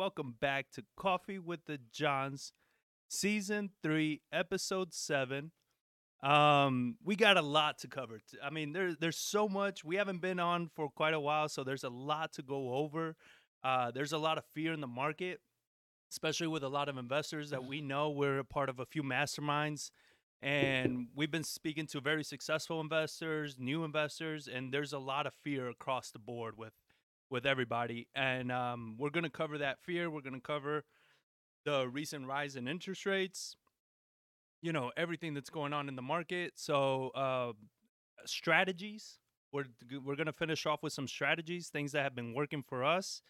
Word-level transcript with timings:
welcome 0.00 0.34
back 0.40 0.70
to 0.72 0.82
Coffee 0.96 1.38
with 1.38 1.66
the 1.66 1.78
Johns, 1.92 2.54
season 3.10 3.68
three, 3.82 4.22
episode 4.32 4.94
seven. 4.94 5.50
Um, 6.22 6.96
we 7.04 7.16
got 7.16 7.36
a 7.36 7.42
lot 7.42 7.76
to 7.80 7.88
cover. 7.88 8.18
I 8.42 8.48
mean, 8.48 8.72
there, 8.72 8.94
there's 8.98 9.18
so 9.18 9.46
much. 9.46 9.84
We 9.84 9.96
haven't 9.96 10.22
been 10.22 10.40
on 10.40 10.70
for 10.74 10.88
quite 10.88 11.12
a 11.12 11.20
while, 11.20 11.50
so 11.50 11.64
there's 11.64 11.84
a 11.84 11.90
lot 11.90 12.32
to 12.32 12.42
go 12.42 12.76
over. 12.76 13.14
Uh, 13.62 13.90
there's 13.90 14.14
a 14.14 14.16
lot 14.18 14.38
of 14.38 14.44
fear 14.54 14.72
in 14.72 14.80
the 14.80 14.86
market, 14.86 15.40
especially 16.10 16.46
with 16.46 16.62
a 16.62 16.68
lot 16.70 16.88
of 16.88 16.96
investors 16.96 17.50
that 17.50 17.66
we 17.66 17.82
know. 17.82 18.08
We're 18.08 18.38
a 18.38 18.44
part 18.44 18.70
of 18.70 18.80
a 18.80 18.86
few 18.86 19.02
masterminds, 19.02 19.90
and 20.40 21.08
we've 21.14 21.30
been 21.30 21.44
speaking 21.44 21.86
to 21.88 22.00
very 22.00 22.24
successful 22.24 22.80
investors, 22.80 23.56
new 23.58 23.84
investors, 23.84 24.48
and 24.48 24.72
there's 24.72 24.94
a 24.94 24.98
lot 24.98 25.26
of 25.26 25.34
fear 25.44 25.68
across 25.68 26.10
the 26.10 26.18
board 26.18 26.56
with 26.56 26.72
with 27.30 27.46
everybody. 27.46 28.08
And 28.14 28.50
um, 28.52 28.96
we're 28.98 29.10
going 29.10 29.24
to 29.24 29.30
cover 29.30 29.58
that 29.58 29.78
fear. 29.80 30.10
We're 30.10 30.20
going 30.20 30.34
to 30.34 30.40
cover 30.40 30.84
the 31.64 31.88
recent 31.88 32.26
rise 32.26 32.56
in 32.56 32.68
interest 32.68 33.06
rates, 33.06 33.56
you 34.62 34.72
know, 34.72 34.90
everything 34.96 35.34
that's 35.34 35.50
going 35.50 35.72
on 35.72 35.88
in 35.88 35.96
the 35.96 36.02
market. 36.02 36.52
So, 36.56 37.10
uh, 37.14 37.52
strategies. 38.26 39.18
We're, 39.52 39.64
we're 40.04 40.16
going 40.16 40.26
to 40.26 40.32
finish 40.32 40.64
off 40.64 40.82
with 40.82 40.92
some 40.92 41.08
strategies, 41.08 41.68
things 41.68 41.92
that 41.92 42.04
have 42.04 42.14
been 42.14 42.34
working 42.34 42.62
for 42.62 42.84
us, 42.84 43.20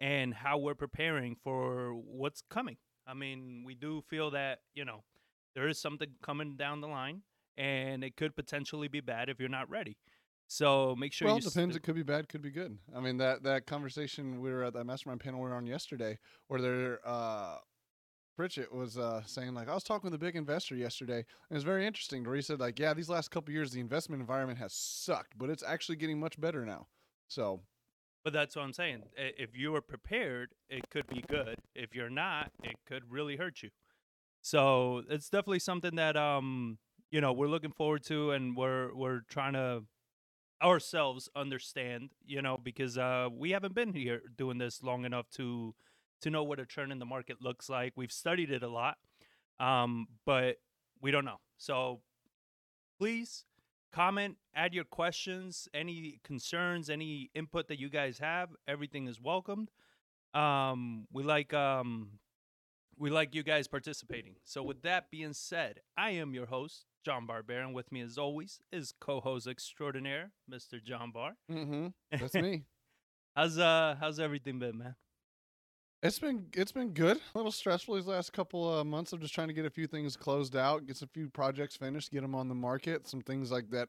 and 0.00 0.32
how 0.32 0.56
we're 0.56 0.74
preparing 0.74 1.36
for 1.44 1.92
what's 1.92 2.42
coming. 2.48 2.78
I 3.06 3.12
mean, 3.14 3.62
we 3.64 3.74
do 3.74 4.02
feel 4.08 4.30
that, 4.30 4.60
you 4.74 4.84
know, 4.84 5.04
there 5.54 5.68
is 5.68 5.78
something 5.78 6.08
coming 6.22 6.56
down 6.56 6.80
the 6.80 6.88
line, 6.88 7.22
and 7.56 8.02
it 8.02 8.16
could 8.16 8.34
potentially 8.34 8.88
be 8.88 9.00
bad 9.00 9.28
if 9.28 9.38
you're 9.38 9.48
not 9.48 9.68
ready. 9.68 9.96
So 10.48 10.94
make 10.96 11.12
sure. 11.12 11.26
well, 11.26 11.36
it 11.38 11.44
depends. 11.44 11.74
st- 11.74 11.76
it 11.76 11.82
could 11.82 11.96
be 11.96 12.02
bad, 12.02 12.28
could 12.28 12.42
be 12.42 12.50
good. 12.50 12.78
I 12.94 13.00
mean 13.00 13.16
that 13.18 13.42
that 13.42 13.66
conversation 13.66 14.40
we 14.40 14.50
were 14.50 14.64
at 14.64 14.74
that 14.74 14.84
mastermind 14.84 15.20
panel 15.20 15.40
we 15.40 15.48
were 15.48 15.56
on 15.56 15.66
yesterday, 15.66 16.18
where 16.48 16.60
there, 16.60 17.00
uh, 17.04 17.56
Pritchett 18.36 18.72
was 18.72 18.96
uh, 18.96 19.22
saying 19.26 19.54
like 19.54 19.68
I 19.68 19.74
was 19.74 19.82
talking 19.82 20.10
with 20.10 20.14
a 20.14 20.24
big 20.24 20.36
investor 20.36 20.76
yesterday, 20.76 21.18
and 21.18 21.24
it 21.50 21.54
was 21.54 21.64
very 21.64 21.86
interesting. 21.86 22.22
Where 22.22 22.36
he 22.36 22.42
said 22.42 22.60
like, 22.60 22.78
yeah, 22.78 22.94
these 22.94 23.08
last 23.08 23.30
couple 23.30 23.52
years 23.52 23.72
the 23.72 23.80
investment 23.80 24.20
environment 24.20 24.58
has 24.58 24.72
sucked, 24.72 25.36
but 25.36 25.50
it's 25.50 25.62
actually 25.64 25.96
getting 25.96 26.20
much 26.20 26.40
better 26.40 26.64
now. 26.64 26.86
So 27.28 27.62
But 28.22 28.32
that's 28.32 28.54
what 28.54 28.62
I'm 28.62 28.72
saying. 28.72 29.02
If 29.16 29.56
you 29.56 29.74
are 29.74 29.80
prepared, 29.80 30.50
it 30.68 30.88
could 30.90 31.06
be 31.08 31.24
good. 31.28 31.56
If 31.74 31.94
you're 31.94 32.10
not, 32.10 32.52
it 32.62 32.76
could 32.86 33.02
really 33.10 33.36
hurt 33.36 33.62
you. 33.62 33.70
So 34.42 35.02
it's 35.10 35.28
definitely 35.28 35.58
something 35.58 35.96
that 35.96 36.16
um 36.16 36.78
you 37.10 37.20
know 37.20 37.32
we're 37.32 37.48
looking 37.48 37.72
forward 37.72 38.04
to, 38.04 38.30
and 38.30 38.56
we're 38.56 38.94
we're 38.94 39.22
trying 39.28 39.54
to 39.54 39.82
ourselves 40.62 41.28
understand. 41.36 42.10
You 42.24 42.42
know 42.42 42.58
because 42.58 42.98
uh 42.98 43.28
we 43.32 43.50
haven't 43.50 43.74
been 43.74 43.92
here 43.92 44.22
doing 44.36 44.58
this 44.58 44.82
long 44.82 45.04
enough 45.04 45.28
to 45.30 45.74
to 46.22 46.30
know 46.30 46.42
what 46.42 46.60
a 46.60 46.66
turn 46.66 46.92
in 46.92 46.98
the 46.98 47.04
market 47.04 47.42
looks 47.42 47.68
like. 47.68 47.92
We've 47.96 48.12
studied 48.12 48.50
it 48.50 48.62
a 48.62 48.68
lot, 48.68 48.96
um, 49.60 50.08
but 50.24 50.56
we 51.00 51.10
don't 51.10 51.24
know. 51.24 51.40
So 51.58 52.00
please 52.98 53.44
comment, 53.92 54.36
add 54.54 54.74
your 54.74 54.84
questions, 54.84 55.68
any 55.74 56.20
concerns, 56.24 56.90
any 56.90 57.30
input 57.34 57.68
that 57.68 57.78
you 57.78 57.88
guys 57.88 58.18
have. 58.18 58.50
Everything 58.66 59.08
is 59.08 59.20
welcomed. 59.20 59.70
Um, 60.34 61.06
we 61.12 61.22
like 61.22 61.54
um, 61.54 62.10
we 62.98 63.10
like 63.10 63.34
you 63.34 63.42
guys 63.42 63.68
participating. 63.68 64.36
So 64.44 64.62
with 64.62 64.82
that 64.82 65.10
being 65.10 65.32
said, 65.32 65.80
I 65.96 66.10
am 66.10 66.34
your 66.34 66.46
host, 66.46 66.86
John 67.04 67.26
Barber, 67.26 67.60
and 67.60 67.74
with 67.74 67.92
me 67.92 68.00
as 68.00 68.18
always 68.18 68.60
is 68.72 68.92
co-host 69.00 69.46
extraordinaire, 69.46 70.32
Mr. 70.50 70.82
John 70.82 71.10
Bar. 71.12 71.36
mm-hmm, 71.50 71.88
that's 72.10 72.34
me. 72.34 72.64
How's 73.34 73.58
uh 73.58 73.96
how's 74.00 74.18
everything 74.18 74.58
been, 74.58 74.78
man? 74.78 74.94
It's 76.02 76.18
been 76.18 76.46
it's 76.54 76.72
been 76.72 76.90
good. 76.94 77.18
A 77.18 77.38
little 77.38 77.52
stressful 77.52 77.94
these 77.96 78.06
last 78.06 78.32
couple 78.32 78.78
of 78.78 78.86
months 78.86 79.12
of 79.12 79.20
just 79.20 79.34
trying 79.34 79.48
to 79.48 79.54
get 79.54 79.66
a 79.66 79.70
few 79.70 79.86
things 79.86 80.16
closed 80.16 80.56
out, 80.56 80.86
get 80.86 80.96
some 80.96 81.08
few 81.12 81.28
projects 81.28 81.76
finished, 81.76 82.10
get 82.10 82.22
them 82.22 82.34
on 82.34 82.48
the 82.48 82.54
market. 82.54 83.06
Some 83.06 83.20
things 83.20 83.50
like 83.50 83.70
that 83.70 83.88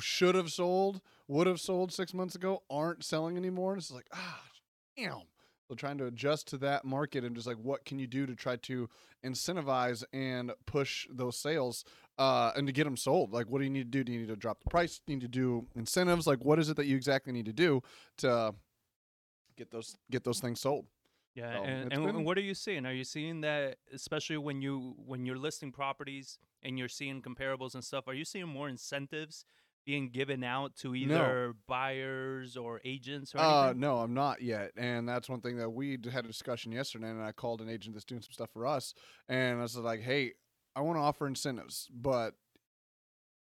should 0.00 0.34
have 0.34 0.50
sold, 0.50 1.00
would 1.28 1.46
have 1.46 1.60
sold 1.60 1.92
six 1.92 2.12
months 2.12 2.34
ago, 2.34 2.64
aren't 2.68 3.04
selling 3.04 3.36
anymore. 3.36 3.72
And 3.74 3.80
it's 3.80 3.92
like 3.92 4.08
ah, 4.12 4.42
damn. 4.96 5.22
So 5.68 5.74
trying 5.74 5.98
to 5.98 6.06
adjust 6.06 6.46
to 6.48 6.58
that 6.58 6.84
market 6.84 7.24
and 7.24 7.34
just 7.34 7.46
like 7.48 7.56
what 7.56 7.84
can 7.84 7.98
you 7.98 8.06
do 8.06 8.24
to 8.26 8.36
try 8.36 8.56
to 8.56 8.88
incentivize 9.24 10.04
and 10.12 10.52
push 10.64 11.08
those 11.10 11.36
sales 11.36 11.84
uh, 12.18 12.52
and 12.54 12.68
to 12.68 12.72
get 12.72 12.84
them 12.84 12.96
sold? 12.96 13.32
Like 13.32 13.48
what 13.48 13.58
do 13.58 13.64
you 13.64 13.70
need 13.70 13.90
to 13.90 13.98
do? 13.98 14.04
Do 14.04 14.12
you 14.12 14.20
need 14.20 14.28
to 14.28 14.36
drop 14.36 14.62
the 14.62 14.70
price? 14.70 15.00
Do 15.04 15.12
you 15.12 15.16
need 15.18 15.22
to 15.24 15.28
do 15.28 15.66
incentives? 15.74 16.26
Like 16.26 16.44
what 16.44 16.60
is 16.60 16.68
it 16.70 16.76
that 16.76 16.86
you 16.86 16.94
exactly 16.94 17.32
need 17.32 17.46
to 17.46 17.52
do 17.52 17.82
to 18.18 18.54
get 19.56 19.72
those 19.72 19.96
get 20.10 20.22
those 20.22 20.38
things 20.38 20.60
sold? 20.60 20.86
Yeah, 21.34 21.52
So, 21.54 21.64
and, 21.64 21.92
and, 21.92 22.04
been- 22.06 22.16
and 22.16 22.24
what 22.24 22.38
are 22.38 22.42
you 22.42 22.54
seeing? 22.54 22.86
Are 22.86 22.94
you 22.94 23.04
seeing 23.04 23.40
that, 23.40 23.76
especially 23.92 24.36
when 24.36 24.62
you 24.62 24.94
when 25.04 25.26
you're 25.26 25.36
listing 25.36 25.72
properties 25.72 26.38
and 26.62 26.78
you're 26.78 26.88
seeing 26.88 27.20
comparables 27.22 27.74
and 27.74 27.82
stuff? 27.84 28.06
Are 28.06 28.14
you 28.14 28.24
seeing 28.24 28.46
more 28.48 28.68
incentives 28.68 29.44
being 29.86 30.10
given 30.10 30.42
out 30.44 30.74
to 30.76 30.94
either 30.94 31.54
buyers 31.68 32.56
or 32.56 32.80
agents 32.84 33.34
or 33.34 33.38
Uh, 33.38 33.72
no, 33.74 33.98
I'm 33.98 34.12
not 34.12 34.42
yet, 34.42 34.72
and 34.76 35.08
that's 35.08 35.28
one 35.28 35.40
thing 35.40 35.56
that 35.58 35.70
we 35.70 35.92
had 36.12 36.24
a 36.24 36.28
discussion 36.28 36.72
yesterday. 36.72 37.08
And 37.08 37.22
I 37.22 37.32
called 37.32 37.60
an 37.60 37.68
agent 37.68 37.94
that's 37.94 38.04
doing 38.04 38.20
some 38.20 38.32
stuff 38.32 38.50
for 38.52 38.66
us, 38.66 38.92
and 39.28 39.58
I 39.58 39.62
was 39.62 39.76
like, 39.76 40.00
"Hey, 40.00 40.32
I 40.74 40.80
want 40.80 40.98
to 40.98 41.02
offer 41.02 41.26
incentives, 41.26 41.88
but 41.94 42.34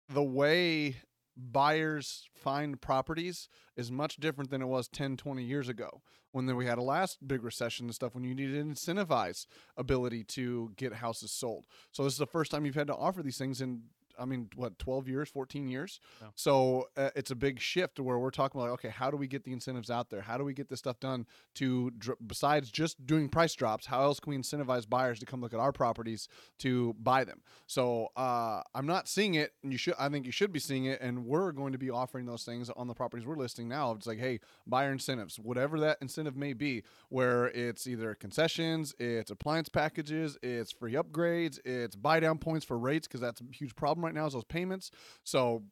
the 0.10 0.24
way 0.24 0.98
buyers 1.38 2.30
find 2.34 2.80
properties 2.80 3.50
is 3.76 3.92
much 3.92 4.18
different 4.18 4.50
than 4.50 4.62
it 4.62 4.68
was 4.68 4.88
10 4.88 5.18
20 5.18 5.44
years 5.44 5.68
ago 5.68 6.02
when 6.32 6.46
then 6.46 6.56
we 6.56 6.66
had 6.66 6.78
a 6.78 6.82
last 6.82 7.28
big 7.28 7.44
recession 7.44 7.88
and 7.88 7.96
stuff 7.96 8.16
when 8.16 8.24
you 8.24 8.34
needed 8.34 8.54
to 8.54 8.64
incentivize 8.64 9.46
ability 9.76 10.24
to 10.24 10.72
get 10.78 10.94
houses 10.94 11.32
sold 11.34 11.66
so 11.92 12.06
this 12.06 12.14
is 12.14 12.20
the 12.20 12.26
first 12.26 12.52
time 12.52 12.66
you've 12.66 12.76
had 12.76 12.88
to 12.88 12.96
offer 12.96 13.22
these 13.22 13.38
things 13.38 13.60
in 13.60 13.82
i 14.20 14.26
mean 14.26 14.50
what 14.56 14.78
12 14.80 15.08
years 15.08 15.30
14 15.30 15.68
years? 15.68 16.00
So 16.36 16.88
uh, 16.98 17.10
it's 17.16 17.32
a 17.32 17.36
big 17.36 17.60
shift 17.60 18.00
where 18.00 18.18
we're 18.20 18.32
talking 18.32 18.60
about 18.60 18.72
okay 18.74 18.90
how 18.90 19.12
do 19.12 19.18
we 19.18 19.28
get 19.28 19.44
the 19.44 19.52
incentives 19.54 19.90
out 19.90 20.10
there? 20.10 20.22
How 20.22 20.38
do 20.38 20.44
we 20.44 20.54
get 20.54 20.70
this 20.70 20.80
stuff 20.80 21.00
done 21.00 21.26
to 21.56 21.92
dr- 21.92 22.18
besides 22.26 22.72
just 22.72 23.06
doing 23.06 23.30
price 23.30 23.54
drops 23.54 23.86
how 23.88 24.02
else 24.04 24.20
can 24.20 24.32
we 24.32 24.38
incentivize 24.38 24.88
buyers 24.90 25.20
to 25.20 25.26
come 25.26 25.42
look 25.42 25.54
at 25.54 25.60
our 25.60 25.72
properties 25.72 26.28
to 26.60 26.96
buy 27.00 27.24
them? 27.24 27.42
So 27.68 28.10
uh, 28.16 28.62
i'm 28.74 28.86
not 28.86 29.08
seeing 29.08 29.36
it 29.36 29.52
and 29.64 29.72
you 29.72 29.78
should 29.78 29.96
i 30.00 30.10
think 30.10 30.26
you 30.26 30.32
should 30.32 30.52
be 30.52 30.60
seeing 30.60 30.86
it 30.86 31.02
and 31.02 31.26
we're 31.26 31.52
going 31.52 31.72
to 31.74 31.78
be 31.80 31.90
offering 31.90 32.26
those 32.26 32.44
things 32.44 32.70
on 32.70 32.88
the 32.88 32.94
properties 32.94 33.26
we're 33.26 33.36
listing 33.38 33.68
now. 33.68 33.92
It's 33.92 34.08
like 34.08 34.20
hey 34.20 34.40
buyer 34.68 34.92
incentives 34.92 35.38
whatever 35.40 35.80
that 35.80 35.98
incentive 36.02 36.36
may 36.36 36.54
be 36.54 36.84
where 37.10 37.48
it's 37.48 37.88
either 37.88 38.16
concessions 38.16 38.94
it's 39.00 39.32
appliance 39.32 39.70
packages 39.70 40.38
it's 40.44 40.72
free 40.72 40.94
upgrades 40.94 41.60
it's 41.66 41.96
buy 41.96 42.20
down 42.20 42.38
points 42.38 42.66
for 42.66 42.78
rates 42.78 43.08
because 43.08 43.22
that's 43.22 43.42
a 43.42 43.44
huge 43.52 43.76
problem 43.76 44.05
right 44.06 44.14
now 44.14 44.26
is 44.26 44.34
those 44.34 44.44
payments 44.44 44.92
so 45.24 45.64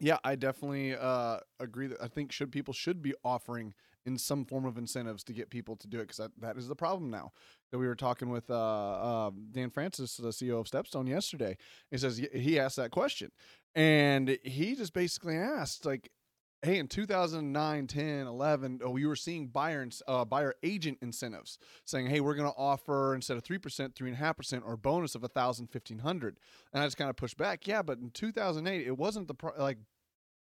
yeah, 0.00 0.18
I 0.24 0.34
definitely 0.34 0.96
uh, 0.96 1.38
agree 1.60 1.86
that 1.86 2.02
I 2.02 2.08
think 2.08 2.32
should 2.32 2.50
people 2.50 2.74
should 2.74 3.02
be 3.02 3.14
offering 3.24 3.74
in 4.06 4.18
some 4.18 4.44
form 4.44 4.66
of 4.66 4.76
incentives 4.76 5.24
to 5.24 5.32
get 5.32 5.48
people 5.48 5.76
to 5.76 5.86
do 5.86 5.98
it 5.98 6.02
because 6.02 6.18
that, 6.18 6.32
that 6.40 6.56
is 6.58 6.68
the 6.68 6.74
problem 6.74 7.10
now. 7.10 7.32
That 7.70 7.78
we 7.78 7.86
were 7.86 7.94
talking 7.94 8.28
with 8.28 8.50
uh, 8.50 8.54
uh, 9.26 9.30
Dan 9.50 9.70
Francis, 9.70 10.16
the 10.16 10.28
CEO 10.28 10.60
of 10.60 10.66
Stepstone, 10.66 11.08
yesterday. 11.08 11.56
He 11.90 11.98
says 11.98 12.20
he 12.32 12.58
asked 12.58 12.76
that 12.76 12.90
question, 12.90 13.30
and 13.74 14.38
he 14.42 14.74
just 14.74 14.92
basically 14.92 15.36
asked 15.36 15.86
like, 15.86 16.10
"Hey, 16.64 16.78
in 16.78 16.88
2009, 16.88 17.86
10, 17.86 18.26
11, 18.26 18.80
oh, 18.82 18.90
we 18.90 19.06
were 19.06 19.16
seeing 19.16 19.48
buyer 19.48 19.86
uh, 20.08 20.24
buyer 20.24 20.54
agent 20.62 20.98
incentives 21.02 21.58
saying, 21.84 22.06
hey, 22.06 22.20
we're 22.20 22.34
going 22.34 22.50
to 22.50 22.56
offer 22.56 23.14
instead 23.14 23.36
of 23.36 23.44
three 23.44 23.58
percent, 23.58 23.94
three 23.94 24.08
and 24.08 24.16
a 24.16 24.20
half 24.20 24.36
percent, 24.36 24.64
or 24.66 24.76
bonus 24.76 25.14
of 25.14 25.24
a 25.24 25.28
thousand, 25.28 25.68
fifteen 25.68 26.00
hundred." 26.00 26.38
And 26.72 26.82
I 26.82 26.86
just 26.86 26.96
kind 26.96 27.10
of 27.10 27.16
pushed 27.16 27.36
back. 27.36 27.66
Yeah, 27.66 27.82
but 27.82 27.98
in 27.98 28.10
2008, 28.10 28.86
it 28.86 28.96
wasn't 28.96 29.28
the 29.28 29.34
pro- 29.34 29.58
like 29.58 29.78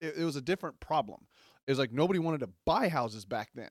it, 0.00 0.18
it 0.18 0.24
was 0.24 0.36
a 0.36 0.42
different 0.42 0.80
problem. 0.80 1.26
It 1.66 1.70
was 1.70 1.78
like 1.78 1.92
nobody 1.92 2.18
wanted 2.18 2.40
to 2.40 2.50
buy 2.64 2.88
houses 2.88 3.24
back 3.24 3.50
then, 3.54 3.70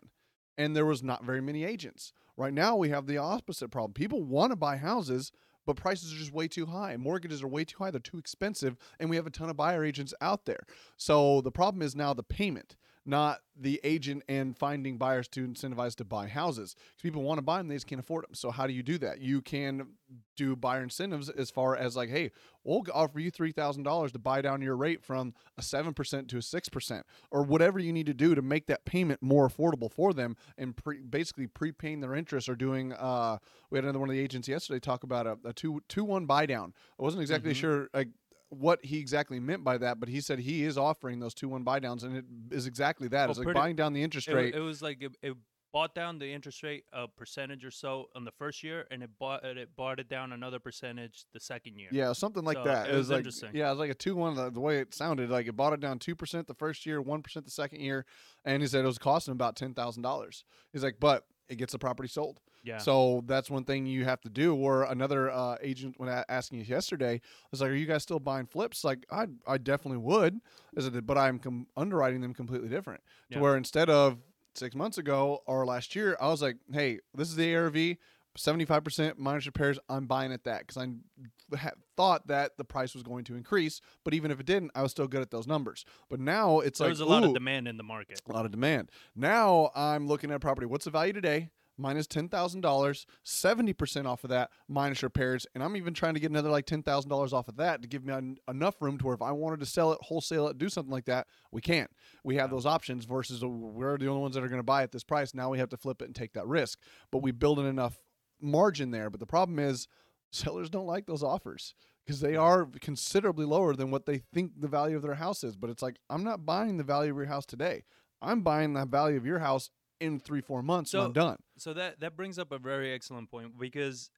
and 0.58 0.76
there 0.76 0.86
was 0.86 1.04
not 1.04 1.24
very 1.24 1.42
many 1.42 1.64
agents. 1.64 2.14
Right 2.38 2.54
now, 2.54 2.76
we 2.76 2.90
have 2.90 3.06
the 3.06 3.18
opposite 3.18 3.70
problem. 3.70 3.94
People 3.94 4.24
want 4.24 4.52
to 4.52 4.56
buy 4.56 4.78
houses, 4.78 5.32
but 5.70 5.76
prices 5.76 6.12
are 6.12 6.18
just 6.18 6.34
way 6.34 6.48
too 6.48 6.66
high. 6.66 6.98
Mortgages 6.98 7.44
are 7.44 7.48
way 7.48 7.64
too 7.64 7.78
high. 7.78 7.92
They're 7.92 8.00
too 8.00 8.18
expensive, 8.18 8.76
and 9.00 9.08
we 9.08 9.18
have 9.18 9.28
a 9.28 9.30
ton 9.30 9.52
of 9.52 9.56
buyer 9.56 9.86
agents 9.86 10.16
out 10.20 10.46
there. 10.46 10.64
So 10.98 11.42
the 11.42 11.52
problem 11.52 11.84
is 11.84 11.96
now 11.96 12.12
the 12.16 12.24
payment, 12.24 12.76
not 13.10 13.40
the 13.60 13.82
agent 13.84 14.24
and 14.30 14.58
finding 14.58 14.98
buyers 14.98 15.28
to 15.28 15.46
incentivize 15.46 15.96
to 15.96 16.06
buy 16.06 16.28
houses. 16.28 16.76
'Cause 16.76 17.02
people 17.04 17.24
want 17.24 17.40
to 17.40 17.42
buy 17.42 17.58
them, 17.58 17.68
they 17.68 17.76
just 17.76 17.88
can't 17.88 18.00
afford 18.00 18.24
them. 18.24 18.34
So 18.34 18.52
how 18.52 18.68
do 18.68 18.74
you 18.74 18.84
do 18.84 18.98
that? 19.00 19.20
You 19.20 19.42
can 19.42 19.96
do 20.38 20.56
buyer 20.56 20.82
incentives 20.82 21.30
as 21.30 21.52
far 21.52 21.76
as 21.76 21.96
like, 21.98 22.10
hey, 22.10 22.32
we'll 22.64 22.84
offer 22.94 23.20
you 23.20 23.30
three 23.32 23.52
thousand 23.52 23.84
dollars 23.84 24.12
to 24.14 24.20
buy 24.20 24.42
down 24.42 24.62
your 24.62 24.78
rate 24.78 25.04
from 25.04 25.34
a 25.58 25.62
seven 25.62 25.94
percent 25.94 26.30
to 26.30 26.38
a 26.38 26.42
six 26.42 26.70
percent, 26.70 27.06
or 27.32 27.44
whatever 27.44 27.80
you 27.80 27.92
need 27.92 28.06
to 28.06 28.14
do 28.14 28.34
to 28.34 28.42
make 28.42 28.68
that 28.68 28.86
payment 28.86 29.22
more 29.22 29.50
affordable 29.50 29.92
for 29.92 30.14
them, 30.14 30.38
and 30.58 30.78
pre- 30.78 31.02
basically 31.02 31.48
prepaying 31.48 32.00
their 32.00 32.16
interest 32.16 32.48
or 32.48 32.56
doing. 32.56 32.94
Uh, 32.94 33.40
we 33.70 33.78
had 33.78 33.84
another 33.84 34.00
one 34.00 34.10
of 34.10 34.14
the 34.14 34.22
agents 34.22 34.48
yesterday 34.48 34.80
talk 34.80 35.04
about 35.04 35.28
a, 35.28 35.38
a 35.44 35.52
two 35.54 35.82
two 35.90 36.04
one 36.06 36.26
buy 36.26 36.46
down. 36.46 36.74
I 37.00 37.04
wasn't 37.04 37.22
exactly 37.22 37.52
Mhm. 37.52 37.56
sure 37.58 37.90
like 37.94 38.08
what 38.50 38.84
he 38.84 38.98
exactly 39.00 39.40
meant 39.40 39.64
by 39.64 39.78
that, 39.78 40.00
but 40.00 40.10
he 40.10 40.22
said 40.22 40.40
he 40.40 40.64
is 40.64 40.78
offering 40.78 41.20
those 41.20 41.34
two 41.34 41.48
one 41.50 41.64
buy 41.64 41.80
downs, 41.80 42.04
and 42.04 42.18
it 42.18 42.26
is 42.52 42.66
exactly 42.68 43.08
that. 43.10 43.28
Oh, 43.28 43.32
it's 43.32 43.40
like 43.40 43.54
buying 43.54 43.76
down 43.76 43.94
the 43.94 44.04
interest 44.04 44.28
It, 44.28 44.34
rate. 44.34 44.56
it 44.56 44.60
was 44.60 44.82
like 44.82 45.02
it, 45.02 45.16
it 45.22 45.34
bought 45.72 45.94
down 45.94 46.18
the 46.18 46.34
interest 46.34 46.64
rate 46.64 46.84
a 46.92 47.08
percentage 47.08 47.64
or 47.64 47.70
so 47.70 48.08
on 48.16 48.26
the 48.26 48.32
first 48.32 48.64
year, 48.64 48.88
and 48.90 49.04
it 49.04 49.10
bought 49.20 49.44
it 49.46 49.76
bought 49.76 50.00
it 50.00 50.10
down 50.10 50.32
another 50.32 50.60
percentage 50.60 51.26
the 51.32 51.40
second 51.40 51.78
year. 51.78 51.90
Yeah, 51.92 52.12
something 52.14 52.44
like 52.44 52.58
So, 52.58 52.64
that. 52.64 52.90
it 52.90 52.96
was 52.96 53.10
like, 53.12 53.18
interesting. 53.20 53.52
Yeah, 53.54 53.68
it 53.68 53.72
was 53.72 53.80
like 53.80 53.92
a 53.92 53.96
two 53.96 54.16
one. 54.16 54.34
The, 54.36 54.50
the 54.50 54.60
way 54.60 54.80
it 54.80 54.96
sounded, 54.96 55.30
like 55.30 55.46
it 55.48 55.56
bought 55.56 55.74
it 55.74 55.80
down 55.80 56.00
two 56.00 56.16
percent 56.16 56.48
the 56.48 56.56
first 56.56 56.88
year, 56.88 57.00
one 57.02 57.22
percent 57.22 57.46
the 57.46 57.52
second 57.52 57.82
year, 57.82 58.06
and 58.46 58.64
he 58.64 58.68
said 58.68 58.84
it 58.84 58.88
was 58.88 58.98
costing 58.98 59.32
him 59.32 59.38
about 59.38 59.56
ten 59.56 59.76
thousand 59.76 60.02
dollars. 60.02 60.44
He's 60.74 60.84
like, 60.84 60.96
but 61.00 61.26
it 61.50 61.56
gets 61.58 61.72
the 61.74 61.80
property 61.80 62.08
sold. 62.10 62.40
yeah. 62.64 62.78
So 62.78 63.24
that's 63.26 63.50
one 63.50 63.64
thing 63.64 63.86
you 63.86 64.06
have 64.06 64.22
to 64.22 64.30
do. 64.30 64.56
Or 64.56 64.84
another 64.84 65.30
uh, 65.32 65.58
agent, 65.62 65.96
when 65.98 66.10
asking 66.30 66.60
you 66.60 66.66
yesterday, 66.66 67.22
was 67.52 67.62
like, 67.62 67.72
"Are 67.72 67.76
you 67.76 67.86
guys 67.86 68.04
still 68.04 68.20
buying 68.20 68.46
flips?" 68.46 68.84
Like, 68.84 69.06
I, 69.12 69.28
I 69.48 69.58
definitely 69.58 69.98
would. 70.00 70.40
I 70.78 70.82
said, 70.82 71.06
but 71.08 71.18
I'm 71.18 71.40
com- 71.40 71.68
underwriting 71.76 72.22
them 72.22 72.34
completely 72.34 72.70
different. 72.70 73.02
To 73.32 73.40
where 73.42 73.58
instead 73.58 73.90
of 73.90 74.18
six 74.56 74.76
months 74.76 74.98
ago 74.98 75.42
or 75.46 75.66
last 75.66 75.96
year, 75.96 76.16
I 76.22 76.28
was 76.28 76.42
like, 76.42 76.58
"Hey, 76.72 77.00
this 77.16 77.30
is 77.30 77.36
the 77.36 77.56
ARV." 77.56 77.98
75% 78.38 79.18
minus 79.18 79.46
repairs, 79.46 79.80
I'm 79.90 80.06
buying 80.06 80.32
at 80.32 80.44
that 80.46 80.60
because 80.68 80.78
I 80.78 81.56
ha- 81.58 81.72
thought 81.98 82.28
that 82.28 82.58
the 82.58 82.64
price 82.64 82.94
was 82.94 83.04
going 83.04 83.24
to 83.26 83.36
increase. 83.36 83.82
But 84.06 84.14
even 84.14 84.32
if 84.32 84.40
it 84.40 84.46
didn't, 84.46 84.72
I 84.76 84.82
was 84.84 84.92
still 84.92 85.08
good 85.08 85.22
at 85.22 85.32
those 85.32 85.48
numbers. 85.48 85.86
But 86.10 86.20
now 86.20 86.60
it's 86.60 86.80
there 86.80 86.88
like 86.88 86.92
was 86.94 87.00
a 87.02 87.06
lot 87.06 87.24
of 87.24 87.34
demand 87.34 87.68
in 87.68 87.78
the 87.78 87.84
market. 87.84 88.22
a 88.28 88.32
lot 88.34 88.46
of 88.46 88.52
demand. 88.52 88.90
Now 89.16 89.72
I'm 89.76 90.08
looking 90.08 90.30
at 90.32 90.36
a 90.36 90.40
property. 90.40 90.68
What's 90.68 90.86
the 90.86 90.92
value 90.92 91.14
today? 91.14 91.50
Minus 91.78 91.94
Minus 91.96 92.08
ten 92.08 92.28
thousand 92.28 92.60
dollars, 92.60 93.06
seventy 93.24 93.72
percent 93.72 94.06
off 94.06 94.26
of 94.26 94.30
that, 94.32 94.50
minus 94.68 95.02
repairs, 95.02 95.48
and 95.56 95.64
I'm 95.64 95.78
even 95.78 95.94
trying 95.94 96.14
to 96.14 96.20
get 96.20 96.30
another 96.30 96.50
like 96.50 96.66
ten 96.66 96.84
thousand 96.84 97.10
dollars 97.10 97.32
off 97.32 97.48
of 97.48 97.56
that 97.56 97.82
to 97.82 97.88
give 97.88 98.04
me 98.04 98.12
en- 98.14 98.36
enough 98.50 98.82
room 98.82 98.98
to 98.98 99.06
where 99.06 99.16
if 99.16 99.22
I 99.22 99.32
wanted 99.32 99.62
to 99.62 99.66
sell 99.66 99.94
it, 99.94 100.00
wholesale 100.02 100.50
it, 100.50 100.58
do 100.58 100.68
something 100.68 100.92
like 100.92 101.06
that, 101.06 101.28
we 101.54 101.62
can't. 101.62 101.90
We 102.26 102.36
have 102.36 102.50
Yeah. 102.50 102.56
those 102.56 102.66
options 102.66 103.06
versus 103.06 103.42
uh, 103.42 103.48
we're 103.48 103.98
the 103.98 104.08
only 104.10 104.22
ones 104.22 104.36
that 104.36 104.44
are 104.44 104.50
going 104.50 104.60
to 104.60 104.64
buy 104.64 104.84
at 104.84 104.92
this 104.92 105.06
price. 105.06 105.34
Now 105.34 105.50
we 105.52 105.58
have 105.60 105.70
to 105.70 105.78
flip 105.78 106.02
it 106.02 106.06
and 106.06 106.14
take 106.16 106.34
that 106.34 106.46
risk, 106.48 106.80
but 107.12 107.22
we 107.22 107.32
build 107.32 107.60
in 107.60 107.66
enough 107.66 107.98
margin 108.42 108.92
there. 108.92 109.10
But 109.10 109.20
the 109.20 109.26
problem 109.26 109.60
is, 109.60 109.88
sellers 110.32 110.70
don't 110.70 110.86
like 110.88 111.06
those 111.06 111.24
offers 111.24 111.74
because 112.06 112.22
they 112.22 112.36
are 112.36 112.66
considerably 112.82 113.46
lower 113.46 113.76
than 113.76 113.92
what 113.92 114.06
they 114.06 114.18
think 114.18 114.60
the 114.60 114.68
value 114.68 114.96
of 114.96 115.02
their 115.02 115.16
house 115.16 115.44
is. 115.44 115.56
But 115.56 115.70
it's 115.70 115.82
like 115.82 115.98
I'm 116.10 116.24
not 116.24 116.46
buying 116.46 116.78
the 116.78 116.84
value 116.84 117.12
of 117.12 117.18
your 117.18 117.26
house 117.28 117.46
today. 117.46 117.84
I'm 118.22 118.42
buying 118.42 118.74
the 118.74 118.86
value 118.86 119.18
of 119.18 119.26
your 119.26 119.40
house 119.40 119.70
in 120.00 120.20
three, 120.20 120.42
four 120.42 120.62
months, 120.62 120.94
and 120.94 121.02
So- 121.02 121.06
I'm 121.08 121.14
done. 121.14 121.38
So 121.58 121.74
that 121.74 122.00
that 122.00 122.16
brings 122.16 122.40
up 122.40 122.52
a 122.52 122.60
very 122.60 122.94
excellent 122.94 123.30
point 123.30 123.58
because 123.60 124.10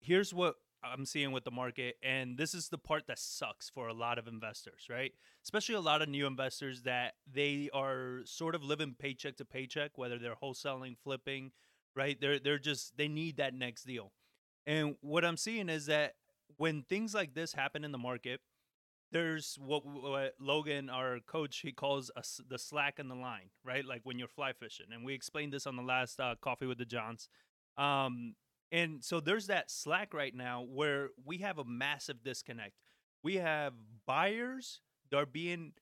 here's 0.00 0.34
what 0.34 0.56
I'm 0.84 1.06
seeing 1.06 1.30
with 1.30 1.44
the 1.44 1.52
market, 1.52 1.96
and 2.02 2.36
this 2.36 2.54
is 2.54 2.68
the 2.68 2.78
part 2.78 3.06
that 3.06 3.18
sucks 3.20 3.70
for 3.70 3.86
a 3.86 3.94
lot 3.94 4.18
of 4.18 4.26
investors, 4.26 4.88
right? 4.90 5.12
Especially 5.44 5.76
a 5.76 5.80
lot 5.80 6.02
of 6.02 6.08
new 6.08 6.26
investors 6.26 6.82
that 6.82 7.14
they 7.32 7.70
are 7.72 8.22
sort 8.24 8.56
of 8.56 8.64
living 8.64 8.96
paycheck 8.98 9.36
to 9.36 9.44
paycheck, 9.44 9.96
whether 9.96 10.18
they're 10.18 10.34
wholesaling, 10.42 10.96
flipping, 10.98 11.52
right? 11.96 12.20
They're 12.20 12.38
they're 12.38 12.58
just 12.58 12.96
they 12.96 13.08
need 13.08 13.36
that 13.36 13.54
next 13.54 13.84
deal. 13.84 14.12
And 14.66 14.96
what 15.00 15.24
I'm 15.24 15.36
seeing 15.36 15.68
is 15.68 15.86
that 15.86 16.14
when 16.56 16.82
things 16.82 17.14
like 17.14 17.34
this 17.34 17.52
happen 17.52 17.84
in 17.84 17.92
the 17.92 17.98
market, 17.98 18.40
there's 19.10 19.58
what, 19.60 19.84
what 19.84 20.34
Logan, 20.40 20.88
our 20.88 21.18
coach, 21.20 21.58
he 21.58 21.72
calls 21.72 22.10
us 22.16 22.40
the 22.48 22.58
slack 22.58 22.98
in 22.98 23.08
the 23.08 23.14
line, 23.14 23.50
right? 23.64 23.84
Like 23.84 24.00
when 24.04 24.18
you're 24.18 24.28
fly 24.28 24.52
fishing, 24.52 24.86
and 24.92 25.04
we 25.04 25.14
explained 25.14 25.52
this 25.52 25.66
on 25.66 25.76
the 25.76 25.82
last 25.82 26.18
uh, 26.18 26.34
coffee 26.40 26.66
with 26.66 26.78
the 26.78 26.84
Johns. 26.84 27.28
Um, 27.76 28.34
and 28.70 29.04
so 29.04 29.20
there's 29.20 29.48
that 29.48 29.70
slack 29.70 30.14
right 30.14 30.34
now 30.34 30.62
where 30.62 31.10
we 31.24 31.38
have 31.38 31.58
a 31.58 31.64
massive 31.64 32.22
disconnect. 32.24 32.72
We 33.22 33.36
have 33.36 33.74
buyers 34.06 34.80
that 35.10 35.18
are 35.18 35.26
being 35.26 35.72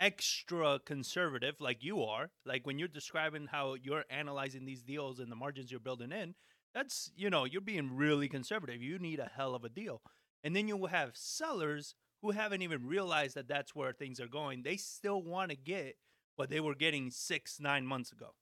extra 0.00 0.78
conservative, 0.84 1.60
like 1.60 1.82
you 1.82 2.02
are. 2.02 2.30
Like 2.44 2.66
when 2.66 2.78
you're 2.78 2.88
describing 2.88 3.46
how 3.50 3.74
you're 3.74 4.04
analyzing 4.10 4.64
these 4.64 4.82
deals 4.82 5.20
and 5.20 5.30
the 5.30 5.36
margins 5.36 5.70
you're 5.70 5.80
building 5.80 6.12
in, 6.12 6.34
that's 6.74 7.10
you 7.16 7.30
know 7.30 7.44
you're 7.44 7.60
being 7.60 7.96
really 7.96 8.28
conservative. 8.28 8.82
You 8.82 8.98
need 8.98 9.18
a 9.18 9.30
hell 9.34 9.54
of 9.54 9.64
a 9.64 9.68
deal, 9.68 10.02
and 10.44 10.54
then 10.54 10.68
you 10.68 10.76
will 10.76 10.88
have 10.88 11.10
sellers 11.14 11.94
who 12.22 12.30
haven't 12.30 12.62
even 12.62 12.86
realized 12.86 13.34
that 13.36 13.48
that's 13.48 13.74
where 13.74 13.92
things 13.92 14.20
are 14.20 14.28
going. 14.28 14.62
They 14.62 14.76
still 14.76 15.22
want 15.22 15.50
to 15.50 15.56
get 15.56 15.96
what 16.36 16.50
they 16.50 16.60
were 16.60 16.74
getting 16.74 17.10
six, 17.10 17.58
nine 17.60 17.86
months 17.86 18.12
ago. 18.12 18.34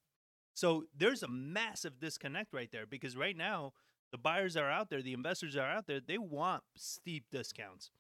So 0.55 0.85
there's 0.97 1.23
a 1.23 1.29
massive 1.29 1.99
disconnect 2.01 2.53
right 2.53 2.71
there 2.71 2.87
because 2.87 3.17
right 3.17 3.37
now 3.37 3.73
the 4.13 4.19
buyers 4.19 4.57
are 4.57 4.71
out 4.71 4.91
there, 4.91 5.03
the 5.03 5.13
investors 5.13 5.57
are 5.57 5.69
out 5.69 5.87
there, 5.87 6.01
they 6.01 6.19
want 6.19 6.63
steep 6.77 7.25
discounts. 7.33 7.91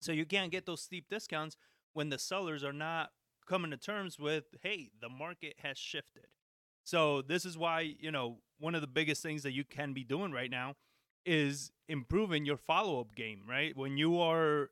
So 0.00 0.12
you 0.12 0.26
can't 0.26 0.50
get 0.50 0.66
those 0.66 0.82
steep 0.82 1.08
discounts 1.08 1.56
when 1.94 2.10
the 2.10 2.18
sellers 2.18 2.62
are 2.62 2.72
not 2.72 3.10
coming 3.48 3.70
to 3.70 3.76
terms 3.76 4.18
with, 4.18 4.44
hey, 4.62 4.90
the 5.00 5.08
market 5.08 5.54
has 5.62 5.78
shifted. 5.78 6.26
So 6.84 7.22
this 7.22 7.44
is 7.44 7.56
why, 7.56 7.94
you 7.98 8.10
know, 8.10 8.38
one 8.58 8.74
of 8.74 8.80
the 8.80 8.86
biggest 8.86 9.22
things 9.22 9.42
that 9.42 9.52
you 9.52 9.64
can 9.64 9.94
be 9.94 10.04
doing 10.04 10.32
right 10.32 10.50
now 10.50 10.74
is 11.24 11.72
improving 11.88 12.44
your 12.44 12.58
follow-up 12.58 13.14
game, 13.14 13.42
right? 13.48 13.74
When 13.76 13.96
you 13.96 14.20
are 14.20 14.70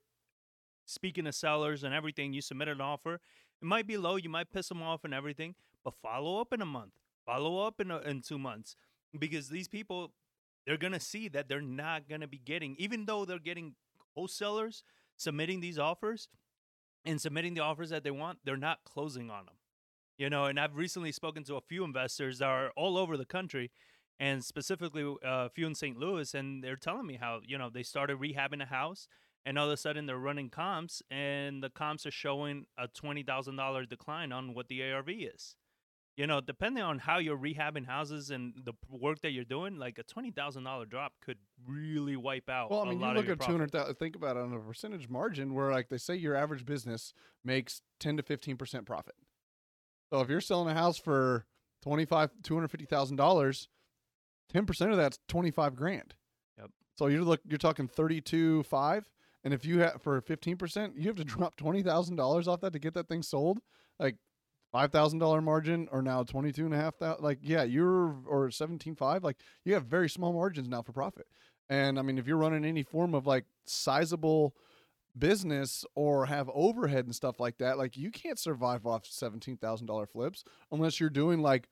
speaking 0.85 1.25
to 1.25 1.33
sellers 1.33 1.85
and 1.85 1.95
everything, 1.95 2.33
you 2.33 2.43
submit 2.43 2.69
an 2.69 2.81
offer. 2.81 3.15
It 3.15 3.21
might 3.65 3.87
be 3.87 3.97
low, 3.97 4.17
you 4.17 4.29
might 4.29 4.53
piss 4.53 4.69
them 4.69 4.83
off 4.83 5.05
and 5.05 5.15
everything, 5.15 5.55
but 5.85 5.95
follow 6.03 6.41
up 6.41 6.53
in 6.53 6.61
a 6.61 6.67
month, 6.67 6.93
follow 7.25 7.67
up 7.67 7.81
in 7.81 7.91
a, 7.91 7.99
in 8.01 8.21
two 8.21 8.39
months, 8.39 8.77
because 9.19 9.49
these 9.49 9.69
people 9.69 10.13
they're 10.67 10.77
gonna 10.77 11.01
see 11.01 11.29
that 11.29 11.49
they're 11.49 11.61
not 11.61 12.09
gonna 12.09 12.29
be 12.29 12.39
getting, 12.39 12.77
even 12.79 13.05
though 13.07 13.25
they're 13.25 13.39
getting 13.39 13.75
wholesalers 14.15 14.85
submitting 15.17 15.61
these 15.61 15.79
offers 15.79 16.29
and 17.05 17.21
submitting 17.21 17.55
the 17.55 17.61
offers 17.61 17.91
that 17.91 18.05
they 18.05 18.11
want, 18.11 18.39
they're 18.45 18.57
not 18.57 18.85
closing 18.85 19.31
on 19.31 19.47
them. 19.47 19.55
You 20.19 20.31
know, 20.31 20.45
and 20.45 20.61
I've 20.61 20.77
recently 20.77 21.13
spoken 21.13 21.43
to 21.45 21.57
a 21.57 21.61
few 21.61 21.85
investors 21.85 22.39
that 22.39 22.49
are 22.49 22.71
all 22.77 22.97
over 22.97 23.17
the 23.17 23.25
country, 23.25 23.71
and 24.21 24.45
specifically 24.45 25.17
a 25.23 25.51
few 25.51 25.67
in 25.67 25.75
St. 25.75 25.97
Louis, 25.97 26.33
and 26.35 26.63
they're 26.63 26.77
telling 26.77 27.07
me 27.07 27.17
how 27.21 27.41
you 27.45 27.59
know 27.59 27.71
they 27.71 27.83
started 27.83 28.19
rehabbing 28.19 28.63
a 28.63 28.67
house, 28.67 29.09
and 29.45 29.59
all 29.59 29.67
of 29.67 29.73
a 29.73 29.77
sudden 29.77 30.07
they're 30.07 30.19
running 30.19 30.51
comps, 30.51 31.03
and 31.11 31.63
the 31.63 31.71
comps 31.71 32.07
are 32.07 32.13
showing 32.13 32.67
a 32.79 32.87
twenty 32.89 33.23
thousand 33.23 33.57
dollar 33.57 33.85
decline 33.85 34.31
on 34.31 34.55
what 34.55 34.69
the 34.69 34.83
ARV 34.83 35.09
is. 35.09 35.57
You 36.17 36.27
know, 36.27 36.43
depending 36.43 36.83
on 36.83 36.99
how 36.99 37.19
you're 37.19 37.39
rehabbing 37.39 37.87
houses 37.87 38.31
and 38.31 38.53
the 38.65 38.75
work 38.91 39.23
that 39.23 39.31
you're 39.31 39.45
doing, 39.45 39.79
like 39.79 39.99
a 39.99 40.03
twenty 40.03 40.31
thousand 40.31 40.65
dollar 40.65 40.85
drop 40.85 41.15
could 41.25 41.39
really 41.67 42.17
wipe 42.17 42.51
out. 42.51 42.71
Well, 42.71 42.83
I 42.83 42.91
mean, 42.91 43.01
you 43.01 43.07
look 43.07 43.31
at 43.31 43.41
two 43.41 43.53
hundred 43.53 43.73
thousand. 43.73 43.95
Think 43.95 44.15
about 44.17 44.37
it 44.37 44.43
on 44.43 44.53
a 44.53 44.59
percentage 44.59 45.09
margin, 45.09 45.55
where 45.55 45.71
like 45.71 45.89
they 45.89 45.97
say 45.97 46.15
your 46.15 46.37
average 46.37 46.67
business 46.67 47.15
makes 47.43 47.81
ten 47.99 48.19
to 48.19 48.23
fifteen 48.23 48.59
percent 48.59 48.85
profit. 48.85 49.15
So 50.13 50.21
if 50.21 50.29
you're 50.29 50.43
selling 50.43 50.69
a 50.69 50.79
house 50.79 50.99
for 50.99 51.47
twenty 51.83 52.05
five, 52.05 52.31
two 52.43 52.55
hundred 52.55 52.69
fifty 52.69 52.85
thousand 52.87 53.17
dollars, 53.17 53.69
ten 54.53 54.67
percent 54.67 54.91
of 54.91 54.99
that's 54.99 55.19
twenty 55.29 55.51
five 55.51 55.75
grand. 55.75 56.15
Yep. 56.59 56.71
So 56.99 57.07
you're 57.07 57.23
look, 57.23 57.41
you're 57.49 57.57
talking 57.57 57.89
thirty 57.89 58.21
two 58.21 58.63
five, 58.65 59.11
and 59.45 59.55
if 59.55 59.65
you 59.65 59.79
have 59.79 60.03
for 60.03 60.21
fifteen 60.21 60.59
percent, 60.59 60.93
you 60.99 61.07
have 61.07 61.17
to 61.17 61.25
drop 61.25 61.57
twenty 61.57 61.83
thousand 61.83 62.17
dollars 62.17 62.47
off 62.47 62.61
that 62.61 62.75
to 62.75 62.79
get 62.79 62.93
that 62.93 63.09
thing 63.09 63.23
sold. 63.23 63.61
Like 63.99 64.17
five 64.73 64.91
thousand 64.91 65.19
dollar 65.19 65.41
margin, 65.41 65.89
or 65.93 66.03
now 66.03 66.23
twenty 66.23 66.51
two 66.51 66.65
and 66.65 66.75
a 66.75 66.79
half 66.79 66.97
thousand. 66.97 67.23
Like 67.23 67.39
yeah, 67.43 67.63
you're 67.63 68.17
or 68.27 68.51
seventeen 68.51 68.97
five. 68.97 69.23
Like 69.23 69.37
you 69.65 69.75
have 69.75 69.85
very 69.85 70.09
small 70.09 70.33
margins 70.33 70.69
now 70.69 70.83
for 70.83 70.93
profit. 70.93 71.27
And 71.71 71.99
I 71.99 72.03
mean, 72.03 72.19
if 72.19 72.27
you're 72.27 72.37
running 72.37 72.65
any 72.65 72.83
form 72.83 73.15
of 73.15 73.27
like 73.27 73.45
sizable 73.65 74.55
business 75.17 75.85
or 75.95 76.27
have 76.27 76.51
overhead 76.55 77.05
and 77.05 77.15
stuff 77.15 77.39
like 77.39 77.59
that, 77.59 77.79
like 77.79 77.97
you 77.97 78.11
can't 78.11 78.39
survive 78.39 78.87
off 78.87 79.07
seventeen 79.07 79.57
thousand 79.57 79.87
dollar 79.87 80.07
flips 80.07 80.45
unless 80.73 80.99
you're 80.99 81.11
doing 81.11 81.41
like 81.41 81.69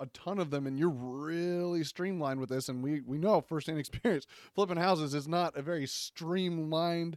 a 0.00 0.06
ton 0.06 0.38
of 0.38 0.50
them 0.50 0.66
and 0.66 0.78
you're 0.78 0.88
really 0.88 1.84
streamlined 1.84 2.40
with 2.40 2.48
this. 2.48 2.68
And 2.68 2.82
we 2.82 3.00
we 3.00 3.18
know 3.18 3.40
firsthand 3.40 3.78
experience, 3.80 4.26
flipping 4.54 4.76
houses 4.76 5.14
is 5.14 5.26
not 5.26 5.56
a 5.56 5.62
very 5.62 5.86
streamlined 5.86 7.16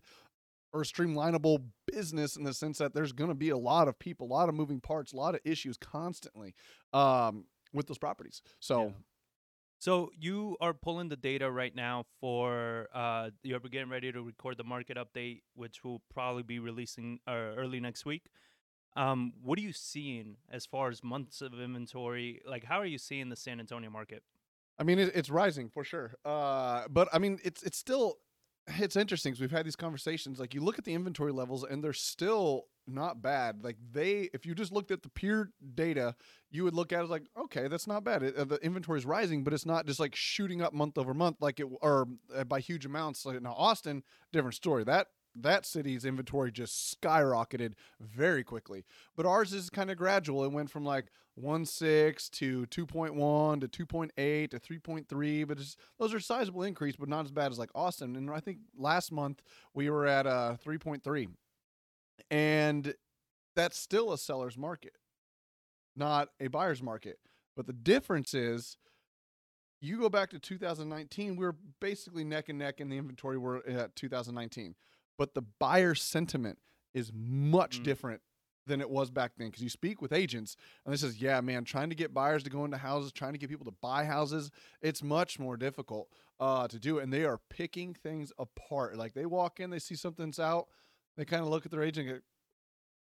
or 0.74 0.84
streamlinable 0.84 1.64
business 1.92 2.36
in 2.36 2.44
the 2.44 2.54
sense 2.54 2.78
that 2.78 2.94
there's 2.94 3.12
going 3.12 3.30
to 3.30 3.36
be 3.36 3.50
a 3.50 3.58
lot 3.58 3.88
of 3.88 3.98
people, 3.98 4.28
a 4.28 4.34
lot 4.34 4.50
of 4.50 4.56
moving 4.56 4.82
parts, 4.82 5.14
a 5.14 5.16
lot 5.16 5.36
of 5.36 5.42
issues 5.46 5.78
constantly 5.78 6.54
um, 6.94 7.46
with 7.74 7.88
those 7.88 7.98
properties. 7.98 8.42
So. 8.60 8.88
Yeah. 8.88 8.92
So 9.80 10.10
you 10.20 10.58
are 10.60 10.74
pulling 10.74 11.10
the 11.10 11.16
data 11.16 11.52
right 11.52 11.76
now 11.76 12.06
for 12.20 12.88
uh, 12.96 13.30
you're 13.44 13.60
getting 13.60 13.90
ready 13.90 14.12
to 14.12 14.24
record 14.24 14.58
the 14.58 14.64
market 14.64 14.98
update, 14.98 15.42
which 15.54 15.84
will 15.84 16.02
probably 16.12 16.42
be 16.42 16.58
releasing 16.58 17.20
uh, 17.28 17.54
early 17.56 17.80
next 17.80 18.04
week. 18.04 18.24
Um, 18.96 19.34
what 19.44 19.60
are 19.60 19.62
you 19.62 19.74
seeing 19.74 20.38
as 20.50 20.66
far 20.66 20.90
as 20.90 21.04
months 21.04 21.42
of 21.42 21.54
inventory? 21.54 22.42
Like, 22.48 22.64
how 22.64 22.80
are 22.80 22.88
you 22.88 22.98
seeing 22.98 23.30
the 23.30 23.36
San 23.36 23.60
Antonio 23.60 23.92
market? 23.92 24.24
I 24.80 24.84
mean, 24.84 24.98
it, 24.98 25.12
it's 25.14 25.30
rising 25.30 25.70
for 25.70 25.84
sure. 25.84 26.16
Uh, 26.26 26.86
but 26.90 27.08
I 27.14 27.20
mean, 27.20 27.40
it's 27.44 27.62
it's 27.62 27.78
still 27.78 28.16
it's 28.68 28.96
interesting 28.96 29.32
because 29.32 29.42
we've 29.42 29.52
had 29.52 29.66
these 29.66 29.76
conversations. 29.76 30.40
Like, 30.40 30.54
you 30.54 30.62
look 30.62 30.78
at 30.78 30.86
the 30.86 30.94
inventory 30.94 31.32
levels, 31.32 31.64
and 31.64 31.84
they're 31.84 31.94
still 31.94 32.66
not 32.88 33.22
bad. 33.22 33.64
Like 33.64 33.78
they, 33.92 34.30
if 34.34 34.46
you 34.46 34.56
just 34.56 34.72
looked 34.72 34.92
at 34.92 35.04
the 35.04 35.10
pure 35.10 35.50
data, 35.76 36.16
you 36.50 36.64
would 36.64 36.74
look 36.74 36.94
at 36.94 37.04
it 37.04 37.10
like, 37.10 37.24
okay, 37.38 37.68
that's 37.68 37.88
not 37.88 38.04
bad. 38.04 38.24
It, 38.24 38.36
uh, 38.36 38.46
the 38.46 38.56
inventory 38.58 38.98
is 39.00 39.06
rising, 39.06 39.44
but 39.44 39.54
it's 39.54 39.66
not 39.66 39.86
just 39.86 40.00
like 40.00 40.16
shooting 40.16 40.62
up 40.62 40.74
month 40.74 40.98
over 40.98 41.14
month 41.14 41.38
like 41.42 41.60
it 41.60 41.68
or 41.82 42.08
uh, 42.36 42.44
by 42.46 42.60
huge 42.60 42.86
amounts. 42.86 43.26
Like 43.26 43.42
now, 43.42 43.54
Austin, 43.54 44.04
different 44.32 44.56
story. 44.56 44.84
That 44.84 45.08
that 45.36 45.66
city's 45.66 46.06
inventory 46.06 46.52
just 46.52 47.00
skyrocketed 47.00 47.74
very 48.00 48.44
quickly. 48.44 48.86
But 49.16 49.26
ours 49.26 49.54
is 49.54 49.70
kind 49.70 49.92
of 49.92 49.98
gradual. 49.98 50.44
It 50.44 50.52
went 50.52 50.72
from 50.72 50.86
like 50.86 51.12
one 51.38 51.66
six 51.66 52.30
to 52.30 52.66
two 52.66 52.86
point 52.86 53.14
one 53.14 53.60
to 53.60 53.68
two 53.68 53.86
point 53.86 54.12
eight 54.18 54.52
to 54.52 54.60
three 54.60 54.80
point 54.80 55.08
three, 55.08 55.44
but 55.44 55.60
it's, 55.60 55.78
those 56.00 56.14
are 56.14 56.20
sizable 56.20 56.64
increase, 56.64 56.96
but 56.96 57.08
not 57.10 57.26
as 57.26 57.32
bad 57.32 57.52
as 57.52 57.60
like 57.60 57.70
Austin. 57.76 58.16
And 58.16 58.30
I 58.32 58.40
think 58.40 58.58
last 58.76 59.12
month 59.12 59.42
we 59.74 59.90
were 59.90 60.08
at 60.08 60.26
uh 60.26 60.56
three 60.56 60.78
point 60.80 61.04
three, 61.04 61.28
and 62.32 62.94
that's 63.56 63.78
still 63.78 64.12
a 64.14 64.18
seller's 64.18 64.58
market, 64.58 64.96
not 65.96 66.30
a 66.40 66.48
buyer's 66.48 66.82
market. 66.82 67.20
But 67.56 67.68
the 67.68 67.74
difference 67.74 68.34
is 68.34 68.78
you 69.82 70.00
go 70.00 70.10
back 70.10 70.32
to 70.32 70.40
2019, 70.40 71.36
we 71.36 71.46
were 71.46 71.56
basically 71.80 72.24
neck 72.24 72.50
and 72.50 72.58
neck 72.60 72.80
in 72.82 72.90
the 72.90 72.98
inventory 72.98 73.38
we're 73.38 73.58
at 73.68 73.96
2019. 73.96 74.76
But 75.18 75.34
the 75.36 75.44
buyer 75.60 75.94
sentiment 75.96 76.58
is 76.94 77.12
much 77.14 77.80
Mm. 77.80 77.84
different 77.84 78.22
than 78.68 78.82
it 78.82 78.90
was 78.90 79.10
back 79.10 79.32
then 79.38 79.48
because 79.48 79.64
you 79.64 79.70
speak 79.70 80.02
with 80.02 80.14
agents 80.14 80.56
and 80.86 80.94
this 80.94 81.04
is 81.04 81.22
yeah 81.22 81.42
man 81.42 81.64
trying 81.64 81.90
to 81.90 81.96
get 81.96 82.14
buyers 82.14 82.44
to 82.44 82.50
go 82.50 82.66
into 82.66 82.78
houses 82.78 83.12
trying 83.12 83.34
to 83.34 83.40
get 83.40 83.50
people 83.50 83.66
to 83.66 83.74
buy 83.82 84.06
houses 84.06 84.52
it's 84.82 85.02
much 85.02 85.40
more 85.40 85.58
difficult 85.58 86.10
uh, 86.40 86.68
to 86.68 86.78
do 86.78 87.00
and 87.00 87.12
they 87.12 87.26
are 87.26 87.40
picking 87.50 87.96
things 87.96 88.32
apart. 88.38 88.96
Like 88.96 89.14
they 89.14 89.26
walk 89.26 89.60
in 89.60 89.70
they 89.70 89.80
see 89.80 89.96
something's 89.96 90.40
out 90.40 90.68
they 91.18 91.26
kind 91.26 91.42
of 91.42 91.50
look 91.50 91.66
at 91.66 91.72
their 91.72 91.82
agent 91.82 92.08
and 92.08 92.18
go, 92.18 92.22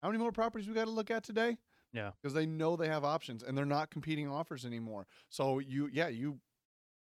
how 0.02 0.08
many 0.08 0.18
more 0.18 0.30
properties 0.30 0.68
we 0.68 0.74
got 0.74 0.84
to 0.84 0.90
look 0.90 1.10
at 1.10 1.24
today? 1.24 1.58
Yeah. 1.92 2.10
because 2.20 2.34
they 2.34 2.46
know 2.46 2.76
they 2.76 2.88
have 2.88 3.04
options 3.04 3.42
and 3.42 3.56
they're 3.56 3.64
not 3.64 3.90
competing 3.90 4.28
offers 4.28 4.64
anymore. 4.64 5.06
So 5.30 5.60
you 5.60 5.88
yeah 5.92 6.08
you 6.08 6.38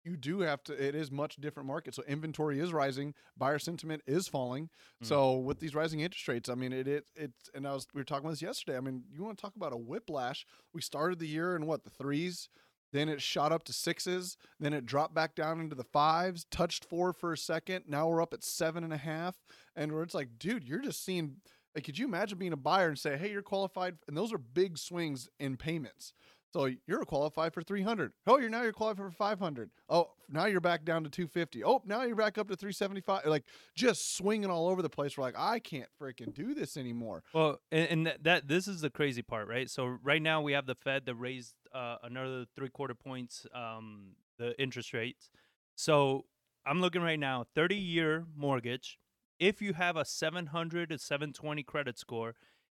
you 0.04 0.18
do 0.18 0.40
have 0.42 0.64
to 0.64 0.74
it 0.74 0.96
is 0.96 1.12
much 1.12 1.36
different 1.38 1.68
market. 1.68 1.96
So 1.96 2.04
inventory 2.08 2.60
is 2.60 2.74
rising 2.74 3.14
buyer 3.38 3.60
sentiment 3.60 4.02
is 4.08 4.28
falling. 4.28 4.70
Mm. 5.04 5.08
so 5.08 5.38
with 5.38 5.60
these 5.60 5.76
rising 5.76 6.00
interest 6.00 6.28
rates 6.28 6.50
i 6.50 6.56
mean 6.56 6.74
it 6.74 6.88
it 6.88 7.06
it's 7.16 7.50
and 7.54 7.68
i 7.68 7.74
was 7.74 7.88
we 7.94 8.00
were 8.00 8.06
talking 8.06 8.26
about 8.26 8.32
this 8.32 8.42
yesterday. 8.42 8.78
I 8.78 8.82
mean 8.82 9.04
you 9.12 9.24
want 9.24 9.38
to 9.38 9.42
talk 9.42 9.56
about 9.56 9.74
a 9.74 9.78
whiplash. 9.78 10.46
We 10.74 10.82
started 10.82 11.20
the 11.20 11.28
year 11.28 11.56
in 11.56 11.66
what 11.66 11.84
the 11.84 11.90
threes? 11.90 12.50
Then 12.92 13.08
it 13.08 13.22
shot 13.22 13.52
up 13.52 13.64
to 13.66 13.74
sixes. 13.74 14.36
Then 14.60 14.74
it 14.74 14.86
dropped 14.86 15.14
back 15.14 15.36
down 15.36 15.60
into 15.60 15.76
the 15.76 15.84
fives 15.84 16.46
touched 16.50 16.86
four 16.86 17.14
for 17.14 17.34
a 17.34 17.38
second. 17.38 17.86
Now 17.88 18.08
we're 18.08 18.22
up 18.22 18.34
at 18.34 18.44
seven 18.44 18.84
and 18.84 18.94
a 18.94 18.98
half. 18.98 19.38
And 19.76 19.92
where 19.92 20.04
it's 20.04 20.16
like 20.16 20.40
dude 20.40 20.64
you're 20.64 20.82
just 20.82 21.04
seeing 21.04 21.38
like 21.76 21.84
could 21.84 21.98
you 21.98 22.06
imagine 22.06 22.38
being 22.38 22.54
a 22.54 22.58
buyer 22.58 22.90
and 22.90 23.00
say 23.00 23.18
hey 23.18 23.32
you're 23.32 23.42
qualified 23.42 23.98
and 24.08 24.18
those 24.18 24.34
are 24.34 24.38
big 24.38 24.78
swings 24.78 25.30
in 25.40 25.58
payments 25.58 26.14
so 26.52 26.70
you're 26.88 27.06
qualified 27.06 27.54
for 27.54 27.62
300. 27.62 28.12
Oh, 28.26 28.40
you're 28.40 28.50
now 28.50 28.64
you're 28.64 28.74
qualified 28.74 29.06
for 29.06 29.12
500. 29.12 29.70
Oh, 29.88 30.10
now 30.30 30.46
you're 30.46 30.60
back 30.60 30.84
down 30.84 31.04
to 31.04 31.10
250. 31.10 31.64
Oh, 31.64 31.82
now 31.86 32.04
you're 32.04 32.16
back 32.16 32.38
up 32.38 32.48
to 32.48 32.56
375. 32.56 33.26
Like 33.26 33.44
just 33.76 34.16
swinging 34.16 34.50
all 34.50 34.68
over 34.68 34.82
the 34.82 34.90
place. 34.90 35.18
We're 35.18 35.26
like, 35.26 35.38
I 35.38 35.60
can't 35.60 35.90
freaking 36.02 36.34
do 36.34 36.54
this 36.54 36.76
anymore. 36.76 37.24
Well, 37.34 37.60
and, 37.72 38.08
and 38.08 38.18
that, 38.24 38.48
this 38.48 38.68
is 38.68 38.82
the 38.82 38.90
crazy 38.90 39.22
part, 39.22 39.48
right? 39.48 39.70
So 39.70 39.98
right 40.04 40.22
now 40.22 40.42
we 40.42 40.54
have 40.54 40.66
the 40.66 40.76
Fed 40.76 41.06
that 41.06 41.16
raised 41.16 41.54
uh, 41.74 41.98
another 42.04 42.46
three 42.56 42.70
quarter 42.70 42.96
points 42.96 43.46
um, 43.54 44.16
the 44.40 44.60
interest 44.60 44.94
rates. 44.94 45.30
So 45.76 46.26
I'm 46.66 46.82
looking 46.82 47.02
right 47.02 47.20
now, 47.20 47.46
30 47.56 47.76
year 47.76 48.26
mortgage. 48.36 48.98
If 49.40 49.62
you 49.62 49.74
have 49.74 49.96
a 49.96 50.04
700 50.04 50.90
to 50.90 50.98
720 50.98 51.64
credit 51.64 51.98
score, 51.98 52.36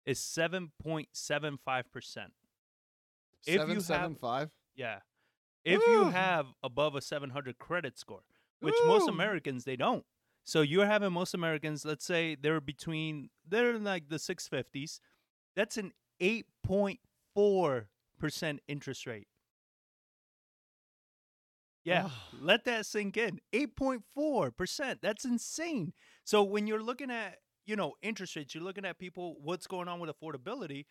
is 0.06 0.18
7.75 0.18 1.84
percent. 1.92 2.32
If 3.46 3.54
you 3.54 3.60
have- 3.60 3.82
775. 3.82 4.50
Yeah. 4.74 5.00
If 5.64 5.80
you 5.86 6.10
have 6.10 6.46
above 6.62 6.94
a 6.94 7.02
700 7.02 7.58
credit 7.58 7.98
score, 7.98 8.22
which 8.60 8.74
most 8.86 9.08
Americans 9.08 9.64
they 9.64 9.76
don't. 9.76 10.04
So 10.44 10.62
you're 10.62 10.86
having 10.86 11.12
most 11.12 11.34
Americans, 11.34 11.84
let's 11.84 12.04
say 12.04 12.34
they're 12.34 12.60
between 12.60 13.30
they're 13.46 13.74
in 13.74 13.84
like 13.84 14.08
the 14.08 14.18
650s. 14.18 15.00
That's 15.54 15.76
an 15.76 15.92
8.4% 16.20 16.98
interest 18.68 19.06
rate. 19.06 19.28
Yeah, 21.84 22.10
let 22.40 22.64
that 22.64 22.86
sink 22.86 23.16
in. 23.16 23.40
8.4%. 23.52 25.00
That's 25.00 25.24
insane. 25.24 25.92
So 26.24 26.42
when 26.42 26.66
you're 26.66 26.82
looking 26.82 27.10
at, 27.10 27.38
you 27.64 27.74
know, 27.74 27.94
interest 28.02 28.36
rates, 28.36 28.54
you're 28.54 28.64
looking 28.64 28.84
at 28.84 28.98
people 28.98 29.36
what's 29.42 29.66
going 29.66 29.88
on 29.88 29.98
with 29.98 30.10
affordability 30.10 30.86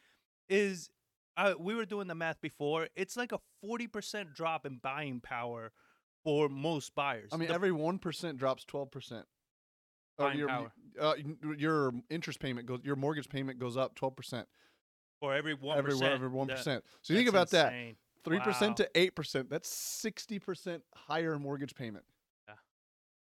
is 0.47 0.89
uh, 1.39 1.53
we 1.57 1.73
were 1.75 1.85
doing 1.85 2.07
the 2.07 2.15
math 2.15 2.41
before. 2.41 2.87
It's 2.95 3.15
like 3.15 3.31
a 3.31 3.39
40% 3.65 4.33
drop 4.33 4.65
in 4.65 4.77
buying 4.77 5.21
power 5.21 5.71
for 6.23 6.49
most 6.49 6.93
buyers. 6.95 7.29
I 7.31 7.37
mean, 7.37 7.47
The- 7.47 7.53
every 7.53 7.71
1% 7.71 8.37
drops 8.37 8.65
12%. 8.65 9.19
Uh, 9.21 9.23
Buying 10.17 10.37
your, 10.37 10.47
power. 10.49 10.71
Uh, 10.99 11.13
your 11.57 11.93
interest 12.09 12.39
payment 12.41 12.67
goes, 12.67 12.81
your 12.83 12.97
mortgage 12.97 13.29
payment 13.29 13.57
goes 13.57 13.77
up 13.77 13.95
12%. 13.95 14.45
for 15.21 15.33
every 15.33 15.55
1%. 15.55 15.77
every, 15.77 15.95
one- 15.95 16.03
every 16.11 16.29
1%. 16.29 16.63
that- 16.65 16.83
so 17.01 17.13
you 17.13 17.19
think 17.19 17.29
about 17.29 17.49
that. 17.51 17.73
insane. 17.73 17.95
3% 18.25 18.69
Wow. 18.69 18.73
to 18.75 18.89
8%. 18.95 19.49
That's 19.49 19.69
60% 19.69 20.81
higher 20.93 21.39
mortgage 21.39 21.73
payment. 21.73 22.05
Yeah. 22.47 22.55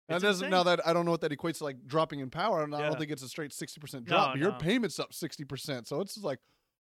That 0.09 0.21
doesn't 0.23 0.49
now 0.51 0.63
that 0.63 0.87
I 0.87 0.93
don't 0.93 1.05
know 1.05 1.11
what 1.11 1.21
that 1.23 1.33
equates 1.33 1.59
to 1.59 1.65
like 1.65 1.87
dropping 1.89 2.21
in 2.21 2.31
power. 2.31 2.63
and 2.63 2.73
I 2.75 2.81
Yeah. 2.81 2.87
don't 2.91 2.99
think 2.99 3.11
it's 3.11 3.23
a 3.23 3.29
straight 3.29 3.53
60% 3.53 4.05
drop, 4.05 4.37
No, 4.37 4.41
your 4.41 4.53
no. 4.53 4.59
payment's 4.59 5.01
up 5.01 5.13
60%. 5.13 5.87
So 5.89 6.01
it's 6.01 6.17
like 6.19 6.39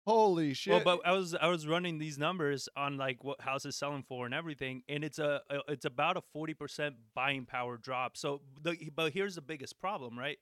holy 0.07 0.53
shit. 0.53 0.71
Well, 0.73 0.97
but 0.97 1.07
I 1.07 1.11
was 1.11 1.35
I 1.35 1.47
was 1.47 1.67
running 1.67 1.99
these 1.99 2.17
numbers 2.17 2.69
on 2.77 2.97
like 2.97 3.23
what 3.23 3.41
houses 3.41 3.75
selling 3.75 4.03
for 4.03 4.25
and 4.25 4.33
everything, 4.33 4.83
and 4.87 5.03
it's 5.03 5.19
a, 5.19 5.41
a 5.49 5.59
it's 5.67 5.85
about 5.85 6.17
a 6.17 6.21
forty 6.33 6.53
percent 6.53 6.95
buying 7.13 7.45
power 7.45 7.77
drop. 7.77 8.15
So, 8.15 8.41
the, 8.61 8.77
but 8.95 9.11
here's 9.11 9.35
the 9.35 9.41
biggest 9.41 9.79
problem, 9.79 10.17
right? 10.17 10.37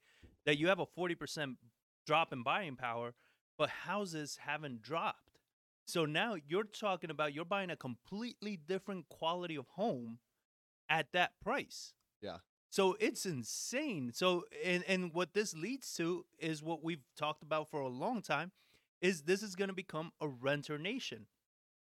That 0.45 0.59
you 0.59 0.67
have 0.67 0.79
a 0.79 0.85
forty 0.85 1.15
percent 1.15 1.57
drop 2.05 2.31
in 2.31 2.43
buying 2.43 2.75
power, 2.75 3.15
but 3.57 3.69
houses 3.69 4.37
haven't 4.45 4.83
dropped. 4.83 5.39
So 5.87 6.05
now 6.05 6.35
you're 6.47 6.63
talking 6.63 7.09
about 7.09 7.33
you're 7.33 7.45
buying 7.45 7.71
a 7.71 7.75
completely 7.75 8.57
different 8.67 9.09
quality 9.09 9.55
of 9.55 9.67
home 9.69 10.19
at 10.89 11.07
that 11.13 11.31
price. 11.41 11.93
Yeah. 12.21 12.37
So 12.69 12.97
it's 12.99 13.25
insane. 13.25 14.11
So 14.13 14.43
and 14.63 14.83
and 14.87 15.11
what 15.11 15.33
this 15.33 15.55
leads 15.55 15.93
to 15.95 16.25
is 16.37 16.61
what 16.61 16.83
we've 16.83 17.03
talked 17.17 17.41
about 17.41 17.69
for 17.69 17.79
a 17.79 17.87
long 17.87 18.21
time 18.21 18.51
is 19.05 19.21
this 19.21 19.43
is 19.43 19.55
going 19.55 19.67
to 19.67 19.75
become 19.75 20.11
a 20.19 20.27
renter 20.27 20.79
nation. 20.79 21.27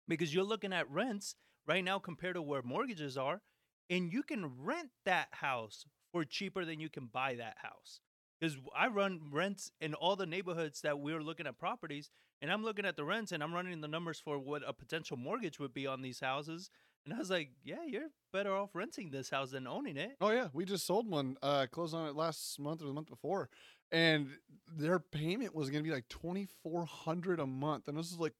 Because 0.06 0.32
you're 0.32 0.44
looking 0.44 0.72
at 0.72 0.90
rents 0.90 1.34
right 1.66 1.84
now 1.84 1.98
compared 1.98 2.36
to 2.36 2.42
where 2.42 2.62
mortgages 2.62 3.18
are 3.18 3.42
and 3.90 4.12
you 4.12 4.22
can 4.22 4.62
rent 4.62 4.90
that 5.04 5.28
house 5.32 5.84
for 6.12 6.24
cheaper 6.24 6.64
than 6.64 6.78
you 6.78 6.88
can 6.88 7.06
buy 7.06 7.34
that 7.34 7.56
house. 7.62 8.00
Because 8.40 8.56
I 8.76 8.86
run 8.86 9.30
rents 9.32 9.72
in 9.80 9.94
all 9.94 10.14
the 10.14 10.26
neighborhoods 10.26 10.82
that 10.82 11.00
we're 11.00 11.22
looking 11.22 11.46
at 11.46 11.58
properties, 11.58 12.10
and 12.40 12.52
I'm 12.52 12.62
looking 12.62 12.84
at 12.84 12.96
the 12.96 13.04
rents 13.04 13.32
and 13.32 13.42
I'm 13.42 13.52
running 13.52 13.80
the 13.80 13.88
numbers 13.88 14.20
for 14.20 14.38
what 14.38 14.62
a 14.64 14.72
potential 14.72 15.16
mortgage 15.16 15.58
would 15.58 15.74
be 15.74 15.88
on 15.88 16.02
these 16.02 16.20
houses. 16.20 16.70
And 17.04 17.14
I 17.14 17.18
was 17.18 17.30
like, 17.30 17.50
yeah, 17.64 17.84
you're 17.86 18.10
better 18.32 18.54
off 18.54 18.70
renting 18.74 19.10
this 19.10 19.30
house 19.30 19.50
than 19.50 19.66
owning 19.66 19.96
it. 19.96 20.12
Oh 20.20 20.30
yeah, 20.30 20.48
we 20.52 20.64
just 20.64 20.86
sold 20.86 21.10
one. 21.10 21.36
Uh, 21.42 21.66
closed 21.70 21.94
on 21.94 22.06
it 22.06 22.14
last 22.14 22.60
month 22.60 22.82
or 22.82 22.86
the 22.86 22.92
month 22.92 23.08
before, 23.08 23.48
and 23.92 24.28
their 24.76 24.98
payment 24.98 25.54
was 25.54 25.70
gonna 25.70 25.82
be 25.82 25.90
like 25.90 26.08
twenty 26.08 26.46
four 26.62 26.84
hundred 26.86 27.40
a 27.40 27.46
month, 27.46 27.88
and 27.88 27.96
this 27.98 28.10
is 28.12 28.18
like, 28.18 28.34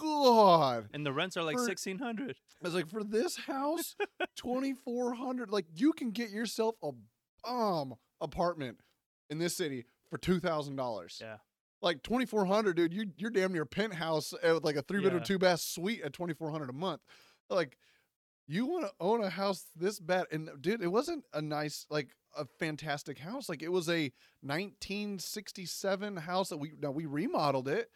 God. 0.00 0.88
And 0.92 1.04
the 1.04 1.12
rents 1.12 1.36
are 1.36 1.42
like 1.42 1.56
For- 1.56 1.62
1600 1.66 2.36
I 2.62 2.66
was 2.66 2.74
like, 2.74 2.88
for 2.88 3.04
this 3.04 3.36
house, 3.36 3.94
twenty 4.36 4.72
four 4.74 5.14
hundred. 5.14 5.50
Like 5.50 5.66
you 5.74 5.92
can 5.92 6.10
get 6.10 6.30
yourself 6.30 6.74
a 6.82 6.90
bomb 7.44 7.94
apartment 8.20 8.78
in 9.30 9.38
this 9.38 9.56
city 9.56 9.84
for 10.10 10.18
two 10.18 10.40
thousand 10.40 10.76
dollars. 10.76 11.18
Yeah. 11.22 11.36
Like 11.82 12.02
twenty 12.02 12.24
four 12.24 12.46
hundred, 12.46 12.76
dude. 12.76 12.94
You 12.94 13.06
you're 13.18 13.30
damn 13.30 13.52
near 13.52 13.62
a 13.62 13.66
penthouse 13.66 14.32
uh, 14.32 14.54
with 14.54 14.64
like 14.64 14.76
a 14.76 14.82
three 14.82 15.00
bedroom, 15.02 15.20
Yeah. 15.20 15.26
two 15.26 15.38
bath 15.38 15.60
suite 15.60 16.00
at 16.02 16.12
twenty 16.14 16.32
four 16.32 16.50
hundred 16.50 16.70
a 16.70 16.74
month. 16.74 17.02
Like 17.50 17.76
you 18.48 18.64
want 18.66 18.84
to 18.84 18.92
own 19.00 19.22
a 19.22 19.28
house 19.28 19.66
this 19.76 19.98
bad 20.00 20.24
and 20.32 20.48
dude 20.60 20.80
it 20.80 20.86
wasn't 20.86 21.24
a 21.34 21.42
nice 21.42 21.84
like 21.90 22.08
a 22.36 22.44
fantastic 22.58 23.18
house 23.18 23.48
like 23.48 23.62
it 23.62 23.72
was 23.72 23.88
a 23.88 24.12
1967 24.42 26.16
house 26.18 26.48
that 26.50 26.56
we 26.58 26.72
now 26.80 26.90
we 26.90 27.06
remodeled 27.06 27.68
it 27.68 27.90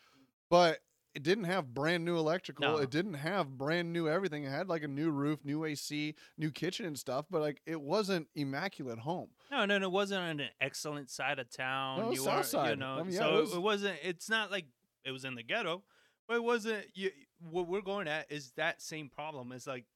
but 0.49 0.79
it 1.15 1.23
didn't 1.25 1.45
have 1.45 1.75
brand 1.75 2.05
new 2.05 2.17
electrical 2.17 2.65
No. 2.65 2.77
it 2.79 2.91
didn't 2.91 3.15
have 3.15 3.57
brand 3.59 3.93
new 3.93 4.09
everything 4.09 4.45
it 4.45 4.51
had 4.51 4.69
like 4.69 4.83
a 4.83 4.89
new 4.89 5.11
roof 5.11 5.41
new 5.45 5.65
ac 5.65 6.15
new 6.39 6.51
kitchen 6.51 6.87
and 6.87 6.99
stuff 6.99 7.27
but 7.31 7.41
like 7.41 7.61
it 7.67 7.81
wasn't 7.81 8.29
immaculate 8.35 8.99
home 9.01 9.29
No, 9.51 9.65
no, 9.67 9.79
no, 9.79 9.87
it 9.87 9.93
wasn't 9.93 10.21
on 10.23 10.41
an 10.41 10.49
excellent 10.61 11.11
side 11.11 11.39
of 11.39 11.51
town. 11.51 12.01
No, 12.01 12.11
you 12.13 12.19
south 12.19 12.47
side. 12.47 12.71
You 12.71 12.77
know, 12.77 12.95
I 12.99 13.03
mean, 13.03 13.13
yeah, 13.13 13.19
so 13.21 13.29
it 13.29 13.37
it, 13.37 13.41
was- 13.41 13.55
it 13.55 13.63
wasn't. 13.63 13.99
It's 14.03 14.29
not 14.31 14.51
like 14.53 14.67
it 15.05 15.11
was 15.11 15.25
in 15.25 15.35
the 15.35 15.43
ghetto, 15.43 15.83
but 16.29 16.37
it 16.37 16.45
wasn't. 16.45 16.85
You, 16.95 17.11
what 17.51 17.67
we're 17.67 17.81
going 17.81 18.07
at 18.07 18.31
is 18.31 18.53
that 18.57 18.81
same 18.81 19.09
problem. 19.09 19.51
Is 19.51 19.67
like 19.67 19.87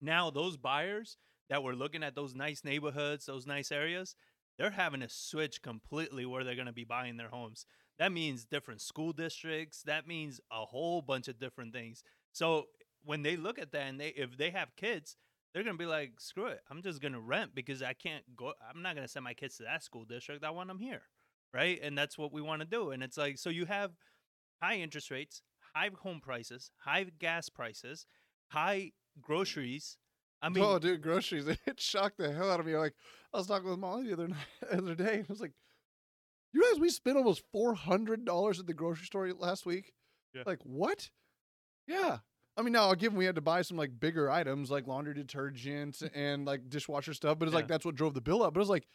now 0.00 0.30
those 0.30 0.56
buyers 0.56 1.16
that 1.48 1.62
were 1.62 1.74
looking 1.74 2.02
at 2.02 2.14
those 2.14 2.34
nice 2.34 2.64
neighborhoods, 2.64 3.26
those 3.26 3.46
nice 3.46 3.72
areas, 3.72 4.14
they're 4.58 4.70
having 4.70 5.00
to 5.00 5.08
switch 5.08 5.62
completely 5.62 6.26
where 6.26 6.44
they're 6.44 6.54
going 6.54 6.66
to 6.66 6.72
be 6.72 6.84
buying 6.84 7.16
their 7.16 7.28
homes. 7.28 7.64
That 7.98 8.12
means 8.12 8.44
different 8.44 8.80
school 8.80 9.12
districts. 9.12 9.82
That 9.82 10.06
means 10.06 10.40
a 10.50 10.64
whole 10.64 11.02
bunch 11.02 11.28
of 11.28 11.38
different 11.38 11.72
things. 11.72 12.02
So 12.32 12.66
when 13.04 13.22
they 13.22 13.36
look 13.36 13.58
at 13.58 13.72
that 13.72 13.82
and 13.82 14.00
they 14.00 14.08
if 14.08 14.36
they 14.36 14.50
have 14.50 14.76
kids, 14.76 15.16
they're 15.52 15.64
gonna 15.64 15.76
be 15.76 15.86
like, 15.86 16.12
screw 16.20 16.46
it, 16.46 16.60
I'm 16.70 16.82
just 16.82 17.00
gonna 17.00 17.20
rent 17.20 17.54
because 17.54 17.82
I 17.82 17.92
can't 17.94 18.24
go. 18.36 18.52
I'm 18.68 18.82
not 18.82 18.94
gonna 18.94 19.08
send 19.08 19.24
my 19.24 19.34
kids 19.34 19.56
to 19.56 19.64
that 19.64 19.82
school 19.82 20.04
district. 20.04 20.44
I 20.44 20.50
want 20.50 20.68
them 20.68 20.78
here, 20.78 21.02
right? 21.54 21.78
And 21.82 21.96
that's 21.96 22.18
what 22.18 22.32
we 22.32 22.42
want 22.42 22.60
to 22.60 22.66
do. 22.66 22.90
And 22.90 23.02
it's 23.02 23.16
like, 23.16 23.38
so 23.38 23.50
you 23.50 23.64
have 23.66 23.92
high 24.62 24.76
interest 24.76 25.10
rates, 25.10 25.42
high 25.74 25.90
home 26.02 26.20
prices, 26.20 26.70
high 26.78 27.06
gas 27.18 27.48
prices, 27.48 28.06
high 28.48 28.92
groceries. 29.20 29.96
I 30.42 30.48
mean, 30.50 30.64
oh, 30.64 30.78
dude, 30.78 31.02
groceries. 31.02 31.46
It 31.66 31.80
shocked 31.80 32.18
the 32.18 32.32
hell 32.32 32.50
out 32.50 32.60
of 32.60 32.66
me. 32.66 32.76
Like, 32.76 32.94
I 33.32 33.38
was 33.38 33.46
talking 33.46 33.68
with 33.68 33.78
Molly 33.78 34.06
the 34.06 34.12
other 34.14 34.28
night, 34.28 34.46
the 34.60 34.78
other 34.78 34.94
day. 34.94 35.14
And 35.14 35.26
I 35.28 35.32
was 35.32 35.40
like, 35.40 35.52
you 36.52 36.62
guys, 36.62 36.80
we 36.80 36.88
spent 36.88 37.16
almost 37.16 37.42
$400 37.54 38.58
at 38.58 38.66
the 38.66 38.74
grocery 38.74 39.06
store 39.06 39.30
last 39.32 39.66
week. 39.66 39.92
Yeah. 40.34 40.42
Like, 40.46 40.60
what? 40.62 41.10
Yeah. 41.86 42.18
I 42.56 42.62
mean, 42.62 42.72
now, 42.72 42.92
given 42.94 43.16
we 43.16 43.24
had 43.24 43.36
to 43.36 43.40
buy 43.40 43.62
some 43.62 43.76
like 43.76 44.00
bigger 44.00 44.30
items 44.30 44.70
like 44.70 44.86
laundry 44.86 45.14
detergent 45.14 46.02
and 46.12 46.44
like 46.44 46.68
dishwasher 46.68 47.14
stuff, 47.14 47.38
but 47.38 47.46
it's 47.46 47.54
like 47.54 47.68
that's 47.68 47.84
what 47.84 47.94
drove 47.94 48.14
the 48.14 48.20
bill 48.20 48.42
up. 48.42 48.54
But 48.54 48.60
it's 48.60 48.70
like, 48.70 48.86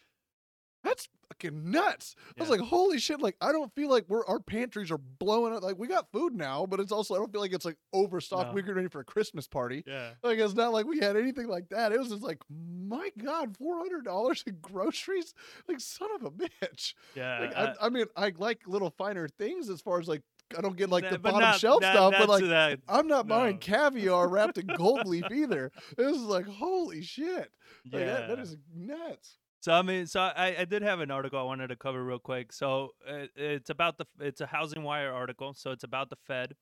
that's 0.84 1.08
fucking 1.30 1.72
nuts. 1.72 2.16
I 2.38 2.42
was 2.42 2.50
like, 2.50 2.60
holy 2.60 3.00
shit. 3.00 3.22
Like, 3.22 3.36
I 3.42 3.52
don't 3.52 3.74
feel 3.74 3.90
like 3.90 4.06
we're, 4.08 4.26
our 4.26 4.40
pantries 4.40 4.92
are 4.92 4.98
blowing 4.98 5.54
up. 5.54 5.64
Like, 5.64 5.78
we 5.78 5.88
got 5.88 6.12
food 6.12 6.36
now, 6.36 6.66
but 6.66 6.80
it's 6.80 6.92
also, 6.92 7.16
I 7.16 7.18
don't 7.18 7.32
feel 7.32 7.42
like 7.42 7.54
it's 7.54 7.66
like 7.66 7.78
overstocked. 7.94 8.50
No. 8.50 8.54
We're 8.54 8.62
getting 8.62 8.76
ready 8.76 8.90
for 8.90 9.00
a 9.00 9.06
Christmas 9.06 9.48
party. 9.48 9.84
yeah. 9.88 10.10
Like 10.24 10.40
it's 10.40 10.54
not 10.54 10.74
like 10.74 10.86
we 10.86 11.00
had 11.00 11.16
anything 11.16 11.48
like 11.48 11.70
that. 11.70 11.92
It 11.92 12.00
was 12.00 12.10
just 12.10 12.24
like, 12.24 12.40
my 12.50 13.12
God, 13.18 13.58
four 13.58 13.78
hundred 13.78 14.06
dollars 14.06 14.44
in 14.46 14.58
groceries. 14.62 15.34
Like 15.68 15.80
son 15.80 16.10
of 16.16 16.24
a 16.24 16.32
bitch. 16.32 16.94
Yeah. 17.16 17.40
Like, 17.40 17.54
uh, 17.56 17.74
I, 17.80 17.86
I 17.86 17.90
mean, 17.90 18.06
I 18.16 18.34
like 18.38 18.62
little 18.68 18.90
finer 18.92 19.28
things 19.28 19.70
as 19.70 19.82
far 19.82 20.00
as 20.00 20.08
like 20.08 20.22
I 20.58 20.62
don't 20.62 20.76
get 20.76 20.90
like 20.90 21.10
the 21.10 21.20
bottom 21.20 21.42
not- 21.42 21.60
shelf 21.60 21.84
stuff, 21.84 22.14
but 22.18 22.30
like 22.30 22.44
that. 22.46 22.80
I'm 22.88 23.08
not 23.08 23.28
buying 23.28 23.56
no. 23.56 23.60
caviar 23.60 24.28
wrapped 24.28 24.58
in 24.58 24.68
gold 24.68 25.08
leaf 25.08 25.26
either. 25.32 25.72
This 25.98 26.16
is 26.16 26.24
like 26.24 26.46
holy 26.46 27.02
shit. 27.02 27.52
Like, 27.92 28.02
yeah. 28.02 28.28
that 28.28 28.40
is 28.40 28.58
nuts. 28.76 29.38
So 29.64 29.72
I 29.72 29.82
mean, 29.82 30.08
so 30.08 30.20
I, 30.20 30.58
I 30.60 30.66
did 30.66 30.82
have 30.82 31.00
an 31.00 31.10
article 31.10 31.40
I 31.40 31.44
wanted 31.44 31.70
to 31.70 31.78
cover 31.78 32.04
real 32.04 32.20
quick. 32.20 32.52
So 32.52 32.90
uh, 33.10 33.28
it's 33.34 33.70
about 33.70 33.98
the 33.98 34.06
it's 34.20 34.42
a 34.42 34.46
HousingWire 34.46 35.14
article. 35.14 35.54
So 35.54 35.72
it's 35.72 35.86
about 35.86 36.10
the 36.10 36.18
Fed 36.18 36.56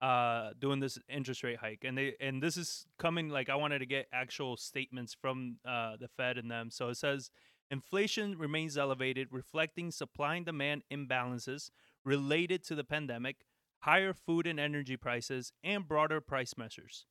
uh 0.00 0.50
doing 0.60 0.78
this 0.78 0.96
interest 1.08 1.42
rate 1.42 1.58
hike, 1.58 1.82
and 1.82 1.98
they 1.98 2.14
and 2.20 2.40
this 2.40 2.56
is 2.56 2.86
coming 3.00 3.30
like 3.30 3.48
I 3.48 3.56
wanted 3.56 3.80
to 3.80 3.86
get 3.86 4.06
actual 4.12 4.56
statements 4.56 5.12
from 5.12 5.56
uh 5.66 5.96
the 5.98 6.06
Fed 6.06 6.38
and 6.38 6.48
them. 6.48 6.70
So 6.70 6.88
it 6.88 6.98
says 6.98 7.32
inflation 7.68 8.38
remains 8.38 8.78
elevated, 8.78 9.26
reflecting 9.32 9.90
supply 9.90 10.36
and 10.36 10.46
demand 10.46 10.84
imbalances 10.88 11.70
related 12.04 12.62
to 12.66 12.76
the 12.76 12.84
pandemic, 12.84 13.38
higher 13.80 14.14
food 14.14 14.46
and 14.46 14.60
energy 14.60 14.96
prices, 14.96 15.52
and 15.64 15.88
broader 15.88 16.20
price 16.20 16.56
measures. 16.56 17.06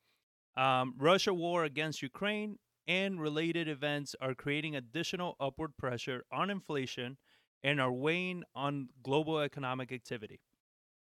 Um, 0.56 0.94
Russia 0.98 1.34
war 1.34 1.65
against 1.65 2.01
Ukraine 2.01 2.58
and 2.88 3.20
related 3.20 3.68
events 3.68 4.15
are 4.22 4.34
creating 4.34 4.75
additional 4.75 5.36
upward 5.39 5.77
pressure 5.77 6.24
on 6.32 6.50
inflation 6.50 7.18
and 7.63 7.82
are 7.82 7.92
weighing 7.92 8.44
on 8.54 8.89
global 9.04 9.39
economic 9.39 9.92
activity. 9.92 10.39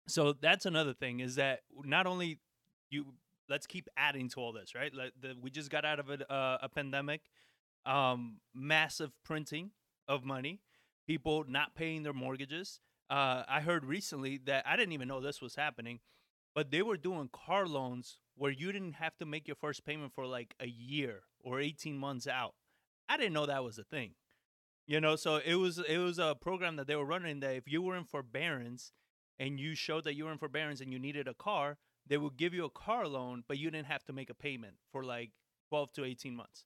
So 0.08 0.32
that's 0.32 0.66
another 0.66 0.92
thing 0.92 1.20
is 1.20 1.36
that 1.36 1.60
not 1.84 2.06
only 2.06 2.38
you 2.90 3.06
let's 3.48 3.66
keep 3.66 3.88
adding 3.96 4.28
to 4.30 4.40
all 4.40 4.52
this, 4.52 4.74
right? 4.74 4.92
Like 4.94 5.12
the, 5.20 5.34
we 5.40 5.50
just 5.50 5.70
got 5.70 5.84
out 5.84 5.98
of 5.98 6.10
a, 6.10 6.32
uh, 6.32 6.58
a 6.62 6.68
pandemic, 6.68 7.22
um, 7.84 8.38
massive 8.54 9.12
printing 9.24 9.70
of 10.08 10.24
money, 10.24 10.60
people 11.06 11.44
not 11.48 11.74
paying 11.74 12.02
their 12.02 12.12
mortgages. 12.12 12.80
Uh, 13.10 13.42
I 13.48 13.60
heard 13.60 13.84
recently 13.84 14.38
that 14.46 14.64
I 14.66 14.76
didn't 14.76 14.92
even 14.92 15.08
know 15.08 15.20
this 15.20 15.40
was 15.42 15.54
happening, 15.54 16.00
but 16.54 16.70
they 16.70 16.82
were 16.82 16.96
doing 16.96 17.28
car 17.32 17.66
loans 17.66 18.18
where 18.36 18.50
you 18.50 18.72
didn't 18.72 18.94
have 18.94 19.16
to 19.18 19.26
make 19.26 19.46
your 19.46 19.56
first 19.56 19.84
payment 19.84 20.12
for 20.14 20.26
like 20.26 20.54
a 20.60 20.66
year 20.66 21.22
or 21.42 21.60
18 21.60 21.96
months 21.96 22.26
out. 22.26 22.54
I 23.08 23.16
didn't 23.16 23.32
know 23.32 23.46
that 23.46 23.64
was 23.64 23.78
a 23.78 23.84
thing. 23.84 24.12
You 24.86 25.00
know, 25.00 25.16
so 25.16 25.36
it 25.36 25.54
was 25.54 25.78
it 25.78 25.98
was 25.98 26.18
a 26.18 26.34
program 26.34 26.76
that 26.76 26.86
they 26.86 26.96
were 26.96 27.04
running 27.04 27.40
that 27.40 27.54
if 27.56 27.70
you 27.70 27.82
were 27.82 27.96
in 27.96 28.04
forbearance 28.04 28.92
and 29.38 29.58
you 29.58 29.74
showed 29.74 30.04
that 30.04 30.14
you 30.14 30.24
were 30.24 30.32
in 30.32 30.38
forbearance 30.38 30.80
and 30.80 30.92
you 30.92 30.98
needed 30.98 31.28
a 31.28 31.34
car, 31.34 31.78
they 32.06 32.16
would 32.16 32.36
give 32.36 32.52
you 32.52 32.64
a 32.64 32.70
car 32.70 33.06
loan, 33.06 33.44
but 33.46 33.58
you 33.58 33.70
didn't 33.70 33.86
have 33.86 34.04
to 34.04 34.12
make 34.12 34.28
a 34.28 34.34
payment 34.34 34.74
for 34.90 35.04
like 35.04 35.30
12 35.68 35.92
to 35.92 36.04
18 36.04 36.34
months. 36.34 36.64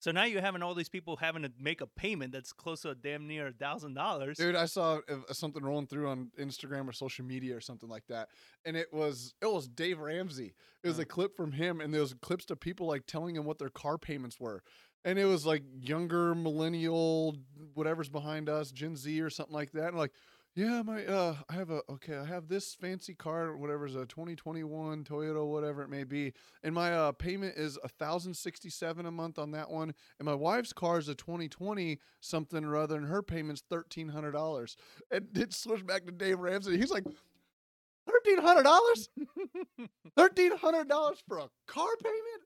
So 0.00 0.10
now 0.12 0.24
you're 0.24 0.40
having 0.40 0.62
all 0.62 0.74
these 0.74 0.88
people 0.88 1.16
having 1.16 1.42
to 1.42 1.52
make 1.60 1.82
a 1.82 1.86
payment 1.86 2.32
that's 2.32 2.52
close 2.52 2.80
to 2.82 2.90
a 2.90 2.94
damn 2.94 3.28
near 3.28 3.48
a 3.48 3.52
thousand 3.52 3.94
dollars. 3.94 4.38
Dude, 4.38 4.56
I 4.56 4.64
saw 4.64 5.00
uh, 5.08 5.32
something 5.32 5.62
rolling 5.62 5.86
through 5.86 6.08
on 6.08 6.30
Instagram 6.38 6.88
or 6.88 6.92
social 6.92 7.24
media 7.24 7.54
or 7.54 7.60
something 7.60 7.88
like 7.88 8.06
that, 8.08 8.30
and 8.64 8.76
it 8.76 8.92
was 8.92 9.34
it 9.42 9.52
was 9.52 9.68
Dave 9.68 10.00
Ramsey. 10.00 10.54
It 10.82 10.88
was 10.88 10.98
Uh. 10.98 11.02
a 11.02 11.04
clip 11.04 11.36
from 11.36 11.52
him, 11.52 11.80
and 11.82 11.92
there 11.92 12.00
was 12.00 12.14
clips 12.22 12.46
to 12.46 12.56
people 12.56 12.86
like 12.86 13.04
telling 13.06 13.36
him 13.36 13.44
what 13.44 13.58
their 13.58 13.68
car 13.68 13.98
payments 13.98 14.40
were, 14.40 14.62
and 15.04 15.18
it 15.18 15.26
was 15.26 15.44
like 15.44 15.62
younger 15.78 16.34
millennial, 16.34 17.36
whatever's 17.74 18.08
behind 18.08 18.48
us, 18.48 18.72
Gen 18.72 18.96
Z 18.96 19.20
or 19.20 19.30
something 19.30 19.54
like 19.54 19.72
that, 19.72 19.88
and 19.88 19.98
like. 19.98 20.12
Yeah, 20.56 20.82
my 20.82 21.04
uh, 21.06 21.36
I 21.48 21.54
have 21.54 21.70
a 21.70 21.80
okay. 21.88 22.16
I 22.16 22.24
have 22.24 22.48
this 22.48 22.74
fancy 22.74 23.14
car, 23.14 23.56
whatever's 23.56 23.94
a 23.94 24.04
2021 24.04 25.04
Toyota, 25.04 25.46
whatever 25.46 25.82
it 25.82 25.88
may 25.88 26.02
be, 26.02 26.32
and 26.64 26.74
my 26.74 26.92
uh, 26.92 27.12
payment 27.12 27.54
is 27.56 27.78
a 27.84 27.88
thousand 27.88 28.34
sixty 28.34 28.68
seven 28.68 29.06
a 29.06 29.12
month 29.12 29.38
on 29.38 29.52
that 29.52 29.70
one. 29.70 29.94
And 30.18 30.26
my 30.26 30.34
wife's 30.34 30.72
car 30.72 30.98
is 30.98 31.08
a 31.08 31.14
2020 31.14 32.00
something 32.20 32.64
or 32.64 32.76
other, 32.76 32.96
and 32.96 33.06
her 33.06 33.22
payment's 33.22 33.62
thirteen 33.70 34.08
hundred 34.08 34.32
dollars. 34.32 34.76
And 35.12 35.28
it 35.36 35.54
switched 35.54 35.86
back 35.86 36.04
to 36.06 36.12
Dave 36.12 36.40
Ramsey. 36.40 36.76
He's 36.76 36.90
like, 36.90 37.04
thirteen 38.06 38.38
hundred 38.42 38.64
dollars, 38.64 39.08
thirteen 40.16 40.56
hundred 40.56 40.88
dollars 40.88 41.22
for 41.26 41.38
a 41.38 41.48
car 41.66 41.90
payment. 42.02 42.42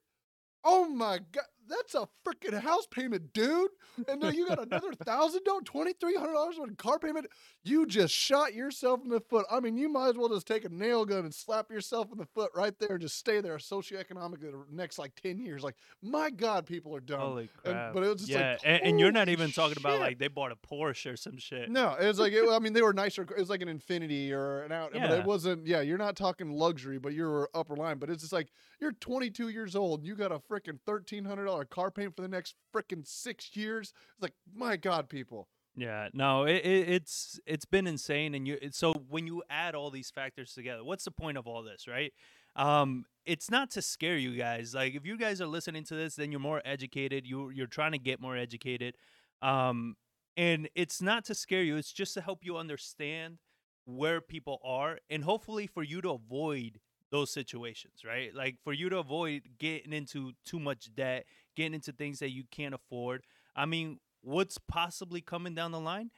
Oh 0.63 0.87
my 0.89 1.19
god, 1.31 1.45
that's 1.67 1.95
a 1.95 2.07
freaking 2.25 2.59
house 2.59 2.87
payment, 2.89 3.33
dude. 3.33 3.69
And 4.07 4.21
now 4.21 4.29
you 4.29 4.47
got 4.47 4.61
another 4.61 4.93
thousand 5.05 5.43
dollars, 5.45 5.63
twenty 5.65 5.93
three 5.93 6.15
hundred 6.15 6.33
dollars 6.33 6.57
on 6.59 6.75
car 6.75 6.99
payment. 6.99 7.27
You 7.63 7.85
just 7.85 8.13
shot 8.13 8.53
yourself 8.53 9.01
in 9.03 9.09
the 9.09 9.19
foot. 9.19 9.45
I 9.51 9.59
mean, 9.59 9.77
you 9.77 9.89
might 9.89 10.09
as 10.09 10.15
well 10.17 10.29
just 10.29 10.47
take 10.47 10.65
a 10.65 10.69
nail 10.69 11.05
gun 11.05 11.19
and 11.25 11.33
slap 11.33 11.71
yourself 11.71 12.11
in 12.11 12.17
the 12.17 12.25
foot 12.25 12.51
right 12.55 12.77
there 12.79 12.91
and 12.93 13.01
just 13.01 13.17
stay 13.17 13.41
there 13.41 13.57
socioeconomically 13.57 14.51
the 14.51 14.63
next 14.71 14.97
like 14.99 15.15
ten 15.15 15.39
years. 15.39 15.63
Like, 15.63 15.75
my 16.01 16.29
God, 16.29 16.65
people 16.65 16.95
are 16.95 16.99
dumb. 16.99 17.19
Holy 17.19 17.49
And- 17.63 17.73
crap! 17.73 17.93
but 17.93 18.03
it 18.03 18.07
was 18.09 18.21
just 18.21 18.31
yeah, 18.31 18.51
like, 18.51 18.59
and, 18.63 18.81
and 18.83 18.99
you're 18.99 19.11
not 19.11 19.29
even 19.29 19.51
talking 19.51 19.77
about 19.77 19.99
like 19.99 20.19
they 20.19 20.27
bought 20.27 20.51
a 20.51 20.55
Porsche 20.55 21.13
or 21.13 21.17
some 21.17 21.37
shit. 21.37 21.69
No, 21.69 21.93
it 21.99 22.05
was 22.07 22.19
like 22.19 22.33
it, 22.33 22.43
I 22.49 22.59
mean 22.59 22.73
they 22.73 22.81
were 22.81 22.93
nicer. 23.05 23.23
It 23.23 23.37
was 23.37 23.49
like 23.49 23.61
an 23.61 23.67
Infiniti 23.69 24.31
or 24.31 24.63
an 24.63 24.71
out, 24.71 24.91
but 24.93 25.01
Yeah. 25.01 25.15
it 25.15 25.25
wasn't. 25.25 25.65
Yeah, 25.65 25.81
you're 25.81 25.97
not 25.97 26.15
talking 26.15 26.51
luxury, 26.51 26.99
but 26.99 27.13
you're 27.13 27.49
upper 27.53 27.75
line. 27.75 27.97
But 27.97 28.09
it's 28.09 28.21
just 28.21 28.33
like 28.33 28.49
you're 28.79 28.91
22 28.93 29.49
years 29.49 29.75
old. 29.75 29.99
And 30.01 30.07
you 30.07 30.15
got 30.15 30.31
a 30.31 30.39
freaking 30.39 30.79
thirteen 30.85 31.25
hundred 31.25 31.47
dollar 31.55 31.65
car 31.65 31.91
payment 31.91 32.15
for 32.15 32.21
the 32.21 32.27
next 32.27 32.55
freaking 32.73 33.05
six 33.05 33.55
years. 33.55 33.93
It's 34.13 34.23
like 34.23 34.33
my 34.53 34.75
God, 34.77 35.09
people. 35.09 35.47
Yeah, 35.77 36.07
no, 36.13 36.45
it, 36.45 36.65
it, 36.65 36.89
it's 36.89 37.39
it's 37.45 37.65
been 37.65 37.87
insane, 37.87 38.33
and 38.33 38.47
you. 38.47 38.57
So 38.71 38.93
when 39.09 39.27
you 39.27 39.43
add 39.49 39.75
all 39.75 39.89
these 39.89 40.09
factors 40.09 40.53
together, 40.53 40.83
what's 40.83 41.03
the 41.03 41.11
point 41.11 41.37
of 41.37 41.47
all 41.47 41.63
this, 41.63 41.87
right? 41.87 42.13
Um, 42.55 43.05
it's 43.25 43.51
not 43.51 43.71
to 43.71 43.81
scare 43.81 44.17
you 44.17 44.37
guys. 44.37 44.73
Like 44.73 44.95
if 44.95 45.05
you 45.05 45.17
guys 45.17 45.41
are 45.41 45.47
listening 45.47 45.83
to 45.85 45.95
this, 45.95 46.15
then 46.15 46.31
you're 46.31 46.39
more 46.39 46.61
educated. 46.63 47.27
You 47.27 47.49
you're 47.49 47.67
trying 47.67 47.91
to 47.91 47.97
get 47.97 48.21
more 48.21 48.37
educated, 48.37 48.95
um, 49.41 49.97
and 50.37 50.69
it's 50.75 51.01
not 51.01 51.25
to 51.25 51.35
scare 51.35 51.63
you. 51.63 51.75
It's 51.75 51.91
just 51.91 52.13
to 52.13 52.21
help 52.21 52.45
you 52.45 52.55
understand 52.55 53.39
where 53.85 54.21
people 54.21 54.61
are, 54.63 54.99
and 55.09 55.25
hopefully 55.25 55.67
for 55.67 55.83
you 55.83 56.01
to 56.01 56.11
avoid 56.11 56.79
those 57.11 57.31
situations, 57.31 58.03
right? 58.05 58.33
Like 58.33 58.57
for 58.63 58.73
you 58.73 58.89
to 58.89 58.97
avoid 58.97 59.43
getting 59.59 59.93
into 59.93 60.33
too 60.45 60.59
much 60.59 60.93
debt, 60.95 61.25
getting 61.55 61.73
into 61.73 61.91
things 61.91 62.19
that 62.19 62.31
you 62.31 62.43
can't 62.51 62.75
afford. 62.75 63.23
I 63.55 63.65
mean, 63.65 63.99
what's 64.21 64.57
possibly 64.57 65.21
coming 65.21 65.55
down 65.55 65.71
the 65.71 65.79
line? 65.79 66.11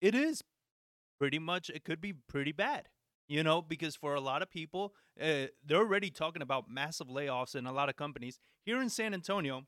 It 0.00 0.14
is 0.14 0.42
pretty 1.18 1.38
much, 1.38 1.70
it 1.70 1.84
could 1.84 2.00
be 2.00 2.12
pretty 2.12 2.52
bad, 2.52 2.88
you 3.28 3.42
know, 3.42 3.62
because 3.62 3.94
for 3.96 4.14
a 4.14 4.20
lot 4.20 4.42
of 4.42 4.50
people, 4.50 4.94
uh, 5.20 5.46
they're 5.64 5.78
already 5.78 6.10
talking 6.10 6.42
about 6.42 6.68
massive 6.68 7.08
layoffs 7.08 7.54
in 7.54 7.66
a 7.66 7.72
lot 7.72 7.88
of 7.88 7.96
companies. 7.96 8.38
Here 8.64 8.80
in 8.80 8.88
San 8.88 9.14
Antonio, 9.14 9.64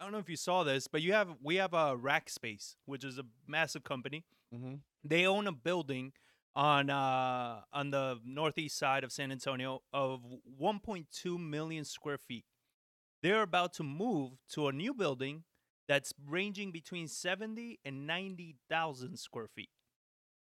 I 0.00 0.04
don't 0.04 0.12
know 0.12 0.18
if 0.18 0.28
you 0.28 0.36
saw 0.36 0.62
this, 0.64 0.86
but 0.86 1.02
you 1.02 1.12
have 1.12 1.28
we 1.42 1.56
have 1.56 1.74
a 1.74 1.96
Rackspace, 1.96 2.76
which 2.86 3.04
is 3.04 3.18
a 3.18 3.24
massive 3.46 3.84
company 3.84 4.24
Mm-hmm. 4.54 4.76
they 5.04 5.26
own 5.26 5.46
a 5.46 5.52
building 5.52 6.12
on 6.56 6.88
uh 6.88 7.60
on 7.70 7.90
the 7.90 8.18
northeast 8.24 8.78
side 8.78 9.04
of 9.04 9.12
San 9.12 9.30
Antonio 9.30 9.82
of 9.92 10.22
1.2 10.58 11.38
million 11.38 11.84
square 11.84 12.16
feet. 12.16 12.46
They're 13.22 13.42
about 13.42 13.72
to 13.74 13.82
move 13.82 14.32
to 14.50 14.68
a 14.68 14.72
new 14.72 14.94
building 14.94 15.44
that's 15.88 16.12
ranging 16.26 16.70
between 16.70 17.08
70 17.08 17.80
and 17.84 18.06
90,000 18.06 19.18
square 19.18 19.48
feet 19.48 19.70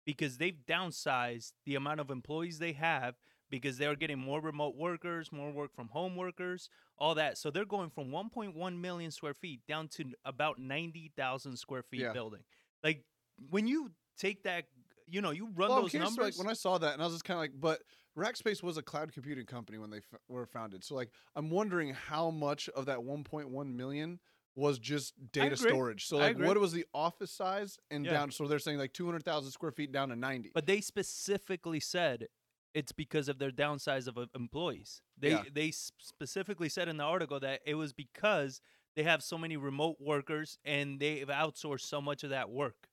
because 0.05 0.39
they've 0.39 0.59
downsized 0.69 1.53
the 1.65 1.75
amount 1.75 2.01
of 2.01 2.11
employees 2.11 2.59
they 2.59 2.73
have 2.73 3.15
because 3.51 3.79
they're 3.79 3.97
getting 3.97 4.19
more 4.19 4.41
remote 4.41 4.77
workers, 4.77 5.31
more 5.31 5.51
work 5.53 5.75
from 5.75 5.89
home 5.89 6.17
workers, 6.17 6.69
all 6.99 7.15
that. 7.15 7.37
So 7.39 7.51
they're 7.51 7.65
going 7.67 7.91
from 7.91 8.11
1.1 8.11 8.81
million 8.81 9.11
square 9.11 9.35
feet 9.35 9.61
down 9.69 9.89
to 9.89 10.05
about 10.25 10.59
90,000 10.59 11.57
square 11.57 11.83
feet 11.83 12.01
Yeah. 12.01 12.13
building. 12.13 12.41
Like 12.83 13.05
when 13.51 13.67
you 13.67 13.93
take 14.19 14.43
that, 14.45 14.65
you 15.07 15.21
know, 15.21 15.31
you 15.31 15.47
run 15.55 15.69
Well, 15.69 15.83
those 15.83 15.95
numbers. 15.95 16.17
like 16.19 16.39
when 16.39 16.49
I 16.49 16.55
saw 16.55 16.79
that, 16.79 16.95
and 16.95 17.03
I 17.03 17.07
was 17.07 17.15
just 17.15 17.25
kind 17.25 17.37
of 17.37 17.43
like, 17.43 17.53
but 17.59 17.83
Rackspace 18.17 18.63
was 18.63 18.77
a 18.77 18.83
cloud 18.83 19.13
computing 19.13 19.47
company 19.47 19.79
when 19.79 19.91
they 19.91 19.99
f- 19.99 20.21
were 20.29 20.47
founded. 20.47 20.85
So 20.85 20.95
like, 20.95 21.11
I'm 21.35 21.51
wondering 21.51 21.95
how 21.95 22.31
much 22.31 22.69
of 22.71 22.87
that 22.87 22.99
1.1 22.99 23.75
million 23.75 24.19
was 24.55 24.79
just 24.79 25.15
data 25.33 25.57
storage. 25.57 26.07
So 26.07 26.19
like, 26.19 26.39
what 26.39 26.59
was 26.59 26.73
the 26.73 26.85
office 26.93 27.31
size 27.33 27.79
and 27.91 28.05
Yeah. 28.05 28.13
down? 28.13 28.31
So 28.31 28.47
they're 28.47 28.59
saying 28.59 28.79
like 28.79 28.93
200,000 28.93 29.51
square 29.51 29.73
feet 29.73 29.93
down 29.93 30.11
to 30.11 30.17
90. 30.17 30.51
but 30.55 30.67
they 30.67 30.81
specifically 30.83 31.81
said 31.81 32.29
it's 32.75 32.93
because 32.93 33.29
of 33.29 33.39
their 33.39 33.51
downsize 33.51 34.07
of 34.07 34.17
uh, 34.19 34.27
employees. 34.35 35.01
They 35.19 35.31
Yeah. 35.31 35.45
they 35.51 35.71
specifically 35.71 36.69
said 36.69 36.89
in 36.89 36.97
the 36.99 37.05
article 37.05 37.41
that 37.41 37.61
it 37.67 37.75
was 37.77 37.93
because 37.95 38.61
they 38.95 39.05
have 39.05 39.23
so 39.23 39.39
many 39.39 39.57
remote 39.57 39.97
workers 40.01 40.59
and 40.65 41.01
they've 41.01 41.27
outsourced 41.29 41.83
so 41.83 42.01
much 42.03 42.23
of 42.25 42.31
that 42.31 42.51
work. 42.51 42.89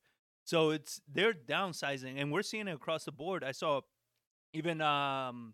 So 0.45 0.69
it's 0.71 1.01
they're 1.07 1.33
downsizing, 1.33 2.19
and 2.21 2.31
we're 2.31 2.41
seeing 2.41 2.67
it 2.69 2.73
across 2.73 3.03
the 3.03 3.11
board. 3.11 3.43
I 3.43 3.51
saw 3.51 3.81
even 4.53 4.81
um 4.81 5.53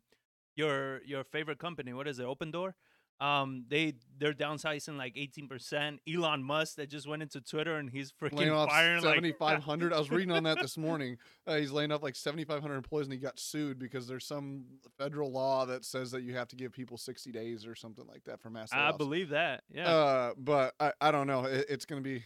your 0.56 1.02
your 1.06 1.24
favorite 1.24 1.60
company, 1.60 1.94
what 1.94 2.08
is 2.08 2.20
it, 2.20 2.26
Opendoor? 2.26 2.74
Um, 3.22 3.64
they 3.70 3.94
they're 4.18 4.34
downsizing 4.34 4.98
like 4.98 5.14
eighteen 5.16 5.48
percent. 5.48 6.02
Elon 6.06 6.44
Musk 6.44 6.76
that 6.76 6.90
just 6.90 7.08
went 7.08 7.22
into 7.22 7.40
Twitter 7.40 7.78
and 7.78 7.90
he's 7.90 8.14
laying 8.22 8.34
freaking 8.34 8.54
off 8.54 8.70
firing 8.70 9.04
like 9.04 9.16
7,500. 9.16 9.94
I 9.94 10.00
was 10.00 10.12
reading 10.12 10.32
on 10.32 10.44
that 10.44 10.60
this 10.62 10.78
morning. 10.78 11.18
Uh, 11.48 11.56
he's 11.56 11.72
laying 11.72 11.94
off 11.94 12.04
like 12.04 12.18
7,500 12.18 12.76
employees 12.76 13.06
and 13.08 13.14
he 13.14 13.20
got 13.20 13.40
sued 13.40 13.80
because 13.80 14.06
there's 14.06 14.26
some 14.26 14.66
federal 14.98 15.32
law 15.32 15.66
that 15.66 15.86
says 15.86 16.12
that 16.12 16.24
you 16.24 16.36
have 16.36 16.50
to 16.50 16.58
give 16.58 16.74
people 16.74 16.98
60 16.98 17.32
days 17.32 17.66
or 17.66 17.74
something 17.74 18.06
like 18.06 18.26
that 18.26 18.42
for 18.42 18.50
mass 18.50 18.74
I 18.74 18.92
layoffs. 18.92 18.98
believe 18.98 19.30
that. 19.30 19.64
Yeah. 19.74 19.88
Uh, 19.88 20.32
but 20.38 20.74
I, 20.82 20.92
I 21.00 21.12
don't 21.12 21.28
know. 21.28 21.46
It, 21.46 21.68
it's 21.70 21.86
going 21.86 22.04
to 22.04 22.10
be 22.10 22.22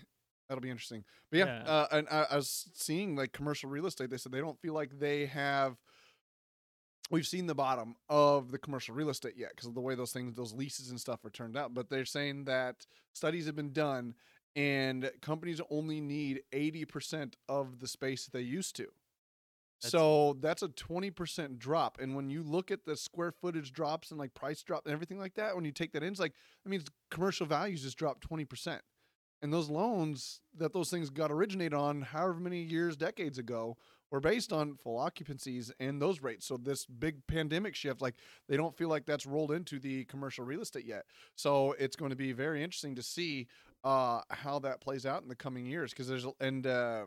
that'll 0.48 0.62
be 0.62 0.72
interesting. 0.72 1.04
But 1.30 1.38
yeah, 1.38 1.46
Yeah. 1.64 1.72
Uh, 1.72 1.88
and 1.92 2.08
I, 2.10 2.26
I 2.32 2.36
was 2.36 2.68
seeing 2.74 3.16
like 3.16 3.32
commercial 3.32 3.70
real 3.70 3.86
estate. 3.86 4.10
They 4.10 4.18
said 4.18 4.32
they 4.32 4.42
don't 4.42 4.60
feel 4.60 4.74
like 4.74 4.98
they 5.00 5.28
have. 5.28 5.78
We've 7.12 7.26
seen 7.26 7.48
the 7.48 7.56
bottom 7.56 7.96
of 8.08 8.52
the 8.52 8.60
commercial 8.60 8.94
real 8.94 9.10
estate 9.10 9.34
yet 9.36 9.50
because 9.56 9.68
of 9.68 9.74
the 9.74 9.82
way 9.82 9.96
those 9.96 10.12
things, 10.12 10.36
those 10.36 10.54
leases 10.54 10.92
and 10.92 11.00
stuff 11.00 11.26
are 11.26 11.30
turned 11.32 11.58
out. 11.58 11.74
But 11.74 11.90
they're 11.90 12.06
saying 12.06 12.46
that 12.46 12.86
studies 13.14 13.48
have 13.48 13.56
been 13.56 13.74
done 13.74 14.14
and 14.56 15.12
companies 15.22 15.62
only 15.70 16.02
need 16.02 16.42
80% 16.54 17.34
of 17.48 17.80
the 17.80 17.88
space 17.88 18.26
that 18.26 18.34
they 18.34 18.42
used 18.42 18.76
to. 18.76 18.88
That's- 19.82 19.92
so 19.92 20.38
that's 20.42 20.62
a 20.62 20.68
20% 20.70 21.58
drop. 21.58 22.00
And 22.00 22.16
when 22.16 22.30
you 22.30 22.44
look 22.44 22.70
at 22.70 22.86
the 22.86 22.98
square 22.98 23.32
footage 23.32 23.72
drops 23.72 24.12
and 24.12 24.20
like 24.20 24.34
price 24.34 24.62
drop 24.62 24.86
and 24.86 24.94
everything 24.94 25.20
like 25.20 25.36
that, 25.36 25.56
when 25.56 25.66
you 25.66 25.72
take 25.72 25.94
that 25.94 26.04
in, 26.04 26.12
it's 26.12 26.20
like, 26.20 26.34
I 26.66 26.70
mean, 26.70 26.84
commercial 27.10 27.46
values 27.46 27.84
just 27.84 27.98
dropped 27.98 28.28
20%. 28.30 28.82
And 29.42 29.54
those 29.54 29.70
loans 29.70 30.42
that 30.58 30.74
those 30.74 30.90
things 30.90 31.10
got 31.10 31.32
originated 31.32 31.74
on 31.74 32.02
however 32.02 32.42
many 32.42 32.62
years, 32.62 32.98
decades 32.98 33.38
ago, 33.38 33.78
were 34.12 34.20
based 34.20 34.52
on 34.52 34.76
full 34.76 34.98
occupancies 34.98 35.72
and 35.80 36.02
those 36.02 36.22
rates. 36.22 36.46
So 36.48 36.58
this 36.58 36.86
big 36.86 37.26
pandemic 37.28 37.76
shift, 37.76 38.02
like 38.02 38.16
they 38.48 38.58
don't 38.58 38.76
feel 38.76 38.90
like 38.90 39.06
that's 39.06 39.26
rolled 39.26 39.52
into 39.52 39.80
the 39.80 40.06
commercial 40.06 40.46
real 40.46 40.62
estate 40.62 40.86
yet. 40.86 41.06
So 41.36 41.74
it's 41.80 41.96
going 41.96 42.10
to 42.10 42.16
be 42.16 42.32
very 42.32 42.64
interesting 42.64 42.96
to 42.96 43.04
see 43.04 43.48
uh, 43.84 44.22
how 44.30 44.60
that 44.60 44.82
plays 44.82 45.06
out 45.06 45.22
in 45.22 45.30
the 45.30 45.36
coming 45.36 45.66
years. 45.66 45.92
Because 45.92 46.08
there's 46.08 46.26
and 46.40 46.66
uh, 46.66 47.06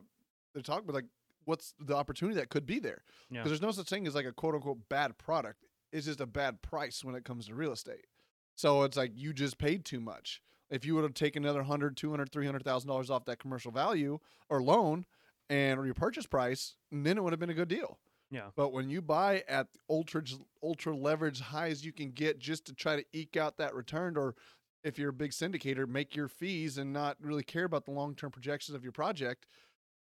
they're 0.55 0.63
talking 0.63 0.85
about 0.85 0.95
like 0.95 1.11
what's 1.45 1.75
the 1.81 1.97
opportunity 1.97 2.39
that 2.39 2.51
could 2.51 2.67
be 2.67 2.79
there. 2.79 3.03
Yeah. 3.31 3.41
Because 3.41 3.51
there's 3.51 3.63
no 3.63 3.73
such 3.73 3.89
thing 3.89 4.07
as 4.07 4.15
like 4.15 4.27
a 4.27 4.33
quote 4.33 4.55
unquote 4.55 4.89
bad 4.89 5.19
product. 5.19 5.65
It's 5.93 6.07
just 6.07 6.21
a 6.21 6.27
bad 6.27 6.63
price 6.63 7.05
when 7.05 7.15
it 7.15 7.25
comes 7.25 7.49
to 7.49 7.55
real 7.55 7.73
estate. 7.73 8.07
So 8.55 8.83
it's 8.83 8.97
like 8.97 9.13
you 9.15 9.33
just 9.33 9.59
paid 9.59 9.85
too 9.85 10.01
much. 10.01 10.41
If 10.71 10.87
you 10.87 10.95
would 10.95 11.05
have 11.05 11.15
taken 11.15 11.45
another 11.45 11.65
hundred, 11.65 11.97
two 11.97 12.11
hundred, 12.11 12.33
three 12.33 12.47
hundred 12.47 12.65
thousand 12.65 12.89
dollars 12.89 13.11
off 13.11 13.27
that 13.27 13.39
commercial 13.39 13.73
value 13.73 14.19
or 14.49 14.63
loan 14.63 15.05
and 15.53 15.85
your 15.85 15.95
purchase 15.95 16.27
price, 16.27 16.77
then 16.91 17.19
it 17.19 17.23
would 17.23 17.33
have 17.33 17.41
been 17.41 17.51
a 17.51 17.55
good 17.55 17.69
deal. 17.69 17.99
Yeah. 18.31 18.49
But 18.57 18.73
when 18.73 18.89
you 18.89 19.03
buy 19.03 19.45
at 19.47 19.69
ultra 19.91 20.23
ultra 20.63 20.97
leverage 20.97 21.41
highs 21.41 21.85
you 21.85 21.93
can 21.93 22.11
get 22.13 22.39
just 22.39 22.65
to 22.67 22.75
try 22.75 22.97
to 22.97 23.05
eke 23.13 23.37
out 23.37 23.59
that 23.59 23.75
return, 23.75 24.17
or 24.17 24.35
if 24.83 24.99
you're 24.99 25.11
a 25.11 25.13
big 25.13 25.33
syndicator, 25.33 25.87
make 25.87 26.17
your 26.17 26.29
fees 26.29 26.79
and 26.79 26.91
not 26.93 27.19
really 27.21 27.43
care 27.43 27.65
about 27.65 27.85
the 27.85 27.91
long 27.91 28.15
term 28.15 28.31
projections 28.31 28.75
of 28.75 28.83
your 28.83 28.93
project, 28.93 29.47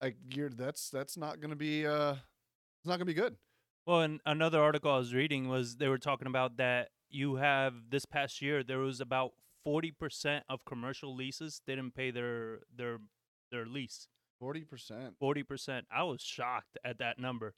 like 0.01 0.17
you're 0.35 0.49
that's 0.49 0.91
that's 0.91 1.17
not 1.17 1.39
going 1.41 1.49
to 1.49 1.55
be 1.55 1.87
uh, 1.87 2.11
it's 2.11 2.85
not 2.85 2.97
going 2.97 2.99
to 2.99 3.05
be 3.05 3.13
good. 3.15 3.35
Well, 3.87 4.01
and 4.01 4.21
another 4.27 4.61
article 4.61 4.91
I 4.91 4.97
was 4.99 5.15
reading 5.15 5.49
was 5.49 5.77
they 5.77 5.87
were 5.87 5.97
talking 5.97 6.27
about 6.27 6.57
that 6.57 6.89
you 7.09 7.37
have 7.37 7.73
this 7.89 8.05
past 8.05 8.39
year 8.39 8.63
there 8.63 8.77
was 8.77 9.01
about 9.01 9.31
forty 9.63 9.89
percent 9.89 10.43
of 10.47 10.63
commercial 10.65 11.15
leases 11.15 11.59
didn't 11.65 11.95
pay 11.95 12.11
their 12.11 12.59
their 12.75 12.99
their 13.51 13.65
lease. 13.65 14.07
Forty 14.39 14.61
percent. 14.61 15.15
Forty 15.19 15.43
percent. 15.43 15.85
I 15.91 16.03
was 16.03 16.21
shocked 16.21 16.77
at 16.83 16.99
that 16.99 17.19
number, 17.19 17.53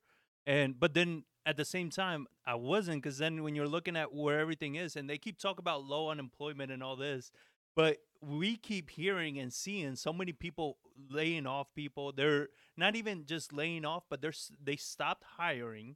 and 0.47 0.79
but 0.79 0.93
then 0.93 1.23
at 1.45 1.57
the 1.57 1.65
same 1.65 1.89
time 1.89 2.27
I 2.45 2.55
wasn't 2.55 3.01
because 3.01 3.17
then 3.17 3.43
when 3.43 3.55
you're 3.55 3.67
looking 3.67 3.95
at 3.95 4.13
where 4.13 4.39
everything 4.39 4.75
is, 4.75 4.95
and 4.95 5.09
they 5.09 5.17
keep 5.17 5.37
talking 5.37 5.61
about 5.61 5.83
low 5.83 6.09
unemployment 6.09 6.71
and 6.71 6.81
all 6.81 6.95
this, 6.95 7.31
but 7.75 7.97
we 8.21 8.55
keep 8.55 8.89
hearing 8.89 9.39
and 9.39 9.51
seeing 9.51 9.95
so 9.95 10.13
many 10.13 10.31
people 10.31 10.77
laying 11.09 11.47
off 11.47 11.67
people. 11.75 12.11
They're 12.11 12.49
not 12.77 12.95
even 12.95 13.25
just 13.25 13.53
laying 13.53 13.85
off, 13.85 14.03
but 14.09 14.21
they're 14.21 14.33
they 14.63 14.75
stopped 14.75 15.23
hiring, 15.37 15.95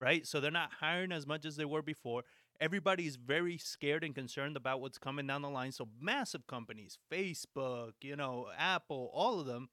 right? 0.00 0.26
So 0.26 0.40
they're 0.40 0.50
not 0.50 0.70
hiring 0.80 1.12
as 1.12 1.26
much 1.26 1.44
as 1.44 1.56
they 1.56 1.64
were 1.64 1.82
before. 1.82 2.22
Everybody's 2.60 3.16
very 3.16 3.56
scared 3.56 4.04
and 4.04 4.14
concerned 4.14 4.56
about 4.56 4.80
what's 4.80 4.98
coming 4.98 5.26
down 5.26 5.42
the 5.42 5.48
line. 5.48 5.72
So 5.72 5.88
massive 5.98 6.46
companies, 6.46 6.98
Facebook, 7.10 7.92
you 8.02 8.16
know, 8.16 8.48
Apple, 8.58 9.10
all 9.14 9.40
of 9.40 9.46
them, 9.46 9.70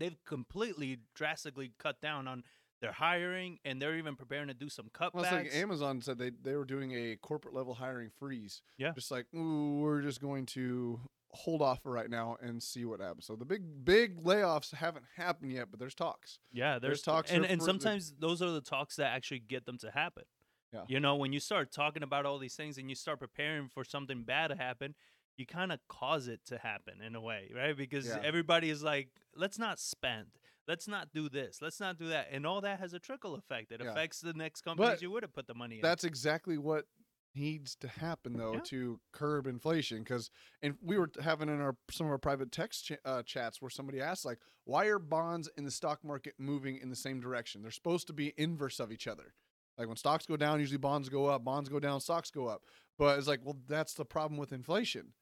they've 0.00 0.16
completely 0.24 1.00
drastically 1.14 1.72
cut 1.78 2.00
down 2.00 2.28
on 2.28 2.44
their 2.80 2.92
hiring 2.92 3.58
and 3.64 3.82
they're 3.82 3.96
even 3.96 4.14
preparing 4.14 4.48
to 4.48 4.54
do 4.54 4.68
some 4.68 4.86
cutbacks. 4.94 5.14
Well, 5.14 5.32
like 5.32 5.54
Amazon 5.54 6.00
said 6.00 6.18
they 6.18 6.30
they 6.30 6.54
were 6.54 6.64
doing 6.64 6.92
a 6.92 7.16
corporate 7.16 7.54
level 7.54 7.74
hiring 7.74 8.10
freeze. 8.18 8.62
Yeah. 8.76 8.92
Just 8.92 9.10
like 9.10 9.26
Ooh, 9.34 9.80
we're 9.80 10.00
just 10.00 10.20
going 10.20 10.46
to 10.46 11.00
hold 11.30 11.60
off 11.60 11.82
for 11.82 11.92
right 11.92 12.08
now 12.08 12.36
and 12.40 12.62
see 12.62 12.84
what 12.84 13.00
happens. 13.00 13.26
So 13.26 13.36
the 13.36 13.44
big 13.44 13.84
big 13.84 14.22
layoffs 14.22 14.74
haven't 14.74 15.04
happened 15.16 15.52
yet, 15.52 15.66
but 15.70 15.80
there's 15.80 15.94
talks. 15.94 16.38
Yeah, 16.52 16.78
there's, 16.78 16.80
There's 16.80 17.02
talks 17.02 17.30
and 17.30 17.44
and 17.44 17.60
for 17.60 17.66
sometimes 17.66 18.14
those 18.18 18.42
are 18.42 18.50
the 18.50 18.60
talks 18.60 18.96
that 18.96 19.14
actually 19.14 19.40
get 19.40 19.66
them 19.66 19.78
to 19.78 19.90
happen. 19.90 20.24
Yeah. 20.72 20.82
You 20.86 21.00
know, 21.00 21.16
when 21.16 21.32
you 21.32 21.40
start 21.40 21.72
talking 21.72 22.02
about 22.02 22.26
all 22.26 22.38
these 22.38 22.54
things 22.54 22.76
and 22.78 22.90
you 22.90 22.94
start 22.94 23.20
preparing 23.20 23.68
for 23.68 23.84
something 23.84 24.22
bad 24.22 24.48
to 24.48 24.56
happen, 24.56 24.94
you 25.38 25.46
kind 25.46 25.72
of 25.72 25.78
cause 25.88 26.28
it 26.28 26.40
to 26.46 26.58
happen 26.58 27.00
in 27.00 27.14
a 27.14 27.20
way, 27.20 27.50
right? 27.54 27.76
Because 27.76 28.06
Yeah. 28.06 28.20
everybody 28.22 28.70
is 28.70 28.82
like, 28.82 29.08
let's 29.34 29.58
not 29.58 29.78
spend. 29.78 30.26
Let's 30.66 30.86
not 30.88 31.12
do 31.12 31.28
this. 31.28 31.62
Let's 31.62 31.80
not 31.80 31.96
do 31.96 32.08
that. 32.08 32.28
And 32.30 32.44
all 32.46 32.60
that 32.60 32.80
has 32.80 32.92
a 32.92 32.98
trickle 32.98 33.34
effect. 33.36 33.72
It 33.72 33.80
Yeah. 33.80 33.90
affects 33.92 34.20
the 34.20 34.32
next 34.34 34.62
companies 34.62 34.90
But 34.94 35.02
you 35.02 35.10
would 35.12 35.22
have 35.22 35.32
put 35.32 35.46
the 35.46 35.54
money 35.54 35.76
in. 35.76 35.82
That's 35.82 36.04
exactly 36.04 36.58
what 36.58 36.86
needs 37.34 37.76
to 37.76 37.86
happen 37.86 38.32
though 38.36 38.54
Yeah. 38.54 38.60
to 38.64 39.00
curb 39.12 39.46
inflation 39.46 39.98
because 40.02 40.28
and 40.60 40.76
we 40.82 40.98
were 40.98 41.08
having 41.22 41.48
in 41.48 41.60
our 41.60 41.76
some 41.88 42.06
of 42.06 42.10
our 42.10 42.18
private 42.18 42.50
text 42.50 42.86
ch- 42.86 42.92
uh, 43.04 43.22
chats 43.22 43.62
where 43.62 43.70
somebody 43.70 44.00
asked 44.00 44.24
like 44.24 44.40
why 44.64 44.86
are 44.86 44.98
bonds 44.98 45.48
in 45.56 45.64
the 45.64 45.70
stock 45.70 46.02
market 46.02 46.34
moving 46.38 46.78
in 46.78 46.88
the 46.88 46.96
same 46.96 47.20
direction 47.20 47.62
they're 47.62 47.70
supposed 47.70 48.08
to 48.08 48.12
be 48.12 48.32
inverse 48.38 48.80
of 48.80 48.90
each 48.90 49.06
other 49.06 49.34
like 49.76 49.86
when 49.86 49.96
stocks 49.96 50.26
go 50.26 50.36
down 50.36 50.58
usually 50.58 50.78
bonds 50.78 51.08
go 51.10 51.26
up 51.26 51.44
bonds 51.44 51.68
go 51.68 51.78
down 51.78 52.00
stocks 52.00 52.30
go 52.30 52.48
up 52.48 52.64
but 52.96 53.16
it's 53.18 53.28
like 53.28 53.40
well 53.44 53.58
that's 53.68 53.94
the 53.94 54.06
problem 54.06 54.36
with 54.38 54.50
inflation 54.52 55.12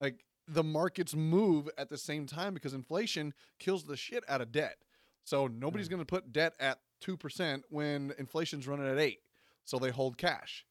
like 0.00 0.24
the 0.48 0.64
markets 0.64 1.14
move 1.14 1.68
at 1.78 1.88
the 1.88 1.98
same 1.98 2.26
time 2.26 2.54
because 2.54 2.74
inflation 2.74 3.34
kills 3.58 3.84
the 3.84 3.96
shit 3.96 4.24
out 4.28 4.40
of 4.40 4.52
debt 4.52 4.76
so 5.24 5.46
nobody's 5.46 5.88
going 5.88 6.00
to 6.00 6.06
put 6.06 6.32
debt 6.32 6.54
at 6.58 6.78
2% 7.04 7.62
when 7.70 8.12
inflation's 8.18 8.66
running 8.66 8.88
at 8.88 8.98
8 8.98 9.18
so 9.64 9.78
they 9.78 9.90
hold 9.90 10.18
cash 10.18 10.64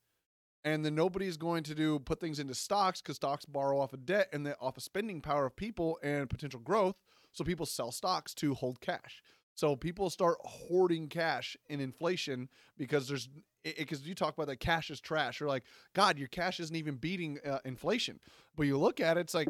and 0.63 0.83
then 0.83 0.95
nobody's 0.95 1.37
going 1.37 1.63
to 1.63 1.75
do 1.75 1.99
put 1.99 2.19
things 2.19 2.39
into 2.39 2.53
stocks 2.53 3.01
because 3.01 3.15
stocks 3.15 3.45
borrow 3.45 3.79
off 3.79 3.93
of 3.93 4.05
debt 4.05 4.29
and 4.33 4.45
then 4.45 4.55
off 4.59 4.77
of 4.77 4.83
spending 4.83 5.21
power 5.21 5.45
of 5.45 5.55
people 5.55 5.97
and 6.03 6.29
potential 6.29 6.59
growth. 6.59 6.95
So 7.31 7.43
people 7.43 7.65
sell 7.65 7.91
stocks 7.91 8.33
to 8.35 8.53
hold 8.53 8.81
cash. 8.81 9.23
So 9.55 9.75
people 9.75 10.09
start 10.09 10.37
hoarding 10.41 11.07
cash 11.07 11.55
in 11.67 11.79
inflation 11.79 12.49
because 12.77 13.07
there's 13.07 13.29
because 13.63 14.07
you 14.07 14.15
talk 14.15 14.33
about 14.33 14.47
that 14.47 14.61
cash 14.61 14.89
is 14.89 15.01
trash. 15.01 15.39
You're 15.39 15.49
like, 15.49 15.63
God, 15.93 16.17
your 16.17 16.29
cash 16.29 16.61
isn't 16.61 16.75
even 16.75 16.95
beating 16.95 17.39
uh, 17.45 17.59
inflation. 17.65 18.19
But 18.59 18.67
you 18.67 18.77
look 18.77 18.99
at 18.99 19.15
it, 19.15 19.21
it's 19.21 19.33
like, 19.33 19.47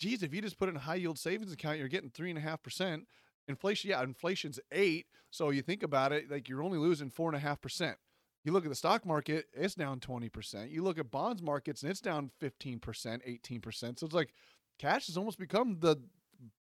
geez, 0.00 0.22
if 0.22 0.32
you 0.32 0.40
just 0.40 0.58
put 0.58 0.70
in 0.70 0.76
a 0.76 0.80
high 0.80 0.94
yield 0.94 1.18
savings 1.18 1.52
account, 1.52 1.78
you're 1.78 1.88
getting 1.88 2.08
three 2.08 2.30
and 2.30 2.38
a 2.38 2.40
half 2.40 2.62
percent. 2.62 3.06
Inflation, 3.48 3.90
yeah, 3.90 4.02
inflation's 4.02 4.58
eight. 4.72 5.08
So 5.30 5.50
you 5.50 5.60
think 5.60 5.82
about 5.82 6.10
it, 6.10 6.30
like 6.30 6.48
you're 6.48 6.62
only 6.62 6.78
losing 6.78 7.10
four 7.10 7.28
and 7.28 7.36
a 7.36 7.40
half 7.40 7.60
percent. 7.60 7.98
You 8.44 8.52
look 8.52 8.64
at 8.64 8.70
the 8.70 8.74
stock 8.74 9.04
market, 9.04 9.44
it's 9.52 9.74
down 9.74 10.00
20%. 10.00 10.70
You 10.70 10.82
look 10.82 10.98
at 10.98 11.10
bonds 11.10 11.42
markets 11.42 11.82
and 11.82 11.90
it's 11.90 12.00
down 12.00 12.30
15%, 12.40 12.80
18%. 12.80 13.98
So 13.98 14.06
it's 14.06 14.14
like 14.14 14.32
cash 14.78 15.08
has 15.08 15.18
almost 15.18 15.38
become 15.38 15.76
the 15.80 15.96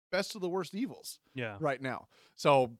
best 0.10 0.34
of 0.34 0.42
the 0.42 0.48
worst 0.48 0.74
evils 0.74 1.20
yeah. 1.36 1.58
right 1.60 1.82
now. 1.82 2.08
So 2.38 2.72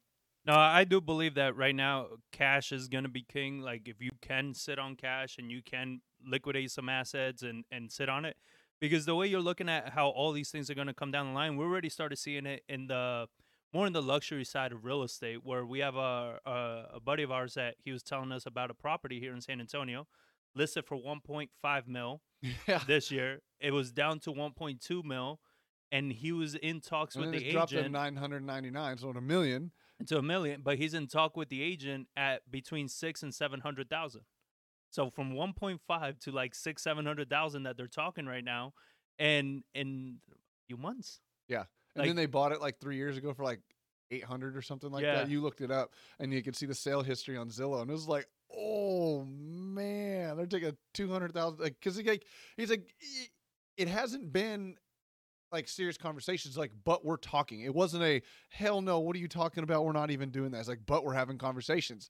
No, 0.46 0.54
I 0.54 0.86
do 0.86 1.02
believe 1.02 1.36
that 1.36 1.58
right 1.58 1.76
now 1.76 2.08
cash 2.32 2.72
is 2.72 2.88
going 2.88 3.04
to 3.04 3.10
be 3.10 3.24
king. 3.24 3.60
Like 3.60 3.90
if 3.90 4.02
you 4.02 4.12
can 4.22 4.54
sit 4.54 4.80
on 4.80 4.96
cash 4.96 5.38
and 5.38 5.52
you 5.52 5.62
can 5.62 6.00
liquidate 6.26 6.72
some 6.72 6.90
assets 6.90 7.44
and 7.44 7.66
and 7.72 7.92
sit 7.92 8.10
on 8.10 8.26
it, 8.26 8.38
because 8.80 9.06
the 9.06 9.16
way 9.16 9.28
you're 9.28 9.42
looking 9.42 9.70
at 9.70 9.90
how 9.90 10.10
all 10.10 10.32
these 10.32 10.50
things 10.50 10.70
are 10.70 10.76
going 10.76 10.88
to 10.88 10.94
come 10.94 11.12
down 11.12 11.28
the 11.28 11.34
line, 11.34 11.58
we're 11.58 11.66
already 11.66 11.90
started 11.90 12.18
seeing 12.18 12.46
it 12.46 12.64
in 12.70 12.88
the 12.88 13.28
more 13.74 13.86
in 13.86 13.94
the 13.94 14.02
luxury 14.02 14.46
side 14.46 14.72
of 14.72 14.86
real 14.86 15.04
estate, 15.04 15.44
where 15.44 15.66
we 15.66 15.80
have 15.80 15.96
a 15.96 16.40
a, 16.46 16.96
a 16.96 17.00
buddy 17.00 17.24
of 17.24 17.32
ours 17.32 17.56
that 17.56 17.76
he 17.84 17.92
was 17.92 18.04
telling 18.04 18.32
us 18.32 18.46
about 18.46 18.70
a 18.70 18.74
property 18.74 19.20
here 19.20 19.34
in 19.34 19.42
San 19.42 19.60
Antonio, 19.60 20.08
listed 20.56 20.86
for 20.86 20.98
1.5 20.98 21.88
mil 21.88 22.22
yeah. 22.68 22.82
this 22.88 23.12
year. 23.12 23.42
It 23.60 23.72
was 23.72 23.92
down 23.92 24.20
to 24.22 24.32
1.2 24.32 25.04
mil, 25.04 25.40
and 25.92 26.12
he 26.12 26.32
was 26.32 26.56
in 26.56 26.82
talks 26.82 27.16
And 27.16 27.26
with 27.26 27.34
the 27.34 27.46
it's 27.46 27.54
dropped 27.54 27.72
to 27.72 27.80
agent. 27.80 27.94
999, 27.94 28.98
so 28.98 29.10
a 29.10 29.22
million. 29.22 29.72
to 30.06 30.18
a 30.18 30.22
million, 30.22 30.62
but 30.64 30.78
he's 30.78 30.94
in 30.94 31.08
talk 31.08 31.36
with 31.36 31.50
the 31.50 31.62
agent 31.62 32.08
at 32.16 32.50
between 32.50 32.88
six 32.88 33.24
and 33.24 33.34
seven 33.34 33.62
hundred 33.62 33.90
thousand. 33.90 34.22
So 34.90 35.10
from 35.10 35.34
one 35.34 35.54
point 35.54 35.82
five 35.88 36.18
to 36.20 36.32
like 36.32 36.56
six, 36.56 36.82
seven 36.84 37.06
hundred 37.06 37.30
thousand 37.30 37.64
that 37.64 37.78
they're 37.78 37.88
talking 37.88 38.26
right 38.26 38.44
now, 38.44 38.74
and 39.20 39.64
in 39.74 40.20
a 40.32 40.36
few 40.68 40.78
months. 40.78 41.20
Yeah, 41.48 41.60
and 41.96 42.02
Like- 42.02 42.08
then 42.10 42.16
they 42.16 42.26
bought 42.26 42.52
it 42.52 42.62
like 42.62 42.80
three 42.80 42.96
years 42.98 43.18
ago 43.18 43.34
for 43.34 43.44
like 43.44 43.60
eight 44.12 44.24
hundred 44.24 44.56
or 44.56 44.62
something 44.62 44.90
like 44.92 45.04
Yeah. 45.04 45.16
that. 45.16 45.30
You 45.30 45.42
looked 45.42 45.62
it 45.62 45.72
up, 45.72 45.94
and 46.20 46.34
you 46.34 46.42
could 46.42 46.56
see 46.56 46.66
the 46.66 46.74
sale 46.76 47.02
history 47.04 47.36
on 47.38 47.50
Zillow, 47.50 47.82
and 47.82 47.90
it 47.90 47.94
was 47.94 48.08
like, 48.08 48.28
oh 48.56 49.24
man, 49.26 50.38
they're 50.38 50.46
taking 50.46 50.78
two 50.94 51.10
hundred 51.12 51.34
thousand. 51.34 51.60
Like, 51.60 51.76
because 51.80 51.96
he 51.98 52.04
like 52.04 52.26
he's 52.56 52.70
like, 52.70 52.94
it 53.76 53.88
hasn't 53.88 54.32
been 54.32 54.78
like 55.52 55.68
serious 55.68 55.98
conversations. 55.98 56.58
Like, 56.58 56.72
but 56.86 57.04
we're 57.06 57.18
talking. 57.18 57.62
It 57.62 57.74
wasn't 57.76 58.04
a 58.04 58.22
hell 58.50 58.82
no. 58.82 59.00
What 59.00 59.16
are 59.16 59.20
you 59.20 59.28
talking 59.28 59.64
about? 59.64 59.86
We're 59.86 59.92
not 59.92 60.12
even 60.12 60.30
doing 60.30 60.52
that. 60.52 60.60
It's 60.60 60.70
like, 60.70 60.86
but 60.86 61.04
we're 61.04 61.14
having 61.14 61.38
conversations. 61.38 62.10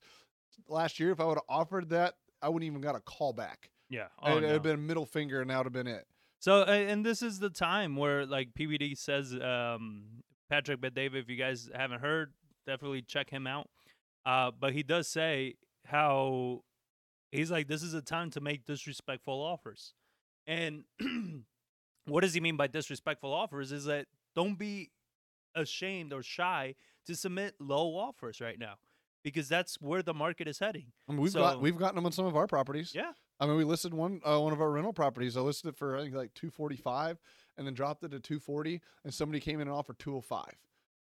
Last 0.68 0.98
year, 0.98 1.10
if 1.12 1.20
I 1.20 1.24
would 1.24 1.36
have 1.36 1.44
offered 1.48 1.90
that, 1.90 2.14
I 2.42 2.48
wouldn't 2.48 2.66
even 2.66 2.80
got 2.80 2.94
a 2.94 3.00
call 3.00 3.32
back. 3.32 3.70
Yeah, 3.90 4.06
it 4.24 4.34
would 4.34 4.42
no. 4.42 4.48
have 4.48 4.62
been 4.62 4.74
a 4.74 4.78
middle 4.78 5.06
finger, 5.06 5.40
and 5.40 5.50
that 5.50 5.56
would 5.56 5.66
have 5.66 5.72
been 5.72 5.86
it. 5.86 6.06
So, 6.40 6.62
and 6.62 7.04
this 7.04 7.22
is 7.22 7.38
the 7.38 7.50
time 7.50 7.96
where, 7.96 8.24
like 8.24 8.50
PBD 8.54 8.96
says, 8.96 9.34
um, 9.34 10.22
Patrick 10.48 10.80
David. 10.94 11.22
If 11.22 11.28
you 11.28 11.36
guys 11.36 11.68
haven't 11.74 12.00
heard, 12.00 12.32
definitely 12.66 13.02
check 13.02 13.30
him 13.30 13.46
out. 13.46 13.68
Uh, 14.24 14.50
but 14.58 14.72
he 14.72 14.82
does 14.82 15.08
say 15.08 15.54
how 15.86 16.62
he's 17.32 17.50
like, 17.50 17.68
this 17.68 17.82
is 17.82 17.94
a 17.94 18.02
time 18.02 18.30
to 18.30 18.40
make 18.40 18.64
disrespectful 18.66 19.40
offers. 19.40 19.94
And 20.46 20.84
what 22.06 22.22
does 22.22 22.34
he 22.34 22.40
mean 22.40 22.56
by 22.56 22.66
disrespectful 22.66 23.32
offers? 23.32 23.72
Is 23.72 23.84
that 23.86 24.06
don't 24.34 24.58
be 24.58 24.90
ashamed 25.54 26.12
or 26.12 26.22
shy 26.22 26.74
to 27.06 27.14
submit 27.14 27.54
low 27.58 27.96
offers 27.96 28.40
right 28.40 28.58
now, 28.58 28.74
because 29.28 29.48
that's 29.48 29.80
where 29.80 30.02
the 30.02 30.14
market 30.14 30.48
is 30.48 30.58
heading. 30.58 30.86
I 31.08 31.12
mean, 31.12 31.20
we've 31.22 31.32
So- 31.32 31.40
got 31.40 31.60
we've 31.60 31.76
gotten 31.78 31.96
them 31.96 32.06
on 32.06 32.12
some 32.12 32.26
of 32.26 32.36
our 32.36 32.46
properties. 32.46 32.94
Yeah. 32.94 33.12
I 33.40 33.46
mean, 33.46 33.56
we 33.56 33.64
listed 33.64 33.94
one 33.94 34.20
uh, 34.24 34.38
one 34.40 34.52
of 34.52 34.60
our 34.60 34.70
rental 34.70 34.92
properties. 34.92 35.36
I 35.36 35.40
listed 35.40 35.70
it 35.70 35.76
for 35.76 35.96
I 35.96 36.02
think 36.02 36.14
like 36.14 36.34
two 36.34 36.50
forty 36.50 36.76
five, 36.76 37.18
and 37.56 37.66
then 37.66 37.74
dropped 37.74 38.02
it 38.04 38.10
to 38.10 38.20
two 38.20 38.40
forty, 38.40 38.80
and 39.04 39.12
somebody 39.14 39.40
came 39.40 39.60
in 39.60 39.68
and 39.68 39.76
offered 39.76 39.98
two 39.98 40.10
hundred 40.10 40.24
five. 40.24 40.56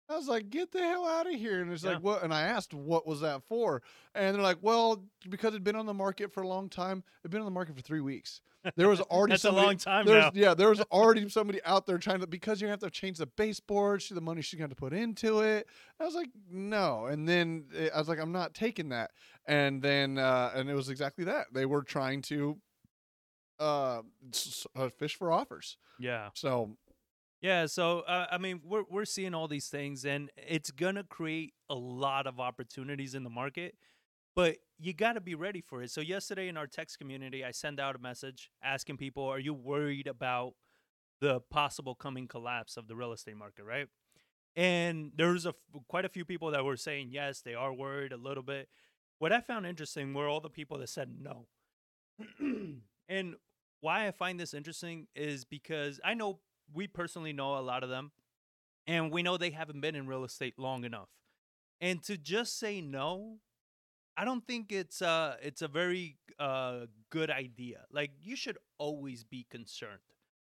I 0.08 0.16
was 0.16 0.28
like, 0.28 0.50
"Get 0.50 0.72
the 0.72 0.78
hell 0.78 1.06
out 1.06 1.26
of 1.26 1.34
here!" 1.34 1.60
And 1.62 1.72
it's 1.72 1.82
Yeah. 1.82 1.94
like, 1.94 2.02
"What?" 2.02 2.22
And 2.22 2.32
I 2.32 2.42
asked, 2.42 2.72
"What 2.72 3.06
was 3.06 3.20
that 3.20 3.42
for?" 3.42 3.82
And 4.14 4.34
they're 4.34 4.42
like, 4.42 4.58
"Well, 4.60 5.04
because 5.28 5.48
it'd 5.48 5.64
been 5.64 5.76
on 5.76 5.86
the 5.86 5.94
market 5.94 6.32
for 6.32 6.42
a 6.42 6.48
long 6.48 6.68
time. 6.68 7.02
It'd 7.22 7.30
been 7.30 7.40
on 7.40 7.46
the 7.46 7.50
market 7.50 7.74
for 7.74 7.82
three 7.82 8.00
weeks. 8.00 8.40
There 8.76 8.88
was 8.88 9.00
already 9.10 9.32
That's 9.32 9.44
a 9.44 9.48
somebody, 9.48 9.66
long 9.66 9.76
time 9.76 10.06
now. 10.06 10.30
Yeah, 10.34 10.54
there 10.54 10.68
was 10.68 10.80
already 10.92 11.28
somebody 11.28 11.60
out 11.64 11.86
there 11.86 11.98
trying 11.98 12.20
to 12.20 12.26
because 12.26 12.60
you're 12.60 12.68
gonna 12.68 12.74
have 12.80 12.92
to 12.92 13.00
change 13.00 13.18
the 13.18 13.26
baseboards, 13.26 14.08
the 14.08 14.20
money 14.20 14.42
she's 14.42 14.60
have 14.60 14.70
to 14.70 14.76
put 14.76 14.92
into 14.92 15.40
it. 15.40 15.68
I 16.00 16.04
was 16.04 16.14
like, 16.14 16.30
no. 16.50 17.06
And 17.06 17.28
then 17.28 17.66
eh, 17.76 17.88
I 17.94 17.98
was 17.98 18.08
like, 18.08 18.20
I'm 18.20 18.32
not 18.32 18.54
taking 18.54 18.90
that. 18.90 19.10
And 19.46 19.82
then 19.82 20.18
uh, 20.18 20.52
and 20.54 20.68
it 20.68 20.74
was 20.74 20.88
exactly 20.88 21.24
that. 21.24 21.46
They 21.52 21.66
were 21.66 21.82
trying 21.82 22.22
to 22.22 22.58
uh, 23.58 24.02
uh 24.74 24.88
fish 24.90 25.16
for 25.16 25.32
offers. 25.32 25.78
Yeah. 25.98 26.30
So 26.34 26.76
Yeah, 27.40 27.66
so 27.66 28.00
uh, 28.00 28.26
I 28.30 28.38
mean, 28.38 28.60
we're 28.64 28.84
we're 28.90 29.04
seeing 29.04 29.34
all 29.34 29.46
these 29.48 29.68
things, 29.68 30.04
and 30.04 30.30
it's 30.36 30.70
gonna 30.70 31.04
create 31.04 31.54
a 31.68 31.74
lot 31.74 32.26
of 32.26 32.40
opportunities 32.40 33.14
in 33.14 33.24
the 33.24 33.30
market, 33.30 33.74
but 34.34 34.58
you 34.78 34.94
got 34.94 35.14
to 35.14 35.20
be 35.20 35.34
ready 35.34 35.60
for 35.60 35.82
it. 35.82 35.90
So 35.90 36.00
yesterday 36.00 36.48
in 36.48 36.56
our 36.56 36.66
text 36.66 36.98
community, 36.98 37.44
I 37.44 37.50
sent 37.52 37.80
out 37.80 37.96
a 37.96 37.98
message 37.98 38.50
asking 38.62 38.96
people, 38.98 39.24
"Are 39.24 39.38
you 39.38 39.54
worried 39.54 40.06
about 40.06 40.54
the 41.20 41.40
possible 41.50 41.94
coming 41.94 42.28
collapse 42.28 42.76
of 42.76 42.88
the 42.88 42.96
real 42.96 43.12
estate 43.12 43.36
market?" 43.36 43.64
Right? 43.64 43.88
And 44.56 45.12
there 45.16 45.32
was 45.32 45.46
a 45.46 45.54
quite 45.88 46.04
a 46.06 46.08
few 46.10 46.24
people 46.24 46.50
that 46.52 46.64
were 46.64 46.76
saying 46.78 47.10
yes, 47.12 47.42
they 47.42 47.54
are 47.54 47.72
worried 47.74 48.12
a 48.12 48.16
little 48.16 48.42
bit. 48.42 48.68
What 49.18 49.32
I 49.32 49.40
found 49.40 49.66
interesting 49.66 50.14
were 50.14 50.28
all 50.28 50.40
the 50.40 50.50
people 50.50 50.78
that 50.78 50.88
said 50.88 51.10
no. 51.20 51.48
and 53.08 53.36
why 53.80 54.06
I 54.06 54.10
find 54.10 54.40
this 54.40 54.54
interesting 54.54 55.06
is 55.14 55.44
because 55.44 56.00
I 56.04 56.14
know 56.14 56.40
we 56.72 56.86
personally 56.86 57.32
know 57.32 57.56
a 57.56 57.60
lot 57.60 57.82
of 57.82 57.88
them, 57.90 58.12
and 58.86 59.12
we 59.12 59.22
know 59.22 59.36
they 59.36 59.50
haven't 59.50 59.80
been 59.80 59.94
in 59.94 60.06
real 60.06 60.24
estate 60.24 60.58
long 60.58 60.84
enough. 60.84 61.08
And 61.80 62.02
to 62.04 62.16
just 62.18 62.58
say 62.58 62.80
no, 62.80 63.38
I 64.16 64.24
don't 64.24 64.46
think 64.46 64.72
it's 64.72 65.02
uh 65.02 65.36
it's 65.42 65.62
a 65.62 65.68
very 65.68 66.16
uh 66.38 66.86
good 67.10 67.30
idea. 67.30 67.84
Like 67.90 68.12
you 68.22 68.36
should 68.36 68.58
always 68.78 69.24
be 69.24 69.46
concerned, 69.50 70.00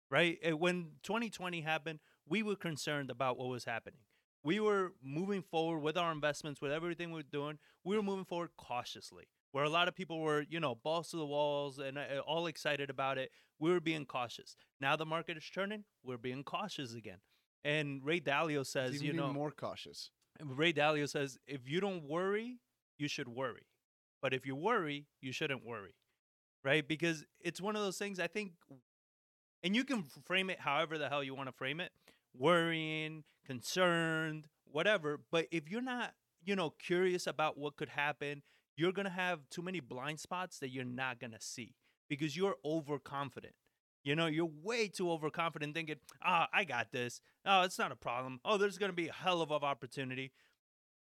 right? 0.10 0.38
Uh, 0.48 0.58
When 0.58 0.92
2020 1.04 1.62
happened, 1.62 2.00
we 2.28 2.44
were 2.44 2.56
concerned 2.56 3.10
about 3.10 3.38
what 3.38 3.50
was 3.50 3.66
happening. 3.66 4.00
We 4.44 4.60
were 4.60 4.94
moving 5.04 5.42
forward 5.42 5.80
with 5.80 5.98
our 5.98 6.12
investments, 6.12 6.62
with 6.62 6.72
everything 6.72 7.12
we 7.12 7.20
are 7.22 7.24
doing. 7.24 7.58
We 7.84 7.96
were 7.98 8.04
moving 8.04 8.26
forward 8.26 8.52
cautiously. 8.58 9.26
Where 9.52 9.64
a 9.64 9.70
lot 9.70 9.88
of 9.88 9.96
people 9.96 10.20
were, 10.20 10.46
you 10.50 10.60
know, 10.60 10.76
balls 10.76 11.10
to 11.12 11.18
the 11.18 11.26
walls 11.26 11.80
and 11.80 11.98
uh, 11.98 12.20
all 12.28 12.48
excited 12.48 12.90
about 12.90 13.18
it, 13.18 13.32
we 13.60 13.72
were 13.72 13.80
being 13.80 14.06
cautious. 14.06 14.56
Now 14.82 14.96
the 14.96 15.06
market 15.06 15.38
is 15.38 15.50
turning, 15.54 15.84
we're 16.04 16.18
being 16.18 16.44
cautious 16.44 16.94
again. 16.94 17.18
And 17.64 18.04
Ray 18.04 18.20
Dalio 18.20 18.66
says, 18.66 19.02
you 19.02 19.14
know, 19.14 19.34
more 19.34 19.52
cautious. 19.52 20.12
Ray 20.44 20.74
Dalio 20.74 21.10
says, 21.10 21.40
if 21.48 21.68
you 21.70 21.80
don't 21.80 22.04
worry, 22.04 22.60
you 22.98 23.08
should 23.08 23.28
worry. 23.28 23.66
But 24.22 24.34
if 24.34 24.46
you 24.46 24.56
worry, 24.56 25.08
you 25.22 25.32
shouldn't 25.32 25.66
worry. 25.66 25.96
Right? 26.64 26.88
Because 26.88 27.26
it's 27.40 27.62
one 27.62 27.76
of 27.76 27.82
those 27.82 27.98
things 27.98 28.20
I 28.20 28.28
think, 28.28 28.52
and 29.64 29.76
you 29.76 29.84
can 29.84 30.04
frame 30.26 30.50
it 30.50 30.60
however 30.60 30.98
the 30.98 31.10
hell 31.10 31.24
you 31.24 31.36
want 31.36 31.48
to 31.48 31.54
frame 31.54 31.80
it 31.80 31.92
worrying, 32.38 33.24
concerned, 33.46 34.46
whatever. 34.66 35.22
But 35.32 35.48
if 35.52 35.70
you're 35.70 35.82
not, 35.82 36.14
you 36.44 36.56
know, 36.56 36.72
curious 36.72 37.28
about 37.28 37.58
what 37.58 37.78
could 37.78 37.90
happen, 37.90 38.42
you're 38.76 38.92
going 38.92 39.06
to 39.06 39.12
have 39.12 39.50
too 39.50 39.62
many 39.62 39.80
blind 39.80 40.20
spots 40.20 40.60
that 40.60 40.70
you're 40.70 40.84
not 40.84 41.20
going 41.20 41.32
to 41.32 41.42
see 41.42 41.76
because 42.10 42.36
you're 42.36 42.56
overconfident. 42.64 43.54
You 44.04 44.16
know, 44.16 44.28
you're 44.28 44.50
way 44.64 44.88
too 44.88 45.10
overconfident 45.12 45.74
thinking, 45.74 45.96
ah, 46.24 46.48
I 46.54 46.64
got 46.64 46.92
this. 46.92 47.22
Oh, 47.46 47.64
it's 47.64 47.80
not 47.80 47.92
a 47.92 47.96
problem. 47.96 48.40
Oh, 48.46 48.58
there's 48.58 48.78
going 48.78 48.92
to 48.92 48.96
be 48.96 49.08
a 49.08 49.14
hell 49.14 49.42
of 49.42 49.50
an 49.52 49.64
opportunity. 49.64 50.32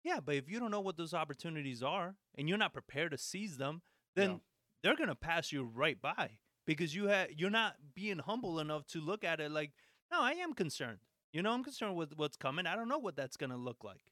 Yeah, 0.04 0.20
but 0.24 0.36
if 0.36 0.48
you 0.48 0.60
don't 0.60 0.70
know 0.70 0.80
what 0.80 0.96
those 0.96 1.14
opportunities 1.14 1.82
are 1.82 2.14
and 2.36 2.48
you're 2.48 2.58
not 2.58 2.72
prepared 2.72 3.10
to 3.12 3.18
seize 3.18 3.56
them, 3.56 3.82
then 4.14 4.30
Yeah. 4.30 4.36
they're 4.82 4.96
going 4.96 5.08
to 5.08 5.14
pass 5.16 5.50
you 5.52 5.64
right 5.64 6.00
by 6.00 6.38
because 6.64 6.94
you 6.94 7.08
ha- 7.08 7.26
you're 7.36 7.50
not 7.50 7.76
being 7.94 8.18
humble 8.18 8.60
enough 8.60 8.86
to 8.88 9.00
look 9.00 9.24
at 9.24 9.40
it 9.40 9.50
like, 9.50 9.72
no, 10.10 10.20
I 10.20 10.32
am 10.32 10.54
concerned. 10.54 10.98
You 11.32 11.42
know, 11.42 11.52
I'm 11.52 11.64
concerned 11.64 11.96
with 11.96 12.16
what's 12.16 12.36
coming. 12.36 12.66
I 12.66 12.76
don't 12.76 12.88
know 12.88 12.98
what 12.98 13.16
that's 13.16 13.36
going 13.36 13.50
to 13.50 13.56
look 13.56 13.82
like. 13.82 14.02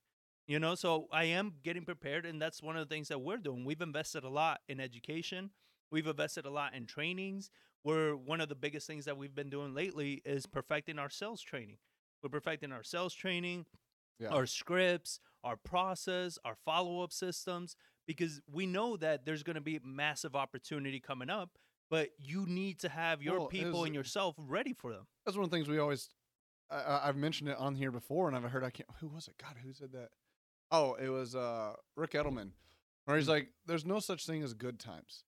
You 0.46 0.58
know, 0.58 0.74
so 0.74 1.06
I 1.12 1.24
am 1.24 1.54
getting 1.62 1.84
prepared, 1.84 2.26
and 2.26 2.40
that's 2.42 2.60
one 2.62 2.76
of 2.76 2.88
the 2.88 2.92
things 2.92 3.06
that 3.08 3.20
we're 3.20 3.36
doing. 3.36 3.64
We've 3.64 3.80
invested 3.80 4.24
a 4.24 4.28
lot 4.28 4.62
in 4.68 4.80
education. 4.80 5.50
We've 5.90 6.06
invested 6.06 6.46
a 6.46 6.50
lot 6.50 6.74
in 6.74 6.86
trainings. 6.86 7.50
We're 7.84 8.14
one 8.14 8.40
of 8.40 8.48
the 8.48 8.54
biggest 8.54 8.86
things 8.86 9.04
that 9.06 9.16
we've 9.16 9.34
been 9.34 9.50
doing 9.50 9.74
lately 9.74 10.22
is 10.24 10.46
perfecting 10.46 10.98
our 10.98 11.10
sales 11.10 11.40
training. 11.42 11.78
We're 12.22 12.28
perfecting 12.30 12.72
our 12.72 12.82
sales 12.82 13.14
training, 13.14 13.66
Yeah. 14.18 14.28
our 14.28 14.46
scripts, 14.46 15.20
our 15.42 15.56
process, 15.56 16.38
our 16.44 16.54
follow 16.54 17.02
up 17.02 17.12
systems, 17.12 17.76
because 18.06 18.40
we 18.46 18.66
know 18.66 18.96
that 18.98 19.24
there's 19.24 19.42
going 19.42 19.54
to 19.54 19.60
be 19.62 19.80
massive 19.82 20.36
opportunity 20.36 21.00
coming 21.00 21.30
up, 21.30 21.58
but 21.88 22.10
you 22.18 22.44
need 22.46 22.78
to 22.80 22.88
have 22.90 23.22
your 23.22 23.38
Well, 23.40 23.48
people 23.48 23.84
and 23.84 23.94
yourself 23.94 24.34
ready 24.38 24.74
for 24.74 24.92
them. 24.92 25.06
That's 25.24 25.36
one 25.36 25.44
of 25.44 25.50
the 25.50 25.56
things 25.56 25.68
we 25.68 25.78
always. 25.78 26.10
I, 26.68 27.00
I've 27.08 27.16
mentioned 27.16 27.48
it 27.48 27.56
on 27.56 27.74
here 27.74 27.90
before, 27.90 28.28
and 28.28 28.36
I've 28.36 28.48
heard. 28.50 28.62
I 28.62 28.70
can't. 28.70 28.88
Who 29.00 29.08
was 29.08 29.26
it? 29.26 29.34
God, 29.38 29.56
who 29.64 29.72
said 29.72 29.90
that? 29.92 30.10
Oh, 30.70 30.94
it 30.94 31.08
was 31.08 31.34
uh, 31.34 31.74
Ric 31.96 32.12
Edelman, 32.12 32.52
where 33.06 33.16
he's 33.16 33.28
like, 33.28 33.48
"There's 33.66 33.84
no 33.86 33.98
such 33.98 34.24
thing 34.26 34.42
as 34.44 34.54
good 34.54 34.78
times. 34.78 35.24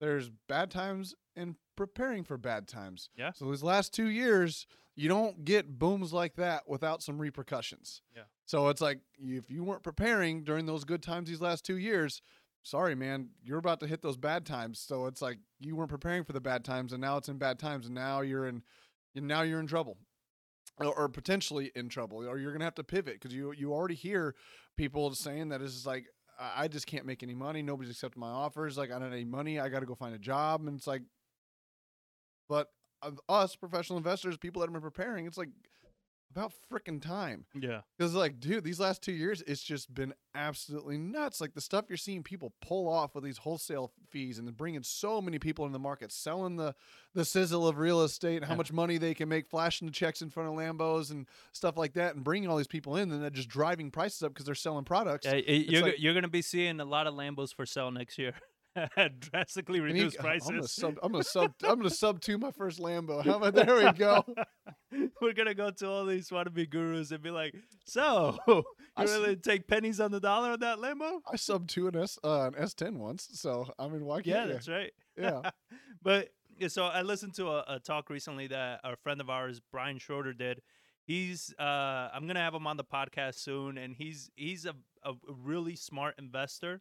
There's 0.00 0.30
bad 0.48 0.70
times 0.70 1.14
and 1.36 1.56
preparing 1.76 2.24
for 2.24 2.36
bad 2.36 2.68
times." 2.68 3.10
Yeah. 3.16 3.32
So 3.32 3.50
these 3.50 3.62
last 3.62 3.92
two 3.92 4.08
years, 4.08 4.66
you 4.96 5.08
don't 5.08 5.44
get 5.44 5.78
booms 5.78 6.12
like 6.12 6.34
that 6.36 6.68
without 6.68 7.02
some 7.02 7.18
repercussions. 7.18 8.02
Yeah. 8.14 8.22
So 8.46 8.68
it's 8.68 8.80
like 8.80 9.00
if 9.18 9.50
you 9.50 9.62
weren't 9.62 9.82
preparing 9.82 10.42
during 10.42 10.66
those 10.66 10.84
good 10.84 11.02
times 11.02 11.28
these 11.28 11.40
last 11.40 11.64
two 11.64 11.78
years, 11.78 12.22
sorry, 12.62 12.94
man, 12.94 13.30
you're 13.42 13.58
about 13.58 13.80
to 13.80 13.86
hit 13.86 14.02
those 14.02 14.16
bad 14.16 14.44
times. 14.44 14.80
So 14.80 15.06
it's 15.06 15.22
like 15.22 15.38
you 15.60 15.76
weren't 15.76 15.90
preparing 15.90 16.24
for 16.24 16.32
the 16.32 16.40
bad 16.40 16.64
times, 16.64 16.92
and 16.92 17.00
now 17.00 17.16
it's 17.16 17.28
in 17.28 17.38
bad 17.38 17.58
times, 17.58 17.86
and 17.86 17.94
now 17.94 18.20
you're 18.20 18.46
in, 18.46 18.62
and 19.14 19.26
now 19.26 19.42
you're 19.42 19.60
in 19.60 19.66
trouble, 19.66 19.98
or, 20.78 20.94
or 20.94 21.08
potentially 21.08 21.70
in 21.74 21.88
trouble, 21.88 22.26
or 22.26 22.38
you're 22.38 22.52
gonna 22.52 22.64
have 22.64 22.74
to 22.76 22.84
pivot 22.84 23.14
because 23.14 23.34
you 23.34 23.52
you 23.52 23.72
already 23.72 23.94
hear 23.94 24.34
people 24.76 25.14
saying 25.14 25.48
that 25.50 25.62
it's 25.62 25.86
like 25.86 26.06
I 26.38 26.68
just 26.68 26.86
can't 26.86 27.04
make 27.04 27.22
any 27.22 27.34
money. 27.34 27.62
Nobody's 27.62 27.90
accepting 27.90 28.20
my 28.20 28.28
offers. 28.28 28.78
Like 28.78 28.90
I 28.90 28.94
don't 28.94 29.02
have 29.02 29.12
any 29.12 29.24
money. 29.24 29.58
I 29.58 29.68
got 29.68 29.80
to 29.80 29.86
go 29.86 29.94
find 29.94 30.14
a 30.14 30.18
job, 30.18 30.66
and 30.66 30.76
it's 30.76 30.86
like, 30.86 31.02
but 32.48 32.68
us 33.28 33.56
professional 33.56 33.96
investors, 33.96 34.36
people 34.36 34.60
that 34.60 34.66
have 34.66 34.72
been 34.72 34.82
preparing, 34.82 35.26
it's 35.26 35.38
like 35.38 35.50
about 36.30 36.52
freaking 36.70 37.00
time. 37.00 37.46
Yeah. 37.58 37.80
Because 37.96 38.14
like, 38.14 38.38
dude, 38.38 38.64
these 38.64 38.78
last 38.78 39.02
two 39.02 39.12
years, 39.12 39.42
it's 39.46 39.62
just 39.62 39.92
been 39.94 40.12
absolutely 40.34 40.98
nuts. 40.98 41.40
Like 41.40 41.54
the 41.54 41.60
stuff 41.60 41.86
you're 41.88 41.96
seeing 41.96 42.22
people 42.22 42.52
pull 42.60 42.88
off 42.88 43.14
with 43.14 43.24
these 43.24 43.38
wholesale 43.38 43.92
fees 44.10 44.38
and 44.38 44.56
bringing 44.56 44.82
so 44.82 45.20
many 45.20 45.38
people 45.38 45.66
in 45.66 45.72
the 45.72 45.78
market, 45.78 46.12
selling 46.12 46.56
the 46.56 46.74
the 47.14 47.24
sizzle 47.24 47.66
of 47.66 47.78
real 47.78 48.02
estate, 48.02 48.36
and 48.36 48.44
how 48.44 48.52
Yeah. 48.52 48.58
much 48.58 48.72
money 48.72 48.98
they 48.98 49.14
can 49.14 49.28
make, 49.28 49.48
flashing 49.48 49.86
the 49.86 49.92
checks 49.92 50.22
in 50.22 50.30
front 50.30 50.48
of 50.48 50.54
Lambos 50.54 51.10
and 51.10 51.26
stuff 51.52 51.76
like 51.76 51.94
that, 51.94 52.14
and 52.14 52.22
bringing 52.22 52.48
all 52.48 52.56
these 52.58 52.66
people 52.68 52.96
in, 52.96 53.10
and 53.10 53.24
then 53.24 53.32
just 53.32 53.48
driving 53.48 53.90
prices 53.90 54.22
up 54.22 54.32
because 54.34 54.46
they're 54.46 54.54
selling 54.54 54.84
products. 54.84 55.26
Yeah, 55.26 55.34
you're, 55.36 55.82
like- 55.82 55.94
you're 55.98 56.12
going 56.14 56.22
to 56.22 56.28
be 56.28 56.42
seeing 56.42 56.78
a 56.80 56.84
lot 56.84 57.06
of 57.06 57.14
Lambos 57.14 57.54
for 57.54 57.66
sale 57.66 57.90
next 57.90 58.18
year. 58.18 58.34
Drastically 59.18 59.78
he- 59.78 59.84
reduced 59.84 60.16
I'm 60.18 60.24
gonna 60.24 60.38
prices. 60.40 60.72
sub. 60.72 60.94
I'm 61.02 61.12
gonna 61.12 61.24
sub. 61.36 61.52
I'm 61.64 61.76
gonna 61.78 61.90
sub 61.90 62.20
to 62.22 62.38
my 62.38 62.50
first 62.50 62.78
Lambo. 62.78 63.24
How 63.24 63.36
about 63.36 63.54
there 63.54 63.74
we 63.76 63.92
go? 63.92 64.24
We're 65.20 65.32
gonna 65.32 65.54
go 65.54 65.70
to 65.70 65.88
all 65.88 66.06
these 66.06 66.28
wannabe 66.30 66.68
gurus 66.70 67.10
and 67.10 67.22
be 67.22 67.30
like, 67.30 67.54
"So, 67.86 68.38
you 68.46 68.64
I 68.96 69.04
really 69.04 69.36
take 69.36 69.66
pennies 69.66 70.00
on 70.00 70.10
the 70.12 70.20
dollar 70.20 70.50
on 70.52 70.60
that 70.60 70.78
Lambo?" 70.78 71.20
I 71.30 71.36
sub 71.36 71.66
to 71.68 71.88
an 71.88 71.96
S 71.96 72.18
uh, 72.24 72.46
an 72.48 72.54
S10 72.54 72.94
once, 72.96 73.28
so 73.32 73.66
I 73.78 73.88
mean, 73.88 74.04
why 74.04 74.16
can't 74.16 74.26
Yeah, 74.26 74.44
you? 74.46 74.52
that's 74.52 74.68
right. 74.68 74.92
Yeah. 75.16 75.50
but 76.02 76.28
yeah, 76.58 76.68
so 76.68 76.84
I 76.84 77.02
listened 77.02 77.34
to 77.34 77.48
a, 77.48 77.64
a 77.68 77.80
talk 77.80 78.10
recently 78.10 78.46
that 78.48 78.80
a 78.84 78.96
friend 78.96 79.20
of 79.20 79.28
ours, 79.30 79.60
Brian 79.72 79.98
Schroeder, 79.98 80.32
did. 80.32 80.60
He's 81.04 81.54
uh, 81.58 81.62
I'm 82.12 82.26
gonna 82.26 82.40
have 82.40 82.54
him 82.54 82.66
on 82.66 82.76
the 82.76 82.84
podcast 82.84 83.36
soon, 83.36 83.78
and 83.78 83.94
he's 83.96 84.30
he's 84.36 84.66
a, 84.66 84.74
a 85.04 85.12
really 85.26 85.74
smart 85.76 86.14
investor. 86.18 86.80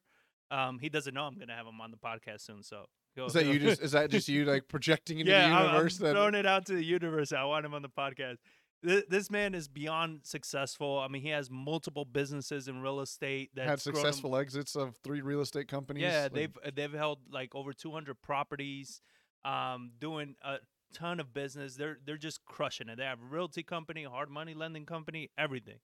Um, 0.51 0.79
he 0.79 0.89
doesn't 0.89 1.13
know 1.13 1.23
I'm 1.23 1.37
gonna 1.37 1.55
have 1.55 1.67
him 1.67 1.81
on 1.81 1.91
the 1.91 1.97
podcast 1.97 2.41
soon, 2.41 2.63
so 2.63 2.85
go- 3.15 3.25
Is 3.25 3.33
that 3.33 3.43
go- 3.45 3.51
you 3.51 3.59
just? 3.59 3.81
Is 3.81 3.91
that 3.91 4.09
just 4.09 4.27
you 4.29 4.45
like 4.45 4.67
projecting 4.69 5.19
into 5.19 5.31
yeah, 5.31 5.49
the 5.49 5.55
I'm- 5.55 5.65
I'm, 5.67 5.73
universe? 5.73 5.97
that 5.97 6.11
throwing 6.13 6.35
it 6.35 6.45
out 6.45 6.65
to 6.67 6.73
the 6.73 6.83
universe. 6.83 7.31
I 7.33 7.43
want 7.43 7.65
him 7.65 7.73
on 7.73 7.81
the 7.81 7.89
podcast. 7.89 8.37
Th- 8.85 9.05
This 9.09 9.29
man 9.31 9.55
is 9.55 9.67
beyond 9.67 10.21
successful. 10.23 10.99
I 10.99 11.07
mean, 11.07 11.21
he 11.23 11.29
has 11.29 11.49
multiple 11.49 12.05
businesses 12.05 12.67
in 12.67 12.81
real 12.81 12.99
estate 13.01 13.49
that 13.55 13.67
had 13.67 13.81
successful 13.81 14.37
exits 14.37 14.75
of 14.75 14.95
three 15.03 15.21
real 15.21 15.41
estate 15.41 15.67
companies. 15.67 16.03
Yeah, 16.03 16.23
like- 16.23 16.33
they've 16.33 16.75
they've 16.75 16.93
held 16.93 17.19
like 17.31 17.53
over 17.55 17.73
200 17.73 18.21
properties, 18.21 19.01
um, 19.43 19.91
doing 19.99 20.35
a 20.43 20.57
ton 20.93 21.19
of 21.19 21.33
business. 21.33 21.75
They're 21.75 21.97
they're 22.05 22.17
just 22.17 22.45
crushing 22.45 22.87
it. 22.87 22.97
They 22.97 23.03
have 23.03 23.19
a 23.21 23.25
realty 23.25 23.63
company, 23.63 24.03
hard 24.03 24.29
money 24.29 24.53
lending 24.53 24.85
company, 24.85 25.29
everything. 25.37 25.79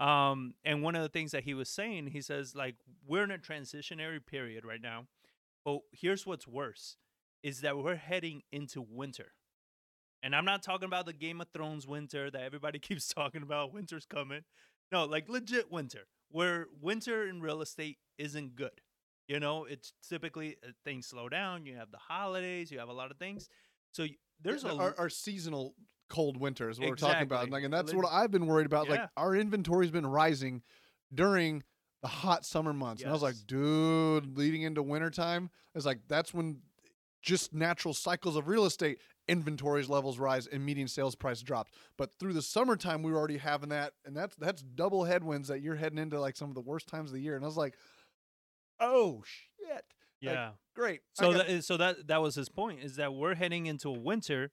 Um, 0.00 0.54
and 0.64 0.82
one 0.82 0.96
of 0.96 1.02
the 1.02 1.08
things 1.10 1.32
that 1.32 1.44
he 1.44 1.54
was 1.54 1.68
saying, 1.68 2.08
he 2.08 2.22
says 2.22 2.54
like 2.54 2.76
we're 3.06 3.24
in 3.24 3.30
a 3.30 3.38
transitionary 3.38 4.24
period 4.24 4.64
right 4.64 4.80
now, 4.80 5.06
but 5.64 5.80
here's 5.92 6.26
what's 6.26 6.48
worse 6.48 6.96
is 7.42 7.60
that 7.60 7.76
we're 7.76 7.96
heading 7.96 8.42
into 8.50 8.80
winter. 8.80 9.32
And 10.22 10.34
I'm 10.34 10.44
not 10.44 10.62
talking 10.62 10.86
about 10.86 11.06
the 11.06 11.12
Game 11.12 11.40
of 11.40 11.48
Thrones 11.52 11.86
winter 11.86 12.30
that 12.30 12.42
everybody 12.42 12.78
keeps 12.80 13.08
talking 13.12 13.42
about. 13.42 13.72
Winter's 13.72 14.06
coming. 14.06 14.42
No, 14.92 15.04
like 15.04 15.28
legit 15.28 15.70
winter, 15.70 16.06
where 16.30 16.66
winter 16.80 17.26
in 17.26 17.40
real 17.40 17.62
estate 17.62 17.98
isn't 18.18 18.56
good. 18.56 18.80
You 19.28 19.38
know, 19.38 19.64
it's 19.64 19.92
typically 20.08 20.56
uh, 20.66 20.70
things 20.84 21.06
slow 21.06 21.28
down. 21.28 21.64
You 21.64 21.76
have 21.76 21.90
the 21.92 21.98
holidays. 21.98 22.70
You 22.70 22.80
have 22.80 22.88
a 22.88 22.92
lot 22.92 23.10
of 23.10 23.16
things. 23.18 23.48
So 23.92 24.02
y- 24.02 24.16
there's 24.42 24.64
a 24.64 24.74
our, 24.74 24.94
our 24.98 25.08
seasonal 25.08 25.74
cold 26.10 26.36
winter 26.36 26.68
is 26.68 26.78
what 26.78 26.90
we're 26.90 26.96
talking 26.96 27.22
about. 27.22 27.44
Exactly. 27.44 27.50
Like, 27.52 27.64
and 27.64 27.72
that's 27.72 27.94
what 27.94 28.06
I've 28.10 28.30
been 28.30 28.46
worried 28.46 28.66
about. 28.66 28.88
Like 28.88 29.08
our 29.16 29.34
inventory's 29.34 29.90
been 29.90 30.06
rising 30.06 30.62
during 31.14 31.62
the 32.02 32.08
hot 32.08 32.44
summer 32.44 32.72
months. 32.72 33.02
And 33.02 33.10
I 33.10 33.12
was 33.12 33.22
like, 33.22 33.36
dude, 33.46 34.36
leading 34.36 34.62
into 34.62 34.82
wintertime, 34.82 35.50
it's 35.74 35.86
like 35.86 36.00
that's 36.08 36.34
when 36.34 36.60
just 37.22 37.52
natural 37.52 37.94
cycles 37.94 38.36
of 38.36 38.48
real 38.48 38.64
estate 38.64 38.98
inventories 39.28 39.88
levels 39.88 40.18
rise 40.18 40.46
and 40.46 40.64
median 40.64 40.88
sales 40.88 41.14
price 41.14 41.42
drops. 41.42 41.70
But 41.96 42.10
through 42.18 42.32
the 42.32 42.42
summertime, 42.42 43.02
we 43.02 43.12
were 43.12 43.18
already 43.18 43.36
having 43.38 43.68
that, 43.70 43.92
and 44.04 44.16
that's 44.16 44.34
that's 44.36 44.62
double 44.62 45.04
headwinds 45.04 45.48
that 45.48 45.60
you're 45.60 45.76
heading 45.76 45.98
into 45.98 46.20
like 46.20 46.36
some 46.36 46.48
of 46.48 46.54
the 46.54 46.60
worst 46.60 46.88
times 46.88 47.10
of 47.10 47.14
the 47.14 47.20
year. 47.22 47.36
And 47.36 47.44
I 47.44 47.48
was 47.48 47.56
like, 47.56 47.74
oh 48.80 49.22
shit, 49.24 49.84
yeah. 50.20 50.50
great. 50.74 51.00
So 51.12 51.32
got- 51.32 51.46
that 51.46 51.64
so 51.64 51.76
that 51.76 52.06
that 52.08 52.22
was 52.22 52.34
his 52.34 52.48
point 52.48 52.80
is 52.82 52.96
that 52.96 53.14
we're 53.14 53.34
heading 53.34 53.66
into 53.66 53.88
a 53.88 53.98
winter, 53.98 54.50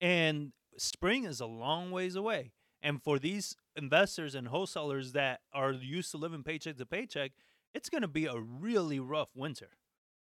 and 0.00 0.52
spring 0.76 1.24
is 1.24 1.40
a 1.40 1.46
long 1.46 1.90
ways 1.90 2.16
away. 2.16 2.52
And 2.82 3.02
for 3.02 3.18
these 3.18 3.56
investors 3.76 4.34
and 4.34 4.48
wholesalers 4.48 5.12
that 5.12 5.40
are 5.52 5.72
used 5.72 6.10
to 6.10 6.18
living 6.18 6.42
paycheck 6.42 6.76
to 6.76 6.86
paycheck, 6.86 7.32
it's 7.72 7.88
going 7.88 8.02
to 8.02 8.08
be 8.08 8.26
a 8.26 8.38
really 8.38 9.00
rough 9.00 9.30
winter. 9.34 9.70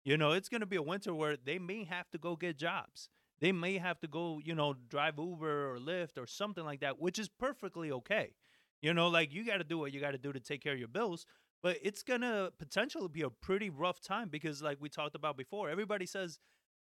You 0.05 0.17
know, 0.17 0.31
it's 0.31 0.49
going 0.49 0.61
to 0.61 0.67
be 0.67 0.75
a 0.75 0.81
winter 0.81 1.13
where 1.13 1.37
they 1.37 1.59
may 1.59 1.83
have 1.83 2.09
to 2.11 2.17
go 2.17 2.35
get 2.35 2.57
jobs. 2.57 3.09
They 3.39 3.51
may 3.51 3.77
have 3.77 3.99
to 3.99 4.07
go, 4.07 4.39
you 4.43 4.55
know, 4.55 4.75
drive 4.89 5.17
Uber 5.17 5.73
or 5.73 5.77
Lyft 5.77 6.17
or 6.17 6.25
something 6.25 6.63
like 6.63 6.79
that, 6.79 6.99
which 6.99 7.19
is 7.19 7.27
perfectly 7.27 7.91
okay. 7.91 8.33
You 8.81 8.93
know, 8.93 9.07
like 9.07 9.33
you 9.33 9.45
got 9.45 9.57
to 9.57 9.63
do 9.63 9.77
what 9.77 9.93
you 9.93 9.99
got 9.99 10.11
to 10.11 10.17
do 10.17 10.33
to 10.33 10.39
take 10.39 10.61
care 10.61 10.73
of 10.73 10.79
your 10.79 10.87
bills, 10.87 11.25
but 11.61 11.77
it's 11.81 12.03
going 12.03 12.21
to 12.21 12.51
potentially 12.59 13.07
be 13.07 13.21
a 13.21 13.29
pretty 13.29 13.69
rough 13.69 14.01
time 14.01 14.29
because, 14.29 14.61
like 14.61 14.77
we 14.81 14.89
talked 14.89 15.15
about 15.15 15.37
before, 15.37 15.69
everybody 15.69 16.05
says, 16.05 16.39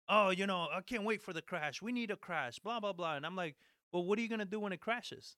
oh, 0.10 0.30
you 0.30 0.48
know, 0.48 0.68
I 0.74 0.82
can't 0.82 1.04
wait 1.04 1.22
for 1.22 1.34
the 1.34 1.42
crash. 1.42 1.82
We 1.82 1.92
need 1.92 2.12
a 2.12 2.18
crash, 2.18 2.60
blah, 2.60 2.80
blah, 2.80 2.94
blah. 2.94 3.16
And 3.16 3.26
I'm 3.26 3.36
like, 3.36 3.56
well, 3.92 4.04
what 4.06 4.20
are 4.20 4.22
you 4.22 4.30
going 4.30 4.40
to 4.40 4.46
do 4.46 4.60
when 4.60 4.74
it 4.74 4.82
crashes? 4.82 5.36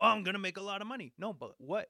Oh, 0.00 0.08
I'm 0.08 0.24
going 0.24 0.34
to 0.34 0.40
make 0.40 0.56
a 0.56 0.62
lot 0.62 0.82
of 0.82 0.88
money. 0.88 1.12
No, 1.18 1.32
but 1.32 1.52
what? 1.58 1.88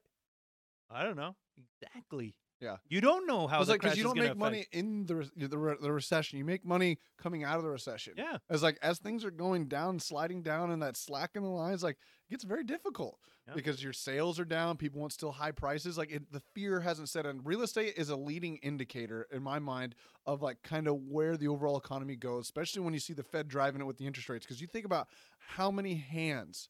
I 0.89 1.03
don't 1.03 1.17
know. 1.17 1.35
Exactly. 1.57 2.35
Yeah. 2.65 2.77
You 2.89 2.99
don't 2.99 3.27
know 3.27 3.45
how 3.47 3.61
it's 3.61 3.69
like 3.69 3.79
because 3.81 3.97
you 3.97 4.03
don't 4.03 4.17
make 4.17 4.35
money 4.35 4.65
in 4.71 5.05
the, 5.05 5.15
re- 5.17 5.29
the 5.37 5.57
re- 5.57 5.75
the 5.79 5.91
recession. 5.91 6.39
You 6.39 6.45
make 6.45 6.65
money 6.65 6.97
coming 7.21 7.43
out 7.43 7.57
of 7.57 7.63
the 7.63 7.69
recession. 7.69 8.13
Yeah. 8.17 8.37
It's 8.49 8.63
like 8.63 8.79
as 8.81 8.97
things 8.97 9.23
are 9.23 9.31
going 9.31 9.67
down, 9.67 9.99
sliding 9.99 10.41
down, 10.41 10.71
and 10.71 10.81
that 10.81 10.97
slack 10.97 11.31
in 11.35 11.43
the 11.43 11.49
lines, 11.49 11.83
like 11.83 11.97
it 12.27 12.31
gets 12.31 12.43
very 12.43 12.63
difficult 12.63 13.19
Yeah. 13.47 13.53
because 13.53 13.83
your 13.83 13.93
sales 13.93 14.39
are 14.39 14.45
down. 14.45 14.77
People 14.77 14.99
want 14.99 15.13
still 15.13 15.31
high 15.31 15.51
prices. 15.51 15.97
Like 15.97 16.11
it, 16.11 16.31
the 16.31 16.41
fear 16.55 16.79
hasn't 16.79 17.09
set 17.09 17.25
in. 17.27 17.41
Real 17.43 17.61
estate 17.61 17.93
is 17.97 18.09
a 18.09 18.15
leading 18.15 18.57
indicator 18.57 19.27
in 19.31 19.43
my 19.43 19.59
mind 19.59 19.93
of 20.25 20.41
like 20.41 20.61
kind 20.63 20.87
of 20.87 20.95
where 21.07 21.37
the 21.37 21.47
overall 21.47 21.77
economy 21.77 22.15
goes, 22.15 22.45
especially 22.45 22.81
when 22.81 22.93
you 22.95 22.99
see 22.99 23.13
the 23.13 23.23
Fed 23.23 23.47
driving 23.47 23.79
it 23.81 23.85
with 23.85 23.97
the 23.97 24.07
interest 24.07 24.27
rates. 24.27 24.45
Because 24.45 24.59
you 24.59 24.67
think 24.67 24.85
about 24.85 25.07
how 25.37 25.69
many 25.69 25.93
hands 25.93 26.69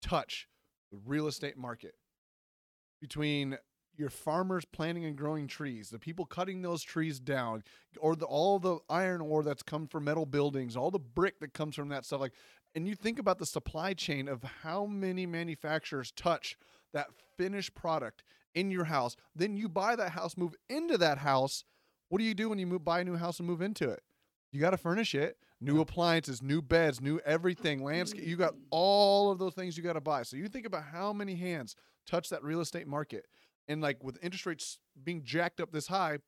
touch 0.00 0.48
the 0.90 0.98
real 1.04 1.26
estate 1.26 1.58
market 1.58 1.94
between 3.00 3.58
your 3.98 4.10
farmers 4.10 4.64
planting 4.64 5.04
and 5.04 5.16
growing 5.16 5.46
trees, 5.46 5.90
the 5.90 5.98
people 5.98 6.24
cutting 6.24 6.62
those 6.62 6.82
trees 6.82 7.18
down, 7.18 7.62
or 7.98 8.16
the, 8.16 8.26
all 8.26 8.58
the 8.58 8.78
iron 8.88 9.20
ore 9.20 9.42
that's 9.42 9.62
come 9.62 9.86
from 9.86 10.04
metal 10.04 10.26
buildings, 10.26 10.76
all 10.76 10.90
the 10.90 10.98
brick 10.98 11.40
that 11.40 11.54
comes 11.54 11.74
from 11.74 11.88
that 11.88 12.04
stuff. 12.04 12.20
Like, 12.20 12.34
and 12.74 12.86
you 12.86 12.94
think 12.94 13.18
about 13.18 13.38
the 13.38 13.46
supply 13.46 13.94
chain 13.94 14.28
of 14.28 14.42
how 14.62 14.86
many 14.86 15.26
manufacturers 15.26 16.12
touch 16.12 16.56
that 16.92 17.06
finished 17.36 17.74
product 17.74 18.22
in 18.54 18.70
your 18.70 18.84
house. 18.84 19.16
Then 19.34 19.56
you 19.56 19.68
buy 19.68 19.96
that 19.96 20.10
house, 20.10 20.36
move 20.36 20.54
into 20.68 20.98
that 20.98 21.18
house. 21.18 21.64
What 22.08 22.18
do 22.18 22.24
you 22.24 22.34
do 22.34 22.48
when 22.48 22.58
you 22.58 22.66
move, 22.66 22.84
buy 22.84 23.00
a 23.00 23.04
new 23.04 23.16
house 23.16 23.38
and 23.38 23.48
move 23.48 23.62
into 23.62 23.88
it? 23.88 24.02
You 24.52 24.60
got 24.60 24.70
to 24.70 24.76
furnish 24.76 25.14
it. 25.14 25.36
New 25.58 25.80
appliances, 25.80 26.42
new 26.42 26.60
beds, 26.60 27.00
new 27.00 27.18
everything, 27.24 27.82
landscape. 27.82 28.26
You 28.26 28.36
got 28.36 28.52
mm. 28.52 28.60
all 28.70 29.30
of 29.30 29.38
those 29.38 29.54
things 29.54 29.76
you 29.76 29.82
got 29.82 29.94
to 29.94 30.02
buy. 30.02 30.22
So 30.22 30.36
you 30.36 30.48
think 30.48 30.66
about 30.66 30.84
how 30.84 31.14
many 31.14 31.34
hands 31.34 31.76
touch 32.06 32.28
that 32.28 32.44
real 32.44 32.60
estate 32.60 32.86
market 32.86 33.26
and 33.68 33.80
like 33.80 34.02
with 34.02 34.18
interest 34.22 34.46
rates 34.46 34.78
being 35.02 35.22
jacked 35.24 35.60
up 35.60 35.72
this 35.72 35.86
high 35.86 36.18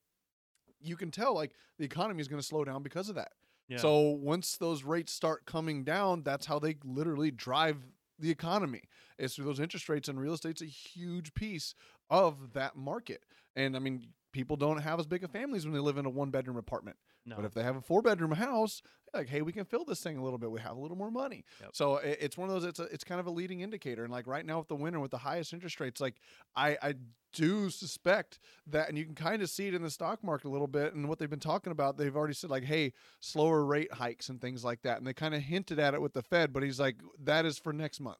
you 0.80 0.96
can 0.96 1.10
tell 1.10 1.34
like 1.34 1.52
the 1.78 1.84
economy 1.84 2.20
is 2.20 2.28
going 2.28 2.40
to 2.40 2.46
slow 2.46 2.64
down 2.64 2.82
because 2.82 3.08
of 3.08 3.16
that. 3.16 3.32
Yeah. 3.68 3.78
so 3.78 4.00
once 4.00 4.56
those 4.56 4.82
rates 4.82 5.12
start 5.12 5.44
coming 5.44 5.84
down 5.84 6.22
that's 6.22 6.46
how 6.46 6.58
they 6.58 6.76
literally 6.84 7.30
drive 7.30 7.76
the 8.18 8.30
economy 8.30 8.82
is 9.18 9.34
through 9.34 9.44
those 9.44 9.60
interest 9.60 9.88
rates 9.88 10.08
and 10.08 10.18
real 10.18 10.32
estate's 10.32 10.62
a 10.62 10.66
huge 10.66 11.34
piece 11.34 11.74
of 12.10 12.54
that 12.54 12.76
market. 12.76 13.24
And 13.56 13.76
i 13.76 13.78
mean 13.78 14.08
people 14.32 14.56
don't 14.56 14.78
have 14.78 15.00
as 15.00 15.06
big 15.06 15.24
of 15.24 15.30
families 15.30 15.64
when 15.64 15.74
they 15.74 15.80
live 15.80 15.98
in 15.98 16.06
a 16.06 16.10
one 16.10 16.30
bedroom 16.30 16.56
apartment 16.56 16.96
no. 17.28 17.36
but 17.36 17.44
if 17.44 17.54
they 17.54 17.62
have 17.62 17.76
a 17.76 17.80
four 17.80 18.02
bedroom 18.02 18.32
house, 18.32 18.82
like, 19.14 19.28
hey, 19.28 19.42
we 19.42 19.52
can 19.52 19.64
fill 19.64 19.84
this 19.84 20.00
thing 20.00 20.18
a 20.18 20.22
little 20.22 20.38
bit. 20.38 20.50
We 20.50 20.60
have 20.60 20.76
a 20.76 20.80
little 20.80 20.96
more 20.96 21.10
money. 21.10 21.44
Yep. 21.60 21.70
So 21.72 21.96
it, 21.96 22.18
it's 22.20 22.36
one 22.36 22.48
of 22.48 22.54
those. 22.54 22.64
It's 22.64 22.78
a, 22.78 22.84
it's 22.84 23.04
kind 23.04 23.20
of 23.20 23.26
a 23.26 23.30
leading 23.30 23.60
indicator. 23.60 24.04
And 24.04 24.12
like 24.12 24.26
right 24.26 24.44
now 24.44 24.58
with 24.58 24.68
the 24.68 24.76
winter 24.76 25.00
with 25.00 25.10
the 25.10 25.18
highest 25.18 25.52
interest 25.52 25.80
rates, 25.80 26.00
like 26.00 26.16
I 26.56 26.76
I 26.82 26.94
do 27.32 27.70
suspect 27.70 28.38
that, 28.66 28.88
and 28.88 28.96
you 28.96 29.04
can 29.04 29.14
kind 29.14 29.42
of 29.42 29.50
see 29.50 29.68
it 29.68 29.74
in 29.74 29.82
the 29.82 29.90
stock 29.90 30.22
market 30.24 30.48
a 30.48 30.50
little 30.50 30.66
bit. 30.66 30.94
And 30.94 31.08
what 31.08 31.18
they've 31.18 31.30
been 31.30 31.40
talking 31.40 31.72
about, 31.72 31.96
they've 31.96 32.16
already 32.16 32.34
said 32.34 32.50
like, 32.50 32.64
hey, 32.64 32.92
slower 33.20 33.64
rate 33.64 33.92
hikes 33.92 34.28
and 34.28 34.40
things 34.40 34.64
like 34.64 34.82
that. 34.82 34.98
And 34.98 35.06
they 35.06 35.12
kind 35.12 35.34
of 35.34 35.42
hinted 35.42 35.78
at 35.78 35.94
it 35.94 36.02
with 36.02 36.14
the 36.14 36.22
Fed, 36.22 36.52
but 36.52 36.62
he's 36.62 36.80
like, 36.80 36.96
that 37.22 37.44
is 37.44 37.58
for 37.58 37.72
next 37.72 38.00
month. 38.00 38.18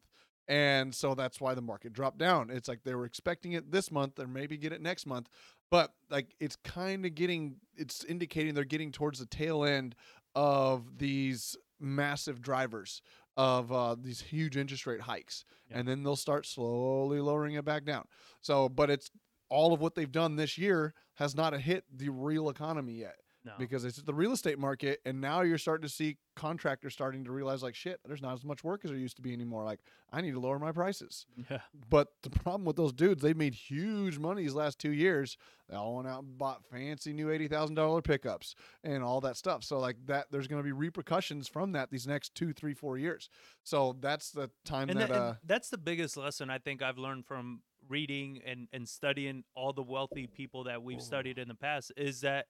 And 0.49 0.95
so 0.95 1.15
that's 1.15 1.43
why 1.43 1.55
the 1.55 1.61
market 1.61 1.93
dropped 1.93 2.17
down. 2.17 2.49
It's 2.49 2.69
like 2.69 2.83
they 2.83 2.95
were 2.95 3.05
expecting 3.05 3.53
it 3.53 3.71
this 3.71 3.91
month 3.91 4.19
or 4.19 4.27
maybe 4.27 4.57
get 4.57 4.73
it 4.73 4.81
next 4.81 5.05
month. 5.05 5.29
But 5.71 5.93
like 6.11 6.35
it's 6.41 6.57
kind 6.57 7.05
of 7.05 7.15
getting, 7.15 7.57
it's 7.77 8.05
indicating 8.05 8.55
they're 8.55 8.65
getting 8.65 8.93
towards 8.93 9.19
the 9.19 9.27
tail 9.27 9.65
end 9.65 9.95
of 10.35 10.99
these 10.99 11.57
massive 11.81 12.41
drivers 12.41 13.03
of 13.37 13.71
uh, 13.71 13.97
these 14.01 14.21
huge 14.21 14.57
interest 14.57 14.87
rate 14.87 15.03
hikes. 15.03 15.45
Yeah. 15.71 15.79
And 15.79 15.89
then 15.89 16.03
they'll 16.03 16.17
start 16.17 16.47
slowly 16.47 17.21
lowering 17.21 17.55
it 17.55 17.65
back 17.65 17.85
down. 17.85 18.05
So, 18.41 18.69
but 18.69 18.91
it's 18.91 19.11
all 19.49 19.73
of 19.73 19.81
what 19.81 19.95
they've 19.95 20.11
done 20.11 20.37
this 20.37 20.59
year 20.59 20.95
has 21.15 21.35
not 21.35 21.59
hit 21.61 21.85
the 21.95 22.09
real 22.09 22.49
economy 22.49 22.95
yet. 22.95 23.17
No. 23.45 23.53
because 23.59 23.85
it's 23.85 24.03
the 24.03 24.13
real 24.13 24.33
estate 24.33 24.59
market 24.59 25.01
and 25.07 25.21
now 25.21 25.43
you're 25.43 25.59
starting 25.59 25.87
to 25.87 25.93
see 25.93 26.17
contractors 26.35 26.93
starting 26.93 27.25
to 27.25 27.31
realize 27.33 27.63
like 27.63 27.75
shit 27.75 28.01
there's 28.05 28.21
not 28.21 28.35
as 28.35 28.45
much 28.45 28.63
work 28.65 28.85
as 28.85 28.91
there 28.91 28.99
used 28.99 29.17
to 29.17 29.23
be 29.23 29.33
anymore. 29.33 29.65
Like 29.65 29.81
i 30.13 30.21
need 30.21 30.33
to 30.33 30.41
lower 30.41 30.59
my 30.59 30.73
prices. 30.73 31.25
Yeah. 31.51 31.59
but 31.89 32.09
the 32.23 32.31
problem 32.31 32.65
with 32.65 32.77
those 32.77 32.93
dudes 32.93 33.23
they 33.23 33.35
made 33.35 33.55
huge 33.55 34.19
money 34.19 34.43
these 34.43 34.55
last 34.55 34.79
two 34.79 34.91
years. 34.93 35.37
They 35.69 35.77
all 35.77 35.97
went 35.97 36.09
out 36.09 36.23
and 36.25 36.37
bought 36.37 36.65
fancy 36.65 37.13
new 37.13 37.27
$80000 37.29 38.03
pickups 38.05 38.55
and 38.83 39.03
all 39.03 39.21
that 39.23 39.37
stuff. 39.37 39.63
So 39.65 39.79
like 39.79 39.97
that 40.07 40.27
there's 40.31 40.49
going 40.49 40.61
to 40.61 40.65
be 40.67 40.73
repercussions 40.73 41.47
from 41.49 41.73
that 41.73 41.91
these 41.91 42.07
next 42.07 42.35
two 42.35 42.53
three 42.53 42.75
four 42.75 42.99
years. 42.99 43.31
So 43.63 43.97
that's 44.01 44.31
the 44.31 44.51
time 44.65 44.91
And, 44.91 44.99
that 45.01 45.09
tha- 45.09 45.15
and 45.15 45.23
uh 45.23 45.35
that's 45.45 45.71
the 45.71 45.79
biggest 45.79 46.17
lesson 46.17 46.51
I 46.51 46.59
think 46.59 46.83
I've 46.83 46.99
learned 46.99 47.25
from 47.27 47.63
reading 47.89 48.41
and, 48.45 48.69
and 48.73 48.87
studying 48.89 49.45
all 49.55 49.73
the 49.73 49.83
wealthy 49.83 50.27
people 50.27 50.65
that 50.65 50.83
we've 50.83 51.01
studied 51.01 51.39
in 51.39 51.49
the 51.49 51.55
past 51.55 51.91
is 51.97 52.21
that 52.21 52.47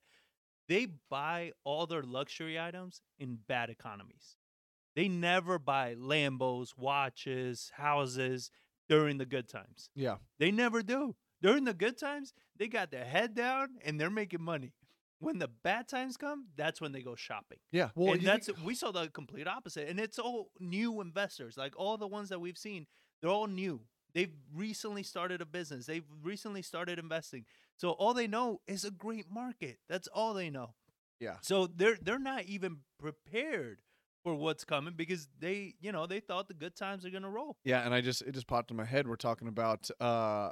they 0.69 0.87
buy 1.11 1.53
all 1.65 1.87
their 1.87 2.03
luxury 2.03 2.59
items 2.61 3.01
in 3.19 3.39
bad 3.47 3.71
economies. 3.71 4.37
They 4.95 5.09
never 5.09 5.59
buy 5.59 5.95
Lambos, 5.95 6.77
watches, 6.77 7.71
houses 7.77 8.51
during 8.89 9.19
the 9.19 9.27
good 9.27 9.49
times. 9.49 9.91
yeah 9.95 10.17
They 10.39 10.51
never 10.51 10.83
do. 10.83 11.15
During 11.41 11.65
the 11.65 11.75
good 11.75 11.97
times, 11.99 12.33
they 12.59 12.67
got 12.67 12.91
their 12.91 13.05
head 13.05 13.35
down 13.35 13.69
and 13.85 14.01
they're 14.01 14.11
making 14.11 14.43
money. 14.43 14.73
When 15.21 15.39
the 15.39 15.49
bad 15.49 15.89
times 15.89 16.17
come, 16.17 16.47
that's 16.57 16.81
when 16.81 16.93
they 16.93 17.03
go 17.03 17.15
shopping. 17.17 17.59
yeah 17.73 17.91
well 17.95 18.15
and 18.15 18.23
that's 18.23 18.49
we 18.63 18.75
saw 18.75 18.91
the 18.93 19.09
complete 19.09 19.47
opposite. 19.49 19.89
And 19.89 19.99
it's 20.01 20.19
all 20.19 20.51
new 20.61 21.01
investors. 21.01 21.57
Like 21.57 21.75
all 21.77 21.97
the 21.97 22.07
ones 22.07 22.29
that 22.29 22.41
we've 22.41 22.59
seen, 22.59 22.87
they're 23.21 23.31
all 23.31 23.47
new. 23.47 23.81
They've 24.15 24.33
recently 24.55 25.03
started 25.03 25.41
a 25.41 25.47
business. 25.47 25.87
They've 25.87 26.05
recently 26.23 26.63
started 26.63 26.99
investing. 26.99 27.45
So 27.79 27.91
all 27.91 28.13
they 28.13 28.27
know 28.27 28.61
is 28.67 28.85
a 28.85 28.91
great 28.91 29.31
market. 29.31 29.79
That's 29.89 30.09
all 30.09 30.35
they 30.35 30.51
know. 30.51 30.75
yeah 31.21 31.37
So 31.41 31.67
they're 31.67 31.97
they're 32.01 32.19
not 32.19 32.45
even 32.45 32.79
prepared 32.99 33.79
for 34.25 34.35
what's 34.35 34.65
coming 34.65 34.95
because 34.97 35.29
they, 35.39 35.75
you 35.81 35.93
know, 35.93 36.07
they 36.07 36.21
thought 36.21 36.49
the 36.49 36.55
good 36.55 36.77
times 36.77 37.07
are 37.07 37.11
gonna 37.11 37.31
roll. 37.31 37.57
Yeah, 37.65 37.85
and 37.85 37.95
I 37.95 38.01
just 38.01 38.23
it 38.23 38.33
just 38.33 38.47
popped 38.47 38.71
in 38.71 38.77
my 38.77 38.85
head. 38.85 39.07
We're 39.09 39.17
talking 39.17 39.49
about 39.49 39.91
uh 40.01 40.51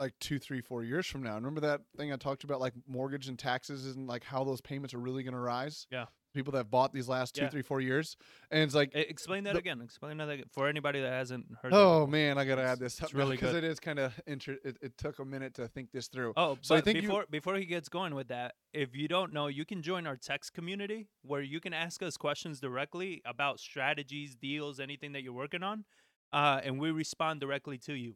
like 0.00 0.14
two, 0.18 0.38
three, 0.38 0.60
four 0.62 0.82
years 0.82 1.06
from 1.06 1.22
now. 1.22 1.34
Remember 1.34 1.60
that 1.60 1.82
thing 1.96 2.12
I 2.12 2.16
talked 2.16 2.42
about, 2.42 2.58
like 2.58 2.72
mortgage 2.88 3.28
and 3.28 3.38
taxes, 3.38 3.94
and 3.94 4.06
like 4.06 4.24
how 4.24 4.44
those 4.44 4.60
payments 4.62 4.94
are 4.94 4.98
really 4.98 5.22
going 5.22 5.34
to 5.34 5.40
rise. 5.40 5.86
Yeah. 5.90 6.06
People 6.32 6.52
that 6.52 6.58
have 6.58 6.70
bought 6.70 6.92
these 6.92 7.08
last 7.08 7.34
two, 7.34 7.42
Yeah. 7.42 7.48
three, 7.50 7.62
four 7.62 7.80
years, 7.80 8.16
and 8.50 8.62
it's 8.62 8.74
like, 8.74 8.90
Explain 8.94 9.44
that 9.44 9.54
The- 9.54 9.58
again. 9.58 9.80
Explain 9.80 10.16
that 10.18 10.28
again 10.28 10.46
for 10.52 10.68
anybody 10.68 11.00
that 11.00 11.10
hasn't 11.12 11.46
heard. 11.62 11.72
oh 11.74 12.06
man, 12.06 12.38
I 12.38 12.44
got 12.44 12.56
to 12.56 12.62
add 12.62 12.78
this 12.78 13.00
it's 13.00 13.12
really 13.14 13.36
because 13.36 13.54
it 13.54 13.64
is 13.64 13.80
kind 13.80 13.98
of 13.98 14.18
inter- 14.26 14.58
it, 14.64 14.76
it 14.80 14.96
took 14.98 15.18
a 15.18 15.24
minute 15.24 15.54
to 15.54 15.68
think 15.68 15.90
this 15.92 16.08
through. 16.08 16.32
Oh, 16.36 16.58
So 16.60 16.74
I 16.76 16.80
think 16.80 16.96
you- 16.96 17.02
before 17.02 17.26
before 17.30 17.56
he 17.56 17.64
gets 17.66 17.88
going 17.88 18.14
with 18.14 18.28
that, 18.28 18.54
if 18.72 18.94
you 18.94 19.08
don't 19.08 19.32
know, 19.32 19.48
you 19.48 19.64
can 19.64 19.82
join 19.82 20.06
our 20.06 20.16
text 20.16 20.52
community 20.54 21.08
where 21.22 21.42
you 21.42 21.60
can 21.60 21.72
ask 21.72 22.02
us 22.02 22.16
questions 22.16 22.60
directly 22.60 23.20
about 23.24 23.58
strategies, 23.60 24.34
deals, 24.36 24.78
anything 24.80 25.12
that 25.12 25.22
you're 25.22 25.32
working 25.32 25.62
on, 25.62 25.84
uh, 26.32 26.60
and 26.62 26.78
we 26.78 26.90
respond 26.90 27.40
directly 27.40 27.78
to 27.78 27.94
you. 27.94 28.14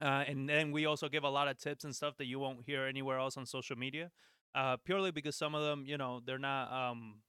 Uh, 0.00 0.24
and 0.26 0.48
then 0.48 0.72
we 0.72 0.86
also 0.86 1.08
give 1.10 1.24
a 1.24 1.28
lot 1.28 1.46
of 1.48 1.58
tips 1.58 1.84
and 1.84 1.94
stuff 1.94 2.16
that 2.16 2.24
you 2.26 2.38
won't 2.38 2.64
hear 2.64 2.84
anywhere 2.86 3.18
else 3.18 3.36
on 3.36 3.44
social 3.44 3.76
media, 3.76 4.10
uh, 4.54 4.76
purely 4.78 5.10
because 5.10 5.36
some 5.36 5.54
of 5.54 5.62
them, 5.62 5.84
you 5.86 5.98
know, 5.98 6.20
they're 6.24 6.38
not. 6.38 6.72
Um, 6.72 7.20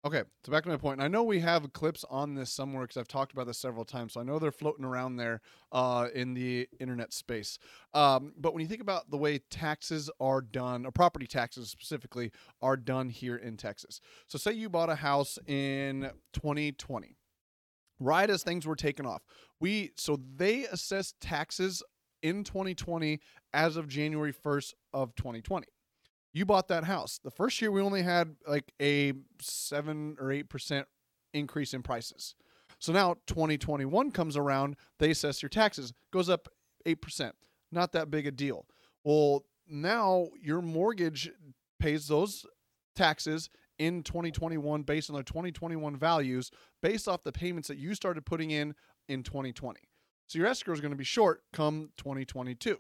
Okay, 0.05 0.23
so 0.45 0.53
back 0.53 0.63
to 0.63 0.69
my 0.69 0.77
point. 0.77 1.01
I 1.01 1.09
know 1.09 1.25
we 1.25 1.41
have 1.41 1.73
clips 1.73 2.05
on 2.09 2.37
this 2.37 2.53
somewhere 2.53 2.85
because 2.85 2.97
I've 2.97 3.09
talked 3.09 3.33
about 3.33 3.49
this 3.49 3.59
several 3.59 3.85
times. 3.85 4.13
So 4.13 4.21
I 4.21 4.23
know 4.23 4.39
they're 4.39 4.53
floating 4.53 4.85
around 4.85 5.17
there 5.17 5.41
uh, 5.73 6.07
in 6.15 6.35
the 6.35 6.69
internet 6.79 7.13
space. 7.13 7.59
Um, 7.95 8.33
but 8.39 8.55
when 8.55 8.63
you 8.63 8.69
think 8.69 8.81
about 8.81 9.11
the 9.11 9.17
way 9.17 9.39
taxes 9.51 10.09
are 10.21 10.41
done, 10.41 10.87
or 10.87 10.93
property 10.93 11.27
taxes 11.27 11.71
specifically, 11.71 12.31
are 12.63 12.77
done 12.77 13.09
here 13.09 13.35
in 13.35 13.57
Texas. 13.57 14.01
So 14.29 14.39
say 14.39 14.53
you 14.53 14.69
bought 14.69 14.89
a 14.89 14.95
house 14.95 15.37
in 15.49 16.13
2020, 16.33 17.17
right 17.99 18.31
as 18.31 18.45
things 18.45 18.69
were 18.69 18.77
taken 18.77 19.05
off. 19.05 19.23
We 19.59 19.91
so 19.97 20.21
they 20.37 20.67
assess 20.67 21.15
taxes 21.21 21.83
in 22.23 22.45
2020 22.45 23.19
as 23.53 23.77
of 23.77 23.89
January 23.89 24.33
1st 24.33 24.75
of 24.93 25.17
2020 25.17 25.67
you 26.39 26.47
bought 26.47 26.69
that 26.69 26.85
house. 26.85 27.19
The 27.23 27.31
first 27.31 27.61
year 27.61 27.73
we 27.73 27.83
only 27.83 28.03
had 28.03 28.37
like 28.47 28.73
a 28.81 29.13
seven 29.41 30.17
or 30.21 30.31
eight 30.31 30.49
percent 30.49 30.87
increase 31.35 31.75
in 31.75 31.83
prices. 31.83 32.35
So 32.79 32.93
now 32.93 33.17
2021 33.27 34.13
comes 34.13 34.37
around, 34.37 34.77
they 35.01 35.11
assess 35.11 35.43
your 35.43 35.49
taxes, 35.49 35.93
goes 36.13 36.29
up 36.29 36.49
eight 36.87 37.03
percent. 37.03 37.35
Not 37.73 37.93
that 37.93 38.11
big 38.11 38.27
a 38.27 38.31
deal. 38.31 38.67
Well, 39.05 39.45
now 39.69 40.29
your 40.41 40.63
mortgage 40.63 41.31
pays 41.81 42.07
those 42.07 42.47
taxes 42.95 43.51
in 43.79 44.03
2021 44.03 44.83
based 44.83 45.11
on 45.11 45.15
their 45.15 45.23
2021 45.23 45.97
values, 45.97 46.51
based 46.83 47.09
off 47.09 47.25
the 47.25 47.33
payments 47.33 47.69
that 47.69 47.79
you 47.79 47.95
started 47.95 48.25
putting 48.25 48.51
in 48.51 48.75
in 49.09 49.23
2020. 49.23 49.81
So 50.29 50.39
your 50.39 50.47
escrow 50.47 50.75
is 50.75 50.81
going 50.81 50.93
to 50.93 50.97
be 50.97 51.05
short 51.05 51.43
come 51.53 51.91
2022. 51.97 52.79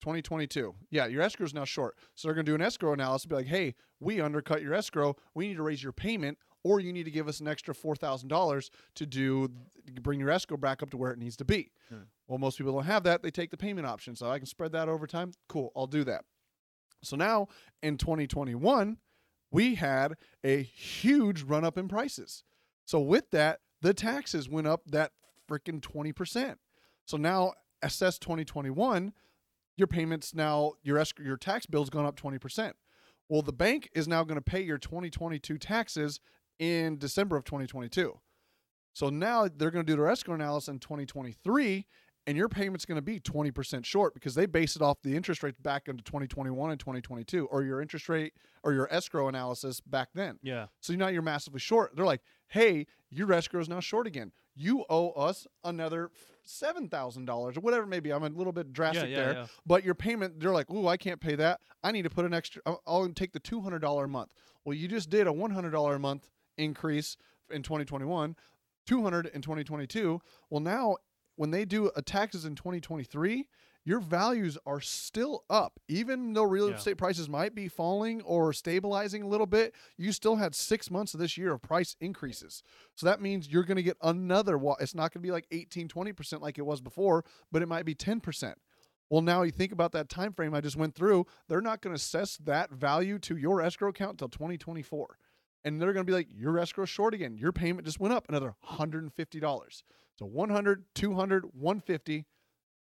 2022. 0.00 0.74
Yeah, 0.90 1.06
your 1.06 1.22
escrow 1.22 1.46
is 1.46 1.54
now 1.54 1.64
short. 1.64 1.96
So 2.14 2.28
they're 2.28 2.34
going 2.34 2.46
to 2.46 2.52
do 2.52 2.54
an 2.54 2.62
escrow 2.62 2.92
analysis 2.92 3.24
and 3.24 3.30
be 3.30 3.36
like, 3.36 3.46
hey, 3.46 3.74
we 4.00 4.20
undercut 4.20 4.62
your 4.62 4.74
escrow. 4.74 5.16
We 5.34 5.48
need 5.48 5.56
to 5.56 5.62
raise 5.62 5.82
your 5.82 5.92
payment, 5.92 6.38
or 6.64 6.80
you 6.80 6.92
need 6.92 7.04
to 7.04 7.10
give 7.10 7.28
us 7.28 7.40
an 7.40 7.48
extra 7.48 7.74
$4,000 7.74 8.70
to 8.96 9.06
do 9.06 9.48
bring 10.02 10.18
your 10.20 10.30
escrow 10.30 10.56
back 10.56 10.82
up 10.82 10.90
to 10.90 10.96
where 10.96 11.12
it 11.12 11.18
needs 11.18 11.36
to 11.36 11.44
be. 11.44 11.70
Hmm. 11.88 12.02
Well, 12.26 12.38
most 12.38 12.58
people 12.58 12.72
don't 12.72 12.84
have 12.84 13.04
that. 13.04 13.22
They 13.22 13.30
take 13.30 13.50
the 13.50 13.56
payment 13.56 13.86
option. 13.86 14.16
So 14.16 14.30
I 14.30 14.38
can 14.38 14.46
spread 14.46 14.72
that 14.72 14.88
over 14.88 15.06
time. 15.06 15.32
Cool, 15.48 15.72
I'll 15.76 15.86
do 15.86 16.04
that. 16.04 16.24
So 17.02 17.16
now 17.16 17.48
in 17.82 17.96
2021, 17.98 18.98
we 19.50 19.76
had 19.76 20.14
a 20.42 20.62
huge 20.62 21.42
run 21.42 21.64
up 21.64 21.78
in 21.78 21.88
prices. 21.88 22.42
So 22.84 23.00
with 23.00 23.30
that, 23.30 23.60
the 23.80 23.94
taxes 23.94 24.48
went 24.48 24.66
up 24.66 24.82
that 24.86 25.12
freaking 25.48 25.80
20%. 25.80 26.56
So 27.04 27.16
now 27.16 27.52
assess 27.82 28.18
2021 28.18 29.12
your 29.76 29.86
payments 29.86 30.34
now 30.34 30.72
your 30.82 30.98
escrow, 30.98 31.24
your 31.24 31.36
tax 31.36 31.66
bill's 31.66 31.90
gone 31.90 32.06
up 32.06 32.18
20%. 32.20 32.72
Well, 33.28 33.42
the 33.42 33.52
bank 33.52 33.90
is 33.94 34.06
now 34.06 34.22
going 34.24 34.36
to 34.36 34.42
pay 34.42 34.62
your 34.62 34.78
2022 34.78 35.58
taxes 35.58 36.20
in 36.58 36.98
December 36.98 37.36
of 37.36 37.44
2022. 37.44 38.18
So 38.92 39.10
now 39.10 39.48
they're 39.48 39.70
going 39.70 39.84
to 39.84 39.92
do 39.92 39.96
their 39.96 40.08
escrow 40.08 40.34
analysis 40.34 40.68
in 40.68 40.78
2023 40.78 41.86
and 42.26 42.36
your 42.36 42.48
payment's 42.48 42.84
going 42.84 42.96
to 42.96 43.02
be 43.02 43.20
20% 43.20 43.84
short 43.84 44.14
because 44.14 44.34
they 44.34 44.46
base 44.46 44.74
it 44.74 44.82
off 44.82 45.00
the 45.02 45.14
interest 45.14 45.42
rates 45.42 45.58
back 45.60 45.86
into 45.86 46.02
2021 46.02 46.70
and 46.70 46.80
2022 46.80 47.46
or 47.46 47.62
your 47.62 47.80
interest 47.80 48.08
rate 48.08 48.32
or 48.64 48.72
your 48.72 48.92
escrow 48.92 49.28
analysis 49.28 49.80
back 49.80 50.08
then. 50.14 50.38
Yeah. 50.42 50.66
So 50.80 50.94
now 50.94 51.08
you're 51.08 51.22
massively 51.22 51.60
short. 51.60 51.94
They're 51.94 52.04
like, 52.04 52.22
hey, 52.48 52.86
your 53.10 53.32
escrow 53.32 53.60
is 53.60 53.68
now 53.68 53.80
short 53.80 54.06
again. 54.06 54.32
You 54.56 54.84
owe 54.88 55.10
us 55.10 55.46
another 55.62 56.10
seven 56.44 56.88
thousand 56.88 57.26
dollars 57.26 57.56
or 57.56 57.60
whatever 57.60 57.86
maybe. 57.86 58.12
I'm 58.12 58.24
a 58.24 58.28
little 58.28 58.52
bit 58.52 58.72
drastic 58.72 59.10
yeah, 59.10 59.16
there, 59.16 59.32
yeah. 59.32 59.46
but 59.66 59.84
your 59.84 59.94
payment, 59.94 60.40
they're 60.40 60.52
like, 60.52 60.70
ooh, 60.70 60.88
I 60.88 60.96
can't 60.96 61.20
pay 61.20 61.36
that. 61.36 61.60
I 61.84 61.92
need 61.92 62.02
to 62.02 62.10
put 62.10 62.24
an 62.24 62.34
extra. 62.34 62.62
I'll, 62.66 62.82
I'll 62.86 63.08
take 63.10 63.32
the 63.32 63.40
two 63.40 63.60
hundred 63.60 63.80
dollar 63.80 64.04
a 64.04 64.08
month. 64.08 64.32
Well, 64.64 64.74
you 64.74 64.88
just 64.88 65.10
did 65.10 65.26
a 65.26 65.32
one 65.32 65.50
hundred 65.50 65.70
dollar 65.70 65.94
a 65.94 66.00
month 66.00 66.30
increase 66.56 67.16
in 67.50 67.62
2021, 67.62 68.34
200 68.86 69.26
in 69.26 69.42
2022. 69.42 70.20
Well, 70.50 70.60
now 70.60 70.96
when 71.36 71.50
they 71.50 71.64
do 71.64 71.90
a 71.94 72.02
taxes 72.02 72.44
in 72.44 72.54
2023, 72.54 73.46
your 73.86 74.00
values 74.00 74.58
are 74.66 74.80
still 74.80 75.44
up. 75.48 75.78
Even 75.86 76.32
though 76.32 76.42
real 76.42 76.68
Yeah. 76.68 76.74
estate 76.74 76.98
prices 76.98 77.28
might 77.28 77.54
be 77.54 77.68
falling 77.68 78.20
or 78.22 78.52
stabilizing 78.52 79.22
a 79.22 79.28
little 79.28 79.46
bit, 79.46 79.74
you 79.96 80.10
still 80.10 80.36
had 80.36 80.56
six 80.56 80.90
months 80.90 81.14
of 81.14 81.20
this 81.20 81.38
year 81.38 81.52
of 81.52 81.62
price 81.62 81.94
increases. 82.00 82.64
So 82.96 83.06
that 83.06 83.20
means 83.22 83.48
you're 83.48 83.62
going 83.62 83.76
to 83.76 83.84
get 83.84 83.96
another, 84.02 84.58
it's 84.80 84.94
not 84.94 85.12
going 85.12 85.22
to 85.22 85.26
be 85.26 85.30
like 85.30 85.46
18, 85.52 85.86
20% 85.88 86.40
like 86.42 86.58
it 86.58 86.66
was 86.66 86.80
before, 86.80 87.24
but 87.52 87.62
it 87.62 87.66
might 87.68 87.84
be 87.84 87.94
10%. 87.94 88.54
Well, 89.08 89.22
now 89.22 89.42
you 89.42 89.52
think 89.52 89.70
about 89.70 89.92
that 89.92 90.08
time 90.08 90.32
frame 90.32 90.52
I 90.52 90.60
just 90.60 90.74
went 90.76 90.96
through, 90.96 91.26
they're 91.46 91.60
not 91.60 91.80
going 91.80 91.92
to 91.92 92.00
assess 92.00 92.36
that 92.38 92.72
value 92.72 93.20
to 93.20 93.36
your 93.36 93.62
escrow 93.62 93.90
account 93.90 94.20
until 94.20 94.28
2024. 94.28 95.16
And 95.64 95.80
they're 95.80 95.92
going 95.92 96.04
to 96.04 96.10
be 96.10 96.14
like, 96.16 96.28
your 96.32 96.58
escrow 96.58 96.86
short 96.86 97.14
again. 97.14 97.36
Your 97.36 97.52
payment 97.52 97.86
just 97.86 98.00
went 98.00 98.14
up 98.14 98.24
another 98.28 98.56
$150. 98.68 99.82
So 100.18 100.26
100, 100.26 100.84
200, 100.94 101.44
150. 101.54 102.26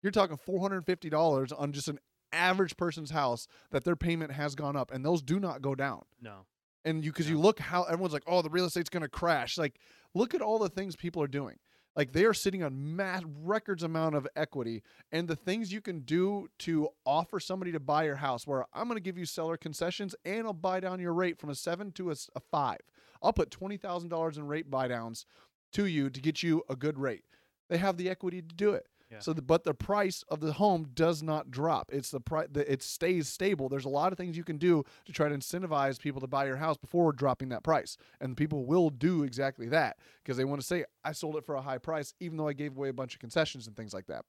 You're 0.06 0.12
talking 0.12 0.36
$450 0.36 1.52
on 1.60 1.72
just 1.72 1.88
an 1.88 1.98
average 2.32 2.76
person's 2.76 3.10
house 3.10 3.48
that 3.72 3.82
their 3.82 3.96
payment 3.96 4.30
has 4.30 4.54
gone 4.54 4.76
up 4.76 4.92
and 4.92 5.04
those 5.04 5.20
do 5.20 5.40
not 5.40 5.62
go 5.62 5.74
down. 5.74 6.04
No. 6.22 6.46
And 6.84 7.04
you 7.04 7.10
cuz 7.10 7.28
you 7.28 7.40
look 7.40 7.58
how 7.58 7.82
everyone's 7.82 8.12
like, 8.12 8.22
"Oh, 8.24 8.40
the 8.40 8.48
real 8.48 8.66
estate's 8.66 8.88
going 8.88 9.02
to 9.02 9.08
crash." 9.08 9.58
Like 9.58 9.80
look 10.14 10.32
at 10.32 10.40
all 10.40 10.60
the 10.60 10.68
things 10.68 10.94
people 10.94 11.20
are 11.24 11.26
doing. 11.26 11.58
Like 11.96 12.12
they 12.12 12.24
are 12.24 12.32
sitting 12.32 12.62
on 12.62 12.94
mass 12.94 13.24
records 13.24 13.82
amount 13.82 14.14
of 14.14 14.28
equity, 14.36 14.84
and 15.10 15.26
the 15.26 15.34
things 15.34 15.72
you 15.72 15.80
can 15.80 16.02
do 16.02 16.46
to 16.60 16.90
offer 17.04 17.40
somebody 17.40 17.72
to 17.72 17.80
buy 17.80 18.04
your 18.04 18.14
house, 18.14 18.46
where 18.46 18.64
I'm 18.72 18.86
going 18.86 18.98
to 18.98 19.02
give 19.02 19.18
you 19.18 19.26
seller 19.26 19.56
concessions 19.56 20.14
and 20.24 20.46
I'll 20.46 20.52
buy 20.52 20.78
down 20.78 21.00
your 21.00 21.14
rate 21.14 21.36
from 21.36 21.50
a 21.50 21.56
seven 21.56 21.90
to 21.94 22.12
a 22.12 22.40
five. 22.48 22.78
I'll 23.20 23.32
put 23.32 23.50
twenty 23.50 23.76
thousand 23.76 24.10
dollars 24.10 24.38
in 24.38 24.46
rate 24.46 24.70
buy 24.70 24.86
downs 24.86 25.26
to 25.72 25.84
you 25.86 26.10
to 26.10 26.20
get 26.20 26.44
you 26.44 26.62
a 26.68 26.76
good 26.76 26.96
rate. 26.96 27.24
They 27.68 27.78
have 27.78 27.96
the 27.96 28.08
equity 28.08 28.40
to 28.40 28.54
do 28.54 28.70
it. 28.70 28.86
So, 29.20 29.32
the, 29.32 29.42
but 29.42 29.64
the 29.64 29.74
price 29.74 30.24
of 30.28 30.40
the 30.40 30.52
home 30.54 30.90
does 30.94 31.22
not 31.22 31.50
drop. 31.50 31.90
It's 31.92 32.10
the 32.10 32.20
price. 32.20 32.48
It 32.54 32.82
stays 32.82 33.28
stable. 33.28 33.68
There's 33.68 33.84
a 33.84 33.90
lot 33.90 34.12
of 34.12 34.18
things 34.18 34.36
you 34.36 34.44
can 34.44 34.58
do 34.58 34.84
to 35.04 35.12
try 35.12 35.28
to 35.28 35.34
incentivize 35.34 36.00
people 36.00 36.20
to 36.20 36.26
buy 36.26 36.46
your 36.46 36.56
house 36.56 36.76
before 36.76 37.12
dropping 37.12 37.50
that 37.50 37.62
price, 37.62 37.96
and 38.20 38.36
people 38.36 38.66
will 38.66 38.90
do 38.90 39.22
exactly 39.22 39.68
that 39.68 39.98
because 40.22 40.36
they 40.36 40.44
want 40.44 40.60
to 40.60 40.66
say, 40.66 40.84
"I 41.04 41.12
sold 41.12 41.36
it 41.36 41.44
for 41.44 41.54
a 41.54 41.62
high 41.62 41.78
price, 41.78 42.14
even 42.20 42.36
though 42.36 42.48
I 42.48 42.52
gave 42.52 42.76
away 42.76 42.88
a 42.88 42.92
bunch 42.92 43.14
of 43.14 43.20
concessions 43.20 43.66
and 43.66 43.76
things 43.76 43.94
like 43.94 44.06
that." 44.06 44.24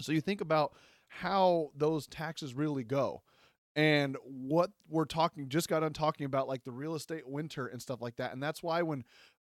So 0.00 0.12
you 0.12 0.20
think 0.20 0.40
about 0.40 0.74
how 1.08 1.70
those 1.74 2.06
taxes 2.06 2.54
really 2.54 2.84
go. 2.84 3.22
And 3.74 4.16
what 4.24 4.70
we're 4.88 5.04
talking, 5.04 5.50
just 5.50 5.68
got 5.68 5.80
done 5.80 5.92
talking 5.92 6.24
about 6.24 6.48
like 6.48 6.64
the 6.64 6.72
real 6.72 6.94
estate 6.94 7.28
winter 7.28 7.66
and 7.66 7.80
stuff 7.82 8.00
like 8.00 8.16
that. 8.16 8.32
And 8.32 8.42
that's 8.42 8.62
why 8.62 8.80
when 8.80 9.04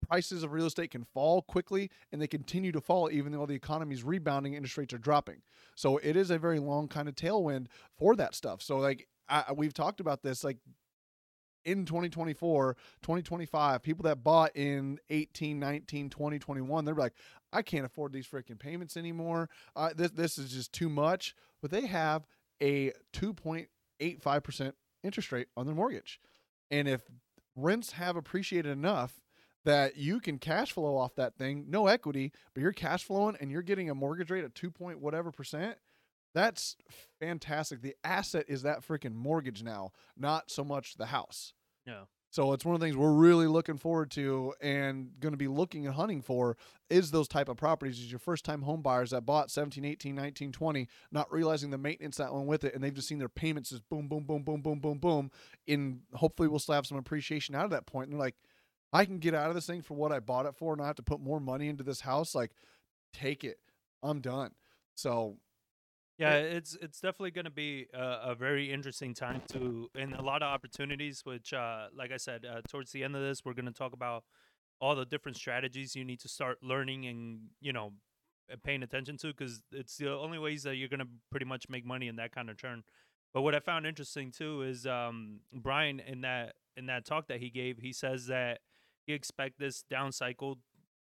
prices 0.06 0.42
of 0.42 0.52
real 0.52 0.66
estate 0.66 0.90
can 0.90 1.04
fall 1.04 1.42
quickly 1.42 1.90
and 2.10 2.20
they 2.20 2.26
continue 2.26 2.72
to 2.72 2.80
fall 2.80 3.10
even 3.10 3.32
though 3.32 3.46
the 3.46 3.54
economy 3.54 3.94
is 3.94 4.04
rebounding 4.04 4.54
interest 4.54 4.76
rates 4.76 4.94
are 4.94 4.98
dropping. 4.98 5.42
So 5.74 5.98
it 5.98 6.16
is 6.16 6.30
a 6.30 6.38
very 6.38 6.58
long 6.58 6.88
kind 6.88 7.08
of 7.08 7.14
tailwind 7.14 7.66
for 7.98 8.16
that 8.16 8.34
stuff. 8.34 8.62
So 8.62 8.78
like 8.78 9.08
I, 9.28 9.52
we've 9.54 9.74
talked 9.74 10.00
about 10.00 10.22
this 10.22 10.44
like 10.44 10.58
in 11.64 11.86
2024 11.86 12.76
2025 13.02 13.82
people 13.82 14.02
that 14.02 14.24
bought 14.24 14.50
in 14.56 14.98
18 15.10 15.60
19 15.60 16.10
20 16.10 16.38
21 16.40 16.84
they're 16.84 16.92
like 16.92 17.12
i 17.52 17.62
can't 17.62 17.86
afford 17.86 18.12
these 18.12 18.26
freaking 18.26 18.58
payments 18.58 18.96
anymore. 18.96 19.48
Uh, 19.76 19.90
this, 19.94 20.10
this 20.10 20.38
is 20.38 20.50
just 20.50 20.72
too 20.72 20.88
much. 20.88 21.34
But 21.60 21.70
they 21.70 21.86
have 21.86 22.26
a 22.60 22.92
2.85% 23.12 24.72
interest 25.02 25.32
rate 25.32 25.48
on 25.56 25.66
their 25.66 25.74
mortgage. 25.74 26.20
And 26.70 26.88
if 26.88 27.02
rents 27.54 27.92
have 27.92 28.16
appreciated 28.16 28.70
enough 28.70 29.20
that 29.64 29.96
you 29.96 30.20
can 30.20 30.38
cash 30.38 30.72
flow 30.72 30.96
off 30.96 31.14
that 31.16 31.36
thing, 31.36 31.66
no 31.68 31.86
equity, 31.86 32.32
but 32.54 32.62
you're 32.62 32.72
cash 32.72 33.04
flowing 33.04 33.36
and 33.40 33.50
you're 33.50 33.62
getting 33.62 33.90
a 33.90 33.94
mortgage 33.94 34.30
rate 34.30 34.44
of 34.44 34.54
two 34.54 34.70
point 34.70 35.00
whatever 35.00 35.30
percent. 35.30 35.76
That's 36.34 36.76
fantastic. 37.20 37.82
The 37.82 37.94
asset 38.02 38.46
is 38.48 38.62
that 38.62 38.86
freaking 38.86 39.14
mortgage 39.14 39.62
now, 39.62 39.92
not 40.16 40.50
so 40.50 40.64
much 40.64 40.94
the 40.94 41.06
house. 41.06 41.52
Yeah. 41.86 42.04
So 42.32 42.54
it's 42.54 42.64
one 42.64 42.74
of 42.74 42.80
the 42.80 42.86
things 42.86 42.96
we're 42.96 43.12
really 43.12 43.46
looking 43.46 43.76
forward 43.76 44.10
to 44.12 44.54
and 44.62 45.10
going 45.20 45.34
to 45.34 45.38
be 45.38 45.48
looking 45.48 45.84
and 45.84 45.94
hunting 45.94 46.22
for 46.22 46.56
is 46.88 47.10
those 47.10 47.28
type 47.28 47.50
of 47.50 47.58
properties 47.58 47.98
is 47.98 48.10
your 48.10 48.18
first 48.18 48.42
time 48.46 48.62
home 48.62 48.80
buyers 48.80 49.10
that 49.10 49.26
bought 49.26 49.50
17, 49.50 49.84
18, 49.84 50.14
19, 50.14 50.50
20, 50.50 50.88
not 51.10 51.30
realizing 51.30 51.70
the 51.70 51.76
maintenance 51.76 52.16
that 52.16 52.32
went 52.32 52.46
with 52.46 52.64
it 52.64 52.74
and 52.74 52.82
they've 52.82 52.94
just 52.94 53.06
seen 53.06 53.18
their 53.18 53.28
payments 53.28 53.68
just 53.68 53.86
boom, 53.90 54.08
boom, 54.08 54.24
boom, 54.24 54.42
boom, 54.44 54.62
boom, 54.62 54.78
boom, 54.78 54.96
boom. 54.96 55.30
And 55.68 56.00
hopefully 56.14 56.48
we'll 56.48 56.58
still 56.58 56.74
have 56.74 56.86
some 56.86 56.96
appreciation 56.96 57.54
out 57.54 57.66
of 57.66 57.70
that 57.72 57.84
point. 57.84 58.06
And 58.06 58.14
they're 58.14 58.24
like, 58.24 58.36
I 58.92 59.04
can 59.04 59.18
get 59.18 59.34
out 59.34 59.48
of 59.48 59.54
this 59.54 59.66
thing 59.66 59.82
for 59.82 59.94
what 59.94 60.12
I 60.12 60.20
bought 60.20 60.46
it 60.46 60.54
for 60.54 60.72
and 60.72 60.82
I 60.82 60.86
have 60.86 60.96
to 60.96 61.02
put 61.02 61.20
more 61.20 61.40
money 61.40 61.68
into 61.68 61.82
this 61.82 62.00
house. 62.00 62.34
Like, 62.34 62.52
take 63.12 63.44
it. 63.44 63.58
I'm 64.02 64.20
done. 64.20 64.52
So 64.94 65.36
Yeah, 66.18 66.36
it's 66.36 66.76
it's 66.80 67.00
definitely 67.00 67.30
going 67.30 67.46
to 67.46 67.50
be 67.50 67.86
a, 67.94 68.30
a 68.30 68.34
very 68.34 68.70
interesting 68.70 69.14
time 69.14 69.42
to, 69.52 69.90
and 69.94 70.14
a 70.14 70.22
lot 70.22 70.42
of 70.42 70.48
opportunities. 70.48 71.22
Which, 71.24 71.52
uh, 71.52 71.86
like 71.96 72.12
I 72.12 72.16
said, 72.16 72.44
uh, 72.44 72.60
towards 72.68 72.92
the 72.92 73.02
end 73.02 73.16
of 73.16 73.22
this, 73.22 73.44
we're 73.44 73.54
going 73.54 73.66
to 73.66 73.72
talk 73.72 73.92
about 73.92 74.24
all 74.80 74.94
the 74.94 75.04
different 75.06 75.36
strategies 75.36 75.96
you 75.96 76.04
need 76.04 76.20
to 76.20 76.28
start 76.28 76.58
learning 76.62 77.06
and 77.06 77.40
you 77.60 77.72
know 77.72 77.92
uh, 78.52 78.56
paying 78.62 78.82
attention 78.82 79.16
to, 79.18 79.28
because 79.28 79.62
it's 79.72 79.96
the 79.96 80.10
only 80.10 80.38
ways 80.38 80.62
that 80.64 80.76
you're 80.76 80.88
going 80.88 81.00
to 81.00 81.08
pretty 81.30 81.46
much 81.46 81.68
make 81.68 81.84
money 81.86 82.08
in 82.08 82.16
that 82.16 82.32
kind 82.32 82.50
of 82.50 82.56
turn. 82.60 82.84
But 83.32 83.42
what 83.42 83.54
I 83.54 83.60
found 83.60 83.86
interesting 83.86 84.30
too 84.30 84.62
is 84.62 84.86
um, 84.86 85.40
Brian 85.52 85.98
in 86.00 86.20
that 86.20 86.54
in 86.76 86.86
that 86.86 87.04
talk 87.04 87.28
that 87.28 87.40
he 87.40 87.50
gave, 87.50 87.78
he 87.78 87.92
says 87.92 88.26
that 88.26 88.60
he 89.06 89.12
expect 89.12 89.58
this 89.58 89.82
down 89.82 90.12
cycle 90.12 90.58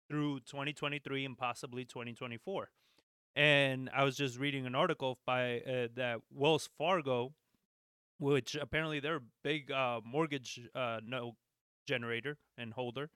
through 0.08 0.40
2023 0.40 1.24
and 1.24 1.38
possibly 1.38 1.84
2024 1.84 2.68
and 3.36 3.90
I 3.94 4.04
was 4.04 4.16
just 4.16 4.38
reading 4.38 4.66
an 4.66 4.74
article 4.74 5.18
by 5.26 5.60
uh, 5.60 5.88
that 5.96 6.20
Wells 6.32 6.68
Fargo, 6.78 7.34
which 8.18 8.54
apparently 8.54 9.00
they're 9.00 9.16
a 9.16 9.22
big 9.42 9.72
uh, 9.72 10.00
mortgage 10.04 10.60
uh, 10.74 11.00
note 11.04 11.34
generator 11.86 12.38
and 12.56 12.72
holder. 12.74 13.10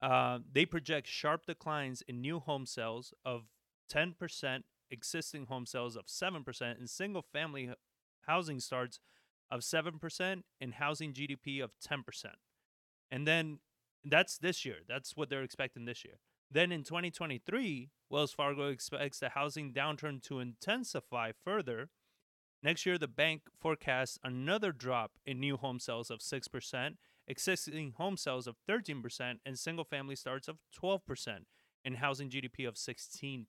Uh, 0.00 0.38
they 0.50 0.64
project 0.64 1.06
sharp 1.06 1.44
declines 1.46 2.02
in 2.08 2.20
new 2.20 2.40
home 2.40 2.64
sales 2.64 3.12
of 3.24 3.42
10%, 3.92 4.62
existing 4.90 5.46
home 5.46 5.66
sales 5.66 5.96
of 5.96 6.06
7%, 6.06 6.78
and 6.78 6.88
single 6.88 7.22
family 7.22 7.70
housing 8.22 8.60
starts 8.60 9.00
of 9.50 9.60
7%, 9.60 10.42
and 10.60 10.74
housing 10.74 11.12
GDP 11.12 11.62
of 11.62 11.72
10%. 11.86 12.04
And 13.10 13.26
then 13.26 13.58
that's 14.04 14.38
this 14.38 14.64
year. 14.64 14.78
That's 14.88 15.16
what 15.16 15.28
they're 15.28 15.42
expecting 15.42 15.84
this 15.84 16.04
year. 16.04 16.20
Then 16.50 16.72
in 16.72 16.82
2023, 16.82 17.90
Wells 18.08 18.32
Fargo 18.32 18.68
expects 18.68 19.18
the 19.18 19.30
housing 19.30 19.72
downturn 19.72 20.22
to 20.24 20.40
intensify 20.40 21.32
further. 21.44 21.90
Next 22.62 22.86
year, 22.86 22.96
the 22.98 23.08
bank 23.08 23.42
forecasts 23.60 24.18
another 24.24 24.72
drop 24.72 25.12
in 25.26 25.40
new 25.40 25.56
home 25.56 25.78
sales 25.78 26.10
of 26.10 26.20
6%, 26.20 26.96
existing 27.26 27.92
home 27.96 28.16
sales 28.16 28.46
of 28.46 28.56
13%, 28.68 29.38
and 29.44 29.58
single 29.58 29.84
family 29.84 30.16
starts 30.16 30.48
of 30.48 30.56
12%, 30.82 31.00
and 31.84 31.96
housing 31.96 32.30
GDP 32.30 32.66
of 32.66 32.74
16%. 32.74 33.46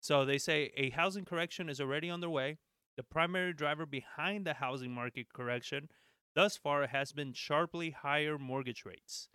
So 0.00 0.24
they 0.24 0.38
say 0.38 0.72
a 0.76 0.90
housing 0.90 1.24
correction 1.24 1.68
is 1.68 1.80
already 1.80 2.10
underway. 2.10 2.58
The 2.96 3.02
primary 3.02 3.52
driver 3.52 3.86
behind 3.86 4.46
the 4.46 4.54
housing 4.54 4.92
market 4.92 5.32
correction 5.32 5.88
thus 6.34 6.56
far 6.56 6.86
has 6.86 7.12
been 7.12 7.32
sharply 7.32 7.90
higher 7.90 8.38
mortgage 8.38 8.84
rates. 8.84 9.28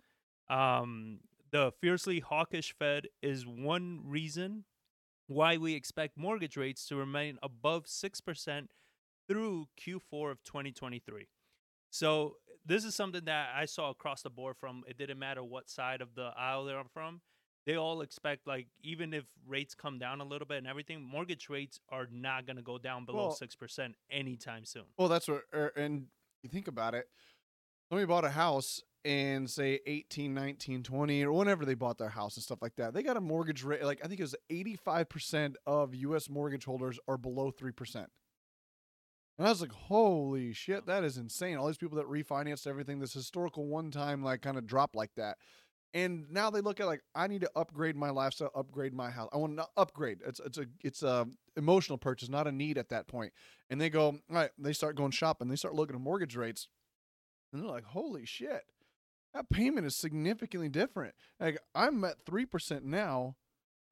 Um, 0.48 1.20
the 1.50 1.72
fiercely 1.80 2.20
hawkish 2.20 2.74
Fed 2.78 3.08
is 3.22 3.46
one 3.46 4.02
reason 4.04 4.64
why 5.26 5.56
we 5.56 5.74
expect 5.74 6.16
mortgage 6.16 6.56
rates 6.56 6.86
to 6.86 6.96
remain 6.96 7.38
above 7.42 7.86
6% 7.86 8.66
through 9.28 9.68
Q4 9.80 10.32
of 10.32 10.42
2023. 10.42 11.28
So, 11.90 12.36
this 12.66 12.84
is 12.84 12.94
something 12.94 13.24
that 13.24 13.48
I 13.56 13.64
saw 13.64 13.90
across 13.90 14.22
the 14.22 14.30
board 14.30 14.56
from 14.58 14.82
it 14.86 14.98
didn't 14.98 15.18
matter 15.18 15.42
what 15.42 15.70
side 15.70 16.02
of 16.02 16.14
the 16.14 16.30
aisle 16.36 16.64
they're 16.64 16.82
from. 16.92 17.20
They 17.66 17.76
all 17.76 18.00
expect, 18.02 18.46
like, 18.46 18.66
even 18.82 19.14
if 19.14 19.24
rates 19.46 19.74
come 19.74 19.98
down 19.98 20.20
a 20.20 20.24
little 20.24 20.46
bit 20.46 20.58
and 20.58 20.66
everything, 20.66 21.02
mortgage 21.02 21.48
rates 21.48 21.78
are 21.90 22.06
not 22.10 22.46
going 22.46 22.56
to 22.56 22.62
go 22.62 22.78
down 22.78 23.04
below 23.04 23.28
Well- 23.28 23.32
6% 23.32 23.94
anytime 24.10 24.64
soon. 24.64 24.84
Well, 24.98 25.08
that's 25.08 25.28
what, 25.28 25.44
er, 25.54 25.72
and 25.76 26.08
you 26.42 26.50
think 26.50 26.68
about 26.68 26.94
it. 26.94 27.08
Somebody 27.88 28.06
bought 28.06 28.24
a 28.24 28.30
house 28.30 28.82
in 29.04 29.46
say 29.46 29.80
18, 29.86 30.34
19, 30.34 30.82
20, 30.82 31.24
or 31.24 31.32
whenever 31.32 31.64
they 31.64 31.74
bought 31.74 31.98
their 31.98 32.10
house 32.10 32.36
and 32.36 32.42
stuff 32.44 32.60
like 32.60 32.76
that. 32.76 32.92
They 32.92 33.02
got 33.02 33.16
a 33.16 33.20
mortgage 33.20 33.64
rate, 33.64 33.82
like 33.82 34.00
I 34.04 34.08
think 34.08 34.20
it 34.20 34.24
was 34.24 34.36
85% 34.50 35.54
of 35.66 35.94
US 35.94 36.28
mortgage 36.28 36.64
holders 36.64 36.98
are 37.08 37.16
below 37.16 37.50
3%. 37.50 38.06
And 39.38 39.46
I 39.46 39.50
was 39.50 39.62
like, 39.62 39.72
holy 39.72 40.52
shit, 40.52 40.84
that 40.86 41.02
is 41.02 41.16
insane. 41.16 41.56
All 41.56 41.66
these 41.66 41.78
people 41.78 41.96
that 41.96 42.06
refinanced 42.06 42.66
everything, 42.66 43.00
this 43.00 43.14
historical 43.14 43.66
one 43.66 43.90
time, 43.90 44.22
like 44.22 44.42
kind 44.42 44.58
of 44.58 44.66
drop 44.66 44.94
like 44.94 45.14
that. 45.16 45.38
And 45.94 46.26
now 46.30 46.50
they 46.50 46.60
look 46.60 46.78
at 46.78 46.86
like 46.86 47.00
I 47.14 47.26
need 47.26 47.40
to 47.40 47.50
upgrade 47.56 47.96
my 47.96 48.10
lifestyle, 48.10 48.50
upgrade 48.54 48.92
my 48.92 49.10
house. 49.10 49.30
I 49.32 49.38
want 49.38 49.56
to 49.56 49.66
upgrade. 49.76 50.18
It's 50.26 50.40
it's 50.40 50.58
a 50.58 50.66
it's 50.84 51.02
a 51.02 51.26
emotional 51.60 51.98
purchase, 51.98 52.28
not 52.28 52.48
a 52.48 52.52
need 52.52 52.76
at 52.76 52.88
that 52.88 53.06
point. 53.06 53.32
And 53.68 53.80
they 53.80 53.88
go, 53.88 54.06
all 54.06 54.18
right, 54.28 54.50
they 54.58 54.72
start 54.72 54.96
going 54.96 55.12
shopping. 55.12 55.48
They 55.48 55.56
start 55.56 55.74
looking 55.74 55.94
at 55.94 56.02
mortgage 56.02 56.34
rates, 56.34 56.66
and 57.52 57.62
they're 57.62 57.70
like, 57.70 57.84
holy 57.84 58.26
shit, 58.26 58.64
that 59.32 59.48
payment 59.50 59.86
is 59.86 59.94
significantly 59.94 60.68
different. 60.68 61.14
Like 61.38 61.58
I'm 61.74 62.02
at 62.04 62.24
three 62.26 62.46
percent 62.46 62.84
now, 62.84 63.36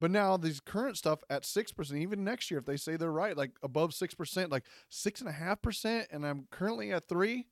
but 0.01 0.11
now 0.11 0.35
these 0.35 0.59
current 0.59 0.97
stuff 0.97 1.23
at 1.29 1.45
six 1.45 1.71
percent. 1.71 2.01
Even 2.01 2.25
next 2.25 2.51
year, 2.51 2.59
if 2.59 2.65
they 2.65 2.77
say 2.77 2.97
they're 2.97 3.11
right, 3.11 3.37
like 3.37 3.51
above 3.63 3.93
six 3.93 4.13
percent, 4.13 4.51
like 4.51 4.65
six 4.89 5.21
and 5.21 5.29
a 5.29 5.33
half 5.33 5.61
percent, 5.61 6.07
and 6.11 6.25
I'm 6.25 6.47
currently 6.51 6.91
at 6.91 7.07
three. 7.07 7.47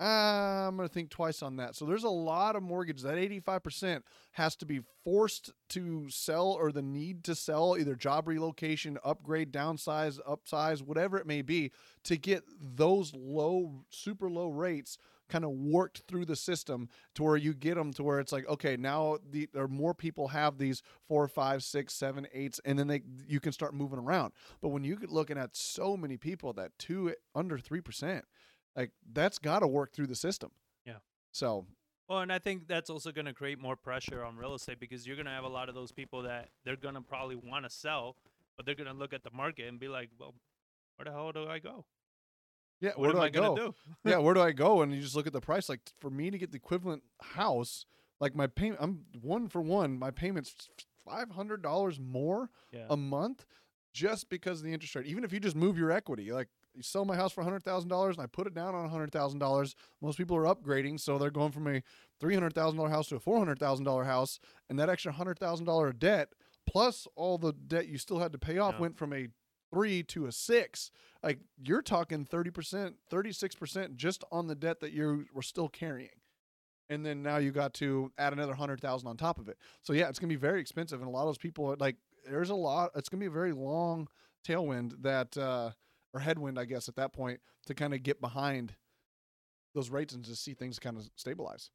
Uh, 0.00 0.66
I'm 0.66 0.76
going 0.76 0.88
to 0.88 0.92
think 0.92 1.10
twice 1.10 1.40
on 1.40 1.56
that. 1.56 1.76
So 1.76 1.84
there's 1.84 2.02
a 2.02 2.08
lot 2.08 2.56
of 2.56 2.64
mortgage. 2.64 3.02
That 3.02 3.16
85% 3.16 4.02
has 4.32 4.56
to 4.56 4.66
be 4.66 4.80
forced 5.04 5.52
to 5.70 6.08
sell 6.10 6.48
or 6.48 6.72
the 6.72 6.82
need 6.82 7.22
to 7.24 7.34
sell, 7.36 7.76
either 7.78 7.94
job 7.94 8.26
relocation, 8.26 8.98
upgrade, 9.04 9.52
downsize, 9.52 10.18
upsize, 10.28 10.82
whatever 10.82 11.16
it 11.16 11.26
may 11.26 11.42
be, 11.42 11.70
to 12.04 12.16
get 12.16 12.42
those 12.60 13.14
low, 13.14 13.84
super 13.88 14.28
low 14.28 14.48
rates 14.48 14.98
kind 15.28 15.44
of 15.44 15.52
worked 15.52 16.02
through 16.06 16.24
the 16.24 16.36
system 16.36 16.88
to 17.14 17.22
where 17.22 17.36
you 17.36 17.54
get 17.54 17.76
them 17.76 17.92
to 17.92 18.02
where 18.02 18.20
it's 18.20 18.32
like, 18.32 18.48
okay, 18.48 18.76
now 18.76 19.16
the 19.30 19.48
there 19.52 19.62
are 19.62 19.68
more 19.68 19.94
people 19.94 20.28
have 20.28 20.58
these 20.58 20.82
four, 21.08 21.26
five, 21.28 21.62
six, 21.62 21.94
seven, 21.94 22.26
eights, 22.34 22.60
and 22.64 22.78
then 22.78 22.88
they 22.88 23.02
you 23.26 23.40
can 23.40 23.52
start 23.52 23.74
moving 23.74 23.98
around. 23.98 24.32
But 24.60 24.68
when 24.68 24.84
you 24.84 24.96
get 24.96 25.10
looking 25.10 25.38
at 25.38 25.56
so 25.56 25.96
many 25.96 26.16
people 26.16 26.52
that 26.54 26.72
two 26.78 27.14
under 27.34 27.58
three 27.58 27.80
percent, 27.80 28.24
like 28.76 28.90
that's 29.12 29.38
got 29.38 29.60
to 29.60 29.66
work 29.66 29.92
through 29.92 30.06
the 30.06 30.14
system. 30.14 30.50
Yeah. 30.86 30.98
So 31.32 31.66
Well, 32.08 32.20
and 32.20 32.32
I 32.32 32.38
think 32.38 32.66
that's 32.66 32.90
also 32.90 33.12
going 33.12 33.26
to 33.26 33.32
create 33.32 33.60
more 33.60 33.76
pressure 33.76 34.24
on 34.24 34.36
real 34.36 34.54
estate 34.54 34.80
because 34.80 35.06
you're 35.06 35.16
going 35.16 35.26
to 35.26 35.32
have 35.32 35.44
a 35.44 35.48
lot 35.48 35.68
of 35.68 35.74
those 35.74 35.92
people 35.92 36.22
that 36.22 36.48
they're 36.64 36.76
going 36.76 36.94
to 36.94 37.00
probably 37.00 37.36
want 37.36 37.64
to 37.64 37.70
sell, 37.70 38.16
but 38.56 38.66
they're 38.66 38.74
going 38.74 38.88
to 38.88 38.94
look 38.94 39.12
at 39.12 39.22
the 39.22 39.30
market 39.32 39.68
and 39.68 39.78
be 39.78 39.88
like, 39.88 40.10
"Well, 40.18 40.34
where 40.96 41.04
the 41.04 41.12
hell 41.12 41.32
do 41.32 41.48
I 41.48 41.58
go? 41.58 41.84
Yeah, 42.80 42.92
where 42.96 43.10
am 43.10 43.16
do 43.16 43.22
I, 43.22 43.26
I 43.26 43.30
go? 43.30 43.56
do?" 43.56 43.74
yeah, 44.04 44.18
where 44.18 44.34
do 44.34 44.40
I 44.40 44.52
go? 44.52 44.82
And 44.82 44.94
you 44.94 45.00
just 45.00 45.16
look 45.16 45.26
at 45.26 45.32
the 45.32 45.40
price. 45.40 45.68
Like 45.68 45.80
for 46.00 46.10
me 46.10 46.30
to 46.30 46.38
get 46.38 46.50
the 46.50 46.56
equivalent 46.56 47.02
house, 47.20 47.86
like 48.20 48.34
my 48.34 48.46
payment, 48.46 48.80
I'm 48.80 49.04
one 49.20 49.48
for 49.48 49.60
one. 49.60 49.98
My 49.98 50.10
payment's 50.10 50.68
five 51.06 51.30
hundred 51.30 51.62
dollars 51.62 52.00
more 52.00 52.50
yeah. 52.72 52.86
a 52.90 52.96
month 52.96 53.46
just 53.92 54.28
because 54.28 54.58
of 54.60 54.66
the 54.66 54.72
interest 54.72 54.94
rate. 54.94 55.06
Even 55.06 55.24
if 55.24 55.32
you 55.32 55.40
just 55.40 55.56
move 55.56 55.78
your 55.78 55.90
equity, 55.90 56.32
like 56.32 56.48
you 56.74 56.82
sell 56.82 57.04
my 57.04 57.16
house 57.16 57.32
for 57.32 57.42
hundred 57.44 57.62
thousand 57.62 57.88
dollars 57.88 58.16
and 58.16 58.24
I 58.24 58.26
put 58.26 58.46
it 58.46 58.54
down 58.54 58.74
on 58.74 58.88
hundred 58.90 59.12
thousand 59.12 59.38
dollars. 59.38 59.74
Most 60.00 60.18
people 60.18 60.36
are 60.36 60.52
upgrading, 60.54 61.00
so 61.00 61.18
they're 61.18 61.30
going 61.30 61.52
from 61.52 61.66
a 61.68 61.82
three 62.20 62.34
hundred 62.34 62.54
thousand 62.54 62.78
dollar 62.78 62.90
house 62.90 63.08
to 63.08 63.16
a 63.16 63.20
four 63.20 63.38
hundred 63.38 63.58
thousand 63.58 63.84
dollar 63.84 64.04
house, 64.04 64.40
and 64.68 64.78
that 64.78 64.88
extra 64.88 65.12
hundred 65.12 65.38
thousand 65.38 65.66
dollar 65.66 65.92
debt 65.92 66.30
plus 66.66 67.06
all 67.14 67.36
the 67.38 67.52
debt 67.52 67.88
you 67.88 67.98
still 67.98 68.18
had 68.18 68.32
to 68.32 68.38
pay 68.38 68.58
off 68.58 68.74
Yeah. 68.74 68.80
went 68.80 68.96
from 68.96 69.12
a 69.12 69.28
three 69.72 70.02
to 70.04 70.26
a 70.26 70.32
six. 70.32 70.90
Like 71.22 71.38
you're 71.62 71.82
talking 71.82 72.24
thirty 72.24 72.50
percent, 72.50 72.96
thirty 73.10 73.32
six 73.32 73.54
percent 73.54 73.96
just 73.96 74.24
on 74.32 74.46
the 74.46 74.54
debt 74.54 74.80
that 74.80 74.92
you 74.92 75.26
were 75.34 75.42
still 75.42 75.68
carrying. 75.68 76.08
And 76.90 77.04
then 77.04 77.22
now 77.22 77.38
you 77.38 77.50
got 77.50 77.72
to 77.74 78.12
add 78.18 78.32
another 78.32 78.54
hundred 78.54 78.80
thousand 78.80 79.08
on 79.08 79.16
top 79.16 79.38
of 79.38 79.48
it. 79.48 79.56
So 79.82 79.92
yeah, 79.92 80.08
it's 80.08 80.18
gonna 80.18 80.28
be 80.28 80.36
very 80.36 80.60
expensive, 80.60 81.00
and 81.00 81.08
a 81.08 81.10
lot 81.10 81.22
of 81.22 81.28
those 81.28 81.38
people 81.38 81.66
are 81.70 81.76
like, 81.76 81.96
there's 82.28 82.50
a 82.50 82.54
lot. 82.54 82.90
It's 82.94 83.08
gonna 83.08 83.20
be 83.20 83.26
a 83.26 83.30
very 83.30 83.52
long 83.52 84.08
tailwind 84.46 85.02
that, 85.02 85.36
uh, 85.36 85.70
or 86.14 86.20
headwind, 86.20 86.58
I 86.58 86.64
guess, 86.64 86.88
at 86.88 86.96
that 86.96 87.12
point 87.12 87.40
to 87.66 87.74
kind 87.74 87.92
of 87.92 88.02
get 88.02 88.20
behind 88.20 88.74
those 89.74 89.90
rates 89.90 90.14
and 90.14 90.24
just 90.24 90.42
see 90.42 90.54
things 90.54 90.78
kind 90.78 90.96
of 90.96 91.10
stabilize. 91.16 91.70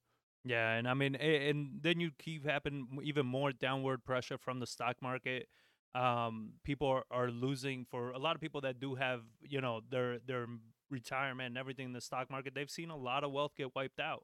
Yeah, 0.46 0.72
and 0.76 0.88
I 0.88 0.94
mean, 0.94 1.16
and 1.16 1.80
then 1.82 2.00
you 2.00 2.12
keep 2.18 2.48
having 2.48 2.88
even 3.04 3.26
more 3.26 3.52
downward 3.52 4.06
pressure 4.06 4.38
from 4.38 4.60
the 4.62 4.66
stock 4.68 4.96
market. 5.02 5.50
Um, 5.94 6.54
people 6.64 6.88
are, 6.88 7.04
are 7.12 7.30
losing 7.30 7.84
for 7.84 8.12
a 8.12 8.18
lot 8.18 8.36
of 8.36 8.42
people 8.42 8.62
that 8.62 8.80
do 8.80 8.96
have, 8.96 9.22
you 9.42 9.60
know, 9.60 9.82
their 9.90 10.20
their 10.20 10.46
retirement 10.90 11.48
and 11.48 11.58
everything 11.58 11.88
in 11.88 11.94
the 11.94 12.00
stock 12.02 12.30
market. 12.32 12.56
They've 12.56 12.70
seen 12.70 12.90
a 12.90 12.96
lot 12.96 13.24
of 13.26 13.32
wealth 13.34 13.52
get 13.58 13.76
wiped 13.76 14.00
out, 14.00 14.24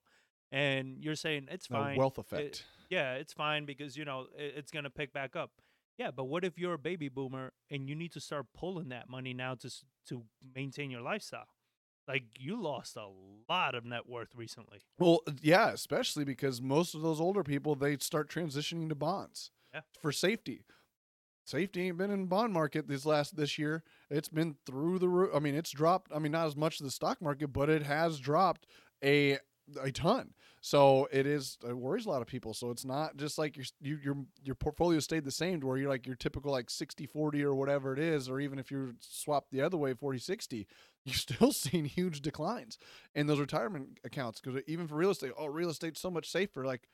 and 0.54 1.04
you're 1.04 1.16
saying 1.16 1.48
it's 1.52 1.68
The 1.68 1.74
fine. 1.74 1.98
wealth 1.98 2.18
It- 2.18 2.22
effect. 2.22 2.66
yeah, 2.90 3.16
it's 3.16 3.34
fine 3.34 3.66
because 3.66 3.98
you 3.98 4.06
know 4.06 4.28
it, 4.38 4.54
it's 4.56 4.72
gonna 4.72 4.90
pick 4.90 5.12
back 5.12 5.36
up. 5.36 5.52
Yeah, 5.98 6.12
but 6.12 6.26
what 6.26 6.44
if 6.44 6.58
you're 6.58 6.74
a 6.74 6.78
baby 6.80 7.08
boomer 7.10 7.54
and 7.72 7.88
you 7.88 7.96
need 7.96 8.12
to 8.14 8.20
start 8.20 8.48
pulling 8.54 8.90
that 8.90 9.10
money 9.10 9.34
now 9.34 9.56
to 9.56 9.70
to 10.10 10.24
maintain 10.56 10.92
your 10.92 11.02
lifestyle? 11.02 11.48
Like 12.08 12.24
you 12.38 12.62
lost 12.62 12.96
a 12.98 13.08
lot 13.50 13.74
of 13.76 13.84
net 13.86 14.08
worth 14.08 14.36
recently. 14.36 14.82
Well, 15.00 15.22
yeah, 15.42 15.72
especially 15.72 16.24
because 16.26 16.62
most 16.62 16.94
of 16.94 17.02
those 17.02 17.20
older 17.20 17.44
people 17.44 17.76
they 17.76 17.98
start 17.98 18.30
transitioning 18.30 18.90
to 18.90 18.96
bonds 18.96 19.52
Yeah. 19.74 19.82
for 20.02 20.12
safety. 20.12 20.66
Safety 21.46 21.88
ain't 21.88 21.98
been 21.98 22.10
in 22.12 22.22
the 22.22 22.28
bond 22.28 22.54
market 22.54 22.88
this 22.88 23.06
last 23.06 23.36
this 23.36 23.58
year. 23.58 23.84
It's 24.10 24.30
been 24.30 24.56
through 24.66 25.00
the 25.00 25.08
roof. 25.08 25.30
I 25.34 25.40
mean, 25.40 25.54
it's 25.56 25.70
dropped. 25.72 26.12
I 26.14 26.18
mean, 26.20 26.32
not 26.32 26.48
as 26.48 26.56
much 26.56 26.82
as 26.82 26.86
the 26.86 26.92
stock 26.92 27.22
market, 27.22 27.50
but 27.54 27.70
it 27.70 27.84
has 27.84 28.20
dropped 28.20 28.66
a 29.04 29.38
a 29.82 29.92
ton. 29.92 30.34
So 30.66 31.08
it 31.12 31.28
is 31.28 31.60
it 31.64 31.78
worries 31.78 32.08
a 32.08 32.10
lot 32.10 32.24
of 32.24 32.28
people. 32.28 32.56
So 32.56 32.72
it's 32.72 32.84
not 32.84 33.18
just 33.18 33.38
like 33.38 33.56
your 33.56 33.68
you, 33.80 34.00
your 34.04 34.18
your 34.44 34.56
portfolio 34.56 35.00
stayed 35.00 35.24
the 35.24 35.30
same 35.30 35.62
to 35.62 35.68
where 35.68 35.78
you're 35.78 35.92
like 35.92 36.08
your 36.08 36.16
typical 36.16 36.52
like 36.52 36.72
60 36.72 37.06
40 37.06 37.44
or 37.44 37.54
whatever 37.54 37.94
it 37.94 38.00
is 38.00 38.28
or 38.28 38.40
even 38.40 38.58
if 38.58 38.72
you 38.72 38.96
swap 39.00 39.46
the 39.52 39.62
other 39.62 39.78
way 39.78 39.94
40 39.94 40.18
60, 40.18 40.66
you're 41.06 41.14
still 41.14 41.52
seeing 41.52 41.86
huge 41.86 42.22
declines 42.22 42.80
in 43.14 43.28
those 43.28 43.40
retirement 43.40 44.00
accounts 44.04 44.42
because 44.42 44.60
even 44.66 44.88
for 44.88 44.96
real 44.96 45.12
estate, 45.12 45.34
oh, 45.38 45.46
real 45.46 45.70
estate's 45.70 46.02
so 46.02 46.10
much 46.10 46.28
safer. 46.28 46.66
Like, 46.66 46.88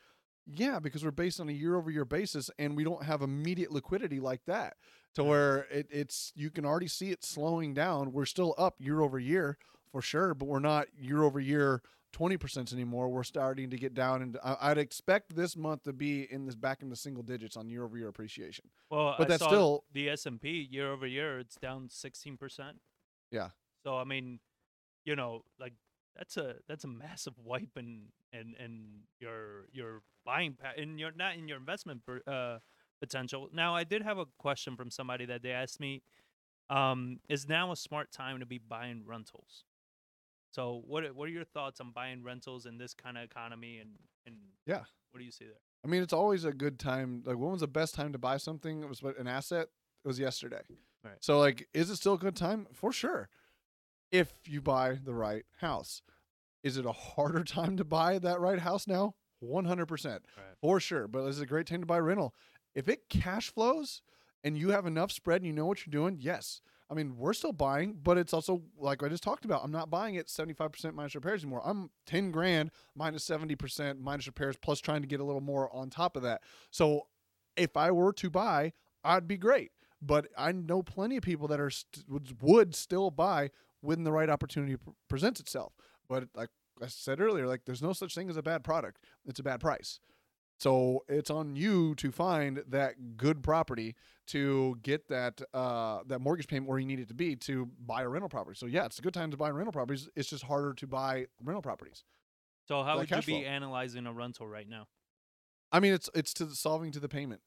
yeah, 0.46 0.80
because 0.80 1.06
we're 1.06 1.12
based 1.12 1.40
on 1.40 1.48
a 1.48 1.54
year 1.54 1.78
over 1.78 1.90
year 1.90 2.04
basis 2.04 2.50
and 2.60 2.76
we 2.76 2.84
don't 2.84 3.06
have 3.06 3.22
immediate 3.22 3.72
liquidity 3.72 4.20
like 4.20 4.44
that 4.48 4.76
to 5.16 5.24
where 5.24 5.60
it, 5.72 5.88
it's 5.90 6.34
you 6.36 6.50
can 6.50 6.66
already 6.66 6.90
see 6.90 7.12
it 7.12 7.24
slowing 7.24 7.74
down. 7.74 8.12
We're 8.12 8.26
still 8.26 8.54
up 8.58 8.76
year 8.80 9.00
over 9.00 9.18
year 9.18 9.58
for 9.94 10.02
sure, 10.02 10.34
but 10.34 10.50
we're 10.50 10.60
not 10.60 10.88
year 10.94 11.24
over 11.24 11.40
year. 11.40 11.82
20% 12.14 12.74
anymore. 12.74 13.10
We're 13.10 13.24
starting 13.24 13.70
to 13.70 13.78
get 13.78 13.94
down 13.94 14.22
and 14.22 14.38
I'd 14.44 14.78
expect 14.78 15.36
this 15.36 15.56
month 15.56 15.84
to 15.84 15.94
be 15.94 16.32
in 16.32 16.46
this 16.46 16.56
back 16.56 16.82
into 16.82 16.96
single 16.96 17.24
digits 17.24 17.56
on 17.58 17.70
year 17.70 17.84
over 17.84 17.98
year 17.98 18.08
appreciation. 18.10 18.66
Well, 18.90 19.16
But 19.18 19.26
I 19.26 19.28
that's 19.38 19.44
still- 19.44 19.86
the 19.94 20.10
S 20.10 20.26
and 20.26 20.42
P 20.42 20.68
year 20.70 20.92
over 20.92 21.08
year. 21.08 21.40
It's 21.40 21.56
down 21.56 21.90
sixteen 21.90 22.38
percent. 22.38 22.78
Yeah. 23.32 23.50
So 23.84 23.98
I 23.98 24.04
mean, 24.04 24.40
you 25.06 25.16
know, 25.16 25.44
like 25.60 25.74
that's 26.16 26.38
a 26.38 26.56
that's 26.68 26.84
a 26.84 26.88
massive 26.90 27.34
wipe 27.40 27.78
in 27.78 28.08
and 28.34 28.56
and 28.60 29.04
your 29.20 29.68
your 29.72 30.02
buying 30.26 30.54
pa- 30.54 30.74
in 30.78 30.98
your 30.98 31.12
not 31.12 31.36
in 31.36 31.48
your 31.48 31.58
investment 31.58 32.06
per, 32.06 32.22
uh 32.28 32.60
potential. 33.00 33.50
Now, 33.52 33.74
I 33.76 33.84
did 33.84 34.04
have 34.04 34.20
a 34.20 34.26
question 34.38 34.76
from 34.76 34.92
somebody 34.92 35.26
that 35.26 35.42
they 35.42 35.50
asked 35.52 35.80
me, 35.80 36.04
um, 36.70 37.20
is 37.30 37.50
now 37.50 37.72
a 37.72 37.76
smart 37.76 38.12
time 38.12 38.40
to 38.42 38.46
be 38.46 38.60
buying 38.60 39.04
rentals? 39.08 39.64
So 40.52 40.84
what 40.86 41.04
are- 41.06 41.14
what 41.14 41.28
are 41.28 41.32
your 41.32 41.44
thoughts 41.46 41.80
on 41.82 41.92
buying 41.92 42.24
rentals 42.24 42.66
in 42.66 42.78
this 42.78 42.94
kind 42.94 43.18
of 43.18 43.24
economy 43.24 43.80
and 43.80 43.98
and 44.28 44.38
Yeah. 44.68 44.86
what 45.10 45.18
do 45.20 45.26
you 45.26 45.32
see 45.32 45.46
there? 45.46 45.60
I 45.84 45.88
mean, 45.88 46.04
it's 46.04 46.14
always 46.14 46.46
a 46.46 46.54
good 46.54 46.78
time. 46.78 47.24
Like, 47.26 47.38
when 47.38 47.52
was 47.52 47.62
the 47.62 47.68
best 47.68 47.96
time 47.96 48.12
to 48.14 48.20
buy 48.20 48.38
something? 48.38 48.84
It 48.84 48.88
was 48.88 49.02
an 49.02 49.28
asset. 49.28 49.70
It 50.04 50.08
was 50.08 50.20
yesterday. 50.20 50.62
Right. 51.04 51.18
So, 51.24 51.40
like, 51.40 51.68
is 51.74 51.90
it 51.90 51.96
still 51.96 52.14
a 52.14 52.18
good 52.20 52.36
time? 52.36 52.68
For 52.72 52.92
sure. 52.92 53.30
If 54.12 54.34
you 54.48 54.62
buy 54.62 54.96
the 54.96 55.16
right 55.16 55.46
house, 55.58 56.04
is 56.64 56.78
it 56.78 56.86
a 56.86 56.92
harder 56.92 57.44
time 57.44 57.78
to 57.78 57.84
buy 57.84 58.20
that 58.20 58.40
right 58.40 58.60
house 58.60 58.86
now? 58.88 59.16
One 59.40 59.66
hundred 59.66 59.88
percent, 59.88 60.24
Right. 60.38 60.56
for 60.60 60.80
sure. 60.80 61.08
But 61.08 61.26
is 61.26 61.40
it 61.40 61.44
a 61.44 61.48
great 61.48 61.66
time 61.66 61.80
to 61.80 61.88
buy 61.88 61.98
rental? 62.00 62.36
If 62.76 62.88
it 62.88 63.10
cash 63.10 63.50
flows 63.52 64.04
and 64.44 64.56
you 64.56 64.70
have 64.70 64.86
enough 64.86 65.12
spread 65.12 65.38
and 65.42 65.48
you 65.48 65.54
know 65.54 65.66
what 65.66 65.84
you're 65.86 65.92
doing, 65.92 66.18
yes. 66.20 66.62
I 66.92 66.94
mean, 66.94 67.16
we're 67.18 67.34
still 67.34 67.54
buying, 67.54 67.98
but 68.04 68.18
it's 68.18 68.34
also 68.34 68.62
like 68.78 69.02
I 69.02 69.08
just 69.08 69.24
talked 69.24 69.46
about. 69.46 69.64
I'm 69.64 69.72
not 69.72 69.90
buying 69.90 70.16
it 70.16 70.28
75% 70.28 70.94
minus 70.94 71.16
repairs 71.16 71.42
anymore. 71.42 71.62
I'm 71.64 71.90
10 72.06 72.32
grand 72.32 72.70
minus 72.96 73.26
70% 73.26 74.00
minus 74.02 74.28
repairs 74.28 74.58
plus 74.62 74.82
trying 74.82 75.02
to 75.02 75.08
get 75.08 75.22
a 75.22 75.24
little 75.24 75.42
more 75.42 75.74
on 75.74 75.90
top 75.90 76.18
of 76.18 76.24
that. 76.24 76.42
So 76.70 77.08
if 77.56 77.78
I 77.78 77.92
were 77.92 78.12
to 78.14 78.30
buy, 78.30 78.74
I'd 79.06 79.26
be 79.26 79.38
great. 79.38 79.72
But 80.02 80.28
I 80.38 80.52
know 80.52 80.84
plenty 80.84 81.16
of 81.16 81.24
people 81.24 81.48
that 81.48 81.62
are 81.62 81.70
st- 81.70 82.06
would, 82.42 82.76
still 82.76 83.10
buy 83.10 83.52
when 83.80 84.04
the 84.04 84.12
right 84.12 84.30
opportunity 84.30 84.76
pr- 84.76 84.90
presents 85.08 85.40
itself. 85.40 85.74
But 86.10 86.28
like 86.36 86.50
I 86.82 86.88
said 86.88 87.22
earlier, 87.22 87.48
like 87.48 87.62
there's 87.66 87.82
no 87.82 87.94
such 87.94 88.16
thing 88.16 88.30
as 88.30 88.36
a 88.36 88.44
bad 88.44 88.66
product. 88.66 89.00
It's 89.26 89.40
a 89.40 89.44
bad 89.44 89.62
price. 89.62 90.00
So 90.60 91.06
it's 91.08 91.30
on 91.30 91.56
you 91.56 91.96
to 91.96 92.12
find 92.12 92.64
that 92.68 93.18
good 93.18 93.42
property 93.42 93.96
to 94.32 94.78
get 94.84 95.08
that 95.10 95.42
uh, 95.54 96.00
that 96.08 96.20
mortgage 96.20 96.48
payment 96.48 96.70
where 96.70 96.80
you 96.80 96.86
need 96.86 97.00
it 97.00 97.08
to 97.10 97.14
be 97.14 97.36
to 97.36 97.70
buy 97.86 98.04
a 98.04 98.08
rental 98.08 98.30
property. 98.30 98.58
So 98.58 98.66
yeah, 98.66 98.86
it's 98.86 99.00
a 99.00 99.02
good 99.02 99.14
time 99.14 99.32
to 99.32 99.38
buy 99.38 99.50
rental 99.50 99.72
properties. 99.72 100.10
It's 100.16 100.30
just 100.30 100.44
harder 100.44 100.74
to 100.74 100.88
buy 100.88 101.26
rental 101.44 101.62
properties. 101.62 102.04
So 102.68 102.84
how 102.84 102.98
would 102.98 103.10
you 103.10 103.18
be 103.18 103.42
flow. 103.42 103.42
analyzing 103.42 104.08
a 104.08 104.14
rental 104.14 104.48
right 104.48 104.68
now? 104.68 104.88
I 105.72 105.80
mean, 105.80 105.94
it's 105.94 106.10
it's 106.14 106.34
to 106.36 106.46
the 106.46 106.56
solving 106.56 106.92
to 106.92 107.00
the 107.00 107.10
payment. 107.10 107.42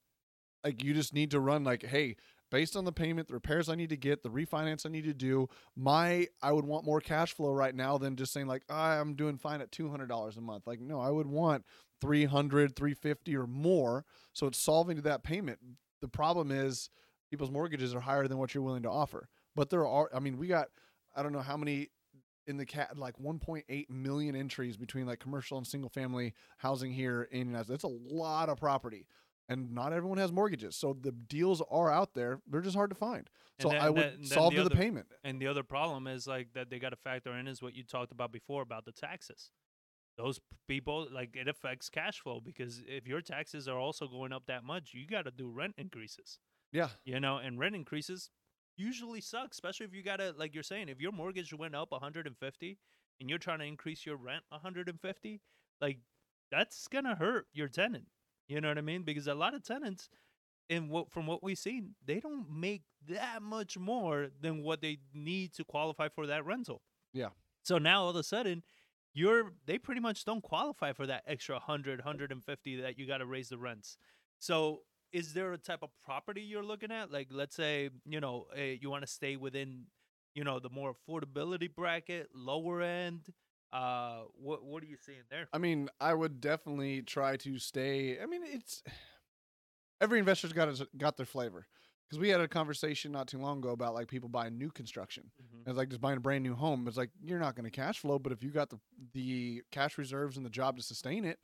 Like 0.62 0.82
you 0.82 0.94
just 0.94 1.14
need 1.14 1.30
to 1.32 1.40
run 1.40 1.62
like, 1.64 1.84
hey, 1.84 2.16
based 2.50 2.76
on 2.76 2.84
the 2.84 2.92
payment, 2.92 3.28
the 3.28 3.34
repairs 3.34 3.68
I 3.68 3.74
need 3.74 3.90
to 3.90 3.96
get, 3.96 4.22
the 4.22 4.30
refinance 4.30 4.86
I 4.86 4.88
need 4.88 5.04
to 5.04 5.14
do, 5.14 5.48
my 5.76 6.28
I 6.42 6.52
would 6.52 6.64
want 6.64 6.84
more 6.84 7.00
cash 7.00 7.34
flow 7.34 7.52
right 7.52 7.74
now 7.74 7.98
than 7.98 8.16
just 8.16 8.32
saying 8.32 8.46
like, 8.46 8.62
ah, 8.68 9.00
I'm 9.00 9.14
doing 9.14 9.38
fine 9.38 9.60
at 9.60 9.72
two 9.72 9.90
hundred 9.90 10.08
dollars 10.08 10.36
a 10.36 10.40
month. 10.40 10.66
Like, 10.66 10.80
no, 10.80 11.00
I 11.00 11.10
would 11.10 11.26
want 11.26 11.64
300 12.00 12.76
350 12.76 13.36
or 13.36 13.46
more. 13.46 14.04
So 14.32 14.46
it's 14.46 14.58
solving 14.58 14.96
to 14.96 15.02
that 15.02 15.22
payment. 15.22 15.58
The 16.04 16.08
problem 16.08 16.50
is 16.50 16.90
people's 17.30 17.50
mortgages 17.50 17.94
are 17.94 18.00
higher 18.00 18.28
than 18.28 18.36
what 18.36 18.52
you're 18.52 18.62
willing 18.62 18.82
to 18.82 18.90
offer. 18.90 19.26
But 19.56 19.70
there 19.70 19.86
are, 19.86 20.10
I 20.14 20.20
mean, 20.20 20.36
we 20.36 20.46
got, 20.48 20.68
I 21.16 21.22
don't 21.22 21.32
know 21.32 21.40
how 21.40 21.56
many 21.56 21.88
in 22.46 22.58
the 22.58 22.66
cat 22.66 22.98
like 22.98 23.16
1.8 23.16 23.88
million 23.88 24.36
entries 24.36 24.76
between 24.76 25.06
like 25.06 25.18
commercial 25.18 25.56
and 25.56 25.66
single 25.66 25.88
family 25.88 26.34
housing 26.58 26.92
here 26.92 27.22
in 27.32 27.46
United 27.48 27.64
States. 27.68 27.82
That's 27.82 27.90
a 27.94 28.14
lot 28.14 28.50
of 28.50 28.58
property. 28.58 29.06
And 29.48 29.72
not 29.74 29.94
everyone 29.94 30.18
has 30.18 30.30
mortgages. 30.30 30.76
So 30.76 30.94
the 31.00 31.12
deals 31.12 31.62
are 31.70 31.90
out 31.90 32.12
there. 32.12 32.42
They're 32.46 32.60
just 32.60 32.76
hard 32.76 32.90
to 32.90 32.96
find. 32.96 33.30
So 33.62 33.70
then- 33.70 33.80
I 33.80 33.88
would 33.88 34.02
then- 34.02 34.16
then 34.20 34.24
solve 34.26 34.52
the 34.52 34.62
to 34.64 34.68
the 34.68 34.74
other- 34.74 34.76
payment. 34.82 35.06
And 35.22 35.40
the 35.40 35.46
other 35.46 35.62
problem 35.62 36.06
is 36.06 36.26
like 36.26 36.52
that 36.52 36.68
they 36.68 36.78
got 36.78 36.90
to 36.90 36.96
factor 36.96 37.32
in 37.32 37.48
is 37.48 37.62
what 37.62 37.74
you 37.74 37.82
talked 37.82 38.12
about 38.12 38.30
before 38.30 38.60
about 38.60 38.84
the 38.84 38.92
taxes. 38.92 39.50
Those 40.16 40.40
people 40.68 41.08
like 41.12 41.34
it 41.34 41.48
affects 41.48 41.88
cash 41.88 42.20
flow 42.20 42.40
because 42.44 42.82
if 42.86 43.06
your 43.06 43.20
taxes 43.20 43.66
are 43.66 43.78
also 43.78 44.06
going 44.06 44.32
up 44.32 44.44
that 44.46 44.64
much, 44.64 44.94
you 44.94 45.06
got 45.06 45.24
to 45.24 45.30
do 45.30 45.50
rent 45.50 45.74
increases. 45.76 46.38
Yeah. 46.72 46.88
You 47.04 47.20
know, 47.20 47.38
and 47.38 47.58
rent 47.58 47.74
increases 47.74 48.30
usually 48.76 49.20
suck, 49.20 49.52
especially 49.52 49.86
if 49.86 49.94
you 49.94 50.02
got 50.02 50.16
to 50.16 50.34
like 50.36 50.54
you're 50.54 50.62
saying 50.62 50.88
if 50.88 51.00
your 51.00 51.12
mortgage 51.12 51.52
went 51.52 51.74
up 51.74 51.90
150 51.90 52.78
and 53.20 53.30
you're 53.30 53.38
trying 53.38 53.58
to 53.60 53.64
increase 53.64 54.06
your 54.06 54.16
rent 54.16 54.44
150, 54.50 55.40
like 55.80 55.98
that's 56.50 56.86
going 56.88 57.04
to 57.04 57.14
hurt 57.14 57.46
your 57.52 57.68
tenant. 57.68 58.06
You 58.48 58.60
know 58.60 58.68
what 58.68 58.78
I 58.78 58.82
mean? 58.82 59.02
Because 59.02 59.26
a 59.26 59.34
lot 59.34 59.54
of 59.54 59.64
tenants 59.64 60.08
and 60.70 60.90
what 60.90 61.10
from 61.10 61.26
what 61.26 61.42
we've 61.42 61.58
seen, 61.58 61.94
they 62.04 62.20
don't 62.20 62.46
make 62.50 62.82
that 63.08 63.42
much 63.42 63.76
more 63.78 64.28
than 64.40 64.62
what 64.62 64.80
they 64.80 64.98
need 65.12 65.52
to 65.54 65.64
qualify 65.64 66.08
for 66.08 66.26
that 66.26 66.44
rental. 66.44 66.82
Yeah. 67.12 67.30
So 67.62 67.78
now 67.78 68.02
all 68.04 68.10
of 68.10 68.16
a 68.16 68.22
sudden, 68.22 68.62
you're 69.14 69.52
they 69.66 69.78
pretty 69.78 70.00
much 70.00 70.24
don't 70.24 70.42
qualify 70.42 70.92
for 70.92 71.06
that 71.06 71.22
extra 71.26 71.54
100 71.54 72.00
150 72.00 72.80
that 72.82 72.98
you 72.98 73.06
got 73.06 73.18
to 73.18 73.26
raise 73.26 73.48
the 73.48 73.58
rents 73.58 73.96
so 74.38 74.80
is 75.12 75.32
there 75.32 75.52
a 75.52 75.58
type 75.58 75.82
of 75.82 75.90
property 76.04 76.42
you're 76.42 76.64
looking 76.64 76.90
at 76.90 77.10
like 77.10 77.28
let's 77.30 77.56
say 77.56 77.88
you 78.04 78.20
know 78.20 78.46
eh, 78.56 78.76
you 78.80 78.90
want 78.90 79.02
to 79.02 79.10
stay 79.10 79.36
within 79.36 79.84
you 80.34 80.44
know 80.44 80.58
the 80.58 80.70
more 80.70 80.94
affordability 80.94 81.72
bracket 81.72 82.28
lower 82.34 82.82
end 82.82 83.32
uh 83.72 84.20
what 84.34 84.64
what 84.64 84.82
are 84.82 84.86
you 84.86 84.96
seeing 85.04 85.18
there 85.30 85.48
I 85.52 85.58
mean, 85.58 85.88
I 86.00 86.14
would 86.14 86.40
definitely 86.40 87.02
try 87.02 87.36
to 87.38 87.58
stay. 87.58 88.18
I 88.20 88.26
mean, 88.26 88.42
it's 88.44 88.82
every 90.00 90.18
investor's 90.18 90.52
got 90.52 90.68
his, 90.68 90.82
got 90.96 91.16
their 91.16 91.26
flavor. 91.26 91.66
Because 92.08 92.20
we 92.20 92.28
had 92.28 92.40
a 92.40 92.48
conversation 92.48 93.12
not 93.12 93.26
too 93.28 93.38
long 93.38 93.58
ago 93.58 93.70
about 93.70 93.94
like 93.94 94.08
people 94.08 94.28
buying 94.28 94.58
new 94.58 94.70
construction. 94.70 95.30
Mhm. 95.42 95.68
It's 95.68 95.76
like 95.76 95.88
just 95.88 96.00
buying 96.00 96.18
a 96.18 96.20
brand 96.20 96.44
new 96.44 96.54
home. 96.54 96.86
It's 96.86 96.96
like 96.96 97.10
you're 97.22 97.38
not 97.38 97.54
going 97.54 97.64
to 97.64 97.70
cash 97.70 97.98
flow, 97.98 98.18
but 98.18 98.32
if 98.32 98.42
you 98.42 98.50
got 98.50 98.70
the 98.70 98.78
the 99.12 99.62
cash 99.70 99.96
reserves 99.98 100.36
and 100.36 100.44
the 100.44 100.50
job 100.50 100.76
to 100.76 100.82
sustain 100.82 101.24
it, 101.24 101.38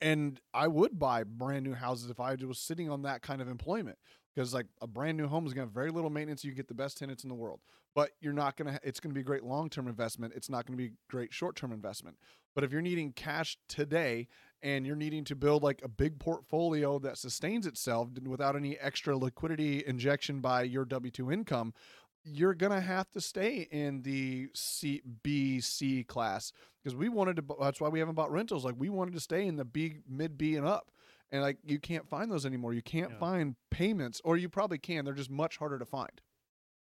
and 0.00 0.40
I 0.52 0.68
would 0.68 0.98
buy 0.98 1.24
brand 1.24 1.64
new 1.64 1.74
houses 1.74 2.08
if 2.10 2.20
I 2.20 2.34
was 2.36 2.58
sitting 2.58 2.88
on 2.88 3.02
that 3.02 3.22
kind 3.22 3.42
of 3.42 3.48
employment. 3.48 3.98
Because 4.34 4.52
like 4.52 4.66
a 4.80 4.86
brand 4.86 5.16
new 5.16 5.28
home 5.28 5.46
is 5.46 5.54
going 5.54 5.64
to 5.66 5.68
have 5.68 5.74
very 5.74 5.90
little 5.90 6.10
maintenance. 6.10 6.44
You 6.44 6.52
get 6.52 6.66
the 6.66 6.74
best 6.74 6.98
tenants 6.98 7.22
in 7.22 7.28
the 7.28 7.36
world, 7.36 7.60
but 7.94 8.10
you're 8.20 8.32
not 8.32 8.56
going 8.56 8.72
to. 8.72 8.80
It's 8.82 8.98
going 8.98 9.10
to 9.12 9.14
be 9.14 9.20
a 9.20 9.24
great 9.24 9.44
long 9.44 9.70
term 9.70 9.86
investment. 9.86 10.32
It's 10.34 10.50
not 10.50 10.66
going 10.66 10.76
to 10.76 10.82
be 10.84 10.94
great 11.08 11.32
short 11.32 11.54
term 11.54 11.70
investment. 11.72 12.16
But 12.54 12.64
if 12.64 12.72
you're 12.72 12.82
needing 12.82 13.12
cash 13.12 13.58
today 13.68 14.26
and 14.64 14.86
you're 14.86 14.96
needing 14.96 15.22
to 15.24 15.36
build 15.36 15.62
like 15.62 15.80
a 15.84 15.88
big 15.88 16.18
portfolio 16.18 16.98
that 16.98 17.18
sustains 17.18 17.66
itself 17.66 18.08
without 18.26 18.56
any 18.56 18.76
extra 18.78 19.16
liquidity 19.16 19.84
injection 19.86 20.40
by 20.40 20.62
your 20.62 20.84
W 20.86 21.12
two 21.12 21.30
income, 21.30 21.74
you're 22.24 22.54
gonna 22.54 22.80
have 22.80 23.10
to 23.10 23.20
stay 23.20 23.68
in 23.70 24.02
the 24.02 24.48
C 24.54 25.02
B 25.22 25.60
C 25.60 26.02
class 26.02 26.52
because 26.82 26.96
we 26.96 27.10
wanted 27.10 27.36
to. 27.36 27.44
That's 27.60 27.80
why 27.80 27.88
we 27.88 27.98
haven't 27.98 28.14
bought 28.14 28.32
rentals. 28.32 28.64
Like 28.64 28.76
we 28.78 28.88
wanted 28.88 29.12
to 29.14 29.20
stay 29.20 29.46
in 29.46 29.56
the 29.56 29.64
B 29.66 29.98
mid 30.08 30.38
B 30.38 30.56
and 30.56 30.66
up, 30.66 30.90
and 31.30 31.42
like 31.42 31.58
you 31.62 31.78
can't 31.78 32.08
find 32.08 32.32
those 32.32 32.46
anymore. 32.46 32.72
You 32.72 32.82
can't 32.82 33.12
Yeah. 33.12 33.18
find 33.18 33.56
payments, 33.70 34.22
or 34.24 34.38
you 34.38 34.48
probably 34.48 34.78
can. 34.78 35.04
They're 35.04 35.12
just 35.12 35.30
much 35.30 35.58
harder 35.58 35.78
to 35.78 35.84
find. 35.84 36.22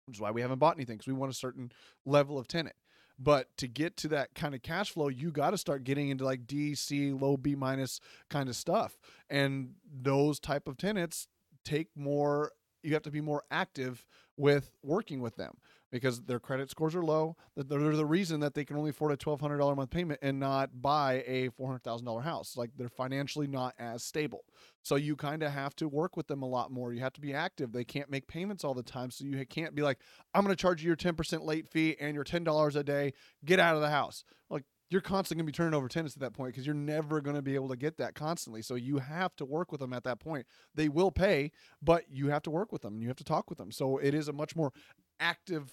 Which 0.07 0.17
is 0.17 0.21
why 0.21 0.31
we 0.31 0.41
haven't 0.41 0.59
bought 0.59 0.77
anything 0.77 0.97
because 0.97 1.07
we 1.07 1.13
want 1.13 1.31
a 1.31 1.35
certain 1.35 1.71
level 2.05 2.39
of 2.39 2.47
tenant. 2.47 2.75
But 3.17 3.55
to 3.57 3.67
get 3.67 3.95
to 3.97 4.09
that 4.09 4.35
kind 4.35 4.53
of 4.53 4.61
cash 4.61 4.91
flow, 4.91 5.07
you 5.07 5.31
got 5.31 5.51
to 5.51 5.57
start 5.57 5.83
getting 5.83 6.09
into 6.09 6.25
like 6.25 6.47
D, 6.47 6.75
C, 6.75 7.11
low 7.11 7.37
B 7.37 7.55
minus 7.55 7.99
kind 8.29 8.49
of 8.49 8.55
stuff. 8.55 8.97
And 9.29 9.75
those 9.89 10.39
type 10.39 10.67
of 10.67 10.77
tenants 10.77 11.27
take 11.63 11.87
more. 11.95 12.51
You 12.83 12.93
have 12.93 13.03
to 13.03 13.11
be 13.11 13.21
more 13.21 13.43
active 13.49 14.05
with 14.37 14.69
working 14.83 15.21
with 15.21 15.37
them 15.37 15.57
because 15.91 16.21
their 16.23 16.39
credit 16.39 16.69
scores 16.69 16.95
are 16.95 17.03
low. 17.03 17.35
They're 17.55 17.95
the 17.95 18.05
reason 18.05 18.39
that 18.41 18.53
they 18.53 18.65
can 18.65 18.77
only 18.77 18.89
afford 18.89 19.11
a 19.11 19.17
twelve 19.17 19.41
hundred 19.41 19.57
dollar 19.57 19.75
month 19.75 19.91
payment 19.91 20.19
and 20.21 20.39
not 20.39 20.81
buy 20.81 21.23
a 21.25 21.49
four 21.49 21.67
hundred 21.67 21.83
thousand 21.83 22.05
dollar 22.05 22.21
house. 22.21 22.57
Like 22.57 22.71
they're 22.77 22.89
financially 22.89 23.47
not 23.47 23.73
as 23.79 24.03
stable. 24.03 24.45
So 24.81 24.95
you 24.95 25.15
kind 25.15 25.43
of 25.43 25.51
have 25.51 25.75
to 25.77 25.87
work 25.87 26.15
with 26.17 26.27
them 26.27 26.41
a 26.43 26.47
lot 26.47 26.71
more. 26.71 26.93
You 26.93 27.01
have 27.01 27.13
to 27.13 27.21
be 27.21 27.33
active. 27.33 27.71
They 27.71 27.83
can't 27.83 28.09
make 28.09 28.27
payments 28.27 28.63
all 28.63 28.73
the 28.73 28.83
time, 28.83 29.11
so 29.11 29.25
you 29.25 29.45
can't 29.45 29.75
be 29.75 29.81
like, 29.81 29.99
"I'm 30.33 30.43
going 30.43 30.55
to 30.55 30.61
charge 30.61 30.83
you 30.83 30.87
your 30.87 30.95
ten 30.95 31.15
percent 31.15 31.43
late 31.43 31.67
fee 31.67 31.95
and 31.99 32.15
your 32.15 32.23
ten 32.23 32.43
dollars 32.43 32.75
a 32.75 32.83
day. 32.83 33.13
Get 33.43 33.59
out 33.59 33.75
of 33.75 33.81
the 33.81 33.89
house." 33.89 34.23
Like 34.49 34.63
you're 34.89 35.01
constantly 35.01 35.41
going 35.41 35.47
to 35.47 35.51
be 35.51 35.55
turning 35.55 35.73
over 35.73 35.87
tenants 35.87 36.15
at 36.15 36.21
that 36.21 36.33
point 36.33 36.53
because 36.53 36.65
you're 36.65 36.75
never 36.75 37.19
going 37.19 37.35
to 37.35 37.41
be 37.41 37.55
able 37.55 37.69
to 37.69 37.75
get 37.75 37.97
that 37.97 38.13
constantly. 38.13 38.61
So 38.61 38.75
you 38.75 38.99
have 38.99 39.35
to 39.37 39.45
work 39.45 39.71
with 39.71 39.81
them 39.81 39.93
at 39.93 40.03
that 40.03 40.19
point. 40.19 40.45
They 40.75 40.89
will 40.89 41.11
pay, 41.11 41.51
but 41.81 42.03
you 42.09 42.29
have 42.29 42.43
to 42.43 42.51
work 42.51 42.71
with 42.71 42.83
them 42.83 42.93
and 42.93 43.01
you 43.01 43.07
have 43.07 43.17
to 43.17 43.23
talk 43.23 43.49
with 43.49 43.57
them. 43.57 43.71
So 43.71 43.97
it 43.97 44.13
is 44.13 44.27
a 44.27 44.33
much 44.33 44.55
more 44.55 44.71
active 45.19 45.71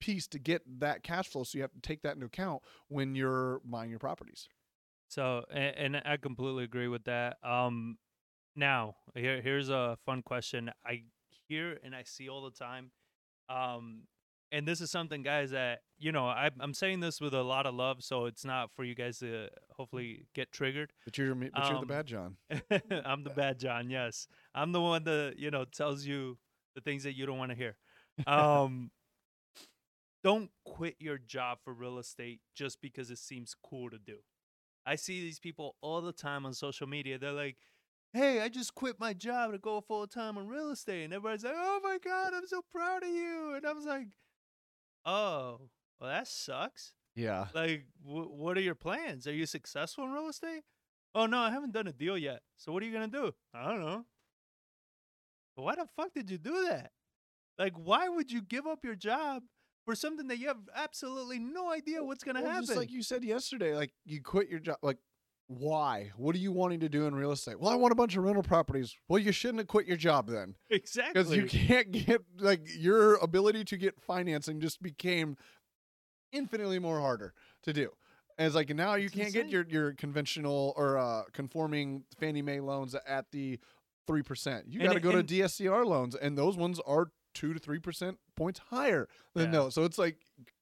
piece 0.00 0.26
to 0.28 0.38
get 0.38 0.62
that 0.80 1.02
cash 1.02 1.28
flow. 1.28 1.44
So 1.44 1.56
you 1.56 1.62
have 1.62 1.72
to 1.72 1.80
take 1.80 2.02
that 2.02 2.14
into 2.14 2.26
account 2.26 2.62
when 2.88 3.14
you're 3.14 3.60
buying 3.64 3.90
your 3.90 3.98
properties. 3.98 4.48
So, 5.08 5.44
and, 5.50 5.94
and 5.96 6.02
I 6.04 6.16
completely 6.16 6.64
agree 6.64 6.88
with 6.88 7.04
that. 7.04 7.36
Um, 7.42 7.98
now 8.56 8.94
here 9.14 9.40
here's 9.42 9.68
a 9.68 9.98
fun 10.06 10.22
question 10.22 10.70
I 10.86 11.02
hear 11.48 11.78
and 11.82 11.94
I 11.94 12.02
see 12.04 12.28
all 12.28 12.44
the 12.44 12.50
time. 12.50 12.90
Um, 13.48 14.02
and 14.52 14.68
this 14.68 14.80
is 14.80 14.90
something, 14.90 15.22
guys, 15.22 15.50
that 15.50 15.80
you 15.98 16.12
know 16.12 16.26
I, 16.26 16.50
I'm 16.60 16.74
saying 16.74 17.00
this 17.00 17.20
with 17.20 17.34
a 17.34 17.42
lot 17.42 17.66
of 17.66 17.74
love, 17.74 18.04
so 18.04 18.26
it's 18.26 18.44
not 18.44 18.70
for 18.72 18.84
you 18.84 18.94
guys 18.94 19.18
to 19.18 19.48
hopefully 19.76 20.26
get 20.32 20.52
triggered. 20.52 20.92
But 21.04 21.18
you're 21.18 21.34
but 21.34 21.50
you're 21.56 21.72
the 21.74 21.78
Um, 21.78 21.86
bad 21.88 22.06
John. 22.06 22.36
I'm 23.04 23.24
the 23.24 23.30
bad 23.30 23.58
John. 23.58 23.90
Yes, 23.90 24.28
I'm 24.54 24.70
the 24.70 24.80
one 24.80 25.02
that 25.04 25.34
you 25.38 25.50
know 25.50 25.64
tells 25.64 26.04
you 26.06 26.38
the 26.76 26.80
things 26.80 27.02
that 27.02 27.16
you 27.16 27.26
don't 27.26 27.38
want 27.38 27.50
to 27.50 27.56
hear. 27.56 27.76
Um, 28.26 28.90
don't 30.22 30.50
quit 30.64 30.96
your 30.98 31.18
job 31.18 31.58
for 31.62 31.72
real 31.72 31.98
estate 31.98 32.40
just 32.54 32.80
because 32.80 33.10
it 33.10 33.18
seems 33.18 33.54
cool 33.62 33.90
to 33.90 33.98
do. 33.98 34.18
I 34.86 34.96
see 34.96 35.20
these 35.20 35.38
people 35.38 35.76
all 35.80 36.00
the 36.00 36.12
time 36.12 36.46
on 36.46 36.54
social 36.54 36.86
media. 36.86 37.18
They're 37.18 37.32
like, 37.32 37.56
"Hey, 38.12 38.40
I 38.40 38.48
just 38.48 38.74
quit 38.74 38.98
my 39.00 39.12
job 39.14 39.52
to 39.52 39.58
go 39.58 39.80
full 39.80 40.06
time 40.06 40.38
on 40.38 40.48
real 40.48 40.70
estate," 40.70 41.04
and 41.04 41.12
everybody's 41.12 41.44
like, 41.44 41.54
"Oh 41.56 41.80
my 41.82 41.98
god, 41.98 42.34
I'm 42.34 42.46
so 42.46 42.62
proud 42.70 43.02
of 43.02 43.08
you!" 43.10 43.54
And 43.54 43.66
I 43.66 43.72
was 43.72 43.84
like, 43.86 44.08
"Oh, 45.04 45.70
well, 46.00 46.10
that 46.10 46.28
sucks." 46.28 46.94
Yeah. 47.14 47.48
Like, 47.54 47.86
wh- 48.02 48.30
what 48.30 48.58
are 48.58 48.62
your 48.62 48.74
plans? 48.74 49.26
Are 49.26 49.32
you 49.34 49.46
successful 49.46 50.04
in 50.04 50.12
real 50.12 50.28
estate? 50.28 50.62
Oh 51.14 51.26
no, 51.26 51.38
I 51.38 51.50
haven't 51.50 51.72
done 51.72 51.86
a 51.86 51.92
deal 51.92 52.18
yet. 52.18 52.42
So 52.56 52.72
what 52.72 52.82
are 52.82 52.86
you 52.86 52.92
gonna 52.92 53.08
do? 53.08 53.32
I 53.54 53.68
don't 53.70 53.80
know. 53.80 54.04
Why 55.56 55.74
the 55.76 55.86
fuck 55.96 56.12
did 56.12 56.30
you 56.30 56.38
do 56.38 56.66
that? 56.68 56.92
Like, 57.58 57.74
why 57.74 58.08
would 58.08 58.30
you 58.30 58.42
give 58.42 58.66
up 58.66 58.84
your 58.84 58.94
job 58.96 59.42
for 59.84 59.94
something 59.94 60.28
that 60.28 60.38
you 60.38 60.48
have 60.48 60.58
absolutely 60.74 61.38
no 61.38 61.70
idea 61.70 62.02
what's 62.02 62.24
gonna 62.24 62.42
Well, 62.42 62.50
happen? 62.50 62.66
Just 62.66 62.78
like 62.78 62.90
you 62.90 63.02
said 63.02 63.24
yesterday, 63.24 63.74
like 63.74 63.92
you 64.04 64.22
quit 64.22 64.48
your 64.48 64.60
job. 64.60 64.78
Like, 64.82 64.98
why? 65.46 66.10
What 66.16 66.34
are 66.34 66.38
you 66.38 66.52
wanting 66.52 66.80
to 66.80 66.88
do 66.88 67.06
in 67.06 67.14
real 67.14 67.32
estate? 67.32 67.60
Well, 67.60 67.70
I 67.70 67.74
want 67.76 67.92
a 67.92 67.94
bunch 67.96 68.16
of 68.16 68.24
rental 68.24 68.42
properties. 68.42 68.96
Well, 69.08 69.18
you 69.18 69.30
shouldn't 69.30 69.58
have 69.58 69.68
quit 69.68 69.86
your 69.86 69.96
job 69.98 70.28
then, 70.28 70.54
exactly. 70.70 71.22
because 71.22 71.36
you 71.36 71.46
can't 71.46 71.90
get 72.06 72.22
like 72.38 72.62
your 72.76 73.16
ability 73.16 73.64
to 73.66 73.76
get 73.76 74.00
financing 74.00 74.60
just 74.60 74.82
became 74.82 75.36
infinitely 76.32 76.78
more 76.78 77.00
harder 77.00 77.34
to 77.62 77.72
do. 77.72 77.90
And 78.36 78.46
it's 78.46 78.56
like 78.56 78.74
now 78.74 78.94
you 78.94 79.06
It's 79.06 79.14
can't 79.14 79.32
get 79.32 79.48
your 79.48 79.64
your 79.68 79.92
conventional 79.92 80.72
or 80.76 80.98
uh, 80.98 81.22
conforming 81.32 82.04
Fannie 82.18 82.42
Mae 82.42 82.60
loans 82.60 82.96
at 83.06 83.30
the 83.30 83.60
three 84.06 84.22
percent. 84.22 84.64
You 84.68 84.80
got 84.80 84.94
to 84.94 85.00
go 85.00 85.12
to 85.12 85.22
DSCR 85.22 85.84
loans, 85.84 86.14
and 86.16 86.36
those 86.36 86.56
ones 86.56 86.80
are 86.86 87.10
two 87.34 87.52
to 87.52 87.58
three 87.60 87.78
percent 87.78 88.18
points 88.36 88.60
higher 88.70 89.08
than 89.34 89.46
Yeah. 89.52 89.60
those. 89.60 89.74
So 89.74 89.84
it's 89.84 89.98
like, 89.98 90.16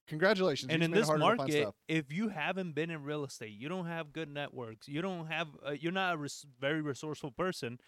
congratulations. 0.08 0.72
and 0.72 0.82
in 0.82 0.90
just 0.90 0.90
made 0.90 0.96
it 0.96 1.00
this 1.00 1.08
harder 1.08 1.20
to 1.22 1.26
find 1.26 1.38
market, 1.38 1.74
if 1.88 2.12
you 2.12 2.28
haven't 2.28 2.72
been 2.74 2.90
in 2.90 3.02
real 3.02 3.24
estate, 3.24 3.52
you 3.52 3.68
don't 3.68 3.86
have 3.86 4.12
good 4.12 4.28
networks, 4.28 4.88
you 4.88 5.00
don't 5.02 5.26
have, 5.26 5.48
uh, 5.66 5.70
you're 5.72 5.92
not 5.92 6.14
a 6.14 6.16
res- 6.16 6.46
very 6.60 6.80
resourceful 6.82 7.30
person. 7.30 7.78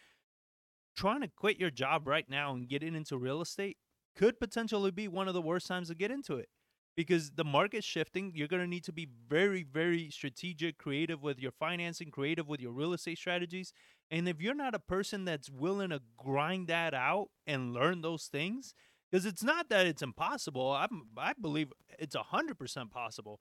Trying 0.97 1.23
to 1.23 1.29
quit 1.29 1.59
your 1.59 1.71
job 1.71 2.07
right 2.07 2.29
now 2.29 2.55
and 2.55 2.69
get 2.69 2.83
into 2.85 3.19
real 3.19 3.41
estate 3.41 3.79
could 4.15 4.39
potentially 4.39 4.93
be 4.93 5.09
one 5.09 5.27
of 5.27 5.35
the 5.35 5.43
worst 5.43 5.67
times 5.67 5.89
to 5.89 5.95
get 5.97 6.13
into 6.13 6.37
it 6.37 6.49
because 6.97 7.33
the 7.33 7.45
market's 7.45 7.87
shifting. 7.87 8.33
You're 8.35 8.49
going 8.49 8.63
to 8.63 8.69
need 8.69 8.85
to 8.85 8.93
be 8.93 9.09
very, 9.29 9.63
very 9.63 10.11
strategic, 10.11 10.79
creative 10.79 11.23
with 11.23 11.39
your 11.39 11.53
financing, 11.53 12.11
creative 12.11 12.49
with 12.49 12.61
your 12.61 12.73
real 12.73 12.93
estate 12.93 13.19
strategies. 13.19 13.73
And 14.11 14.29
if 14.29 14.41
you're 14.41 14.55
not 14.55 14.75
a 14.75 14.79
person 14.79 15.25
that's 15.25 15.51
willing 15.51 15.91
to 15.91 16.01
grind 16.17 16.69
that 16.69 16.95
out 16.95 17.29
and 17.47 17.73
learn 17.73 18.03
those 18.03 18.27
things, 18.27 18.75
because 19.11 19.27
it's 19.27 19.43
not 19.43 19.69
that 19.69 19.87
it's 19.87 20.03
impossible. 20.03 20.73
I'm, 20.73 21.09
I 21.17 21.33
believe 21.41 21.73
it's 21.99 22.17
hundred 22.17 22.59
percent 22.59 22.91
possible, 22.91 23.41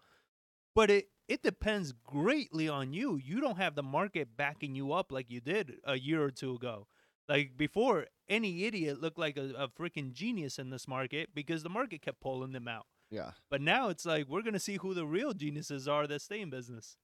but 0.75 0.89
it 0.89 1.07
it 1.27 1.41
depends 1.41 1.93
greatly 2.05 2.67
on 2.69 2.93
you. 2.93 3.17
You 3.17 3.39
don't 3.39 3.57
have 3.57 3.75
the 3.75 3.83
market 3.83 4.35
backing 4.37 4.75
you 4.75 4.91
up 4.91 5.11
like 5.11 5.29
you 5.29 5.41
did 5.41 5.73
a 5.83 5.97
year 5.97 6.23
or 6.23 6.31
two 6.31 6.55
ago. 6.55 6.87
Like 7.29 7.57
before, 7.57 8.07
any 8.27 8.65
idiot 8.65 9.01
looked 9.01 9.17
like 9.17 9.37
a, 9.37 9.53
a 9.57 9.67
freaking 9.67 10.11
genius 10.11 10.59
in 10.59 10.69
this 10.69 10.87
market 10.87 11.29
because 11.33 11.63
the 11.63 11.69
market 11.69 12.01
kept 12.01 12.21
pulling 12.21 12.51
them 12.51 12.67
out. 12.67 12.85
Yeah. 13.13 13.31
But 13.51 13.61
now 13.61 13.89
it's 13.89 14.05
like 14.07 14.27
we're 14.27 14.41
gonna 14.41 14.59
see 14.59 14.77
who 14.77 14.95
the 14.95 15.05
real 15.05 15.33
geniuses 15.33 15.87
are 15.87 16.07
that 16.07 16.21
stay 16.21 16.41
in 16.41 16.49
business. 16.49 16.97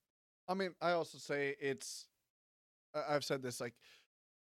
I 0.47 0.55
mean, 0.55 0.73
I 0.81 0.91
also 0.91 1.19
say 1.19 1.55
it's. 1.61 2.07
I've 3.07 3.23
said 3.23 3.43
this 3.43 3.61
like, 3.61 3.75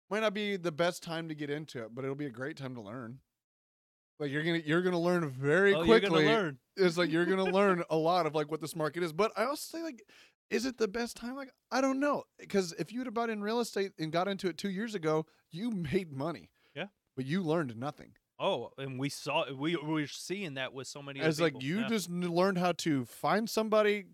might 0.09 0.21
not 0.21 0.33
be 0.33 0.55
the 0.55 0.71
best 0.71 1.03
time 1.03 1.27
to 1.27 1.35
get 1.35 1.49
into 1.49 1.83
it, 1.83 1.93
but 1.93 2.05
it'll 2.05 2.15
be 2.15 2.27
a 2.27 2.31
great 2.31 2.55
time 2.55 2.75
to 2.75 2.81
learn. 2.81 3.19
Like 4.17 4.31
you're 4.31 4.43
gonna 4.43 4.61
you're 4.65 4.81
gonna 4.81 4.99
learn 4.99 5.29
very 5.29 5.73
oh, 5.73 5.83
you're 5.83 5.99
quickly. 5.99 6.25
learn. 6.25 6.57
It's 6.77 6.97
like 6.97 7.11
you're 7.11 7.25
gonna 7.25 7.43
learn 7.43 7.83
a 7.89 7.97
lot 7.97 8.25
of 8.25 8.33
like 8.33 8.49
what 8.49 8.61
this 8.61 8.75
market 8.75 9.03
is. 9.03 9.11
But 9.11 9.33
I 9.35 9.43
also 9.43 9.77
say 9.77 9.83
like, 9.83 10.03
is 10.49 10.65
it 10.65 10.77
the 10.77 10.87
best 10.87 11.17
time? 11.17 11.35
Like 11.35 11.51
I 11.69 11.81
don't 11.81 11.99
know, 11.99 12.23
because 12.39 12.73
if 12.79 12.93
you'd 12.93 13.07
have 13.07 13.13
bought 13.13 13.29
in 13.29 13.41
real 13.41 13.59
estate 13.59 13.91
and 13.99 14.09
got 14.09 14.29
into 14.29 14.47
it 14.47 14.57
two 14.57 14.69
years 14.69 14.95
ago, 14.95 15.25
you 15.51 15.71
made 15.71 16.13
money. 16.13 16.49
Yeah. 16.73 16.85
But 17.17 17.25
you 17.25 17.43
learned 17.43 17.75
nothing. 17.75 18.13
Oh, 18.39 18.71
and 18.77 18.99
we 18.99 19.09
saw 19.09 19.51
we 19.51 19.75
we're 19.75 20.07
seeing 20.07 20.55
that 20.55 20.73
with 20.73 20.87
so 20.87 21.01
many. 21.01 21.19
As 21.19 21.41
like 21.41 21.61
you 21.61 21.79
Yeah. 21.81 21.87
just 21.87 22.09
learned 22.09 22.57
how 22.59 22.73
to 22.73 23.05
find 23.05 23.49
somebody, 23.49 24.05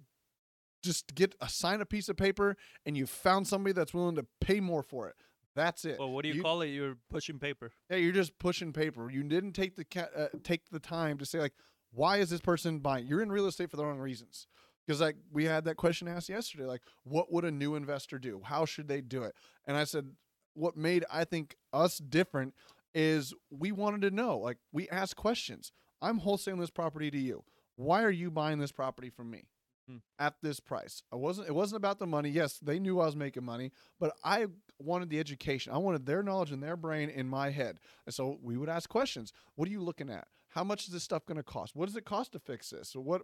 just 0.82 1.14
get 1.16 1.36
a 1.42 1.50
sign 1.50 1.82
a 1.82 1.86
piece 1.86 2.10
of 2.10 2.16
paper, 2.18 2.56
and 2.86 2.96
you 2.96 3.06
found 3.06 3.48
somebody 3.48 3.74
that's 3.74 3.94
willing 3.94 4.16
to 4.16 4.26
pay 4.40 4.60
more 4.60 4.84
for 4.84 5.10
it. 5.10 5.16
That's 5.56 5.86
it. 5.86 6.00
Well, 6.00 6.12
what 6.12 6.24
do 6.24 6.30
you, 6.30 6.42
call 6.42 6.62
it? 6.62 6.68
You're 6.68 6.98
pushing 7.10 7.38
paper. 7.38 7.72
Yeah, 7.90 7.98
you're 7.98 8.12
just 8.12 8.38
pushing 8.40 8.74
paper. 8.74 9.10
You 9.12 9.24
didn't 9.24 9.54
take 9.54 9.76
the 9.76 9.86
ca- 9.86 10.10
uh, 10.16 10.28
take 10.44 10.70
the 10.72 10.80
time 10.80 11.18
to 11.20 11.26
say 11.26 11.40
like, 11.40 11.54
why 11.92 12.18
is 12.18 12.30
this 12.30 12.42
person 12.42 12.80
buying? 12.80 13.06
You're 13.06 13.22
in 13.22 13.32
real 13.32 13.46
estate 13.46 13.70
for 13.70 13.78
the 13.78 13.86
wrong 13.86 14.00
reasons. 14.00 14.48
Because 14.86 15.00
like 15.00 15.16
we 15.32 15.46
had 15.46 15.66
that 15.66 15.76
question 15.76 16.08
asked 16.08 16.28
yesterday, 16.28 16.66
like 16.66 16.82
what 17.04 17.32
would 17.32 17.46
a 17.46 17.52
new 17.52 17.76
investor 17.76 18.18
do? 18.20 18.42
How 18.44 18.66
should 18.66 18.88
they 18.88 19.00
do 19.02 19.24
it? 19.24 19.36
And 19.68 19.78
I 19.78 19.84
said, 19.84 20.10
what 20.56 20.76
made 20.76 21.06
I 21.12 21.24
think 21.24 21.56
us 21.72 21.98
different 22.00 22.54
is 22.94 23.34
we 23.50 23.72
wanted 23.72 24.02
to 24.02 24.12
know. 24.12 24.38
Like 24.38 24.58
we 24.72 24.90
asked 24.90 25.16
questions. 25.16 25.72
I'm 26.02 26.20
wholesaling 26.20 26.60
this 26.60 26.70
property 26.70 27.10
to 27.12 27.18
you. 27.18 27.44
Why 27.76 28.04
are 28.04 28.12
you 28.12 28.30
buying 28.30 28.60
this 28.60 28.72
property 28.72 29.10
from 29.10 29.32
me? 29.32 29.48
Hmm. 29.88 29.98
At 30.18 30.36
this 30.42 30.62
price, 30.62 31.04
I 31.12 31.18
wasn't. 31.18 31.50
It 31.50 31.56
wasn't 31.56 31.78
about 31.78 32.00
the 32.00 32.08
money. 32.08 32.30
Yes, 32.30 32.58
they 32.60 32.80
knew 32.80 33.02
I 33.02 33.06
was 33.06 33.18
making 33.18 33.44
money, 33.44 33.72
but 34.00 34.14
I 34.24 34.46
wanted 34.80 35.10
the 35.10 35.20
education. 35.20 35.74
I 35.74 35.78
wanted 35.78 36.06
their 36.06 36.24
knowledge 36.24 36.54
in 36.54 36.62
their 36.62 36.78
brain 36.78 37.10
in 37.10 37.28
my 37.28 37.50
head. 37.50 37.80
And 38.06 38.16
so 38.16 38.38
we 38.42 38.56
would 38.56 38.70
ask 38.70 38.90
questions. 38.90 39.34
What 39.56 39.68
are 39.68 39.72
you 39.72 39.82
looking 39.82 40.10
at? 40.10 40.28
How 40.48 40.64
much 40.64 40.86
is 40.86 40.94
this 40.94 41.04
stuff 41.04 41.26
going 41.26 41.38
to 41.38 41.44
cost? 41.44 41.76
What 41.76 41.88
does 41.88 41.98
it 41.98 42.06
cost 42.06 42.32
to 42.32 42.40
fix 42.40 42.70
this? 42.70 42.90
So 42.90 43.02
what 43.02 43.24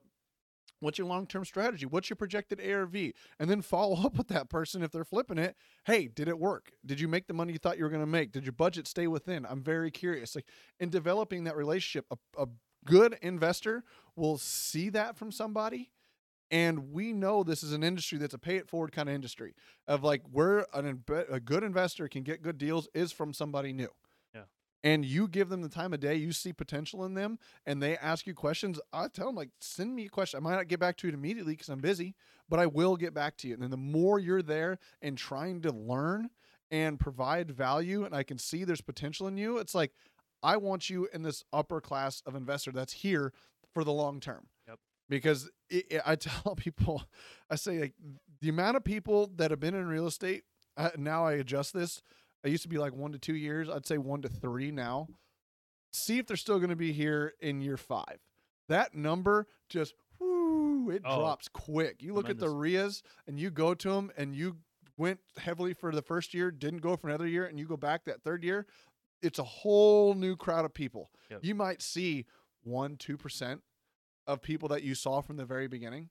What's 0.79 0.97
your 0.97 1.07
long 1.07 1.27
term 1.27 1.45
strategy? 1.45 1.85
What's 1.85 2.09
your 2.09 2.15
projected 2.15 2.59
ARV? 2.61 2.95
And 3.39 3.49
then 3.49 3.61
follow 3.61 3.97
up 4.05 4.17
with 4.17 4.27
that 4.29 4.49
person 4.49 4.83
if 4.83 4.91
they're 4.91 5.03
flipping 5.03 5.37
it. 5.37 5.55
Hey, 5.85 6.07
did 6.07 6.27
it 6.27 6.39
work? 6.39 6.71
Did 6.85 6.99
you 6.99 7.07
make 7.07 7.27
the 7.27 7.33
money 7.33 7.53
you 7.53 7.59
thought 7.59 7.77
you 7.77 7.83
were 7.83 7.89
going 7.89 8.01
to 8.01 8.07
make? 8.07 8.31
Did 8.31 8.45
your 8.45 8.53
budget 8.53 8.87
stay 8.87 9.07
within? 9.07 9.45
I'm 9.45 9.63
very 9.63 9.91
curious. 9.91 10.35
Like 10.35 10.45
in 10.79 10.89
developing 10.89 11.43
that 11.45 11.57
relationship, 11.57 12.05
a, 12.11 12.41
a 12.41 12.47
good 12.85 13.17
investor 13.21 13.83
will 14.15 14.37
see 14.37 14.89
that 14.89 15.17
from 15.17 15.31
somebody. 15.31 15.91
And 16.51 16.91
we 16.91 17.13
know 17.13 17.43
this 17.43 17.61
is 17.61 17.73
an 17.73 17.83
industry 17.83 18.17
that's 18.17 18.33
a 18.33 18.39
pay 18.39 18.55
it 18.55 18.67
forward 18.67 18.91
kind 18.91 19.07
of 19.07 19.13
industry 19.13 19.53
of 19.87 20.03
like 20.03 20.23
where 20.31 20.65
an, 20.73 21.03
a 21.29 21.39
good 21.39 21.63
investor 21.63 22.07
can 22.07 22.23
get 22.23 22.41
good 22.41 22.57
deals 22.57 22.87
is 22.95 23.11
from 23.11 23.33
somebody 23.33 23.71
new 23.71 23.89
and 24.83 25.03
you 25.03 25.27
give 25.27 25.49
them 25.49 25.61
the 25.61 25.69
time 25.69 25.93
of 25.93 25.99
day, 25.99 26.15
you 26.15 26.31
see 26.31 26.53
potential 26.53 27.05
in 27.05 27.13
them, 27.13 27.37
and 27.65 27.81
they 27.81 27.97
ask 27.97 28.25
you 28.25 28.33
questions, 28.33 28.79
I 28.93 29.07
tell 29.07 29.27
them 29.27 29.35
like, 29.35 29.49
send 29.59 29.95
me 29.95 30.05
a 30.05 30.09
question. 30.09 30.37
I 30.37 30.41
might 30.41 30.55
not 30.55 30.67
get 30.67 30.79
back 30.79 30.97
to 30.97 31.07
it 31.07 31.13
immediately 31.13 31.53
because 31.53 31.69
I'm 31.69 31.79
busy, 31.79 32.15
but 32.47 32.59
I 32.59 32.65
will 32.65 32.95
get 32.95 33.13
back 33.13 33.37
to 33.37 33.47
you. 33.47 33.53
And 33.53 33.63
then 33.63 33.71
the 33.71 33.77
more 33.77 34.19
you're 34.19 34.41
there 34.41 34.79
and 35.01 35.17
trying 35.17 35.61
to 35.61 35.71
learn 35.71 36.29
and 36.71 36.99
provide 36.99 37.51
value, 37.51 38.05
and 38.05 38.15
I 38.15 38.23
can 38.23 38.37
see 38.37 38.63
there's 38.63 38.81
potential 38.81 39.27
in 39.27 39.37
you, 39.37 39.57
it's 39.57 39.75
like 39.75 39.91
I 40.41 40.57
want 40.57 40.89
you 40.89 41.09
in 41.13 41.23
this 41.23 41.43
upper 41.51 41.81
class 41.81 42.21
of 42.25 42.35
investor 42.35 42.71
that's 42.71 42.93
here 42.93 43.33
for 43.73 43.83
the 43.83 43.91
long 43.91 44.19
term. 44.19 44.47
Yep. 44.67 44.79
Because 45.09 45.49
it, 45.69 45.85
it, 45.91 46.01
I 46.05 46.15
tell 46.15 46.55
people, 46.55 47.03
I 47.49 47.55
say 47.55 47.79
like 47.79 47.93
the 48.39 48.49
amount 48.49 48.77
of 48.77 48.83
people 48.83 49.29
that 49.35 49.51
have 49.51 49.59
been 49.59 49.75
in 49.75 49.87
real 49.87 50.07
estate. 50.07 50.43
Uh, 50.77 50.91
now 50.95 51.25
I 51.25 51.33
adjust 51.33 51.73
this 51.73 52.01
I 52.43 52.47
used 52.47 52.63
to 52.63 52.69
be 52.69 52.77
like 52.77 52.93
one 52.93 53.11
to 53.11 53.19
two 53.19 53.35
years. 53.35 53.69
I'd 53.69 53.85
say 53.85 53.97
one 53.97 54.21
to 54.21 54.29
three 54.29 54.71
now. 54.71 55.07
See 55.91 56.17
if 56.19 56.27
they're 56.27 56.37
still 56.37 56.59
going 56.59 56.69
to 56.69 56.75
be 56.75 56.93
here 56.93 57.33
in 57.41 57.61
year 57.61 57.77
five. 57.77 58.19
That 58.67 58.93
number 58.95 59.47
just 59.69 59.93
whoo, 60.19 60.89
it 60.91 61.01
Oh, 61.05 61.19
drops 61.19 61.47
quick. 61.47 62.01
You 62.03 62.13
look 62.13 62.29
at 62.29 62.39
the 62.39 62.47
REIAs 62.49 63.01
and 63.27 63.39
you 63.39 63.49
go 63.49 63.73
to 63.73 63.89
them 63.89 64.11
and 64.15 64.35
you 64.35 64.57
went 64.97 65.19
heavily 65.37 65.73
for 65.73 65.91
the 65.91 66.01
first 66.01 66.33
year, 66.33 66.51
didn't 66.51 66.81
go 66.81 66.95
for 66.95 67.07
another 67.07 67.25
year, 67.27 67.45
and 67.45 67.57
you 67.57 67.65
go 67.65 67.77
back 67.77 68.05
that 68.05 68.21
third 68.21 68.43
year, 68.43 68.67
it's 69.21 69.39
a 69.39 69.43
whole 69.43 70.13
new 70.13 70.35
crowd 70.35 70.65
of 70.65 70.73
people. 70.73 71.09
Yep. 71.31 71.39
You 71.43 71.55
might 71.55 71.81
see 71.81 72.25
one, 72.63 72.95
two 72.97 73.17
percent 73.17 73.61
of 74.27 74.41
people 74.41 74.69
that 74.69 74.83
you 74.83 74.93
saw 74.95 75.21
from 75.21 75.37
the 75.37 75.45
very 75.45 75.67
beginning 75.67 76.09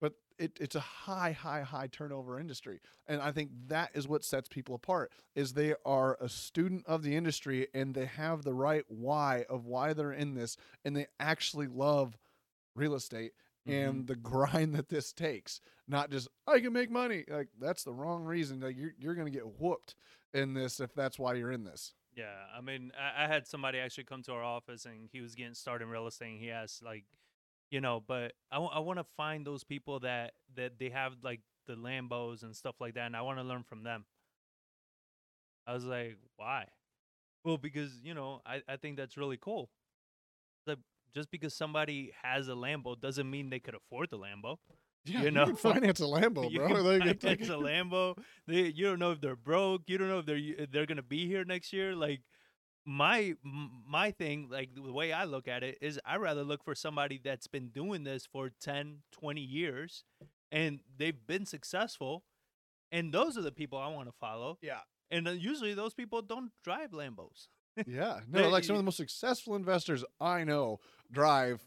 but 0.00 0.14
it, 0.38 0.52
it's 0.60 0.74
a 0.74 0.80
high 0.80 1.32
high 1.32 1.62
high 1.62 1.86
turnover 1.86 2.38
industry 2.38 2.80
and 3.06 3.20
i 3.20 3.30
think 3.30 3.50
that 3.68 3.90
is 3.94 4.08
what 4.08 4.24
sets 4.24 4.48
people 4.48 4.74
apart 4.74 5.12
is 5.34 5.52
they 5.52 5.74
are 5.84 6.16
a 6.20 6.28
student 6.28 6.84
of 6.86 7.02
the 7.02 7.16
industry 7.16 7.68
and 7.74 7.94
they 7.94 8.06
have 8.06 8.42
the 8.42 8.54
right 8.54 8.84
why 8.88 9.44
of 9.48 9.66
why 9.66 9.92
they're 9.92 10.12
in 10.12 10.34
this 10.34 10.56
and 10.84 10.96
they 10.96 11.06
actually 11.18 11.66
love 11.66 12.16
real 12.74 12.94
estate 12.94 13.32
and 13.66 13.94
mm-hmm. 13.94 14.06
the 14.06 14.16
grind 14.16 14.74
that 14.74 14.88
this 14.88 15.12
takes 15.12 15.60
not 15.86 16.10
just 16.10 16.28
i 16.46 16.58
can 16.58 16.72
make 16.72 16.90
money 16.90 17.24
like 17.28 17.48
that's 17.60 17.84
the 17.84 17.92
wrong 17.92 18.24
reason 18.24 18.60
like 18.60 18.76
you're, 18.76 18.94
you're 18.98 19.14
gonna 19.14 19.30
get 19.30 19.60
whooped 19.60 19.94
in 20.32 20.54
this 20.54 20.80
if 20.80 20.94
that's 20.94 21.18
why 21.18 21.34
you're 21.34 21.52
in 21.52 21.64
this 21.64 21.94
Yeah, 22.16 22.34
I 22.56 22.60
mean, 22.60 22.92
I, 22.98 23.24
I 23.24 23.28
had 23.28 23.46
somebody 23.46 23.78
actually 23.78 24.04
come 24.04 24.22
to 24.24 24.32
our 24.32 24.42
office 24.42 24.84
and 24.84 25.08
he 25.12 25.20
was 25.20 25.34
getting 25.34 25.54
started 25.54 25.84
in 25.84 25.90
real 25.90 26.06
estate. 26.06 26.32
And 26.32 26.40
he 26.40 26.50
asked, 26.50 26.82
like, 26.82 27.04
you 27.70 27.80
know, 27.80 28.02
but 28.06 28.32
I 28.50 28.58
want 28.58 28.98
to 28.98 29.04
find 29.16 29.46
those 29.46 29.64
people 29.64 30.00
that 30.00 30.32
that 30.56 30.78
they 30.78 30.90
have 30.90 31.14
like 31.22 31.40
the 31.66 31.74
Lambos 31.76 32.42
and 32.42 32.54
stuff 32.54 32.76
like 32.80 32.94
that, 32.94 33.06
and 33.06 33.16
I 33.16 33.22
want 33.22 33.38
to 33.38 33.44
learn 33.44 33.62
from 33.64 33.82
them. 33.84 34.04
I 35.66 35.74
was 35.74 35.84
like, 35.84 36.16
why? 36.36 36.66
Well, 37.44 37.58
because 37.58 37.92
you 38.02 38.14
know, 38.14 38.40
I 38.46 38.62
I 38.68 38.76
think 38.76 38.96
that's 38.96 39.16
really 39.16 39.38
cool. 39.38 39.70
Like, 40.66 40.78
just 41.14 41.30
because 41.30 41.54
somebody 41.54 42.12
has 42.22 42.48
a 42.48 42.52
Lambo 42.52 43.00
doesn't 43.00 43.30
mean 43.30 43.50
they 43.50 43.60
could 43.60 43.74
afford 43.74 44.10
the 44.10 44.18
Lambo. 44.18 44.58
yeah 45.04 45.22
You 45.22 45.30
know? 45.30 45.46
can 45.46 45.56
finance 45.56 46.00
a 46.00 46.04
lambo 46.04 46.52
bro 46.54 46.90
it's 47.04 47.24
finance 47.24 47.48
a 47.48 47.52
Lambo. 47.54 48.16
They, 48.46 48.68
you 48.68 48.86
don't 48.86 48.98
know 48.98 49.12
if 49.12 49.20
they're 49.20 49.36
broke. 49.36 49.82
You 49.88 49.98
don't 49.98 50.08
know 50.08 50.18
if 50.20 50.26
they're 50.26 50.36
if 50.38 50.70
they're 50.70 50.86
gonna 50.86 51.02
be 51.02 51.26
here 51.26 51.44
next 51.44 51.72
year. 51.72 51.94
Like 51.94 52.20
my 52.86 53.34
my 53.86 54.10
thing, 54.10 54.48
like 54.50 54.74
the 54.74 54.92
way 54.92 55.12
I 55.12 55.24
look 55.24 55.46
at 55.48 55.62
it 55.62 55.78
is, 55.80 56.00
I 56.04 56.16
rather 56.16 56.42
look 56.44 56.64
for 56.64 56.74
somebody 56.74 57.20
that's 57.22 57.46
been 57.46 57.68
doing 57.68 58.04
this 58.04 58.26
for 58.26 58.50
10, 58.60 58.98
20 59.12 59.40
years, 59.40 60.04
and 60.50 60.80
they've 60.96 61.26
been 61.26 61.46
successful, 61.46 62.24
and 62.90 63.12
those 63.12 63.36
are 63.36 63.42
the 63.42 63.52
people 63.52 63.78
I 63.78 63.88
want 63.88 64.08
to 64.08 64.14
follow. 64.18 64.58
yeah 64.62 64.80
And 65.10 65.26
usually 65.40 65.74
those 65.74 65.94
people 65.94 66.22
don't 66.22 66.50
drive 66.64 66.90
Lambos. 66.92 67.48
Yeah, 67.86 68.20
no, 68.28 68.42
They- 68.42 68.50
like 68.50 68.64
some 68.64 68.74
of 68.76 68.80
the 68.80 68.84
most 68.84 68.96
successful 68.96 69.54
investors 69.56 70.04
I 70.20 70.44
know 70.44 70.80
drive 71.12 71.60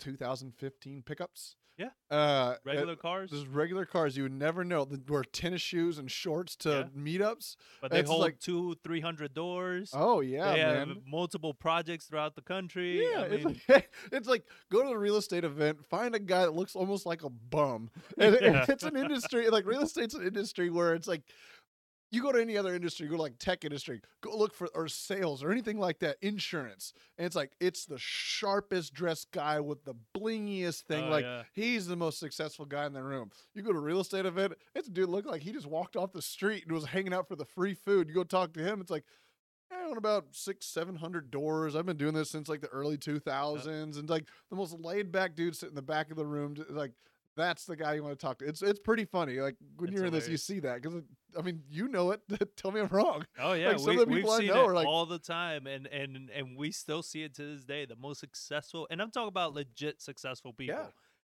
2015 0.00 1.02
pickups. 1.02 1.56
Yeah. 1.78 1.88
uh, 2.10 2.54
Regular 2.64 2.94
uh, 2.94 2.96
cars, 2.96 3.30
just 3.30 3.46
regular 3.48 3.84
cars. 3.84 4.16
You 4.16 4.22
would 4.22 4.32
never 4.32 4.64
know. 4.64 4.84
They 4.86 4.96
wear 5.08 5.22
tennis 5.24 5.60
shoes 5.60 5.98
and 5.98 6.10
shorts 6.10 6.56
to 6.56 6.88
Yeah. 6.96 7.00
meetups. 7.02 7.56
but 7.82 7.90
they 7.90 8.00
it's 8.00 8.08
hold 8.08 8.22
like- 8.22 8.38
two, 8.40 8.76
three 8.82 9.00
hundred 9.00 9.34
doors. 9.34 9.90
Oh 9.92 10.20
yeah, 10.20 10.52
they 10.52 10.62
man. 10.62 10.88
have 10.88 10.96
multiple 11.06 11.52
projects 11.52 12.06
throughout 12.06 12.34
the 12.34 12.40
country. 12.42 13.02
Yeah, 13.02 13.20
I 13.20 13.24
it's, 13.26 13.44
like, 13.44 13.90
it's 14.12 14.28
like 14.28 14.44
go 14.70 14.82
to 14.84 14.88
a 14.90 14.98
real 14.98 15.16
estate 15.16 15.44
event, 15.44 15.84
find 15.84 16.14
a 16.14 16.18
guy 16.18 16.42
that 16.42 16.54
looks 16.54 16.74
almost 16.76 17.04
like 17.04 17.22
a 17.24 17.30
bum. 17.30 17.90
And, 18.18 18.34
and 18.36 18.54
Yeah. 18.56 18.64
it's 18.68 18.82
an 18.84 18.96
industry 18.96 19.48
like 19.50 19.66
real 19.66 19.82
estate's 19.82 20.14
an 20.14 20.26
industry 20.26 20.70
where 20.70 20.94
it's 20.94 21.06
like 21.08 21.22
you 22.10 22.22
go 22.22 22.32
to 22.32 22.40
any 22.40 22.56
other 22.56 22.74
industry, 22.74 23.08
go 23.08 23.16
to 23.16 23.22
like 23.22 23.38
tech 23.38 23.64
industry, 23.64 24.00
go 24.20 24.36
look 24.36 24.54
for 24.54 24.68
or 24.74 24.88
sales 24.88 25.42
or 25.42 25.50
anything 25.50 25.78
like 25.78 25.98
that, 26.00 26.16
insurance. 26.22 26.92
And 27.18 27.26
it's 27.26 27.36
like 27.36 27.52
it's 27.60 27.84
the 27.84 27.98
sharpest 27.98 28.94
dressed 28.94 29.32
guy 29.32 29.60
with 29.60 29.84
the 29.84 29.94
blingiest 30.16 30.82
thing. 30.82 31.04
Oh, 31.06 31.10
like 31.10 31.24
yeah. 31.24 31.42
he's 31.52 31.86
the 31.86 31.96
most 31.96 32.18
successful 32.18 32.64
guy 32.64 32.86
in 32.86 32.92
the 32.92 33.02
room. 33.02 33.30
You 33.54 33.62
go 33.62 33.72
to 33.72 33.78
a 33.78 33.80
real 33.80 34.00
estate 34.00 34.26
event, 34.26 34.54
it's 34.74 34.88
a 34.88 34.90
dude 34.90 35.08
look 35.08 35.26
like 35.26 35.42
he 35.42 35.52
just 35.52 35.66
walked 35.66 35.96
off 35.96 36.12
the 36.12 36.22
street 36.22 36.64
and 36.64 36.72
was 36.72 36.86
hanging 36.86 37.12
out 37.12 37.28
for 37.28 37.36
the 37.36 37.44
free 37.44 37.74
food. 37.74 38.08
You 38.08 38.14
go 38.14 38.24
talk 38.24 38.52
to 38.54 38.60
him, 38.60 38.80
it's 38.80 38.90
like 38.90 39.04
I 39.72 39.88
own 39.88 39.96
about 39.96 40.26
six, 40.30 40.66
seven 40.66 40.96
hundred 40.96 41.30
doors. 41.30 41.74
I've 41.74 41.86
been 41.86 41.96
doing 41.96 42.14
this 42.14 42.30
since 42.30 42.48
like 42.48 42.60
the 42.60 42.68
early 42.68 42.96
two 42.96 43.18
thousands, 43.18 43.96
and 43.96 44.08
like 44.08 44.26
the 44.48 44.56
most 44.56 44.78
laid 44.78 45.10
back 45.10 45.34
dude 45.34 45.56
sitting 45.56 45.72
in 45.72 45.76
the 45.76 45.82
back 45.82 46.10
of 46.10 46.16
the 46.16 46.26
room. 46.26 46.54
Like 46.70 46.92
that's 47.36 47.64
the 47.66 47.76
guy 47.76 47.94
you 47.94 48.02
want 48.02 48.18
to 48.18 48.26
talk 48.26 48.38
to. 48.38 48.46
It's 48.46 48.62
it's 48.62 48.80
pretty 48.80 49.04
funny. 49.04 49.34
Like 49.40 49.56
when 49.76 49.88
It's 49.90 49.96
you're 49.96 50.06
in 50.06 50.12
this, 50.12 50.28
you 50.28 50.36
see 50.36 50.60
that 50.60 50.82
because 50.82 51.02
I 51.38 51.42
mean 51.42 51.62
you 51.68 51.88
know 51.88 52.10
it. 52.12 52.20
Tell 52.56 52.70
me 52.72 52.80
I'm 52.80 52.88
wrong. 52.88 53.24
Oh 53.38 53.52
yeah, 53.52 53.68
Like, 53.68 53.78
some 53.80 53.96
we, 53.96 54.02
of 54.02 54.08
the 54.08 54.14
people 54.14 54.30
I 54.32 54.40
know 54.40 54.64
are 54.66 54.74
like- 54.74 54.86
all 54.86 55.06
the 55.06 55.18
time, 55.18 55.66
and 55.66 55.86
and 55.88 56.30
and 56.34 56.56
we 56.56 56.70
still 56.72 57.02
see 57.02 57.22
it 57.22 57.34
to 57.34 57.42
this 57.54 57.64
day. 57.64 57.84
The 57.84 57.96
most 57.96 58.20
successful, 58.20 58.86
and 58.90 59.00
I'm 59.02 59.10
talking 59.10 59.28
about 59.28 59.54
legit 59.54 60.00
successful 60.00 60.52
people, 60.52 60.74
Yeah. 60.76 60.86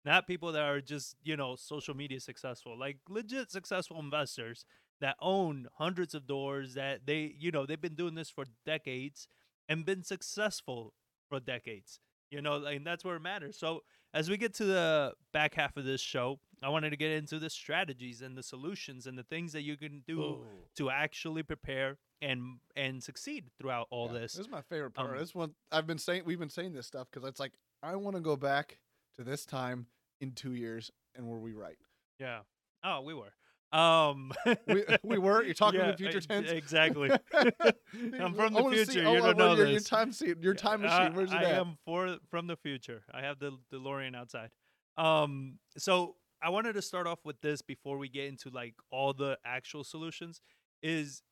not 0.04 0.26
people 0.26 0.52
that 0.52 0.62
are 0.62 0.80
just 0.80 1.16
you 1.22 1.36
know 1.36 1.56
social 1.56 1.96
media 1.96 2.20
successful, 2.20 2.78
like 2.78 2.98
legit 3.08 3.50
successful 3.50 3.98
investors 3.98 4.64
that 5.00 5.16
own 5.20 5.66
hundreds 5.78 6.14
of 6.14 6.26
doors. 6.26 6.74
That 6.74 7.06
they 7.06 7.34
you 7.38 7.50
know 7.50 7.64
they've 7.66 7.80
been 7.80 7.94
doing 7.96 8.14
this 8.14 8.30
for 8.30 8.44
decades 8.66 9.26
and 9.68 9.84
been 9.86 10.02
successful 10.02 10.92
for 11.28 11.40
decades. 11.40 12.00
You 12.30 12.42
know, 12.42 12.64
and 12.64 12.84
that's 12.86 13.04
where 13.04 13.16
it 13.16 13.20
matters. 13.22 13.56
So 13.56 13.84
as 14.14 14.30
we 14.30 14.36
get 14.36 14.54
to 14.54 14.64
the 14.64 15.12
back 15.32 15.54
half 15.54 15.76
of 15.76 15.84
this 15.84 16.00
show, 16.00 16.38
I 16.62 16.68
wanted 16.70 16.90
to 16.90 16.96
get 16.96 17.10
into 17.10 17.38
the 17.38 17.50
strategies 17.50 18.22
and 18.22 18.38
the 18.38 18.42
solutions 18.42 19.06
and 19.06 19.18
the 19.18 19.24
things 19.24 19.52
that 19.52 19.62
you 19.62 19.76
can 19.76 20.02
do 20.06 20.38
to 20.76 20.88
actually 20.88 21.42
prepare 21.42 21.98
and 22.22 22.58
and 22.76 23.02
succeed 23.02 23.50
throughout 23.58 23.88
all 23.90 24.06
Yeah, 24.06 24.20
this. 24.20 24.32
This 24.32 24.46
is 24.46 24.50
my 24.50 24.62
favorite 24.62 24.92
part. 24.92 25.10
Um, 25.10 25.18
this 25.18 25.34
one 25.34 25.54
I've 25.70 25.86
been 25.86 25.98
saying. 25.98 26.22
We've 26.24 26.38
been 26.38 26.48
saying 26.48 26.72
this 26.72 26.86
stuff 26.86 27.08
because 27.12 27.28
it's 27.28 27.40
like 27.40 27.52
I 27.82 27.96
want 27.96 28.16
to 28.16 28.22
go 28.22 28.36
back 28.36 28.78
to 29.16 29.24
this 29.24 29.44
time 29.44 29.86
in 30.20 30.32
two 30.32 30.54
years 30.54 30.90
and 31.14 31.26
were 31.28 31.40
we 31.40 31.52
right? 31.52 31.76
Yeah. 32.18 32.40
Oh, 32.82 33.02
we 33.02 33.14
were. 33.14 33.34
Um 33.74 34.32
We, 34.66 34.84
we 35.02 35.18
were. 35.18 35.42
You're 35.42 35.54
talking 35.54 35.80
yeah, 35.80 35.90
in 35.90 35.96
future 35.96 36.20
tense. 36.20 36.50
Exactly. 36.50 37.10
I'm 37.34 38.34
from 38.34 38.54
the 38.54 38.84
see- 38.86 38.92
future. 38.92 39.08
oh, 39.08 39.14
you 39.14 39.20
don't 39.20 39.36
know 39.38 39.54
your, 39.56 39.66
your 39.66 39.80
time 39.80 40.12
se- 40.12 40.34
your 40.40 40.54
time 40.54 40.82
machine. 40.82 41.00
I- 41.00 41.10
Where's 41.10 41.32
it 41.32 41.36
I 41.36 41.44
at? 41.44 41.52
am 41.60 41.76
for 41.84 42.16
from 42.30 42.46
the 42.46 42.56
future. 42.56 43.02
I 43.12 43.22
have 43.22 43.38
the 43.38 43.52
DeLorean 43.72 44.14
outside. 44.16 44.50
Um, 44.96 45.58
so 45.76 46.16
I 46.42 46.50
wanted 46.50 46.74
to 46.74 46.82
start 46.82 47.06
off 47.06 47.18
with 47.24 47.40
this 47.40 47.62
before 47.62 47.98
we 47.98 48.08
get 48.08 48.26
into 48.26 48.48
like 48.50 48.74
all 48.90 49.12
the 49.12 49.38
actual 49.44 49.82
solutions. 49.84 50.40
Is 50.82 51.22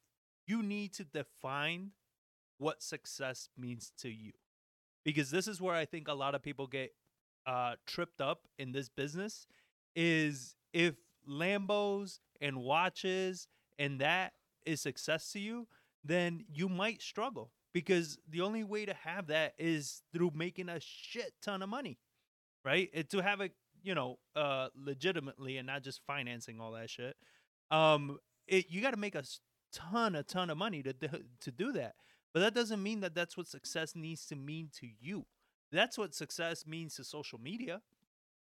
you 0.46 0.62
need 0.62 0.94
to 0.94 1.04
define 1.04 1.90
what 2.58 2.82
success 2.82 3.48
means 3.56 3.92
to 3.98 4.08
you, 4.08 4.32
because 5.04 5.30
this 5.30 5.46
is 5.46 5.60
where 5.60 5.74
I 5.76 5.84
think 5.84 6.08
a 6.08 6.14
lot 6.14 6.34
of 6.34 6.42
people 6.42 6.66
get 6.66 6.92
uh 7.46 7.74
tripped 7.86 8.20
up 8.20 8.48
in 8.58 8.72
this 8.72 8.88
business. 8.88 9.46
is 9.94 10.56
if 10.72 10.94
Lambos 11.28 12.18
and 12.42 12.58
watches 12.58 13.48
and 13.78 14.00
that 14.00 14.32
is 14.66 14.80
success 14.80 15.32
to 15.32 15.38
you, 15.38 15.66
then 16.04 16.44
you 16.52 16.68
might 16.68 17.00
struggle 17.00 17.50
because 17.72 18.18
the 18.28 18.40
only 18.40 18.64
way 18.64 18.84
to 18.84 18.94
have 18.94 19.28
that 19.28 19.54
is 19.58 20.02
through 20.12 20.32
making 20.34 20.68
a 20.68 20.78
shit 20.80 21.32
ton 21.40 21.62
of 21.62 21.68
money, 21.68 21.98
right? 22.64 22.90
And 22.92 23.08
to 23.10 23.20
have 23.20 23.40
it, 23.40 23.52
you 23.82 23.94
know, 23.94 24.18
uh, 24.36 24.68
legitimately 24.76 25.56
and 25.56 25.66
not 25.66 25.82
just 25.82 26.00
financing 26.06 26.60
all 26.60 26.72
that 26.72 26.90
shit. 26.90 27.16
Um, 27.70 28.18
it 28.46 28.66
you 28.68 28.82
got 28.82 28.90
to 28.90 28.98
make 28.98 29.14
a 29.14 29.24
ton, 29.72 30.14
a 30.14 30.22
ton 30.22 30.50
of 30.50 30.58
money 30.58 30.82
to 30.82 30.92
to 30.92 31.50
do 31.50 31.72
that. 31.72 31.94
But 32.34 32.40
that 32.40 32.54
doesn't 32.54 32.82
mean 32.82 33.00
that 33.00 33.14
that's 33.14 33.36
what 33.36 33.46
success 33.46 33.94
needs 33.94 34.26
to 34.26 34.36
mean 34.36 34.70
to 34.80 34.88
you. 35.00 35.26
That's 35.70 35.98
what 35.98 36.14
success 36.14 36.66
means 36.66 36.96
to 36.96 37.04
social 37.04 37.38
media. 37.38 37.80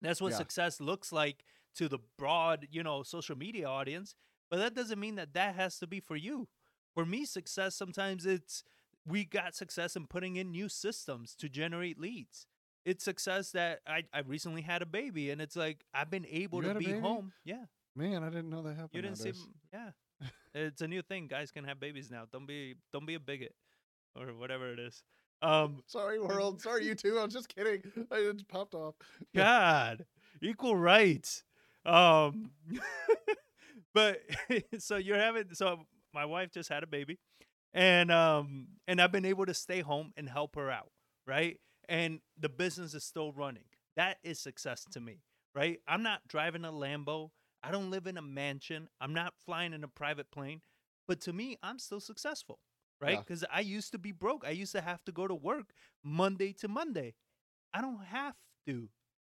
That's 0.00 0.20
what 0.20 0.32
Yeah. 0.32 0.38
success 0.38 0.80
looks 0.80 1.12
like 1.12 1.44
to 1.76 1.88
the 1.88 1.98
broad, 2.18 2.66
you 2.70 2.82
know, 2.82 3.02
social 3.02 3.36
media 3.36 3.66
audience. 3.68 4.14
But 4.50 4.58
that 4.58 4.74
doesn't 4.74 4.98
mean 4.98 5.16
that 5.16 5.34
that 5.34 5.54
has 5.56 5.78
to 5.80 5.86
be 5.86 6.00
for 6.00 6.16
you. 6.16 6.48
For 6.94 7.04
me, 7.04 7.24
success 7.24 7.74
sometimes 7.74 8.26
it's 8.26 8.62
we 9.06 9.24
got 9.24 9.54
success 9.54 9.96
in 9.96 10.06
putting 10.06 10.36
in 10.36 10.50
new 10.50 10.68
systems 10.68 11.34
to 11.36 11.48
generate 11.48 11.98
leads. 11.98 12.46
It's 12.84 13.04
success 13.04 13.52
that 13.52 13.80
I, 13.86 14.04
I 14.12 14.20
recently 14.20 14.62
had 14.62 14.82
a 14.82 14.86
baby 14.86 15.30
and 15.30 15.40
it's 15.40 15.56
like 15.56 15.84
I've 15.94 16.10
been 16.10 16.26
able 16.26 16.62
You 16.64 16.72
to 16.72 16.78
be 16.78 16.86
baby? 16.86 17.00
home. 17.00 17.32
Yeah. 17.44 17.66
Man, 17.94 18.22
I 18.22 18.28
didn't 18.28 18.50
know 18.50 18.62
that 18.62 18.74
happened. 18.74 18.90
You 18.94 19.02
didn't 19.02 19.18
see 19.18 19.32
nowadays. 19.32 19.46
m- 19.72 19.92
yeah. 20.22 20.28
it's 20.54 20.80
a 20.82 20.88
new 20.88 21.02
thing. 21.02 21.26
Guys 21.28 21.50
can 21.50 21.64
have 21.64 21.78
babies 21.80 22.10
now. 22.10 22.24
Don't 22.30 22.46
be 22.46 22.76
don't 22.92 23.06
be 23.06 23.14
a 23.14 23.20
bigot 23.20 23.54
or 24.16 24.26
whatever 24.34 24.72
it 24.72 24.78
is. 24.78 25.02
Um 25.42 25.82
Sorry, 25.86 26.18
world. 26.18 26.60
Sorry, 26.60 26.84
you 26.84 26.94
too. 26.94 27.18
I 27.18 27.24
was 27.24 27.32
just 27.32 27.54
kidding. 27.54 27.82
I 28.10 28.30
just 28.32 28.48
popped 28.48 28.74
off. 28.74 28.94
God, 29.36 30.04
equal 30.42 30.76
rights. 30.76 31.44
Um, 31.86 32.50
but 33.94 34.20
so 34.78 34.96
you're 34.96 35.18
having 35.18 35.44
so 35.52 35.80
my 36.12 36.24
wife 36.24 36.50
just 36.52 36.68
had 36.68 36.82
a 36.82 36.86
baby, 36.86 37.18
and 37.72 38.10
um, 38.10 38.68
and 38.86 39.00
I've 39.00 39.12
been 39.12 39.24
able 39.24 39.46
to 39.46 39.54
stay 39.54 39.80
home 39.80 40.12
and 40.16 40.28
help 40.28 40.56
her 40.56 40.70
out, 40.70 40.90
right? 41.26 41.58
And 41.88 42.20
the 42.38 42.48
business 42.48 42.94
is 42.94 43.04
still 43.04 43.32
running. 43.32 43.64
That 43.96 44.18
is 44.22 44.38
success 44.38 44.84
to 44.92 45.00
me, 45.00 45.22
right? 45.54 45.80
I'm 45.88 46.02
not 46.02 46.20
driving 46.28 46.64
a 46.64 46.72
Lambo. 46.72 47.30
I 47.62 47.70
don't 47.70 47.90
live 47.90 48.06
in 48.06 48.16
a 48.16 48.22
mansion. 48.22 48.88
I'm 49.00 49.14
not 49.14 49.34
flying 49.44 49.72
in 49.72 49.82
a 49.82 49.88
private 49.88 50.30
plane, 50.30 50.60
but 51.08 51.20
to 51.22 51.32
me, 51.32 51.56
I'm 51.62 51.78
still 51.78 52.00
successful, 52.00 52.60
right? 53.00 53.14
Yeah. 53.14 53.20
Because 53.20 53.44
I 53.52 53.60
used 53.60 53.92
to 53.92 53.98
be 53.98 54.12
broke. 54.12 54.44
I 54.46 54.50
used 54.50 54.72
to 54.72 54.80
have 54.80 55.04
to 55.04 55.12
go 55.12 55.26
to 55.26 55.34
work 55.34 55.72
Monday 56.02 56.52
to 56.54 56.68
Monday. 56.68 57.14
I 57.72 57.80
don't 57.80 58.04
have 58.04 58.34
to 58.66 58.88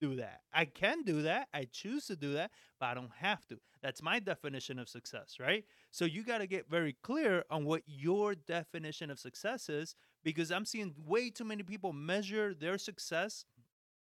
do 0.01 0.17
that. 0.17 0.41
I 0.53 0.65
can 0.65 1.03
do 1.03 1.23
that. 1.23 1.49
I 1.53 1.67
choose 1.71 2.07
to 2.07 2.17
do 2.17 2.33
that, 2.33 2.51
but 2.79 2.87
I 2.87 2.95
don't 2.95 3.13
have 3.19 3.47
to. 3.49 3.59
That's 3.83 4.03
my 4.03 4.19
definition 4.19 4.79
of 4.79 4.89
success, 4.89 5.37
right? 5.39 5.65
So 5.91 6.05
you 6.05 6.23
got 6.23 6.39
to 6.39 6.47
get 6.47 6.69
very 6.69 6.97
clear 7.03 7.45
on 7.51 7.65
what 7.65 7.83
your 7.87 8.35
definition 8.35 9.11
of 9.11 9.19
success 9.19 9.69
is 9.69 9.95
because 10.23 10.51
I'm 10.51 10.65
seeing 10.65 10.95
way 11.07 11.31
too 11.31 11.45
many 11.45 11.63
people 11.63 11.93
measure 11.93 12.55
their 12.55 12.79
success 12.79 13.45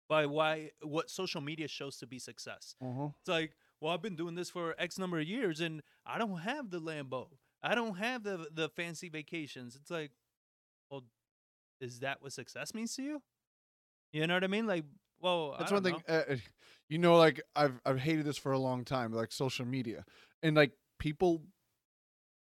by 0.08 0.26
why 0.26 0.70
what 0.82 1.10
social 1.10 1.40
media 1.40 1.68
shows 1.68 1.96
to 1.98 2.06
be 2.06 2.18
success. 2.18 2.74
Uh-huh. 2.82 3.08
It's 3.20 3.28
like, 3.28 3.52
well, 3.80 3.92
I've 3.92 4.02
been 4.02 4.16
doing 4.16 4.34
this 4.34 4.50
for 4.50 4.74
X 4.78 4.98
number 4.98 5.18
of 5.18 5.26
years 5.26 5.60
and 5.60 5.82
I 6.06 6.18
don't 6.18 6.38
have 6.38 6.70
the 6.70 6.80
Lambo. 6.80 7.28
I 7.64 7.74
don't 7.74 7.96
have 7.96 8.22
the 8.22 8.46
the 8.52 8.68
fancy 8.68 9.08
vacations. 9.08 9.74
It's 9.74 9.90
like, 9.90 10.10
well, 10.90 11.02
is 11.80 12.00
that 12.00 12.20
what 12.22 12.32
success 12.32 12.74
means 12.74 12.94
to 12.96 13.02
you? 13.02 13.22
You 14.12 14.26
know 14.26 14.34
what 14.34 14.44
I 14.44 14.48
mean? 14.48 14.66
Like, 14.66 14.84
well, 15.20 15.56
That's 15.58 15.72
one 15.72 15.82
don't 15.82 15.94
thing. 15.94 16.02
know. 16.06 16.14
Uh, 16.14 16.34
uh, 16.34 16.36
you 16.88 16.98
know, 16.98 17.16
like 17.16 17.40
I've 17.56 17.80
I've 17.86 17.98
hated 17.98 18.26
this 18.26 18.36
for 18.36 18.52
a 18.52 18.58
long 18.58 18.84
time, 18.84 19.12
like 19.12 19.32
social 19.32 19.64
media, 19.64 20.04
and 20.42 20.54
like 20.54 20.72
people 20.98 21.42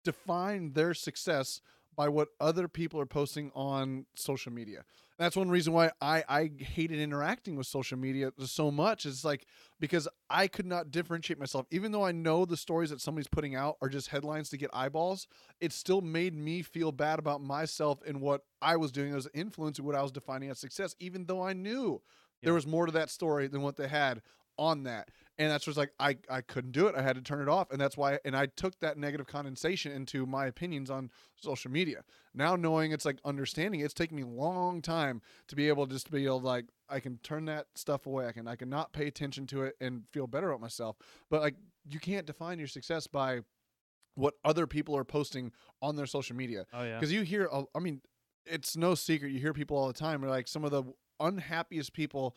define 0.04 0.72
their 0.72 0.94
success 0.94 1.60
by 1.96 2.08
what 2.08 2.28
other 2.40 2.68
people 2.68 3.00
are 3.00 3.06
posting 3.06 3.50
on 3.54 4.06
social 4.14 4.52
media. 4.52 4.84
That's 5.18 5.36
one 5.36 5.48
reason 5.48 5.72
why 5.72 5.92
I 6.00 6.24
I 6.28 6.50
hated 6.58 6.98
interacting 6.98 7.54
with 7.56 7.66
social 7.66 7.96
media 7.96 8.32
so 8.44 8.70
much. 8.70 9.06
It's 9.06 9.24
like 9.24 9.46
because 9.78 10.08
I 10.28 10.48
could 10.48 10.66
not 10.66 10.90
differentiate 10.90 11.38
myself, 11.38 11.66
even 11.70 11.92
though 11.92 12.04
I 12.04 12.12
know 12.12 12.44
the 12.44 12.56
stories 12.56 12.90
that 12.90 13.00
somebody's 13.00 13.28
putting 13.28 13.54
out 13.54 13.76
are 13.80 13.88
just 13.88 14.08
headlines 14.08 14.48
to 14.50 14.56
get 14.56 14.70
eyeballs. 14.72 15.28
It 15.60 15.72
still 15.72 16.00
made 16.00 16.34
me 16.34 16.62
feel 16.62 16.90
bad 16.90 17.18
about 17.18 17.40
myself 17.42 18.00
and 18.06 18.20
what 18.20 18.42
I 18.60 18.76
was 18.76 18.90
doing 18.90 19.14
as 19.14 19.28
influencing 19.34 19.84
what 19.84 19.94
I 19.94 20.02
was 20.02 20.10
defining 20.12 20.50
as 20.50 20.58
success, 20.58 20.96
even 20.98 21.26
though 21.26 21.42
I 21.42 21.52
knew 21.52 22.02
Yeah. 22.40 22.46
there 22.46 22.54
was 22.54 22.66
more 22.66 22.86
to 22.86 22.92
that 22.92 23.10
story 23.10 23.46
than 23.46 23.62
what 23.62 23.76
they 23.76 23.88
had 23.88 24.20
on 24.58 24.82
that. 24.84 25.08
And 25.38 25.50
that's 25.50 25.64
just 25.64 25.76
like 25.76 25.90
I, 25.98 26.16
I 26.30 26.42
couldn't 26.42 26.70
do 26.72 26.86
it. 26.86 26.94
I 26.96 27.02
had 27.02 27.16
to 27.16 27.22
turn 27.22 27.42
it 27.42 27.48
off. 27.48 27.70
And 27.72 27.80
that's 27.80 27.96
why 27.96 28.18
and 28.24 28.36
I 28.36 28.46
took 28.46 28.78
that 28.80 28.96
negative 28.96 29.26
condensation 29.26 29.90
into 29.90 30.26
my 30.26 30.46
opinions 30.46 30.90
on 30.90 31.10
social 31.34 31.70
media. 31.70 32.04
Now 32.34 32.54
knowing 32.56 32.92
it's 32.92 33.04
like 33.04 33.18
understanding 33.24 33.80
it's 33.80 33.94
taken 33.94 34.16
me 34.16 34.22
a 34.22 34.26
long 34.26 34.80
time 34.80 35.22
to 35.48 35.56
be 35.56 35.66
able 35.68 35.86
to 35.86 35.92
just 35.92 36.10
be 36.10 36.24
able 36.26 36.40
to 36.40 36.46
like 36.46 36.66
I 36.88 37.00
can 37.00 37.18
turn 37.24 37.46
that 37.46 37.66
stuff 37.74 38.06
away. 38.06 38.26
I 38.26 38.32
can 38.32 38.46
I 38.46 38.54
can 38.56 38.68
not 38.68 38.92
pay 38.92 39.06
attention 39.08 39.46
to 39.48 39.64
it 39.64 39.74
and 39.80 40.04
feel 40.12 40.26
better 40.28 40.50
about 40.50 40.60
myself. 40.60 40.96
But 41.30 41.40
like 41.40 41.56
you 41.88 41.98
can't 41.98 42.26
define 42.26 42.58
your 42.58 42.68
success 42.68 43.06
by 43.06 43.40
what 44.14 44.34
other 44.44 44.66
people 44.68 44.96
are 44.96 45.04
posting 45.04 45.50
on 45.82 45.96
their 45.96 46.06
social 46.06 46.36
media 46.36 46.64
Oh 46.72 46.84
yeah. 46.84 46.94
because 46.98 47.12
you 47.12 47.22
hear 47.22 47.48
I 47.74 47.78
mean 47.80 48.00
it's 48.46 48.76
no 48.76 48.94
secret 48.94 49.32
you 49.32 49.40
hear 49.40 49.52
people 49.52 49.76
all 49.76 49.88
the 49.88 49.92
time 49.92 50.24
are 50.24 50.28
like 50.28 50.46
some 50.46 50.64
of 50.64 50.70
the 50.70 50.84
unhappiest 51.18 51.92
people 51.92 52.36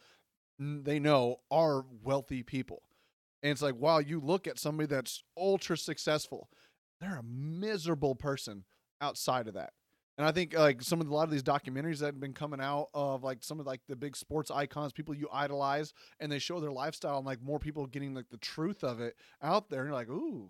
they 0.59 0.97
know 0.99 1.37
are 1.51 1.85
wealthy 2.03 2.41
people 2.41 2.81
and 3.47 3.53
it's 3.53 3.61
like 3.61 3.75
wow 3.75 3.99
you 3.99 4.19
look 4.19 4.45
at 4.45 4.59
somebody 4.59 4.87
that's 4.87 5.23
ultra 5.37 5.77
successful. 5.77 6.49
They're 6.99 7.19
a 7.19 7.23
miserable 7.23 8.15
person 8.15 8.65
outside 8.99 9.47
of 9.47 9.53
that 9.53 9.71
and 10.17 10.25
i 10.27 10.31
think 10.31 10.57
like 10.57 10.81
some 10.81 10.99
of 10.99 11.07
the, 11.07 11.13
a 11.13 11.15
lot 11.15 11.23
of 11.25 11.31
these 11.31 11.43
documentaries 11.43 11.99
that 11.99 12.07
have 12.07 12.19
been 12.19 12.33
coming 12.33 12.59
out 12.59 12.87
of 12.93 13.23
like 13.23 13.43
some 13.43 13.59
of 13.59 13.67
like 13.67 13.81
the 13.87 13.95
big 13.95 14.15
sports 14.17 14.49
icons 14.49 14.91
people 14.91 15.15
you 15.15 15.29
idolize 15.31 15.93
and 16.19 16.31
they 16.31 16.39
show 16.39 16.59
their 16.59 16.71
lifestyle 16.71 17.17
and 17.17 17.25
like 17.25 17.41
more 17.41 17.59
people 17.59 17.85
getting 17.85 18.15
like 18.15 18.29
the 18.31 18.37
truth 18.37 18.83
of 18.83 18.99
it 18.99 19.15
out 19.41 19.69
there 19.69 19.81
and 19.81 19.89
you're 19.89 19.93
like 19.93 20.09
ooh 20.09 20.49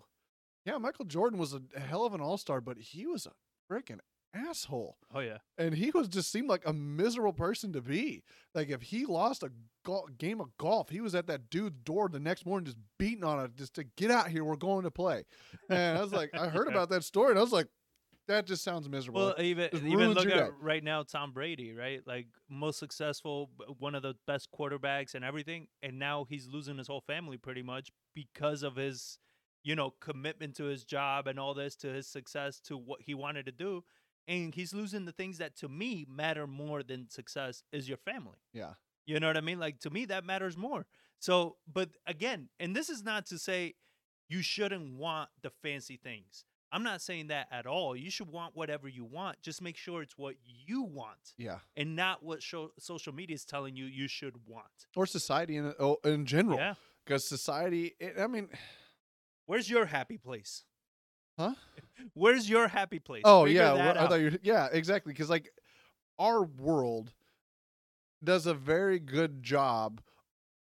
yeah 0.64 0.78
michael 0.78 1.04
jordan 1.04 1.38
was 1.38 1.52
a 1.52 1.60
hell 1.78 2.06
of 2.06 2.14
an 2.14 2.20
all-star 2.22 2.60
but 2.60 2.78
he 2.78 3.06
was 3.06 3.26
a 3.26 3.32
freaking 3.70 4.00
asshole 4.34 4.96
Oh 5.14 5.20
yeah. 5.20 5.38
and 5.56 5.74
he 5.74 5.90
was 5.90 6.08
just 6.08 6.30
seemed 6.30 6.48
like 6.48 6.62
a 6.66 6.72
miserable 6.72 7.32
person 7.32 7.72
to 7.72 7.80
be. 7.80 8.22
Like 8.54 8.68
if 8.70 8.82
he 8.82 9.06
lost 9.06 9.42
a 9.42 9.50
gol- 9.84 10.08
game 10.18 10.40
of 10.40 10.48
golf, 10.58 10.90
he 10.90 11.00
was 11.00 11.14
at 11.14 11.26
that 11.28 11.50
dude's 11.50 11.78
door 11.84 12.08
the 12.08 12.20
next 12.20 12.44
morning 12.46 12.66
just 12.66 12.78
beating 12.98 13.24
on 13.24 13.42
it 13.44 13.56
just 13.56 13.74
to 13.74 13.84
get 13.96 14.10
out 14.10 14.28
here. 14.28 14.44
We're 14.44 14.56
going 14.56 14.84
to 14.84 14.90
play. 14.90 15.24
And 15.70 15.98
I 15.98 16.02
was 16.02 16.12
like, 16.12 16.30
I 16.34 16.48
heard 16.48 16.68
about 16.72 16.90
that 16.90 17.04
story, 17.04 17.30
and 17.30 17.38
I 17.38 17.42
was 17.42 17.52
like, 17.52 17.68
that 18.26 18.46
just 18.46 18.62
sounds 18.62 18.86
miserable. 18.90 19.26
Well, 19.26 19.34
even 19.42 19.70
even 19.86 20.10
look 20.12 20.26
at 20.26 20.34
day. 20.34 20.48
right 20.60 20.84
now 20.84 21.02
Tom 21.02 21.32
Brady, 21.32 21.72
right? 21.72 22.02
Like 22.06 22.26
most 22.50 22.78
successful, 22.78 23.48
one 23.78 23.94
of 23.94 24.02
the 24.02 24.14
best 24.26 24.48
quarterbacks 24.52 25.14
and 25.14 25.24
everything, 25.24 25.66
and 25.82 25.98
now 25.98 26.26
he's 26.28 26.46
losing 26.46 26.76
his 26.76 26.86
whole 26.88 27.00
family 27.00 27.38
pretty 27.38 27.62
much 27.62 27.88
because 28.14 28.62
of 28.62 28.76
his, 28.76 29.18
you 29.64 29.74
know, 29.74 29.94
commitment 30.00 30.56
to 30.56 30.64
his 30.64 30.84
job 30.84 31.26
and 31.26 31.38
all 31.40 31.54
this 31.54 31.74
to 31.76 31.88
his 31.88 32.06
success 32.06 32.60
to 32.66 32.76
what 32.76 33.00
he 33.00 33.14
wanted 33.14 33.46
to 33.46 33.52
do, 33.52 33.82
and 34.28 34.54
he's 34.54 34.72
losing 34.74 35.06
the 35.06 35.12
things 35.12 35.38
that 35.38 35.56
to 35.56 35.68
me 35.68 36.06
matter 36.08 36.46
more 36.46 36.82
than 36.82 37.08
success 37.10 37.64
is 37.72 37.88
your 37.88 37.98
family. 37.98 38.38
yeah, 38.52 38.74
You 39.06 39.18
know 39.18 39.26
what 39.26 39.36
I 39.36 39.40
mean? 39.40 39.58
Like 39.58 39.80
to 39.80 39.90
me, 39.90 40.04
that 40.04 40.24
matters 40.24 40.56
more. 40.56 40.86
So, 41.18 41.56
but 41.72 41.88
again, 42.06 42.48
and 42.60 42.76
this 42.76 42.88
is 42.88 43.02
not 43.02 43.26
to 43.26 43.38
say 43.38 43.74
you 44.28 44.42
shouldn't 44.42 44.96
want 44.96 45.30
the 45.42 45.50
fancy 45.62 45.96
things. 45.96 46.44
I'm 46.70 46.82
not 46.82 47.00
saying 47.00 47.28
that 47.28 47.48
at 47.50 47.66
all. 47.66 47.96
You 47.96 48.10
should 48.10 48.28
want 48.28 48.54
whatever 48.54 48.88
you 48.88 49.02
want. 49.02 49.40
Just 49.40 49.62
make 49.62 49.78
sure 49.78 50.02
it's 50.02 50.18
what 50.18 50.34
you 50.44 50.82
want 50.82 51.32
yeah, 51.38 51.60
and 51.76 51.96
not 51.96 52.22
what 52.22 52.42
show, 52.42 52.72
social 52.78 53.14
media 53.14 53.34
is 53.34 53.46
telling 53.46 53.74
you 53.74 53.86
you 53.86 54.06
should 54.06 54.34
want. 54.46 54.66
or 54.94 55.06
society 55.06 55.56
in 55.56 55.72
oh, 55.80 55.96
in 56.04 56.26
general. 56.26 56.58
Yeah. 56.58 56.74
Because 57.06 57.26
society, 57.26 57.94
it, 57.98 58.16
I 58.20 58.26
mean, 58.26 58.50
Where's 59.46 59.70
your 59.70 59.86
happy 59.86 60.18
place? 60.18 60.64
Huh? 61.38 61.54
Where's 62.14 62.48
your 62.48 62.68
happy 62.68 62.98
place? 62.98 63.22
Oh 63.24 63.44
Figure 63.44 63.62
yeah, 63.62 63.94
I 63.98 64.06
thought 64.08 64.20
you. 64.20 64.38
Yeah, 64.42 64.68
exactly. 64.70 65.12
Because 65.12 65.30
like 65.30 65.50
our 66.18 66.42
world 66.42 67.12
does 68.22 68.46
a 68.46 68.54
very 68.54 68.98
good 68.98 69.42
job 69.42 70.00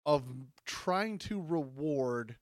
of 0.05 0.23
trying 0.65 1.17
to 1.17 1.41
reward 1.41 2.35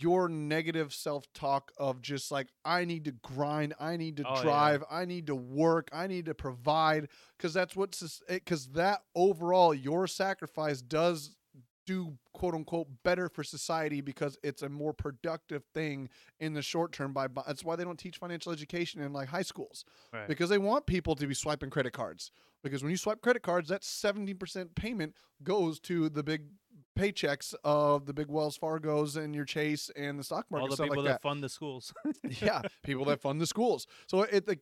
your 0.00 0.28
negative 0.28 0.94
self-talk 0.94 1.72
of 1.76 2.00
just 2.00 2.30
like 2.30 2.48
I 2.64 2.84
need 2.84 3.04
to 3.06 3.12
grind, 3.12 3.74
I 3.80 3.96
need 3.96 4.16
to 4.18 4.24
Oh, 4.24 4.34
yeah. 4.34 4.42
drive, 4.42 4.84
I 4.90 5.04
need 5.04 5.26
to 5.26 5.34
work, 5.34 5.88
I 5.92 6.06
need 6.06 6.26
to 6.26 6.34
provide 6.34 7.08
because 7.36 7.52
that's 7.52 7.74
what 7.74 8.00
because 8.28 8.68
eh, 8.68 8.70
that 8.74 9.00
overall 9.14 9.74
your 9.74 10.06
sacrifice 10.06 10.80
does 10.80 11.36
do 11.88 12.18
quote 12.34 12.54
unquote 12.54 12.86
better 13.02 13.30
for 13.30 13.42
society 13.42 14.02
because 14.02 14.36
it's 14.42 14.60
a 14.60 14.68
more 14.68 14.92
productive 14.92 15.64
thing 15.72 16.10
in 16.38 16.52
the 16.52 16.60
short 16.60 16.92
term 16.92 17.14
by 17.14 17.26
that's 17.46 17.64
why 17.64 17.74
they 17.76 17.82
don't 17.82 17.98
teach 17.98 18.18
financial 18.18 18.52
education 18.52 19.00
in 19.00 19.10
like 19.12 19.26
high 19.28 19.42
schools 19.42 19.86
Right. 20.12 20.28
because 20.28 20.50
they 20.50 20.58
want 20.58 20.84
people 20.84 21.14
to 21.16 21.26
be 21.26 21.32
swiping 21.34 21.70
credit 21.70 21.94
cards 21.94 22.30
because 22.62 22.82
when 22.82 22.90
you 22.90 22.98
swipe 22.98 23.22
credit 23.22 23.42
cards 23.42 23.70
that 23.70 23.80
70% 23.82 24.74
payment 24.74 25.14
goes 25.42 25.80
to 25.80 26.10
the 26.10 26.22
big 26.22 26.42
paychecks 26.98 27.54
of 27.64 28.04
the 28.06 28.12
big 28.12 28.28
Wells 28.28 28.56
Fargo's 28.56 29.16
and 29.16 29.34
your 29.34 29.44
Chase 29.46 29.90
and 29.96 30.18
the 30.18 30.24
stock 30.24 30.44
market 30.50 30.64
All 30.70 30.76
the 30.76 30.82
people 30.82 31.02
like 31.04 31.12
that 31.14 31.22
fund 31.22 31.42
the 31.42 31.48
schools. 31.48 31.94
yeah, 32.42 32.60
people 32.82 33.04
that 33.06 33.20
fund 33.22 33.40
the 33.40 33.46
schools. 33.46 33.86
So 34.08 34.22
it 34.22 34.44
the, 34.46 34.58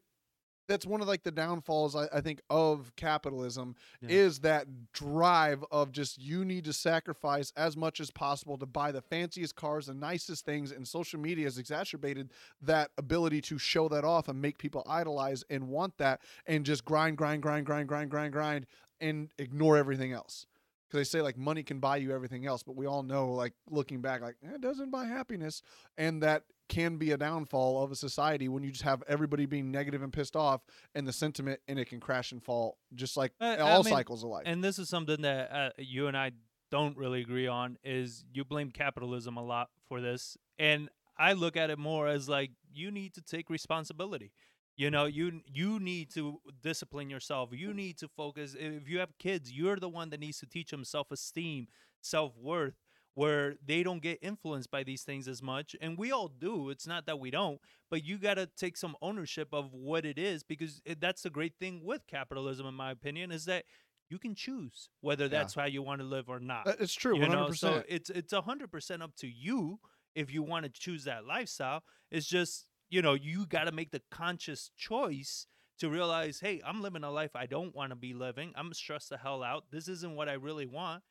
that's 0.69 0.87
one 0.87 1.01
of 1.01 1.09
like 1.09 1.23
the 1.23 1.31
downfalls 1.31 1.95
I, 1.95 2.09
I 2.12 2.21
think 2.21 2.41
of 2.51 2.93
capitalism 2.97 3.77
Yeah. 4.01 4.09
is 4.11 4.41
that 4.41 4.67
drive 4.93 5.64
of 5.71 5.93
just 5.93 6.21
you 6.21 6.45
need 6.45 6.64
to 6.64 6.73
sacrifice 6.73 7.53
as 7.57 7.77
much 7.77 8.01
as 8.01 8.11
possible 8.11 8.59
to 8.59 8.67
buy 8.67 8.93
the 8.93 9.01
fanciest 9.03 9.57
cars, 9.57 9.87
the 9.87 9.95
nicest 9.95 10.45
things, 10.45 10.73
and 10.73 10.87
social 10.87 11.21
media 11.21 11.45
has 11.45 11.59
exacerbated 11.59 12.33
that 12.62 12.91
ability 12.99 13.41
to 13.43 13.59
show 13.59 13.89
that 13.89 14.05
off 14.05 14.29
and 14.29 14.41
make 14.41 14.59
people 14.59 14.83
idolize 14.89 15.45
and 15.51 15.69
want 15.69 15.97
that 15.99 16.21
and 16.47 16.64
just 16.67 16.85
grind, 16.85 17.17
grind, 17.17 17.43
grind, 17.43 17.67
grind, 17.67 17.89
grind, 17.89 18.11
grind, 18.11 18.33
grind, 18.33 18.67
and 19.01 19.29
ignore 19.39 19.77
everything 19.77 20.12
else. 20.12 20.47
Because 20.89 21.01
they 21.01 21.19
say 21.19 21.23
like 21.23 21.37
money 21.37 21.62
can 21.64 21.81
buy 21.81 21.97
you 21.97 22.12
everything 22.12 22.47
else, 22.47 22.62
but 22.62 22.77
we 22.77 22.87
all 22.87 23.03
know 23.03 23.33
like 23.33 23.53
looking 23.69 24.01
back, 24.01 24.21
like 24.23 24.37
"Eh, 24.45 24.55
it 24.55 24.61
doesn't 24.61 24.91
buy 24.91 25.05
happiness, 25.07 25.62
and 25.99 26.23
that 26.23 26.45
can 26.69 26.97
be 26.97 27.12
a 27.12 27.17
downfall 27.17 27.83
of 27.83 27.93
a 27.93 27.97
society 27.97 28.49
when 28.49 28.62
you 28.62 28.71
just 28.71 28.83
have 28.85 29.03
everybody 29.09 29.47
being 29.47 29.71
negative 29.71 30.03
and 30.03 30.12
pissed 30.12 30.37
off, 30.37 30.62
and 30.95 31.07
the 31.07 31.12
sentiment 31.12 31.61
and 31.69 31.79
it 31.79 31.87
can 31.87 32.01
crash 32.01 32.33
and 32.33 32.43
fall, 32.43 32.79
just 32.95 33.17
like 33.17 33.33
Uh, 33.41 33.57
all 33.61 33.83
mean, 33.83 33.93
cycles 33.95 34.23
of 34.25 34.31
life. 34.31 34.45
and 34.47 34.62
this 34.64 34.79
is 34.79 34.89
something 34.89 35.23
that 35.23 35.53
uh, 35.53 35.71
you 35.79 36.07
and 36.09 36.17
I 36.17 36.33
don't 36.71 36.97
really 36.97 37.21
agree 37.21 37.47
on 37.47 37.79
is 37.85 38.25
you 38.33 38.45
blame 38.45 38.71
capitalism 38.73 39.37
a 39.37 39.43
lot 39.45 39.71
for 39.89 40.01
this 40.01 40.37
and 40.59 40.89
I 41.17 41.33
look 41.35 41.57
at 41.57 41.71
it 41.71 41.79
more 41.79 42.09
as 42.09 42.29
like 42.29 42.51
you 42.75 42.91
need 42.91 43.14
to 43.14 43.23
take 43.23 43.49
responsibility. 43.49 44.33
You 44.77 44.91
know, 44.91 45.07
you 45.07 45.41
you 45.47 45.81
need 45.81 46.11
to 46.14 46.41
discipline 46.62 47.09
yourself. 47.09 47.51
You 47.53 47.73
need 47.73 47.97
to 47.99 48.09
focus. 48.09 48.55
If 48.59 48.87
you 48.87 48.99
have 48.99 49.17
kids, 49.19 49.51
you're 49.51 49.77
the 49.77 49.89
one 49.89 50.11
that 50.11 50.21
needs 50.21 50.39
to 50.41 50.47
teach 50.47 50.71
them 50.73 50.85
self-esteem, 50.85 51.69
self-worth 52.03 52.75
where 53.17 53.55
they 53.64 53.83
don't 53.83 54.03
get 54.03 54.19
influenced 54.21 54.71
by 54.71 54.83
these 54.83 55.03
things 55.03 55.27
as 55.27 55.43
much. 55.43 55.75
And 55.81 55.97
we 55.97 56.12
all 56.12 56.29
do. 56.29 56.69
It's 56.69 56.87
not 56.87 57.07
that 57.07 57.19
we 57.19 57.31
don't, 57.31 57.59
but 57.91 58.05
you 58.05 58.19
got 58.19 58.35
to 58.35 58.45
take 58.47 58.77
some 58.77 58.95
ownership 59.01 59.49
of 59.55 59.73
what 59.73 60.05
it 60.05 60.19
is 60.19 60.43
because 60.43 60.83
it, 60.85 61.01
that's 61.01 61.23
the 61.23 61.31
great 61.31 61.55
thing 61.59 61.81
with 61.83 62.07
capitalism 62.07 62.67
in 62.67 62.75
my 62.75 62.91
opinion 62.91 63.33
is 63.33 63.47
that 63.47 63.64
you 64.11 64.19
can 64.19 64.35
choose 64.35 64.91
whether 65.01 65.25
Yeah. 65.25 65.29
that's 65.31 65.55
how 65.55 65.64
you 65.64 65.81
want 65.81 66.03
to 66.03 66.07
live 66.07 66.29
or 66.29 66.39
not. 66.41 66.67
It's 66.79 66.93
true, 66.93 67.14
you 67.17 67.23
one 67.23 67.31
know, 67.33 67.51
so 67.53 67.83
it's 67.89 68.11
it's 68.11 68.35
a 68.35 68.43
hundred 68.43 68.71
percent 68.71 69.03
up 69.03 69.17
to 69.17 69.27
you 69.27 69.81
if 70.14 70.31
you 70.31 70.43
want 70.43 70.64
to 70.67 70.71
choose 70.71 71.05
that 71.05 71.25
lifestyle. 71.25 71.85
It's 72.11 72.27
just 72.27 72.67
you 72.91 73.01
know 73.01 73.14
you 73.14 73.47
got 73.47 73.64
to 73.64 73.73
make 73.73 73.93
the 73.93 74.03
conscious 74.11 74.71
choice 74.77 75.47
to 75.79 75.89
realize, 75.89 76.39
hey, 76.41 76.61
I'm 76.67 76.83
living 76.83 77.03
a 77.03 77.11
life 77.11 77.35
I 77.35 77.47
don't 77.47 77.75
want 77.75 77.91
to 77.91 77.97
be 77.97 78.12
living. 78.12 78.53
I'm 78.57 78.75
stressed 78.75 79.09
the 79.09 79.17
hell 79.17 79.43
out. 79.43 79.64
This 79.73 79.89
isn't 79.89 80.14
what 80.14 80.29
I 80.29 80.35
really 80.35 80.67
want. 80.67 81.03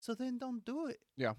So 0.00 0.14
then 0.14 0.36
don't 0.38 0.64
do 0.64 0.86
it. 0.88 0.98
Yeah. 1.16 1.34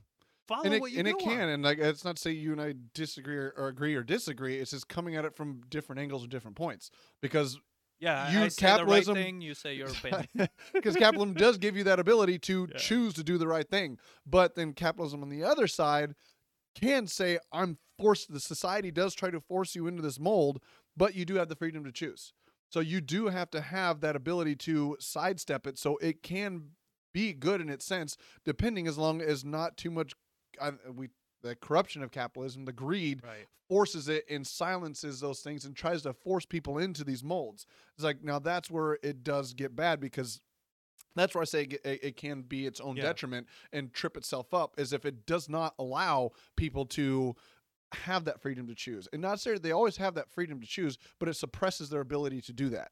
Follow 0.48 0.64
And 0.66 0.74
it, 0.74 0.82
what 0.82 0.91
you 0.91 1.00
and 1.00 1.08
it 1.08 1.18
can, 1.20 1.50
and 1.50 1.64
like 1.64 1.78
it's 1.80 2.04
not 2.04 2.18
to 2.18 2.22
say 2.22 2.32
you 2.32 2.52
and 2.52 2.62
I 2.62 2.74
disagree 2.94 3.38
or, 3.38 3.54
or 3.58 3.68
agree 3.70 3.96
or 3.96 4.04
disagree. 4.04 4.58
It's 4.58 4.72
just 4.72 4.89
coming 4.89 5.16
at 5.16 5.24
it 5.26 5.36
from 5.36 5.62
different 5.70 6.02
angles 6.02 6.24
or 6.26 6.28
different 6.28 6.58
points. 6.58 6.91
Because 7.22 7.60
Yeah, 8.00 8.30
you- 8.32 8.39
I 8.41 8.48
say 8.50 8.60
capitalism- 8.68 9.16
right 9.16 9.24
thing. 9.24 9.41
You 9.41 9.54
say 9.54 9.76
your 9.76 9.88
opinion. 10.04 10.50
because 10.74 10.96
capitalism 10.98 11.34
does 11.36 11.58
give 11.58 11.78
you 11.78 11.86
that 11.86 12.00
ability 12.00 12.39
to 12.39 12.68
Yeah. 12.72 12.78
choose 12.78 13.14
to 13.14 13.24
do 13.24 13.38
the 13.38 13.48
right 13.48 13.68
thing. 13.70 13.98
But 14.26 14.56
then 14.56 14.74
capitalism 14.74 15.22
on 15.24 15.30
the 15.30 15.44
other 15.44 15.68
side 15.68 16.14
can 16.76 17.08
say, 17.08 17.38
I'm 17.54 17.78
forced, 17.98 18.34
the 18.34 18.39
society 18.39 18.91
does 18.91 19.14
try 19.14 19.30
to 19.30 19.39
force 19.39 19.76
you 19.76 19.88
into 19.88 20.02
this 20.02 20.20
mold, 20.20 20.62
but 20.98 21.16
you 21.16 21.24
do 21.24 21.36
have 21.36 21.48
the 21.48 21.56
freedom 21.56 21.86
to 21.86 21.91
choose. 21.91 22.34
So 22.70 22.80
you 22.80 23.00
do 23.00 23.28
have 23.28 23.50
to 23.52 23.62
have 23.62 24.02
that 24.02 24.16
ability 24.16 24.56
to 24.58 24.98
sidestep 25.00 25.68
it 25.68 25.78
so 25.78 25.98
it 25.98 26.24
can 26.24 26.72
be 27.14 27.32
good 27.32 27.62
in 27.62 27.70
its 27.70 27.86
sense, 27.86 28.18
depending 28.44 28.88
as 28.88 28.98
long 28.98 29.22
as 29.22 29.46
not 29.46 29.78
too 29.78 29.91
much. 29.91 30.14
I, 30.62 30.72
we 30.95 31.10
the 31.41 31.56
corruption 31.56 32.01
of 32.01 32.12
capitalism, 32.12 32.66
the 32.66 32.72
greed, 32.72 33.22
right. 33.24 33.47
forces 33.68 34.08
it 34.08 34.24
and 34.30 34.47
silences 34.47 35.20
those 35.20 35.41
things 35.41 35.66
and 35.66 35.76
tries 35.76 36.01
to 36.04 36.14
force 36.14 36.45
people 36.45 36.78
into 36.78 37.04
these 37.04 37.24
molds. 37.24 37.66
It's 37.95 38.04
like 38.04 38.24
now 38.24 38.39
that's 38.39 38.72
where 38.72 38.97
it 39.04 39.24
does 39.24 39.54
get 39.54 39.76
bad 39.76 39.99
because 39.99 40.39
that's 41.16 41.36
where 41.36 41.41
I 41.41 41.45
say 41.45 41.64
it, 41.64 41.82
it 41.86 42.04
it 42.04 42.18
can 42.18 42.41
be 42.43 42.66
its 42.66 42.80
own 42.80 42.95
Yeah. 42.95 43.04
detriment 43.04 43.47
and 43.74 43.93
trip 43.93 44.16
itself 44.18 44.54
up 44.54 44.74
is 44.80 44.93
if 44.93 45.06
it 45.06 45.26
does 45.26 45.49
not 45.49 45.76
allow 45.78 46.32
people 46.56 46.86
to 46.88 47.36
have 47.91 48.26
that 48.26 48.41
freedom 48.41 48.66
to 48.68 48.74
choose. 48.74 49.08
And 49.14 49.22
not 49.22 49.32
necessarily 49.32 49.60
they 49.60 49.72
always 49.72 49.97
have 49.97 50.16
that 50.16 50.32
freedom 50.32 50.60
to 50.62 50.66
choose, 50.66 50.97
but 51.20 51.30
it 51.30 51.36
suppresses 51.36 51.89
their 51.89 52.01
ability 52.01 52.41
to 52.41 52.54
do 52.54 52.70
that 52.70 52.91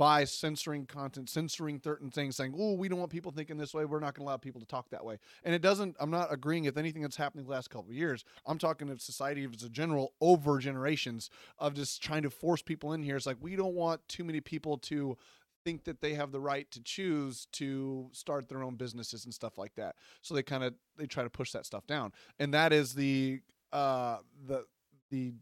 by 0.00 0.24
censoring 0.24 0.86
content, 0.86 1.28
censoring 1.28 1.78
certain 1.84 2.10
things, 2.10 2.34
saying, 2.34 2.54
"Oh, 2.56 2.72
we 2.72 2.88
don't 2.88 2.98
want 2.98 3.10
people 3.10 3.32
thinking 3.32 3.58
this 3.58 3.74
way. 3.74 3.84
We're 3.84 4.00
not 4.00 4.14
going 4.14 4.24
to 4.24 4.30
allow 4.30 4.38
people 4.38 4.58
to 4.58 4.66
talk 4.66 4.88
that 4.88 5.04
way." 5.04 5.18
And 5.44 5.54
it 5.54 5.60
doesn't. 5.60 5.94
I'm 6.00 6.10
not 6.10 6.32
agreeing 6.32 6.64
with 6.64 6.78
anything 6.78 7.02
that's 7.02 7.16
happening 7.16 7.44
the 7.44 7.50
last 7.50 7.68
couple 7.68 7.90
of 7.90 7.96
years. 7.96 8.24
I'm 8.46 8.56
talking 8.56 8.88
of 8.88 9.02
society 9.02 9.46
as 9.54 9.62
a 9.62 9.68
general 9.68 10.14
over 10.22 10.58
generations 10.58 11.28
of 11.58 11.74
just 11.74 12.02
trying 12.02 12.22
to 12.22 12.30
force 12.30 12.62
people 12.62 12.94
in 12.94 13.02
here. 13.02 13.14
It's 13.14 13.26
like 13.26 13.36
we 13.42 13.56
don't 13.56 13.74
want 13.74 14.00
too 14.08 14.24
many 14.24 14.40
people 14.40 14.78
to 14.78 15.18
think 15.66 15.84
that 15.84 16.00
they 16.00 16.14
have 16.14 16.32
the 16.32 16.40
right 16.40 16.70
to 16.70 16.82
choose 16.82 17.46
to 17.52 18.08
start 18.12 18.48
their 18.48 18.62
own 18.62 18.76
businesses 18.76 19.26
and 19.26 19.34
stuff 19.34 19.58
like 19.58 19.74
that. 19.74 19.96
So 20.22 20.34
they 20.34 20.42
kind 20.42 20.64
of 20.64 20.72
they 20.96 21.08
try 21.08 21.24
to 21.24 21.30
push 21.30 21.52
that 21.52 21.66
stuff 21.66 21.86
down, 21.86 22.12
and 22.38 22.54
that 22.54 22.72
is 22.72 22.94
the 22.94 23.40
uh 23.70 24.20
the 24.46 24.64
the 25.10 25.34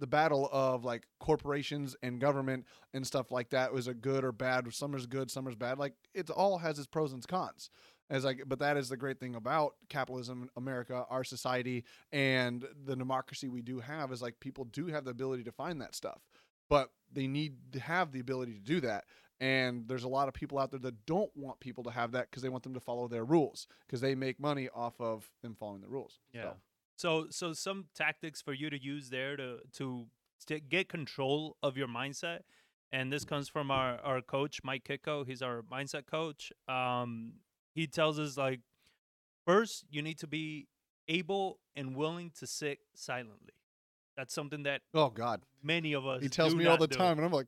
the 0.00 0.06
battle 0.06 0.48
of 0.50 0.84
like 0.84 1.06
corporations 1.20 1.94
and 2.02 2.20
government 2.20 2.66
and 2.92 3.06
stuff 3.06 3.30
like 3.30 3.50
that 3.50 3.72
was 3.72 3.86
a 3.86 3.94
good 3.94 4.24
or 4.24 4.32
bad? 4.32 4.72
Some 4.72 4.94
is 4.94 5.06
good 5.06 5.30
some 5.30 5.46
is 5.46 5.54
bad. 5.54 5.78
Like 5.78 5.94
it 6.14 6.30
all 6.30 6.58
has 6.58 6.78
its 6.78 6.88
pros 6.88 7.12
and 7.12 7.26
cons. 7.26 7.70
As 8.08 8.24
like 8.24 8.42
but 8.46 8.58
that 8.58 8.76
is 8.76 8.88
the 8.88 8.96
great 8.96 9.20
thing 9.20 9.36
about 9.36 9.74
capitalism 9.88 10.50
america 10.56 11.06
our 11.10 11.22
society 11.22 11.84
and 12.10 12.66
the 12.84 12.96
democracy 12.96 13.46
we 13.46 13.62
do 13.62 13.78
have 13.78 14.10
is 14.10 14.20
like 14.20 14.40
people 14.40 14.64
do 14.64 14.86
have 14.88 15.04
the 15.04 15.12
ability 15.12 15.44
to 15.44 15.52
find 15.52 15.80
that 15.80 15.94
stuff 15.94 16.20
but 16.68 16.90
they 17.12 17.28
need 17.28 17.54
to 17.70 17.78
have 17.78 18.10
the 18.10 18.18
ability 18.18 18.54
to 18.54 18.60
do 18.60 18.80
that 18.80 19.04
and 19.40 19.86
there's 19.88 20.04
a 20.04 20.08
lot 20.08 20.28
of 20.28 20.34
people 20.34 20.58
out 20.58 20.70
there 20.70 20.80
that 20.80 21.06
don't 21.06 21.30
want 21.36 21.60
people 21.60 21.84
to 21.84 21.90
have 21.90 22.12
that 22.12 22.30
because 22.30 22.42
they 22.42 22.48
want 22.48 22.62
them 22.62 22.74
to 22.74 22.80
follow 22.80 23.08
their 23.08 23.24
rules 23.24 23.66
because 23.86 24.00
they 24.00 24.14
make 24.14 24.38
money 24.40 24.68
off 24.74 25.00
of 25.00 25.30
them 25.42 25.54
following 25.54 25.80
the 25.80 25.88
rules 25.88 26.18
Yeah. 26.32 26.42
So, 26.42 26.56
So 27.00 27.28
so 27.30 27.54
some 27.54 27.86
tactics 27.94 28.42
for 28.42 28.52
you 28.52 28.68
to 28.68 28.78
use 28.78 29.08
there 29.08 29.34
to 29.34 29.60
to 29.78 30.06
st- 30.36 30.68
get 30.68 30.90
control 30.90 31.56
of 31.62 31.78
your 31.78 31.88
mindset, 31.88 32.40
and 32.92 33.10
this 33.10 33.24
comes 33.24 33.48
from 33.48 33.70
our 33.70 33.98
our 34.04 34.20
coach 34.20 34.60
Mike 34.62 34.84
Kiko. 34.84 35.26
He's 35.26 35.40
our 35.40 35.62
mindset 35.62 36.04
coach. 36.04 36.52
Um, 36.68 37.36
he 37.74 37.86
tells 37.86 38.18
us 38.18 38.36
like 38.36 38.60
first 39.46 39.86
you 39.90 40.02
need 40.02 40.18
to 40.18 40.26
be 40.26 40.66
able 41.08 41.58
and 41.74 41.96
willing 41.96 42.32
to 42.38 42.46
sit 42.46 42.80
silently. 42.94 43.54
That's 44.18 44.34
something 44.34 44.64
that 44.64 44.82
oh 44.92 45.08
god 45.08 45.40
many 45.62 45.94
of 45.94 46.06
us 46.06 46.22
he 46.22 46.28
tells 46.28 46.54
me 46.54 46.66
all 46.66 46.76
the 46.76 46.86
do. 46.86 46.98
time 46.98 47.16
and 47.16 47.24
i'm 47.24 47.32
like 47.32 47.46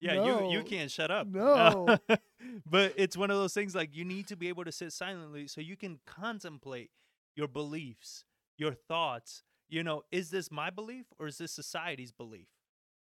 Yeah, 0.00 0.24
you 0.24 0.50
you 0.50 0.64
can't 0.64 0.90
shut 0.90 1.12
up. 1.12 1.28
No. 1.28 1.86
but 2.66 2.94
it's 2.96 3.16
one 3.16 3.30
of 3.30 3.36
those 3.36 3.54
things 3.54 3.76
like 3.76 3.94
you 3.94 4.04
need 4.04 4.26
to 4.26 4.36
be 4.36 4.48
able 4.48 4.64
to 4.64 4.72
sit 4.72 4.92
silently 4.92 5.46
so 5.46 5.60
you 5.60 5.76
can 5.76 6.00
contemplate 6.04 6.90
your 7.36 7.46
beliefs, 7.46 8.24
your 8.58 8.74
thoughts. 8.74 9.42
You 9.68 9.82
know, 9.82 10.02
is 10.10 10.30
this 10.30 10.50
my 10.50 10.70
belief 10.70 11.06
or 11.18 11.26
is 11.26 11.38
this 11.38 11.52
society's 11.52 12.12
belief? 12.12 12.48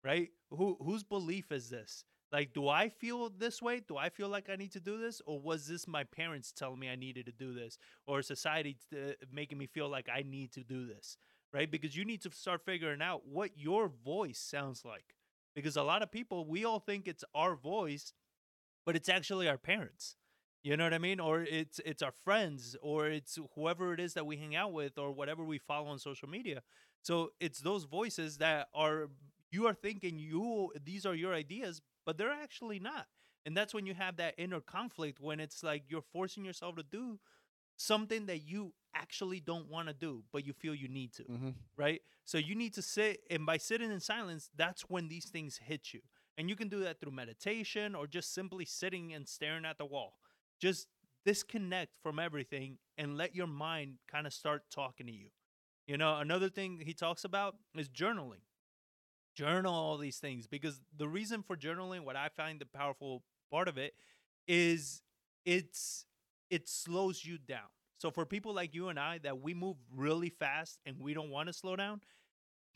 Right? 0.03 0.29
Who 0.51 0.77
whose 0.81 1.03
belief 1.03 1.51
is 1.51 1.69
this? 1.69 2.05
Like, 2.31 2.53
do 2.53 2.69
I 2.69 2.89
feel 2.89 3.29
this 3.29 3.61
way? 3.61 3.81
Do 3.85 3.97
I 3.97 4.09
feel 4.09 4.29
like 4.29 4.49
I 4.49 4.55
need 4.55 4.71
to 4.73 4.79
do 4.79 4.99
this, 4.99 5.19
or 5.25 5.39
was 5.39 5.67
this 5.67 5.87
my 5.87 6.03
parents 6.03 6.51
telling 6.51 6.79
me 6.79 6.87
I 6.87 6.95
needed 6.95 7.25
to 7.25 7.31
do 7.31 7.53
this, 7.53 7.79
or 8.05 8.21
society 8.21 8.77
uh, 8.93 9.13
making 9.33 9.57
me 9.57 9.65
feel 9.65 9.89
like 9.89 10.07
I 10.13 10.21
need 10.21 10.51
to 10.53 10.63
do 10.63 10.85
this? 10.85 11.17
Right? 11.51 11.69
Because 11.69 11.97
you 11.97 12.05
need 12.05 12.21
to 12.21 12.31
start 12.31 12.61
figuring 12.63 13.01
out 13.01 13.25
what 13.25 13.57
your 13.57 13.89
voice 14.05 14.39
sounds 14.39 14.85
like 14.85 15.15
because 15.55 15.75
a 15.75 15.83
lot 15.83 16.01
of 16.01 16.11
people 16.11 16.45
we 16.45 16.65
all 16.65 16.79
think 16.79 17.07
it's 17.07 17.23
our 17.35 17.55
voice 17.55 18.13
but 18.85 18.95
it's 18.95 19.09
actually 19.09 19.47
our 19.47 19.57
parents 19.57 20.15
you 20.63 20.75
know 20.75 20.83
what 20.83 20.93
i 20.93 20.97
mean 20.97 21.19
or 21.19 21.41
it's 21.41 21.79
it's 21.85 22.01
our 22.01 22.11
friends 22.11 22.75
or 22.81 23.07
it's 23.07 23.37
whoever 23.55 23.93
it 23.93 23.99
is 23.99 24.13
that 24.13 24.25
we 24.25 24.37
hang 24.37 24.55
out 24.55 24.73
with 24.73 24.97
or 24.97 25.11
whatever 25.11 25.43
we 25.43 25.57
follow 25.57 25.87
on 25.87 25.99
social 25.99 26.27
media 26.29 26.61
so 27.01 27.31
it's 27.39 27.59
those 27.59 27.83
voices 27.85 28.37
that 28.37 28.67
are 28.73 29.07
you 29.51 29.67
are 29.67 29.73
thinking 29.73 30.19
you 30.19 30.71
these 30.83 31.05
are 31.05 31.15
your 31.15 31.33
ideas 31.33 31.81
but 32.05 32.17
they're 32.17 32.31
actually 32.31 32.79
not 32.79 33.07
and 33.45 33.55
that's 33.55 33.73
when 33.73 33.85
you 33.85 33.93
have 33.93 34.17
that 34.17 34.33
inner 34.37 34.59
conflict 34.59 35.19
when 35.19 35.39
it's 35.39 35.63
like 35.63 35.83
you're 35.87 36.01
forcing 36.13 36.43
yourself 36.43 36.75
to 36.75 36.83
do 36.83 37.19
something 37.77 38.25
that 38.25 38.39
you 38.41 38.73
actually 38.95 39.39
don't 39.39 39.69
want 39.69 39.87
to 39.87 39.93
do 39.93 40.23
but 40.31 40.45
you 40.45 40.53
feel 40.53 40.75
you 40.75 40.87
need 40.87 41.13
to 41.13 41.23
Mhm. 41.23 41.53
right? 41.77 42.01
So 42.25 42.37
you 42.37 42.55
need 42.55 42.73
to 42.75 42.81
sit, 42.81 43.21
and 43.29 43.45
by 43.45 43.57
sitting 43.57 43.91
in 43.91 43.99
silence, 44.01 44.49
that's 44.55 44.83
when 44.89 45.07
these 45.07 45.25
things 45.29 45.57
hit 45.57 45.93
you. 45.93 46.01
And 46.37 46.49
you 46.49 46.55
can 46.55 46.67
do 46.69 46.79
that 46.81 46.99
through 46.99 47.11
meditation 47.13 47.95
or 47.95 48.05
just 48.07 48.33
simply 48.33 48.65
sitting 48.65 49.13
and 49.13 49.27
staring 49.27 49.65
at 49.65 49.77
the 49.77 49.85
wall. 49.85 50.19
Just 50.59 50.87
disconnect 51.25 51.91
from 52.01 52.19
everything 52.19 52.77
and 52.97 53.17
let 53.17 53.35
your 53.35 53.47
mind 53.47 53.95
kind 54.11 54.27
of 54.27 54.33
start 54.33 54.63
talking 54.73 55.05
to 55.07 55.11
you. 55.11 55.27
You 55.87 55.97
know, 55.97 56.17
another 56.17 56.49
thing 56.49 56.81
he 56.85 56.93
talks 56.93 57.23
about 57.23 57.55
is 57.75 57.89
journaling. 57.89 58.43
Journal 59.35 59.73
all 59.73 59.97
these 59.97 60.17
things 60.17 60.47
because 60.47 60.81
the 60.97 61.07
reason 61.07 61.43
for 61.43 61.55
journaling, 61.55 62.03
what 62.03 62.15
I 62.15 62.29
find 62.35 62.59
the 62.59 62.65
powerful 62.65 63.23
part 63.51 63.67
of 63.67 63.77
it, 63.77 63.93
is 64.47 65.01
it's 65.45 66.05
it 66.49 66.67
slows 66.67 67.23
you 67.23 67.37
down. 67.37 67.69
So 67.97 68.11
for 68.11 68.25
people 68.25 68.53
like 68.53 68.73
you 68.73 68.89
and 68.89 68.99
I 68.99 69.19
that 69.19 69.41
we 69.41 69.53
move 69.53 69.77
really 69.95 70.29
fast 70.29 70.79
and 70.85 70.97
we 70.99 71.13
don't 71.13 71.29
want 71.29 71.47
to 71.47 71.53
slow 71.53 71.75
down, 71.75 72.01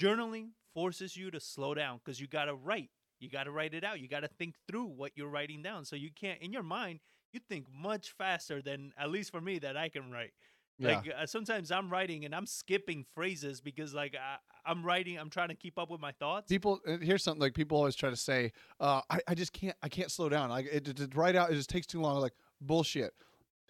journaling 0.01 0.49
forces 0.73 1.15
you 1.15 1.31
to 1.31 1.39
slow 1.39 1.73
down 1.73 1.99
because 2.03 2.19
you 2.19 2.27
got 2.27 2.45
to 2.45 2.55
write. 2.55 2.89
You 3.19 3.29
got 3.29 3.43
to 3.45 3.51
write 3.51 3.73
it 3.73 3.83
out. 3.83 3.99
You 3.99 4.07
got 4.07 4.21
to 4.21 4.27
think 4.27 4.55
through 4.67 4.85
what 4.85 5.11
you're 5.15 5.29
writing 5.29 5.61
down. 5.63 5.85
So 5.85 5.95
you 5.95 6.09
can't, 6.13 6.41
in 6.41 6.51
your 6.51 6.63
mind, 6.63 6.99
you 7.33 7.39
think 7.49 7.65
much 7.73 8.11
faster 8.17 8.61
than, 8.61 8.93
at 8.97 9.09
least 9.09 9.31
for 9.31 9.41
me, 9.41 9.59
that 9.59 9.75
I 9.75 9.89
can 9.89 10.11
write. 10.11 10.31
Yeah. 10.79 10.95
Like 10.95 11.13
uh, 11.15 11.25
sometimes 11.27 11.71
I'm 11.71 11.89
writing 11.89 12.25
and 12.25 12.33
I'm 12.33 12.45
skipping 12.47 13.05
phrases 13.13 13.61
because 13.61 13.93
like 13.93 14.15
I, 14.15 14.37
I'm 14.69 14.83
writing, 14.83 15.17
I'm 15.19 15.29
trying 15.29 15.49
to 15.49 15.55
keep 15.55 15.77
up 15.77 15.89
with 15.91 16.01
my 16.01 16.11
thoughts. 16.13 16.47
people 16.49 16.79
uh, 16.87 16.97
here's 16.99 17.23
something 17.23 17.39
like 17.41 17.53
people 17.53 17.77
always 17.77 17.95
try 17.95 18.09
to 18.09 18.15
say 18.15 18.51
uh, 18.79 19.01
I, 19.09 19.19
I 19.27 19.35
just 19.35 19.53
can't 19.53 19.75
i 19.83 19.89
can't 19.89 20.09
slow 20.09 20.29
down 20.29 20.49
like 20.49 20.65
it, 20.71 20.87
it 20.99 21.15
write 21.15 21.35
out 21.35 21.51
it 21.51 21.55
just 21.55 21.69
takes 21.69 21.85
too 21.85 22.01
long 22.01 22.19
like 22.19 22.33
bullshit 22.59 23.13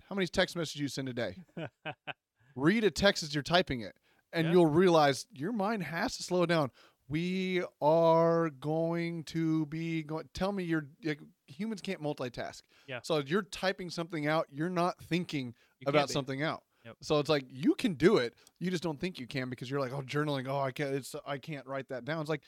how 0.07 0.15
many 0.15 0.27
text 0.27 0.55
messages 0.55 0.79
you 0.79 0.87
send 0.87 1.09
a 1.09 1.13
day 1.13 1.35
read 2.55 2.83
a 2.83 2.91
text 2.91 3.23
as 3.23 3.33
you're 3.33 3.43
typing 3.43 3.81
it 3.81 3.95
and 4.31 4.45
Yeah. 4.47 4.53
you'll 4.53 4.67
realize 4.67 5.25
your 5.33 5.51
mind 5.51 5.83
has 5.83 6.15
to 6.17 6.23
slow 6.23 6.45
down 6.45 6.71
we 7.09 7.61
are 7.81 8.49
going 8.49 9.23
to 9.25 9.65
be 9.67 10.03
going 10.03 10.29
tell 10.33 10.51
me 10.53 10.63
you're 10.63 10.87
like, 11.03 11.19
humans 11.47 11.81
can't 11.81 12.01
multitask. 12.01 12.61
Yeah. 12.87 12.99
so 13.03 13.19
you're 13.19 13.43
typing 13.43 13.89
something 13.89 14.27
out 14.27 14.47
you're 14.51 14.69
not 14.69 14.97
thinking 14.99 15.53
You 15.79 15.85
about 15.87 16.09
something 16.09 16.41
out. 16.43 16.63
Yep. 16.85 16.97
so 17.01 17.19
it's 17.19 17.29
like 17.29 17.45
you 17.49 17.75
can 17.75 17.93
do 17.93 18.17
it 18.17 18.33
you 18.59 18.69
just 18.69 18.83
don't 18.83 18.99
think 18.99 19.17
you 19.17 19.25
can 19.25 19.49
because 19.49 19.71
you're 19.71 19.79
like 19.79 19.93
oh 19.93 20.01
journaling 20.01 20.47
oh 20.49 20.59
i 20.59 20.71
can't 20.71 20.93
it's 20.93 21.15
i 21.25 21.37
can't 21.37 21.65
write 21.65 21.87
that 21.89 22.03
down. 22.05 22.19
It's 22.19 22.29
like 22.29 22.41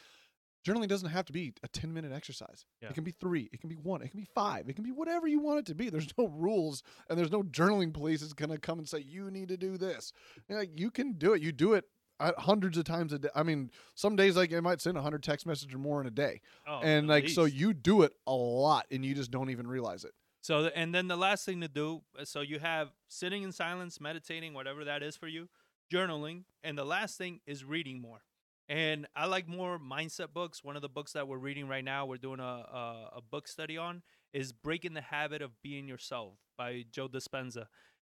journaling 0.68 0.88
doesn't 0.88 1.10
have 1.10 1.26
to 1.26 1.32
be 1.34 1.54
a 1.64 1.68
10 1.68 1.94
minute 1.94 2.12
exercise. 2.12 2.66
Yeah. 2.82 2.90
it 2.90 2.96
can 2.96 3.04
be 3.04 3.12
three 3.12 3.50
it 3.54 3.62
can 3.62 3.70
be 3.70 3.76
one 3.76 4.02
it 4.02 4.10
can 4.10 4.20
be 4.20 4.28
five 4.36 4.68
it 4.68 4.76
can 4.76 4.84
be 4.84 4.92
whatever 4.92 5.28
you 5.28 5.40
want 5.40 5.60
it 5.60 5.66
to 5.68 5.76
be. 5.76 5.90
There's 5.90 6.10
no 6.18 6.28
rules 6.28 6.84
and 7.10 7.18
there's 7.18 7.32
no 7.32 7.44
journaling 7.44 7.94
police 7.94 8.22
that's 8.22 8.34
going 8.34 8.50
to 8.50 8.58
come 8.58 8.80
and 8.80 8.90
say 8.90 9.00
you 9.00 9.30
need 9.32 9.48
to 9.50 9.58
do 9.58 9.78
this. 9.78 10.12
Like 10.50 10.72
you 10.78 10.92
can 10.92 11.14
do 11.14 11.34
it 11.34 11.42
you 11.42 11.52
do 11.52 11.74
it 11.74 11.86
hundreds 12.20 12.78
of 12.78 12.86
times 12.86 13.12
a 13.14 13.20
day 13.20 13.30
i 13.36 13.44
mean 13.44 13.70
some 13.94 14.16
days 14.16 14.36
like 14.36 14.54
i 14.54 14.60
might 14.60 14.80
send 14.82 14.96
100 14.96 15.22
text 15.22 15.46
messages 15.46 15.74
or 15.76 15.78
more 15.78 16.00
in 16.02 16.08
a 16.08 16.12
day 16.12 16.40
Oh, 16.68 16.80
and 16.82 17.08
like 17.08 17.30
so 17.30 17.46
you 17.46 17.74
do 17.74 18.04
it 18.04 18.14
a 18.26 18.34
lot 18.34 18.86
and 18.90 19.04
you 19.04 19.14
just 19.14 19.32
don't 19.32 19.50
even 19.50 19.68
realize 19.68 20.04
it 20.06 20.14
So, 20.42 20.68
and 20.76 20.94
then 20.94 21.08
the 21.08 21.18
last 21.18 21.44
thing 21.46 21.62
to 21.62 21.68
do, 21.68 22.04
uh, 22.20 22.24
so 22.24 22.42
you 22.42 22.60
have 22.60 22.90
sitting 23.08 23.42
in 23.44 23.52
silence, 23.52 24.00
meditating, 24.00 24.54
whatever 24.54 24.86
that 24.86 25.02
is 25.02 25.18
for 25.18 25.28
you, 25.28 25.50
journaling, 25.92 26.44
and 26.64 26.78
the 26.78 26.86
last 26.86 27.18
thing 27.18 27.42
is 27.48 27.66
reading 27.66 28.00
more. 28.00 28.22
And 28.70 29.08
I 29.16 29.26
like 29.26 29.48
more 29.48 29.80
mindset 29.80 30.34
books. 30.34 30.64
One 30.64 30.76
of 30.76 30.82
the 30.82 30.90
books 30.90 31.14
that 31.14 31.28
we're 31.28 31.38
reading 31.40 31.68
right 31.68 31.84
now, 31.84 32.06
we're 32.06 32.18
doing 32.18 32.40
a, 32.40 32.44
a, 32.44 33.10
a 33.18 33.22
book 33.22 33.48
study 33.48 33.78
on, 33.78 34.04
is 34.34 34.52
Breaking 34.54 34.94
the 34.94 35.02
Habit 35.02 35.42
of 35.42 35.52
Being 35.64 35.88
Yourself 35.88 36.34
by 36.58 36.86
Joe 36.92 37.08
Dispenza. 37.08 37.66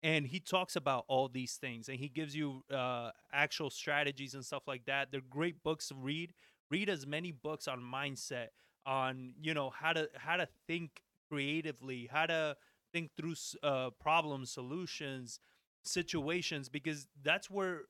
And 0.02 0.26
he 0.26 0.40
talks 0.40 0.76
about 0.76 1.04
all 1.08 1.28
these 1.28 1.56
things 1.56 1.90
and 1.90 2.00
he 2.00 2.08
gives 2.08 2.36
you 2.36 2.64
uh, 2.74 3.12
actual 3.34 3.70
strategies 3.70 4.34
and 4.34 4.46
stuff 4.46 4.64
like 4.68 4.86
that. 4.86 5.12
They're 5.12 5.22
great 5.30 5.62
books 5.62 5.90
to 5.90 5.96
read. 5.96 6.34
Read 6.72 6.90
as 6.90 7.06
many 7.06 7.32
books 7.32 7.68
on 7.68 7.82
mindset, 7.82 8.48
on, 8.86 9.34
you 9.42 9.54
know, 9.54 9.72
how 9.72 9.92
to 9.92 10.08
how 10.16 10.38
to 10.38 10.48
think 10.68 11.02
creatively, 11.30 12.08
how 12.12 12.28
to 12.28 12.56
think 12.94 13.12
through 13.18 13.36
uh, 13.64 13.90
problems, 14.00 14.52
solutions, 14.52 15.40
situations, 15.84 16.70
because 16.70 17.08
that's 17.24 17.50
where 17.50 17.82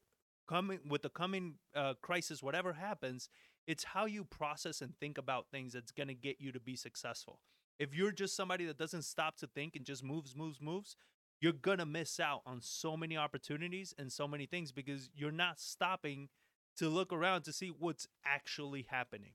coming 0.48 0.80
with 0.88 1.02
the 1.04 1.10
coming 1.10 1.56
uh, 1.76 1.94
crisis, 2.02 2.42
whatever 2.42 2.74
happens, 2.74 3.30
it's 3.68 3.84
how 3.84 4.06
you 4.06 4.24
process 4.24 4.82
and 4.82 4.98
think 5.00 5.18
about 5.18 5.46
things 5.52 5.74
that's 5.74 5.92
gonna 5.92 6.14
get 6.14 6.38
you 6.40 6.52
to 6.52 6.60
be 6.60 6.76
successful. 6.76 7.40
If 7.78 7.94
you're 7.94 8.12
just 8.12 8.36
somebody 8.36 8.66
that 8.66 8.78
doesn't 8.78 9.04
stop 9.04 9.38
to 9.38 9.48
think 9.48 9.76
and 9.76 9.86
just 9.86 10.04
moves, 10.04 10.36
moves, 10.36 10.60
moves, 10.60 10.96
you're 11.42 11.54
gonna 11.54 11.86
miss 11.86 12.20
out 12.20 12.42
on 12.46 12.62
so 12.62 12.98
many 12.98 13.18
opportunities 13.18 13.94
and 13.98 14.12
so 14.12 14.28
many 14.28 14.46
things 14.46 14.72
because 14.72 15.10
you're 15.16 15.32
not 15.32 15.60
stopping 15.60 16.30
to 16.78 16.90
look 16.90 17.12
around 17.12 17.44
to 17.44 17.54
see 17.54 17.70
what's 17.70 18.08
actually 18.26 18.88
happening. 18.90 19.32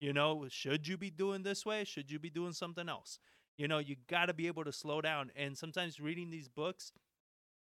You 0.00 0.12
know, 0.12 0.46
should 0.48 0.86
you 0.86 0.96
be 0.96 1.10
doing 1.10 1.42
this 1.42 1.64
way? 1.64 1.84
Should 1.84 2.10
you 2.10 2.18
be 2.18 2.30
doing 2.30 2.52
something 2.52 2.88
else? 2.88 3.18
You 3.56 3.68
know, 3.68 3.78
you 3.78 3.96
got 4.08 4.26
to 4.26 4.34
be 4.34 4.46
able 4.46 4.64
to 4.64 4.72
slow 4.72 5.00
down. 5.00 5.30
And 5.34 5.56
sometimes 5.56 5.98
reading 5.98 6.30
these 6.30 6.48
books, 6.48 6.92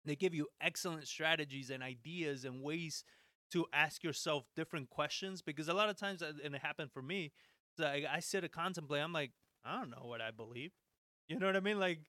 they 0.05 0.15
give 0.15 0.33
you 0.33 0.47
excellent 0.61 1.07
strategies 1.07 1.69
and 1.69 1.83
ideas 1.83 2.45
and 2.45 2.63
ways 2.63 3.03
to 3.51 3.65
ask 3.73 4.03
yourself 4.03 4.45
different 4.55 4.89
questions. 4.89 5.41
Because 5.41 5.67
a 5.67 5.73
lot 5.73 5.89
of 5.89 5.97
times, 5.97 6.21
uh, 6.21 6.31
and 6.43 6.55
it 6.55 6.61
happened 6.61 6.91
for 6.93 7.01
me, 7.01 7.33
I 7.79 8.19
sit 8.21 8.43
and 8.43 8.51
contemplate. 8.51 9.01
I'm 9.01 9.13
like, 9.13 9.31
I 9.65 9.77
don't 9.79 9.89
know 9.89 10.05
what 10.05 10.21
I 10.21 10.31
believe. 10.31 10.71
You 11.27 11.39
know 11.39 11.47
what 11.47 11.57
I 11.57 11.61
mean? 11.61 11.79
Like, 11.79 11.99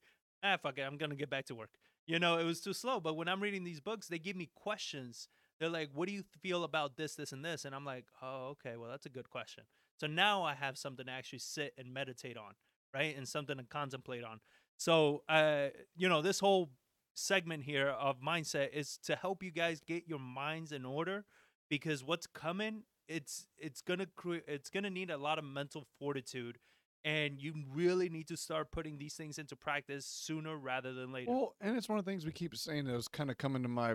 ah, 0.43 0.57
fuck 0.63 0.79
it. 0.79 0.83
I'm 0.83 0.99
to 0.99 1.17
get 1.17 1.31
back 1.31 1.47
to 1.47 1.55
work. 1.55 1.71
You 2.07 2.19
know, 2.19 2.39
it 2.39 2.45
was 2.45 2.61
too 2.61 2.73
slow. 2.73 3.01
But 3.01 3.17
when 3.17 3.29
I'm 3.29 3.43
reading 3.43 3.65
these 3.65 3.81
books, 3.81 4.09
they 4.09 4.19
give 4.19 4.37
me 4.37 4.51
questions. 4.55 5.29
They're 5.61 5.69
like, 5.69 5.91
what 5.95 6.09
do 6.09 6.15
you 6.15 6.25
feel 6.41 6.65
about 6.65 6.97
this, 6.97 7.15
this, 7.15 7.33
and 7.33 7.45
this? 7.45 7.65
And 7.65 7.75
I'm 7.75 7.85
like, 7.85 8.07
oh, 8.21 8.49
okay. 8.53 8.77
Well, 8.77 8.91
that's 8.91 9.07
a 9.07 9.11
good 9.11 9.31
question. 9.31 9.65
So 9.97 10.07
now 10.07 10.43
I 10.43 10.55
have 10.55 10.77
something 10.77 11.07
to 11.07 11.13
actually 11.13 11.39
sit 11.39 11.75
and 11.79 11.93
meditate 11.95 12.37
on, 12.37 12.55
right? 12.93 13.17
And 13.17 13.29
something 13.29 13.57
to 13.57 13.65
contemplate 13.65 14.25
on. 14.25 14.41
So, 14.79 15.23
uh, 15.29 15.69
you 15.97 16.09
know, 16.09 16.23
this 16.23 16.41
whole 16.41 16.71
segment 17.15 17.63
here 17.63 17.89
of 17.89 18.21
mindset 18.21 18.73
is 18.73 18.99
to 19.05 19.15
help 19.15 19.43
you 19.43 19.51
guys 19.51 19.81
get 19.87 20.09
your 20.09 20.19
minds 20.19 20.73
in 20.73 20.85
order 20.85 21.25
because 21.69 22.03
what's 22.03 22.27
coming, 22.27 22.83
it's 23.09 23.47
it's 23.59 23.81
gonna 23.83 24.07
create, 24.17 24.45
it's 24.49 24.71
gonna 24.71 24.91
need 24.91 25.11
a 25.11 25.17
lot 25.17 25.39
of 25.39 25.45
mental 25.45 25.87
fortitude, 25.99 26.59
and 27.05 27.41
you 27.41 27.55
really 27.73 28.09
need 28.09 28.29
to 28.29 28.37
start 28.37 28.71
putting 28.71 28.99
these 28.99 29.15
things 29.15 29.39
into 29.39 29.57
practice 29.57 30.07
sooner 30.07 30.57
rather 30.57 30.93
than 30.93 31.13
later. 31.13 31.31
Well, 31.31 31.55
and 31.61 31.77
it's 31.77 31.89
one 31.89 31.99
of 31.99 32.05
the 32.05 32.11
things 32.11 32.25
we 32.25 32.33
keep 32.33 32.57
saying 32.57 32.85
that 32.85 32.95
was 32.95 33.09
kind 33.09 33.31
of 33.31 33.39
coming 33.39 33.63
to 33.63 33.69
my 33.69 33.95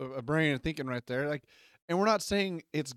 uh, 0.00 0.20
brain 0.22 0.52
and 0.52 0.62
thinking 0.62 0.86
right 0.86 1.06
there. 1.06 1.28
Like, 1.28 1.44
and 1.88 1.98
we're 1.98 2.06
not 2.06 2.22
saying 2.22 2.62
it's 2.72 2.92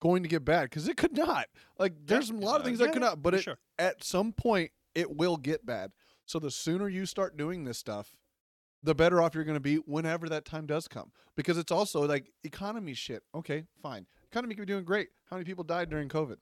going 0.00 0.22
to 0.22 0.28
get 0.28 0.44
bad 0.44 0.64
because 0.64 0.88
it 0.88 0.96
could 0.96 1.16
not. 1.16 1.46
Like, 1.78 1.94
there's 2.04 2.30
a 2.30 2.34
lot 2.34 2.60
of 2.60 2.66
things 2.66 2.78
yeah, 2.78 2.86
that 2.86 2.92
could 2.92 3.02
not, 3.02 3.22
but 3.22 3.34
it, 3.34 3.42
sure. 3.42 3.58
at 3.78 4.04
some 4.04 4.32
point 4.32 4.70
it 4.94 5.16
will 5.16 5.36
get 5.36 5.66
bad. 5.66 5.92
So 6.26 6.38
the 6.38 6.50
sooner 6.50 6.88
you 6.88 7.06
start 7.06 7.36
doing 7.36 7.64
this 7.64 7.78
stuff, 7.78 8.14
the 8.82 8.94
better 8.94 9.20
off 9.20 9.34
you're 9.34 9.44
going 9.44 9.56
to 9.56 9.60
be 9.60 9.76
whenever 9.76 10.28
that 10.28 10.44
time 10.44 10.66
does 10.66 10.86
come. 10.86 11.10
Because 11.36 11.58
it's 11.58 11.72
also 11.72 12.06
like 12.06 12.30
economy 12.44 12.94
shit. 12.94 13.22
Okay, 13.34 13.64
fine. 13.82 14.06
Economy 14.30 14.54
could 14.54 14.66
be 14.66 14.72
doing 14.72 14.84
great. 14.84 15.08
How 15.30 15.36
many 15.36 15.44
people 15.44 15.64
died 15.64 15.90
during 15.90 16.08
COVID? 16.08 16.36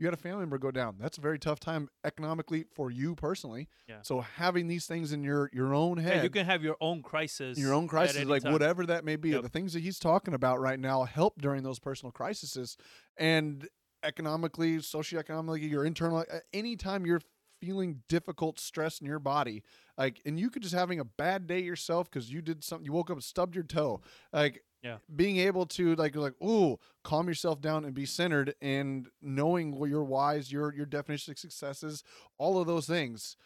You 0.00 0.06
had 0.06 0.14
a 0.14 0.16
family 0.16 0.40
member 0.40 0.56
go 0.58 0.70
down. 0.70 0.96
That's 0.98 1.18
a 1.18 1.20
very 1.20 1.38
tough 1.38 1.60
time 1.60 1.90
economically 2.04 2.64
for 2.74 2.90
you 2.90 3.14
personally. 3.14 3.68
Yeah. 3.86 3.98
So 4.00 4.22
having 4.22 4.66
these 4.66 4.86
things 4.86 5.12
in 5.12 5.22
your 5.22 5.50
your 5.52 5.74
own 5.74 5.98
head, 5.98 6.16
Yeah, 6.16 6.22
you 6.22 6.30
can 6.30 6.46
have 6.46 6.62
your 6.64 6.76
own 6.80 7.02
crisis. 7.02 7.58
your 7.58 7.74
own 7.74 7.86
crisis, 7.86 8.24
like 8.24 8.42
time. 8.42 8.52
whatever 8.52 8.86
that 8.86 9.04
may 9.04 9.16
be. 9.16 9.30
Yep. 9.30 9.42
The 9.42 9.48
things 9.50 9.74
that 9.74 9.80
he's 9.80 9.98
talking 9.98 10.32
about 10.32 10.58
right 10.58 10.80
now 10.80 11.04
help 11.04 11.40
during 11.40 11.62
those 11.62 11.78
personal 11.78 12.10
crises, 12.12 12.76
and 13.18 13.68
economically, 14.02 14.78
socioeconomically, 14.78 15.70
your 15.70 15.84
internal. 15.84 16.24
Anytime 16.54 17.04
you're 17.04 17.20
feeling 17.60 18.02
difficult 18.08 18.58
stress 18.58 19.00
in 19.02 19.06
your 19.06 19.18
body, 19.18 19.62
like, 20.00 20.22
and 20.24 20.40
you 20.40 20.48
could 20.48 20.62
just 20.62 20.74
having 20.74 20.98
a 20.98 21.04
bad 21.04 21.46
day 21.46 21.60
yourself 21.60 22.10
because 22.10 22.32
you 22.32 22.40
did 22.40 22.64
something, 22.64 22.86
you 22.86 22.92
woke 22.92 23.10
up 23.10 23.16
and 23.16 23.24
stubbed 23.24 23.54
your 23.54 23.64
toe, 23.64 24.00
like. 24.32 24.62
Yeah. 24.82 24.96
Being 25.14 25.36
able 25.36 25.66
to 25.66 25.94
like 25.96 26.16
like 26.16 26.32
ooh 26.42 26.78
calm 27.04 27.28
yourself 27.28 27.60
down 27.60 27.84
and 27.84 27.92
be 27.92 28.06
centered 28.06 28.54
and 28.62 29.08
knowing 29.20 29.78
what 29.78 29.90
your 29.90 30.02
whys, 30.04 30.50
your 30.50 30.74
your 30.74 30.86
definition 30.86 31.32
of 31.32 31.38
successes, 31.38 32.02
all 32.38 32.58
of 32.58 32.66
those 32.66 32.86
things 32.86 33.36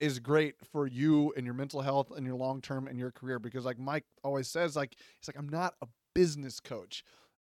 is 0.00 0.18
great 0.18 0.54
for 0.72 0.86
you 0.86 1.30
and 1.36 1.44
your 1.44 1.54
mental 1.54 1.82
health 1.82 2.10
and 2.16 2.24
your 2.24 2.36
long 2.36 2.62
term 2.62 2.86
and 2.86 2.98
your 2.98 3.10
career 3.10 3.38
because 3.38 3.66
like 3.66 3.78
Mike 3.78 4.04
always 4.24 4.48
says 4.48 4.76
like 4.76 4.96
he's 5.20 5.28
like 5.28 5.36
I'm 5.36 5.50
not 5.50 5.74
a 5.82 5.86
business 6.14 6.58
coach. 6.58 7.04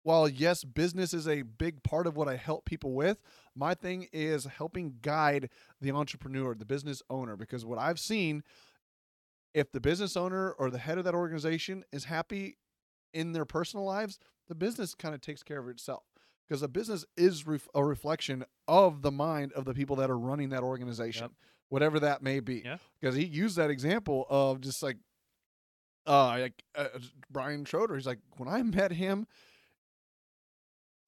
While 0.05 0.29
yes, 0.29 0.63
business 0.63 1.15
is 1.15 1.27
a 1.27 1.41
big 1.41 1.81
part 1.81 2.05
of 2.05 2.15
what 2.15 2.27
I 2.27 2.35
help 2.35 2.65
people 2.65 2.93
with, 2.93 3.23
my 3.55 3.73
thing 3.73 4.07
is 4.13 4.45
helping 4.45 4.97
guide 5.01 5.49
the 5.81 5.89
entrepreneur, 5.89 6.53
the 6.53 6.63
business 6.63 7.01
owner 7.09 7.35
because 7.35 7.65
what 7.65 7.79
I've 7.79 7.99
seen 7.99 8.43
if 9.55 9.71
the 9.71 9.79
business 9.79 10.15
owner 10.15 10.51
or 10.51 10.69
the 10.69 10.77
head 10.77 10.99
of 10.99 11.05
that 11.05 11.15
organization 11.15 11.85
is 11.91 12.03
happy 12.03 12.57
in 13.13 13.31
their 13.31 13.45
personal 13.45 13.85
lives, 13.85 14.19
the 14.49 14.53
business 14.53 14.93
kind 14.93 15.15
of 15.15 15.21
takes 15.21 15.41
care 15.41 15.59
of 15.59 15.69
itself 15.69 16.03
because 16.47 16.61
a 16.61 16.67
business 16.67 17.05
is 17.15 17.47
ref- 17.47 17.69
a 17.73 17.83
reflection 17.83 18.43
of 18.67 19.01
the 19.01 19.11
mind 19.11 19.53
of 19.53 19.63
the 19.63 19.73
people 19.73 19.95
that 19.95 20.11
are 20.11 20.19
running 20.19 20.49
that 20.49 20.61
organization, 20.61 21.29
whatever 21.69 22.01
that 22.01 22.21
may 22.21 22.41
be. 22.41 22.63
Yeah. 22.65 22.77
Because 22.99 23.15
he 23.15 23.23
used 23.23 23.55
that 23.55 23.69
example 23.69 24.27
of 24.29 24.59
just 24.59 24.83
like, 24.83 24.97
uh, 26.05 26.37
like 26.37 26.63
uh, 26.75 26.89
Brian 27.31 27.63
Schroeder. 27.63 27.95
He's 27.95 28.05
like, 28.05 28.19
when 28.35 28.49
I 28.49 28.61
met 28.61 28.91
him, 28.91 29.25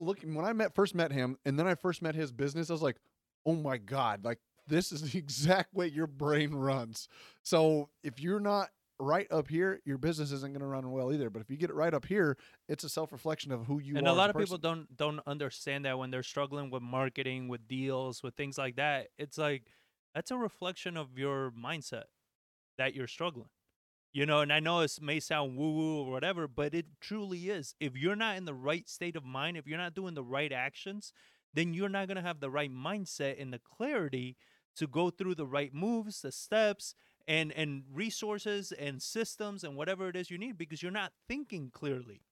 looking 0.00 0.34
when 0.34 0.44
I 0.44 0.52
met 0.52 0.74
first 0.74 0.94
met 0.94 1.12
him, 1.12 1.36
and 1.44 1.58
then 1.58 1.66
I 1.66 1.74
first 1.74 2.02
met 2.02 2.14
his 2.14 2.32
business, 2.32 2.70
I 2.70 2.72
was 2.72 2.82
like, 2.82 2.96
oh 3.46 3.54
my 3.54 3.78
god, 3.78 4.24
like 4.24 4.38
this 4.66 4.92
is 4.92 5.02
the 5.12 5.18
exact 5.18 5.74
way 5.74 5.86
your 5.88 6.06
brain 6.06 6.54
runs. 6.54 7.08
So 7.42 7.90
if 8.02 8.20
you're 8.20 8.40
not 8.40 8.70
right 9.00 9.28
up 9.30 9.48
here, 9.48 9.80
your 9.84 9.96
business 9.96 10.32
isn't 10.32 10.52
going 10.52 10.60
to 10.60 10.66
run 10.66 10.90
well 10.90 11.12
either. 11.12 11.30
But 11.30 11.40
if 11.40 11.50
you 11.50 11.56
get 11.56 11.70
it 11.70 11.76
right 11.76 11.94
up 11.94 12.04
here, 12.04 12.36
it's 12.68 12.84
a 12.84 12.88
self 12.88 13.12
reflection 13.12 13.52
of 13.52 13.66
who 13.66 13.78
you 13.80 13.96
and 13.96 13.98
are. 13.98 14.00
And 14.00 14.08
a 14.08 14.12
lot 14.12 14.30
of 14.30 14.36
people 14.36 14.58
don't 14.58 14.94
don't 14.96 15.20
understand 15.26 15.84
that 15.84 15.98
when 15.98 16.10
they're 16.10 16.22
struggling 16.22 16.70
with 16.70 16.82
marketing 16.82 17.48
with 17.48 17.66
deals 17.68 18.22
with 18.22 18.34
things 18.34 18.58
like 18.58 18.76
that 18.76 19.08
it's 19.18 19.38
like 19.38 19.64
that's 20.14 20.30
a 20.30 20.36
reflection 20.36 20.96
of 20.96 21.18
your 21.18 21.52
mindset 21.52 22.04
that 22.76 22.94
you're 22.94 23.06
struggling 23.06 23.48
You 24.12 24.26
know, 24.26 24.40
and 24.40 24.52
I 24.52 24.60
know 24.60 24.80
it 24.80 24.98
may 25.00 25.20
sound 25.20 25.56
woo 25.56 25.72
woo 25.72 26.02
or 26.02 26.10
whatever, 26.10 26.48
but 26.48 26.74
it 26.74 26.86
truly 27.00 27.50
is. 27.50 27.74
If 27.78 27.96
you're 27.96 28.16
not 28.16 28.36
in 28.36 28.46
the 28.46 28.54
right 28.54 28.88
state 28.88 29.16
of 29.16 29.24
mind, 29.24 29.56
if 29.56 29.66
you're 29.66 29.78
not 29.78 29.94
doing 29.94 30.14
the 30.14 30.22
right 30.22 30.52
actions, 30.52 31.12
then 31.54 31.74
you're 31.74 31.88
not 31.90 32.08
going 32.08 32.16
to 32.16 32.22
have 32.22 32.40
the 32.40 32.50
right 32.50 32.72
mindset 32.72 33.40
and 33.40 33.52
the 33.52 33.58
clarity 33.60 34.36
to 34.76 34.86
go 34.86 35.10
through 35.10 35.34
the 35.34 35.46
right 35.46 35.74
moves, 35.74 36.22
the 36.22 36.32
steps, 36.32 36.94
and 37.26 37.52
and 37.52 37.82
resources 37.92 38.72
and 38.72 39.02
systems 39.02 39.62
and 39.62 39.76
whatever 39.76 40.08
it 40.08 40.16
is 40.16 40.30
you 40.30 40.38
need 40.38 40.56
because 40.56 40.82
you're 40.82 40.90
not 40.90 41.12
thinking 41.28 41.70
clearly. 41.72 42.22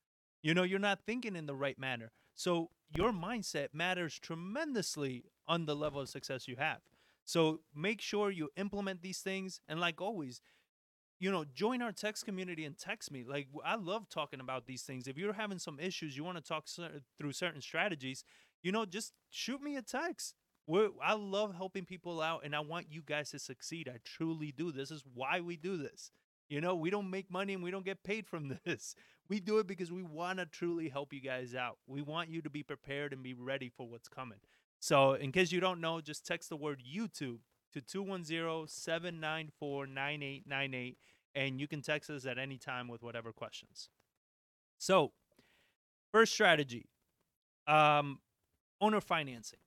You 0.43 0.55
know, 0.55 0.63
you're 0.63 0.79
not 0.79 1.01
thinking 1.05 1.37
in 1.37 1.47
the 1.47 1.55
right 1.55 1.79
manner. 1.79 2.13
So 2.35 2.71
your 2.95 3.13
mindset 3.13 3.69
matters 3.73 4.19
tremendously 4.19 5.25
on 5.47 5.67
the 5.67 5.77
level 5.77 6.01
of 6.01 6.09
success 6.09 6.49
you 6.49 6.57
have. 6.57 6.79
So 7.25 7.61
make 7.75 8.01
sure 8.01 8.31
you 8.31 8.51
implement 8.57 9.03
these 9.03 9.19
things 9.21 9.61
and 9.69 9.81
like 9.81 10.01
always, 10.01 10.41
you 11.19 11.31
know, 11.31 11.45
join 11.55 11.83
our 11.83 11.93
text 11.93 12.25
community 12.25 12.65
and 12.65 12.77
text 12.77 13.11
me. 13.11 13.25
Like 13.25 13.49
I 13.65 13.77
love 13.77 14.09
talking 14.09 14.41
about 14.41 14.67
these 14.67 14.83
things. 14.83 15.07
If 15.07 15.17
you're 15.17 15.33
having 15.33 15.59
some 15.59 15.81
issues, 15.81 16.17
you 16.17 16.25
want 16.25 16.37
to 16.39 16.45
talk 16.45 16.69
cer- 16.69 17.01
through 17.19 17.33
certain 17.33 17.61
strategies, 17.61 18.25
you 18.63 18.73
know, 18.73 18.85
just 18.85 19.13
shoot 19.31 19.63
me 19.63 19.77
a 19.77 19.83
text. 19.83 20.35
We're, 20.67 20.89
I 21.03 21.15
love 21.15 21.55
helping 21.55 21.85
people 21.85 22.21
out 22.21 22.43
and 22.45 22.55
I 22.55 22.61
want 22.61 22.87
you 22.91 23.03
guys 23.05 23.31
to 23.31 23.39
succeed. 23.39 23.89
I 23.89 23.99
truly 24.05 24.53
do. 24.53 24.73
This 24.73 24.91
is 24.91 25.05
why 25.15 25.41
we 25.41 25.57
do 25.57 25.77
this. 25.77 26.11
You 26.49 26.61
know, 26.61 26.75
we 26.75 26.91
don't 26.91 27.11
make 27.11 27.31
money 27.31 27.55
and 27.55 27.63
we 27.63 27.71
don't 27.71 27.85
get 27.85 28.03
paid 28.03 28.27
from 28.27 28.59
this. 28.65 28.95
We 29.29 29.41
do 29.41 29.59
it 29.59 29.67
because 29.67 29.91
we 29.91 30.03
want 30.03 30.39
to 30.39 30.47
truly 30.47 30.89
help 30.89 31.13
you 31.13 31.21
guys 31.21 31.55
out. 31.55 31.79
We 31.87 32.03
want 32.03 32.29
you 32.29 32.43
to 32.43 32.51
be 32.51 32.63
prepared 32.63 33.13
and 33.13 33.23
be 33.23 33.35
ready 33.35 33.69
for 33.69 33.89
what's 33.89 34.09
coming. 34.09 34.39
So, 34.79 35.15
in 35.15 35.33
case 35.33 35.51
you 35.51 35.61
don't 35.61 35.81
know, 35.81 36.01
just 36.01 36.27
text 36.27 36.49
the 36.49 36.57
word 36.57 36.83
YouTube 36.87 37.39
to 37.73 37.81
210 37.81 38.67
794 38.69 39.87
9898 39.87 40.99
and 41.35 41.61
you 41.61 41.69
can 41.69 41.83
text 41.83 42.09
us 42.09 42.25
at 42.25 42.39
any 42.39 42.57
time 42.57 42.89
with 42.89 43.03
whatever 43.03 43.31
questions. 43.31 43.91
So, 44.79 45.13
first 46.13 46.33
strategy 46.33 46.89
um, 47.67 48.21
owner 48.81 49.01
financing. 49.01 49.59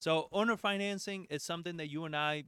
So, 0.00 0.28
owner 0.32 0.56
financing 0.56 1.26
is 1.28 1.42
something 1.42 1.76
that 1.76 1.90
you 1.90 2.04
and 2.04 2.16
I 2.16 2.44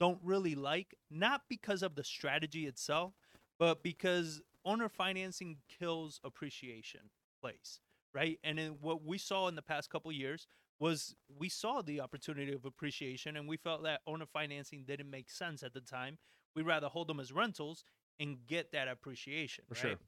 don't 0.00 0.18
really 0.22 0.54
like, 0.54 0.94
not 1.10 1.42
because 1.48 1.82
of 1.82 1.94
the 1.94 2.04
strategy 2.04 2.66
itself, 2.66 3.12
but 3.58 3.82
because 3.82 4.40
owner 4.64 4.88
financing 4.88 5.58
kills 5.78 6.20
appreciation 6.24 7.00
plays, 7.40 7.80
right? 8.14 8.38
And 8.42 8.58
what 8.80 9.04
we 9.04 9.18
saw 9.18 9.48
in 9.48 9.54
the 9.54 9.62
past 9.62 9.90
couple 9.90 10.10
years 10.10 10.46
was 10.84 11.16
we 11.38 11.48
saw 11.48 11.80
the 11.80 11.98
opportunity 11.98 12.52
of 12.52 12.66
appreciation 12.66 13.38
and 13.38 13.48
we 13.48 13.56
felt 13.56 13.82
that 13.84 14.02
owner 14.06 14.26
financing 14.26 14.84
didn't 14.86 15.08
make 15.08 15.30
sense 15.30 15.62
at 15.62 15.72
the 15.72 15.80
time. 15.80 16.18
We'd 16.54 16.66
rather 16.66 16.88
hold 16.88 17.08
them 17.08 17.20
as 17.20 17.32
rentals 17.32 17.84
and 18.20 18.36
get 18.46 18.70
that 18.72 18.86
appreciation, 18.86 19.64
For 19.66 19.72
right? 19.76 19.80
sure. 19.80 19.98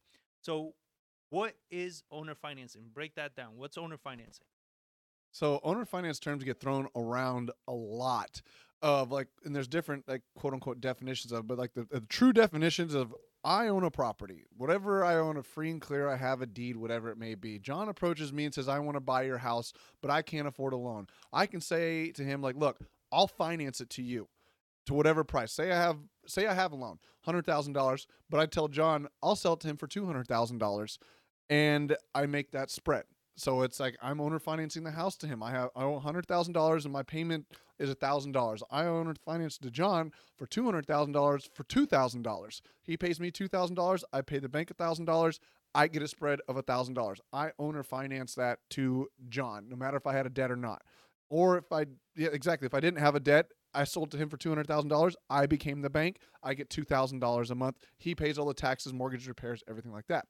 So, 0.42 0.74
what 1.30 1.54
is 1.70 2.02
owner 2.12 2.34
financing? 2.34 2.90
Break 2.92 3.14
that 3.14 3.34
down. 3.34 3.56
What's 3.56 3.78
owner 3.78 3.96
financing? 3.96 4.44
So 5.32 5.60
owner 5.64 5.86
finance 5.86 6.18
terms 6.18 6.44
get 6.44 6.60
thrown 6.60 6.88
around 6.94 7.52
a 7.66 7.72
lot 7.72 8.42
of 8.82 9.10
like, 9.10 9.28
and 9.46 9.56
there's 9.56 9.68
different 9.68 10.06
like 10.06 10.20
quote 10.34 10.52
unquote 10.52 10.82
definitions 10.82 11.32
of, 11.32 11.46
but 11.46 11.56
like 11.56 11.72
the, 11.72 11.86
the 11.90 12.00
true 12.00 12.34
definitions 12.34 12.92
of 12.92 13.14
I 13.46 13.68
own 13.68 13.84
a 13.84 13.92
property, 13.92 14.42
whatever 14.56 15.04
I 15.04 15.14
own, 15.14 15.36
a 15.36 15.42
free 15.44 15.70
and 15.70 15.80
clear, 15.80 16.08
I 16.08 16.16
have 16.16 16.42
a 16.42 16.46
deed, 16.46 16.76
whatever 16.76 17.10
it 17.10 17.16
may 17.16 17.36
be. 17.36 17.60
John 17.60 17.88
approaches 17.88 18.32
me 18.32 18.44
and 18.44 18.52
says, 18.52 18.68
I 18.68 18.80
want 18.80 18.96
to 18.96 19.00
buy 19.00 19.22
your 19.22 19.38
house, 19.38 19.72
but 20.02 20.10
I 20.10 20.22
can't 20.22 20.48
afford 20.48 20.72
a 20.72 20.76
loan. 20.76 21.06
I 21.32 21.46
can 21.46 21.60
say 21.60 22.10
to 22.10 22.24
him 22.24 22.42
like, 22.42 22.56
look, 22.56 22.80
I'll 23.12 23.28
finance 23.28 23.80
it 23.80 23.88
to 23.90 24.02
you 24.02 24.26
to 24.86 24.94
whatever 24.94 25.22
price. 25.22 25.52
Say 25.52 25.70
I 25.70 25.76
have 25.76 25.98
say 26.26 26.48
I 26.48 26.54
have 26.54 26.72
a 26.72 26.76
loan, 26.76 26.98
hundred 27.20 27.46
thousand 27.46 27.74
dollars, 27.74 28.08
but 28.28 28.40
I 28.40 28.46
tell 28.46 28.66
John 28.66 29.06
I'll 29.22 29.36
sell 29.36 29.52
it 29.52 29.60
to 29.60 29.68
him 29.68 29.76
for 29.76 29.86
two 29.86 30.06
hundred 30.06 30.26
thousand 30.26 30.58
dollars, 30.58 30.98
and 31.48 31.96
I 32.16 32.26
make 32.26 32.50
that 32.50 32.68
spread. 32.72 33.04
So 33.36 33.62
it's 33.62 33.78
like 33.78 33.96
I'm 34.02 34.20
owner 34.20 34.38
financing 34.38 34.82
the 34.82 34.90
house 34.90 35.16
to 35.18 35.26
him. 35.26 35.42
I 35.42 35.50
have 35.50 35.70
I 35.76 35.84
owe 35.84 35.98
hundred 35.98 36.26
thousand 36.26 36.54
dollars 36.54 36.84
and 36.84 36.92
my 36.92 37.02
payment 37.02 37.46
is 37.78 37.92
thousand 37.94 38.32
dollars. 38.32 38.62
I 38.70 38.86
owner 38.86 39.14
finance 39.24 39.58
to 39.58 39.70
John 39.70 40.12
for 40.36 40.46
two 40.46 40.64
hundred 40.64 40.86
thousand 40.86 41.12
dollars 41.12 41.48
for 41.54 41.64
two 41.64 41.86
thousand 41.86 42.22
dollars. 42.22 42.62
He 42.82 42.96
pays 42.96 43.20
me 43.20 43.30
two 43.30 43.48
thousand 43.48 43.76
dollars. 43.76 44.04
I 44.12 44.22
pay 44.22 44.38
the 44.38 44.48
bank 44.48 44.74
thousand 44.76 45.04
dollars. 45.04 45.38
I 45.74 45.88
get 45.88 46.02
a 46.02 46.08
spread 46.08 46.40
of 46.48 46.62
thousand 46.64 46.94
dollars. 46.94 47.20
I 47.32 47.50
owner 47.58 47.82
finance 47.82 48.34
that 48.36 48.60
to 48.70 49.08
John, 49.28 49.68
no 49.68 49.76
matter 49.76 49.98
if 49.98 50.06
I 50.06 50.14
had 50.14 50.24
a 50.24 50.30
debt 50.30 50.50
or 50.50 50.56
not, 50.56 50.82
or 51.28 51.58
if 51.58 51.70
I 51.70 51.86
yeah 52.16 52.28
exactly 52.32 52.66
if 52.66 52.74
I 52.74 52.80
didn't 52.80 53.00
have 53.00 53.14
a 53.14 53.20
debt. 53.20 53.50
I 53.74 53.84
sold 53.84 54.10
to 54.12 54.16
him 54.16 54.30
for 54.30 54.38
two 54.38 54.48
hundred 54.48 54.66
thousand 54.66 54.88
dollars. 54.88 55.14
I 55.28 55.44
became 55.44 55.82
the 55.82 55.90
bank. 55.90 56.20
I 56.42 56.54
get 56.54 56.70
two 56.70 56.84
thousand 56.84 57.18
dollars 57.18 57.50
a 57.50 57.54
month. 57.54 57.76
He 57.98 58.14
pays 58.14 58.38
all 58.38 58.46
the 58.46 58.54
taxes, 58.54 58.94
mortgage 58.94 59.28
repairs, 59.28 59.62
everything 59.68 59.92
like 59.92 60.06
that. 60.06 60.24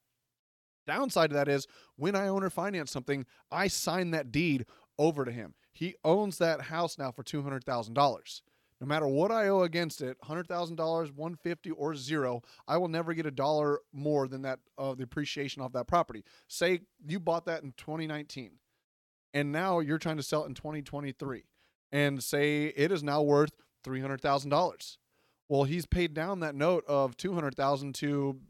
Downside 0.86 1.30
to 1.30 1.34
that 1.34 1.48
is 1.48 1.66
when 1.96 2.14
I 2.14 2.28
own 2.28 2.42
or 2.42 2.50
finance 2.50 2.90
something, 2.90 3.26
I 3.50 3.68
sign 3.68 4.10
that 4.12 4.32
deed 4.32 4.66
over 4.98 5.24
to 5.24 5.32
him. 5.32 5.54
He 5.72 5.94
owns 6.04 6.38
that 6.38 6.62
house 6.62 6.98
now 6.98 7.10
for 7.10 7.22
two 7.22 7.42
hundred 7.42 7.64
thousand 7.64 7.94
dollars. 7.94 8.42
No 8.80 8.86
matter 8.86 9.06
what 9.06 9.30
I 9.30 9.48
owe 9.48 9.62
against 9.62 10.02
it, 10.02 10.16
hundred 10.22 10.48
thousand 10.48 10.76
dollars, 10.76 11.10
one 11.10 11.34
fifty, 11.34 11.70
or 11.70 11.94
zero, 11.94 12.42
I 12.68 12.76
will 12.76 12.88
never 12.88 13.14
get 13.14 13.26
a 13.26 13.30
dollar 13.30 13.80
more 13.92 14.28
than 14.28 14.42
that 14.42 14.58
of 14.76 14.98
the 14.98 15.04
appreciation 15.04 15.62
off 15.62 15.72
that 15.72 15.86
property. 15.86 16.24
Say 16.46 16.80
you 17.06 17.18
bought 17.18 17.46
that 17.46 17.62
in 17.62 17.72
2019, 17.76 18.52
and 19.34 19.52
now 19.52 19.80
you're 19.80 19.98
trying 19.98 20.18
to 20.18 20.22
sell 20.22 20.44
it 20.44 20.48
in 20.48 20.54
2023, 20.54 21.44
and 21.92 22.22
say 22.22 22.66
it 22.66 22.92
is 22.92 23.02
now 23.02 23.22
worth 23.22 23.52
three 23.82 24.00
hundred 24.00 24.20
thousand 24.20 24.50
dollars. 24.50 24.98
Well, 25.48 25.64
he's 25.64 25.86
paid 25.86 26.12
down 26.12 26.40
that 26.40 26.54
note 26.54 26.84
of 26.86 27.16
two 27.16 27.34
hundred 27.34 27.54
thousand 27.54 27.94
to 27.96 28.40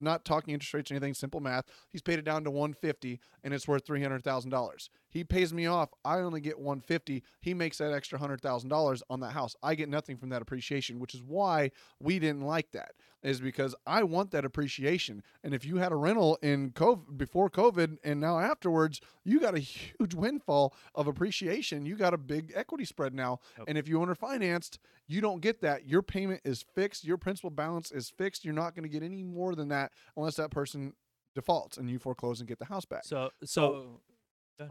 not 0.00 0.24
talking 0.24 0.54
interest 0.54 0.74
rates 0.74 0.90
or 0.90 0.94
anything, 0.94 1.14
simple 1.14 1.40
math. 1.40 1.64
He's 1.90 2.02
paid 2.02 2.18
it 2.18 2.24
down 2.24 2.44
to 2.44 2.50
150 2.50 3.20
and 3.44 3.54
it's 3.54 3.68
worth 3.68 3.86
$300,000. 3.86 4.88
He 5.08 5.24
pays 5.24 5.52
me 5.52 5.66
off. 5.66 5.90
I 6.04 6.18
only 6.18 6.40
get 6.40 6.58
150. 6.58 7.22
He 7.40 7.54
makes 7.54 7.78
that 7.78 7.92
extra 7.92 8.18
$100,000 8.18 9.02
on 9.08 9.20
that 9.20 9.32
house. 9.32 9.56
I 9.62 9.74
get 9.74 9.88
nothing 9.88 10.16
from 10.16 10.28
that 10.30 10.42
appreciation, 10.42 10.98
which 10.98 11.14
is 11.14 11.22
why 11.22 11.70
we 12.00 12.18
didn't 12.18 12.42
like 12.42 12.72
that. 12.72 12.92
Is 13.26 13.40
because 13.40 13.74
I 13.86 14.04
want 14.04 14.30
that 14.30 14.44
appreciation. 14.44 15.22
And 15.42 15.52
if 15.52 15.64
you 15.64 15.78
had 15.78 15.90
a 15.90 15.96
rental 15.96 16.38
in 16.42 16.70
COVID 16.70 17.18
before 17.18 17.50
COVID 17.50 17.98
and 18.04 18.20
now 18.20 18.38
afterwards, 18.38 19.00
you 19.24 19.40
got 19.40 19.54
a 19.54 19.58
huge 19.58 20.14
windfall 20.14 20.74
of 20.94 21.06
appreciation. 21.08 21.86
You 21.86 21.96
got 21.96 22.14
a 22.14 22.18
big 22.18 22.52
equity 22.54 22.84
spread 22.84 23.14
now. 23.14 23.40
Yep. 23.58 23.66
And 23.68 23.78
if 23.78 23.88
you 23.88 24.00
owner 24.00 24.14
financed, 24.14 24.78
you 25.08 25.20
don't 25.20 25.40
get 25.40 25.60
that. 25.62 25.86
Your 25.86 26.02
payment 26.02 26.40
is 26.44 26.64
fixed. 26.74 27.04
Your 27.04 27.16
principal 27.16 27.50
balance 27.50 27.90
is 27.90 28.10
fixed. 28.10 28.44
You're 28.44 28.54
not 28.54 28.74
going 28.74 28.84
to 28.84 28.88
get 28.88 29.02
any 29.02 29.24
more 29.24 29.54
than 29.54 29.68
that 29.68 29.92
unless 30.16 30.36
that 30.36 30.50
person 30.50 30.92
defaults 31.34 31.78
and 31.78 31.90
you 31.90 31.98
foreclose 31.98 32.40
and 32.40 32.48
get 32.48 32.58
the 32.60 32.64
house 32.64 32.84
back. 32.84 33.04
So, 33.04 33.30
so, 33.42 34.00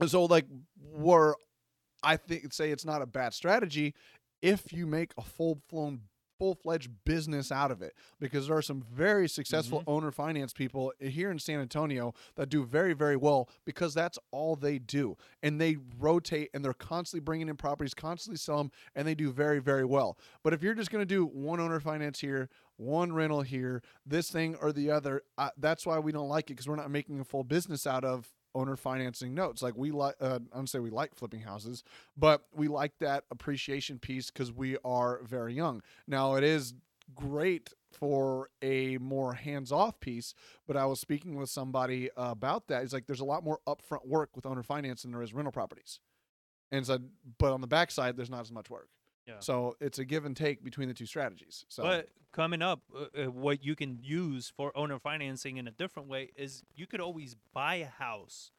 So, 0.07 0.26
like, 0.26 0.45
where 0.94 1.36
I 2.02 2.18
think 2.18 2.53
say 2.53 2.72
it's 2.72 2.86
not 2.86 3.02
a 3.02 3.06
bad 3.06 3.34
strategy 3.34 3.94
if 4.41 4.72
you 4.72 4.86
make 4.86 5.11
a 5.18 5.22
full 5.22 5.61
blown, 5.69 6.02
full 6.38 6.56
fledged 6.56 6.90
business 7.06 7.52
out 7.52 7.72
of 7.72 7.82
it, 7.82 7.94
because 8.20 8.48
there 8.48 8.57
are 8.57 8.62
some 8.62 8.84
very 8.94 9.28
successful 9.28 9.84
owner 9.88 10.12
finance 10.12 10.53
people 10.53 10.94
here 10.99 11.32
in 11.32 11.40
San 11.40 11.60
Antonio 11.60 12.14
that 12.36 12.49
do 12.49 12.66
very, 12.66 12.94
very 12.94 13.16
well 13.16 13.49
because 13.66 13.94
that's 13.94 14.20
all 14.32 14.56
they 14.56 14.80
do, 14.80 15.18
and 15.44 15.60
they 15.60 15.78
rotate 15.99 16.49
and 16.53 16.64
they're 16.64 16.74
constantly 16.74 17.24
bringing 17.24 17.49
in 17.49 17.56
properties, 17.56 17.94
constantly 17.94 18.38
sell 18.38 18.57
them, 18.57 18.72
and 18.95 19.07
they 19.07 19.16
do 19.16 19.32
very, 19.32 19.60
very 19.60 19.86
well. 19.86 20.18
But 20.44 20.53
if 20.53 20.62
you're 20.62 20.74
just 20.74 20.91
going 20.91 21.02
to 21.02 21.06
do 21.06 21.26
one 21.26 21.60
owner 21.60 21.80
finance 21.80 22.20
here, 22.20 22.49
one 22.78 23.14
rental 23.14 23.41
here, 23.41 23.82
this 24.06 24.30
thing 24.30 24.56
or 24.62 24.72
the 24.72 24.91
other, 24.91 25.24
uh, 25.38 25.49
that's 25.57 25.86
why 25.86 25.99
we 25.99 26.12
don't 26.12 26.28
like 26.28 26.45
it 26.45 26.53
because 26.53 26.68
we're 26.68 26.76
not 26.76 26.91
making 26.91 27.20
a 27.20 27.24
full 27.24 27.44
business 27.44 27.88
out 27.88 28.03
of 28.03 28.34
owner 28.56 28.76
financing 28.76 29.36
notes. 29.36 29.61
Like 29.61 29.76
we 29.77 29.91
like, 29.91 30.15
uh, 30.19 30.40
I 30.52 30.56
don't 30.56 30.68
say 30.68 30.80
we 30.80 30.90
like 30.90 31.14
flipping 31.14 31.41
houses, 31.41 31.84
but 32.18 32.45
we 32.56 32.68
like 32.68 32.98
that 32.99 33.26
appreciation 33.30 33.99
piece 33.99 34.32
because 34.32 34.52
we 34.52 34.77
are 34.84 35.22
very 35.23 35.53
young. 35.53 35.84
Now 36.07 36.36
it 36.36 36.44
is 36.44 36.73
great 37.14 37.72
for 37.91 38.49
a 38.61 38.98
more 38.98 39.34
hands-off 39.34 39.99
piece, 39.99 40.34
but 40.65 40.76
I 40.76 40.86
was 40.86 40.99
speaking 40.99 41.36
with 41.36 41.49
somebody 41.49 42.10
about 42.18 42.68
that. 42.68 42.84
It's 42.84 42.94
like 42.94 43.06
there's 43.06 43.19
a 43.19 43.26
lot 43.26 43.44
more 43.44 43.60
upfront 43.68 44.07
work 44.07 44.36
with 44.36 44.45
owner 44.45 44.64
finance 44.64 45.03
than 45.03 45.11
there 45.11 45.22
is 45.22 45.34
rental 45.34 45.52
properties, 45.52 45.99
and 46.72 46.86
so 46.86 46.99
but 47.38 47.53
on 47.53 47.61
the 47.61 47.68
backside 47.68 48.18
there's 48.18 48.30
not 48.30 48.41
as 48.41 48.52
much 48.52 48.69
work. 48.69 48.90
Yeah. 49.27 49.35
So 49.39 49.76
it's 49.80 49.99
a 49.99 50.06
give 50.06 50.26
and 50.26 50.35
take 50.35 50.64
between 50.64 50.88
the 50.88 50.93
two 50.93 51.06
strategies. 51.06 51.65
So 51.68 51.84
But 51.84 52.10
coming 52.31 52.61
up, 52.61 52.81
uh, 52.95 53.23
uh, 53.23 53.31
what 53.31 53.64
you 53.64 53.76
can 53.76 53.97
use 54.02 54.52
for 54.56 54.76
owner 54.77 54.99
financing 54.99 55.57
in 55.57 55.68
a 55.68 55.72
different 55.72 56.07
way 56.10 56.31
is 56.35 56.64
you 56.76 56.85
could 56.85 56.99
always 56.99 57.35
buy 57.53 57.76
a 57.76 57.88
house 57.88 58.52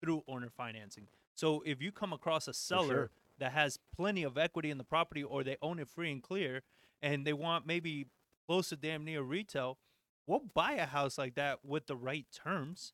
through 0.00 0.22
owner 0.28 0.48
financing. 0.48 1.08
So 1.34 1.62
if 1.66 1.82
you 1.82 1.92
come 1.92 2.12
across 2.12 2.48
a 2.48 2.54
seller 2.54 2.94
sure. 2.94 3.10
that 3.38 3.52
has 3.52 3.78
plenty 3.94 4.22
of 4.22 4.38
equity 4.38 4.70
in 4.70 4.78
the 4.78 4.84
property 4.84 5.22
or 5.22 5.44
they 5.44 5.56
own 5.60 5.78
it 5.78 5.88
free 5.88 6.10
and 6.10 6.22
clear 6.22 6.62
and 7.02 7.26
they 7.26 7.32
want 7.32 7.66
maybe 7.66 8.06
close 8.46 8.70
to 8.70 8.76
damn 8.76 9.04
near 9.04 9.22
retail, 9.22 9.78
we'll 10.26 10.44
buy 10.54 10.72
a 10.72 10.86
house 10.86 11.18
like 11.18 11.34
that 11.34 11.64
with 11.64 11.86
the 11.86 11.96
right 11.96 12.26
terms. 12.32 12.92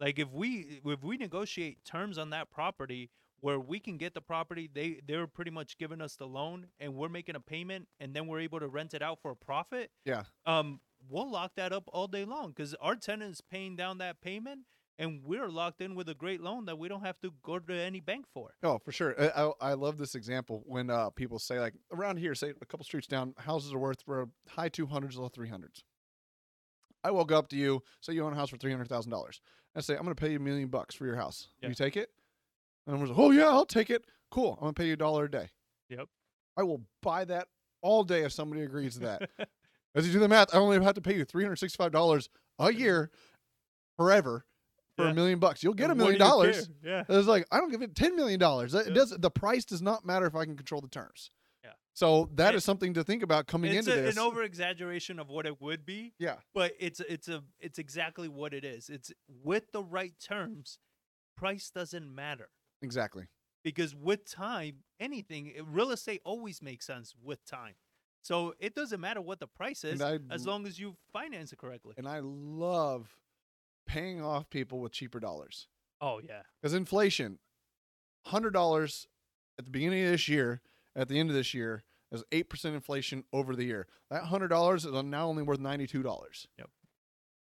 Like 0.00 0.18
if 0.18 0.32
we 0.32 0.80
if 0.84 1.02
we 1.02 1.16
negotiate 1.16 1.84
terms 1.84 2.18
on 2.18 2.30
that 2.30 2.50
property 2.50 3.10
where 3.40 3.60
we 3.60 3.80
can 3.80 3.96
get 3.96 4.14
the 4.14 4.20
property, 4.20 4.68
they 4.72 5.00
they're 5.06 5.26
pretty 5.26 5.50
much 5.50 5.78
giving 5.78 6.00
us 6.00 6.16
the 6.16 6.26
loan 6.26 6.66
and 6.80 6.94
we're 6.94 7.08
making 7.08 7.36
a 7.36 7.40
payment 7.40 7.88
and 8.00 8.14
then 8.14 8.26
we're 8.26 8.40
able 8.40 8.60
to 8.60 8.68
rent 8.68 8.94
it 8.94 9.02
out 9.02 9.18
for 9.20 9.30
a 9.30 9.36
profit. 9.36 9.90
yeah, 10.04 10.24
Um 10.46 10.80
we'll 11.08 11.30
lock 11.30 11.52
that 11.56 11.72
up 11.72 11.88
all 11.92 12.06
day 12.06 12.24
long 12.24 12.48
because 12.48 12.74
our 12.80 12.96
tenant 12.96 13.32
is 13.32 13.40
paying 13.40 13.76
down 13.76 13.98
that 13.98 14.20
payment, 14.20 14.60
and 14.98 15.22
we're 15.24 15.48
locked 15.48 15.80
in 15.80 15.94
with 15.94 16.08
a 16.08 16.14
great 16.14 16.40
loan 16.40 16.64
that 16.66 16.78
we 16.78 16.88
don't 16.88 17.04
have 17.04 17.18
to 17.20 17.32
go 17.42 17.58
to 17.58 17.74
any 17.74 18.00
bank 18.00 18.26
for. 18.32 18.54
Oh, 18.62 18.78
for 18.78 18.92
sure. 18.92 19.14
I, 19.20 19.50
I, 19.60 19.74
love 19.74 19.96
this 19.96 20.14
example 20.14 20.62
when 20.66 20.90
uh, 20.90 21.10
people 21.10 21.38
say 21.38 21.60
like 21.60 21.74
around 21.92 22.16
here, 22.16 22.34
say 22.34 22.52
a 22.60 22.66
couple 22.66 22.84
streets 22.84 23.06
down, 23.06 23.34
houses 23.38 23.72
are 23.72 23.78
worth 23.78 24.02
for 24.02 24.28
high 24.48 24.68
two 24.68 24.86
hundreds, 24.86 25.16
low 25.16 25.28
three 25.28 25.48
hundreds. 25.48 25.84
I 27.04 27.12
walk 27.12 27.30
up 27.30 27.48
to 27.50 27.56
you, 27.56 27.82
say 28.00 28.12
you 28.12 28.24
own 28.24 28.32
a 28.32 28.36
house 28.36 28.50
for 28.50 28.56
three 28.56 28.72
hundred 28.72 28.88
thousand 28.88 29.12
dollars. 29.12 29.40
I 29.76 29.80
say 29.80 29.94
I'm 29.94 30.02
going 30.02 30.14
to 30.14 30.20
pay 30.20 30.30
you 30.30 30.38
a 30.38 30.40
million 30.40 30.68
bucks 30.68 30.94
for 30.94 31.06
your 31.06 31.16
house. 31.16 31.48
Yeah. 31.62 31.68
You 31.68 31.74
take 31.74 31.96
it? 31.96 32.10
And 32.88 32.96
I'm 32.96 33.06
like, 33.06 33.16
oh 33.18 33.30
yeah, 33.30 33.46
I'll 33.48 33.66
take 33.66 33.90
it. 33.90 34.04
Cool. 34.30 34.54
I'm 34.54 34.60
going 34.62 34.74
to 34.74 34.80
pay 34.80 34.86
you 34.88 34.94
a 34.94 34.96
dollar 34.96 35.26
a 35.26 35.30
day. 35.30 35.50
Yep. 35.90 36.08
I 36.56 36.62
will 36.64 36.82
buy 37.02 37.24
that 37.26 37.46
all 37.82 38.02
day 38.02 38.22
if 38.24 38.32
somebody 38.32 38.62
agrees 38.62 38.94
to 38.94 39.00
that. 39.00 39.30
As 39.94 40.06
you 40.06 40.12
do 40.12 40.18
the 40.18 40.28
math, 40.28 40.54
I 40.54 40.58
only 40.58 40.82
have 40.82 40.94
to 40.94 41.00
pay 41.00 41.14
you 41.14 41.24
three 41.24 41.44
hundred 41.44 41.56
sixty-five 41.56 41.92
dollars 41.92 42.28
a 42.58 42.72
year, 42.72 43.10
forever, 43.96 44.44
for 44.96 45.04
Yeah. 45.04 45.10
a 45.10 45.14
million 45.14 45.38
bucks. 45.38 45.62
You'll 45.62 45.74
get 45.74 45.90
a 45.90 45.94
million 45.94 46.18
dollars. 46.18 46.68
Yeah. 46.84 47.04
It's 47.08 47.28
like 47.28 47.46
I 47.52 47.58
don't 47.58 47.70
give 47.70 47.82
it 47.82 47.94
ten 47.94 48.16
million 48.16 48.40
dollars. 48.40 48.74
It 48.74 48.88
Yeah. 48.88 48.94
does 48.94 49.10
the 49.10 49.30
price 49.30 49.64
does 49.64 49.82
not 49.82 50.04
matter 50.04 50.26
if 50.26 50.34
I 50.34 50.44
can 50.44 50.56
control 50.56 50.80
the 50.80 50.88
terms. 50.88 51.30
Yeah. 51.64 51.70
So 51.94 52.28
that 52.34 52.48
And- 52.48 52.56
is 52.56 52.64
something 52.64 52.94
to 52.94 53.04
think 53.04 53.22
about 53.22 53.46
coming 53.46 53.72
into 53.74 53.92
a, 53.92 53.96
this. 54.02 54.16
an 54.16 54.22
over 54.22 54.42
exaggeration 54.42 55.18
of 55.18 55.28
what 55.28 55.46
it 55.46 55.60
would 55.60 55.84
be, 55.86 56.14
yeah, 56.18 56.36
but 56.54 56.72
it's 56.78 57.00
it's 57.00 57.28
a 57.28 57.42
it's 57.60 57.78
exactly 57.78 58.28
what 58.28 58.52
it 58.54 58.64
is. 58.64 58.88
It's 58.88 59.12
with 59.44 59.72
the 59.72 59.82
right 59.82 60.14
terms, 60.20 60.78
price 61.36 61.70
doesn't 61.70 62.14
matter 62.14 62.48
exactly. 62.82 63.28
because 63.64 63.94
with 63.94 64.30
time, 64.30 64.76
anything 65.00 65.52
eh, 65.56 65.62
real 65.66 65.90
estate 65.90 66.20
always 66.24 66.62
makes 66.62 66.86
sense 66.86 67.14
with 67.22 67.44
time. 67.44 67.74
So 68.22 68.54
it 68.58 68.74
doesn't 68.74 69.00
matter 69.00 69.20
what 69.20 69.40
the 69.40 69.46
price 69.46 69.84
is 69.84 70.00
I 70.02 70.18
as 70.30 70.46
long 70.46 70.66
as 70.66 70.78
you 70.78 70.96
finance 71.12 71.52
it 71.52 71.58
correctly. 71.58 71.94
and 71.96 72.06
I 72.08 72.20
love 72.22 73.16
paying 73.86 74.22
off 74.22 74.50
people 74.50 74.80
with 74.80 74.92
cheaper 74.92 75.18
dollars 75.20 75.68
Oh 76.00 76.20
yeah, 76.20 76.42
because 76.60 76.74
inflation, 76.74 77.38
hundred 78.26 78.52
dollars 78.52 79.08
at 79.58 79.64
the 79.64 79.70
beginning 79.70 80.04
of 80.04 80.10
this 80.12 80.28
year, 80.28 80.60
at 80.94 81.08
the 81.08 81.18
end 81.18 81.28
of 81.30 81.34
this 81.34 81.54
year, 81.54 81.82
is 82.12 82.22
eight 82.30 82.48
percent 82.48 82.74
inflation 82.74 83.24
over 83.32 83.56
the 83.56 83.64
year. 83.64 83.86
That 84.10 84.24
hundred 84.24 84.48
dollars 84.48 84.84
is 84.84 84.92
now 84.92 85.28
only 85.28 85.42
worth 85.42 85.58
ninety 85.58 85.86
two 85.86 86.02
dollars. 86.02 86.46
Yep. 86.58 86.70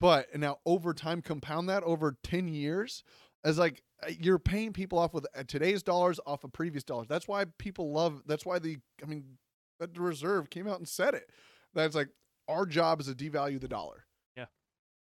But 0.01 0.29
and 0.33 0.43
now 0.43 0.59
over 0.65 0.95
time, 0.95 1.23
compound 1.23 1.69
that 1.69 1.83
over 1.83 2.17
ten 2.23 2.47
years, 2.49 3.03
as 3.47 3.59
like 3.59 3.83
uh, 4.03 4.11
you're 4.19 4.41
paying 4.41 4.73
people 4.73 4.99
off 4.99 5.15
with 5.15 5.25
uh, 5.35 5.45
today's 5.47 5.83
dollars 5.83 6.19
off 6.27 6.43
of 6.45 6.53
previous 6.53 6.83
dollars. 6.83 7.07
That's 7.09 7.29
why 7.29 7.47
people 7.59 7.93
love. 7.93 8.23
That's 8.27 8.45
why 8.45 8.59
the 8.59 8.79
I 9.03 9.07
mean, 9.07 9.39
the 9.79 9.89
reserve 9.97 10.51
came 10.51 10.67
out 10.67 10.79
and 10.79 10.89
said 10.89 11.15
it. 11.15 11.31
That's 11.73 11.95
like 11.95 12.09
our 12.49 12.67
job 12.67 13.01
is 13.01 13.07
to 13.07 13.15
devalue 13.15 13.61
the 13.61 13.69
dollar. 13.69 14.05
Yeah. 14.37 14.47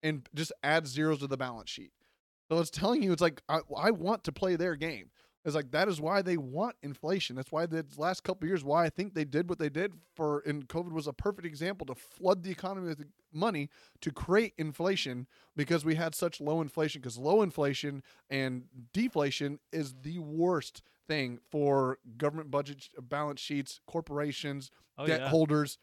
And 0.03 0.27
just 0.35 0.53
add 0.63 0.87
zeros 0.87 1.19
to 1.21 1.27
the 1.27 1.37
balance 1.37 1.71
sheet. 1.71 1.93
So 2.51 2.59
it's 2.59 2.71
telling 2.71 3.03
you, 3.03 3.13
it's 3.13 3.23
like 3.23 3.43
I, 3.49 3.61
I 3.77 3.91
want 3.91 4.25
to 4.25 4.33
play 4.33 4.57
their 4.57 4.75
game. 4.75 5.11
It's 5.45 5.55
like 5.55 5.71
that 5.71 5.89
is 5.89 6.01
why 6.01 6.21
they 6.23 6.37
want 6.37 6.77
inflation. 6.83 7.35
That's 7.35 7.51
why 7.51 7.67
the 7.67 7.85
last 7.97 8.25
couple 8.25 8.45
of 8.45 8.49
years, 8.49 8.63
why 8.63 8.85
I 8.85 8.91
think 8.91 9.15
they 9.15 9.25
did 9.25 9.49
what 9.49 9.59
they 9.59 9.71
did 9.71 9.95
for, 10.15 10.41
and 10.41 10.69
COVID 10.69 10.93
was 10.93 11.07
a 11.07 11.13
perfect 11.13 11.47
example 11.47 11.87
to 11.87 11.95
flood 11.95 12.43
the 12.43 12.51
economy 12.51 12.89
with 12.89 13.05
money 13.33 13.71
to 14.03 14.11
create 14.11 14.53
inflation 14.59 15.27
because 15.57 15.85
we 15.85 15.95
had 15.95 16.15
such 16.15 16.41
low 16.41 16.61
inflation. 16.61 17.01
Because 17.01 17.17
low 17.17 17.41
inflation 17.41 18.03
and 18.29 18.65
deflation 18.93 19.61
is 19.73 19.95
the 20.03 20.19
worst 20.19 20.83
thing 21.09 21.39
for 21.51 21.99
government 22.19 22.51
budget 22.51 22.89
balance 23.01 23.41
sheets, 23.41 23.81
corporations, 23.87 24.71
oh 24.99 25.07
debt 25.07 25.21
yeah. 25.21 25.29
holders 25.29 25.79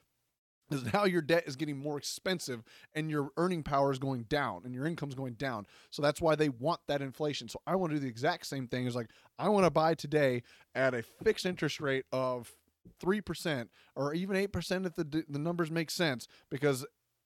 is 0.71 0.93
now 0.93 1.05
your 1.05 1.21
debt 1.21 1.43
is 1.45 1.55
getting 1.55 1.77
more 1.77 1.97
expensive 1.97 2.63
and 2.93 3.09
your 3.09 3.29
earning 3.37 3.63
power 3.63 3.91
is 3.91 3.99
going 3.99 4.23
down 4.23 4.61
and 4.65 4.73
your 4.73 4.85
income's 4.85 5.15
going 5.15 5.33
down. 5.33 5.65
So 5.89 6.01
that's 6.01 6.21
why 6.21 6.35
they 6.35 6.49
want 6.49 6.81
that 6.87 7.01
inflation. 7.01 7.47
So 7.49 7.61
I 7.65 7.75
want 7.75 7.91
to 7.91 7.97
do 7.97 8.01
the 8.01 8.09
exact 8.09 8.45
same 8.45 8.67
thing. 8.67 8.85
Is 8.85 8.95
like 8.95 9.09
I 9.39 9.49
want 9.49 9.65
to 9.65 9.71
buy 9.71 9.93
today 9.95 10.43
at 10.75 10.93
a 10.93 11.01
fixed 11.01 11.45
interest 11.45 11.79
rate 11.79 12.05
of 12.11 12.51
three 12.99 13.21
percent 13.21 13.69
or 13.95 14.13
even 14.13 14.35
eight 14.35 14.51
percent 14.51 14.85
if 14.85 14.95
the 14.95 15.23
the 15.27 15.39
numbers 15.39 15.71
make 15.71 15.91
sense 15.91 16.27
because 16.49 16.85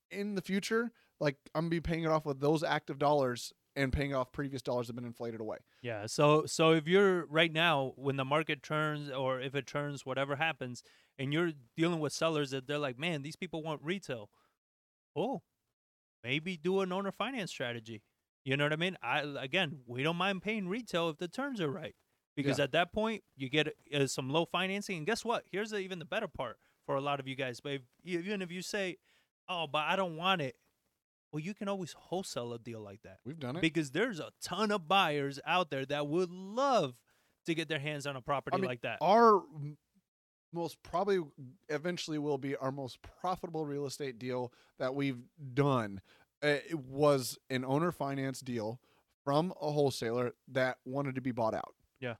in 0.09 0.35
the 0.35 0.41
future, 0.41 0.91
like 1.19 1.37
I'm 1.55 1.63
gonna 1.63 1.69
be 1.69 1.81
paying 1.81 2.03
it 2.03 2.09
off 2.09 2.25
with 2.25 2.39
those 2.39 2.63
active 2.63 2.99
dollars 2.99 3.53
and 3.75 3.93
paying 3.93 4.13
off 4.13 4.31
previous 4.31 4.61
dollars 4.61 4.87
that 4.87 4.91
have 4.93 4.95
been 4.97 5.05
inflated 5.05 5.39
away. 5.39 5.57
Yeah. 5.81 6.05
So 6.07 6.45
so 6.45 6.71
if 6.71 6.87
you're 6.87 7.25
right 7.27 7.51
now 7.51 7.93
when 7.95 8.17
the 8.17 8.25
market 8.25 8.63
turns 8.63 9.09
or 9.09 9.39
if 9.39 9.55
it 9.55 9.65
turns, 9.67 10.05
whatever 10.05 10.35
happens, 10.35 10.83
and 11.17 11.31
you're 11.33 11.51
dealing 11.77 11.99
with 11.99 12.13
sellers 12.13 12.51
that 12.51 12.67
they're 12.67 12.77
like, 12.77 12.99
man, 12.99 13.21
these 13.21 13.35
people 13.35 13.63
want 13.63 13.81
retail. 13.83 14.29
Oh, 15.15 15.41
maybe 16.23 16.57
do 16.57 16.81
an 16.81 16.91
owner 16.91 17.11
finance 17.11 17.51
strategy. 17.51 18.01
You 18.43 18.57
know 18.57 18.65
what 18.65 18.73
I 18.73 18.77
mean? 18.77 18.97
I 19.01 19.19
again, 19.39 19.79
we 19.85 20.03
don't 20.03 20.15
mind 20.15 20.41
paying 20.41 20.67
retail 20.67 21.09
if 21.09 21.17
the 21.17 21.27
terms 21.27 21.61
are 21.61 21.69
right, 21.71 21.95
because 22.35 22.57
Yeah. 22.57 22.65
at 22.65 22.71
that 22.73 22.91
point 22.91 23.23
you 23.35 23.49
get 23.49 23.73
uh, 23.93 24.07
some 24.07 24.29
low 24.29 24.45
financing. 24.45 24.97
And 24.97 25.05
guess 25.05 25.23
what? 25.23 25.45
Here's 25.51 25.69
the, 25.69 25.77
even 25.77 25.99
the 25.99 26.05
better 26.05 26.27
part 26.27 26.57
for 26.85 26.95
a 26.95 27.01
lot 27.01 27.19
of 27.19 27.27
you 27.27 27.35
guys. 27.35 27.59
But 27.59 27.73
if, 27.73 27.81
even 28.03 28.41
if 28.41 28.51
you 28.51 28.61
say, 28.61 28.97
oh, 29.47 29.67
but 29.71 29.83
I 29.87 29.95
don't 29.95 30.17
want 30.17 30.41
it, 30.41 30.55
well, 31.31 31.39
you 31.39 31.53
can 31.53 31.67
always 31.67 31.93
wholesale 31.93 32.53
a 32.53 32.59
deal 32.59 32.81
like 32.81 33.01
that 33.03 33.19
We've 33.25 33.39
done 33.39 33.55
it. 33.55 33.61
because 33.61 33.91
there's 33.91 34.19
a 34.19 34.29
ton 34.41 34.71
of 34.71 34.87
buyers 34.87 35.39
out 35.45 35.69
there 35.69 35.85
that 35.85 36.07
would 36.07 36.29
love 36.31 36.95
to 37.45 37.55
get 37.55 37.67
their 37.69 37.79
hands 37.79 38.05
on 38.05 38.15
a 38.15 38.21
property 38.21 38.57
mean, 38.57 38.67
like 38.67 38.81
that. 38.81 38.97
our 39.01 39.41
most 40.53 40.81
probably 40.83 41.19
eventually 41.69 42.17
will 42.17 42.37
be 42.37 42.55
our 42.57 42.71
most 42.71 42.99
profitable 43.01 43.65
real 43.65 43.85
estate 43.85 44.19
deal 44.19 44.51
that 44.79 44.93
we've 44.93 45.19
done. 45.53 46.01
Uh, 46.43 46.57
It 46.69 46.77
was 46.79 47.37
an 47.49 47.63
owner 47.63 47.91
finance 47.91 48.41
deal 48.41 48.79
from 49.23 49.53
a 49.61 49.71
wholesaler 49.71 50.33
that 50.49 50.77
wanted 50.83 51.15
to 51.15 51.21
be 51.21 51.31
bought 51.31 51.53
out. 51.53 51.73
Yeah. 52.01 52.15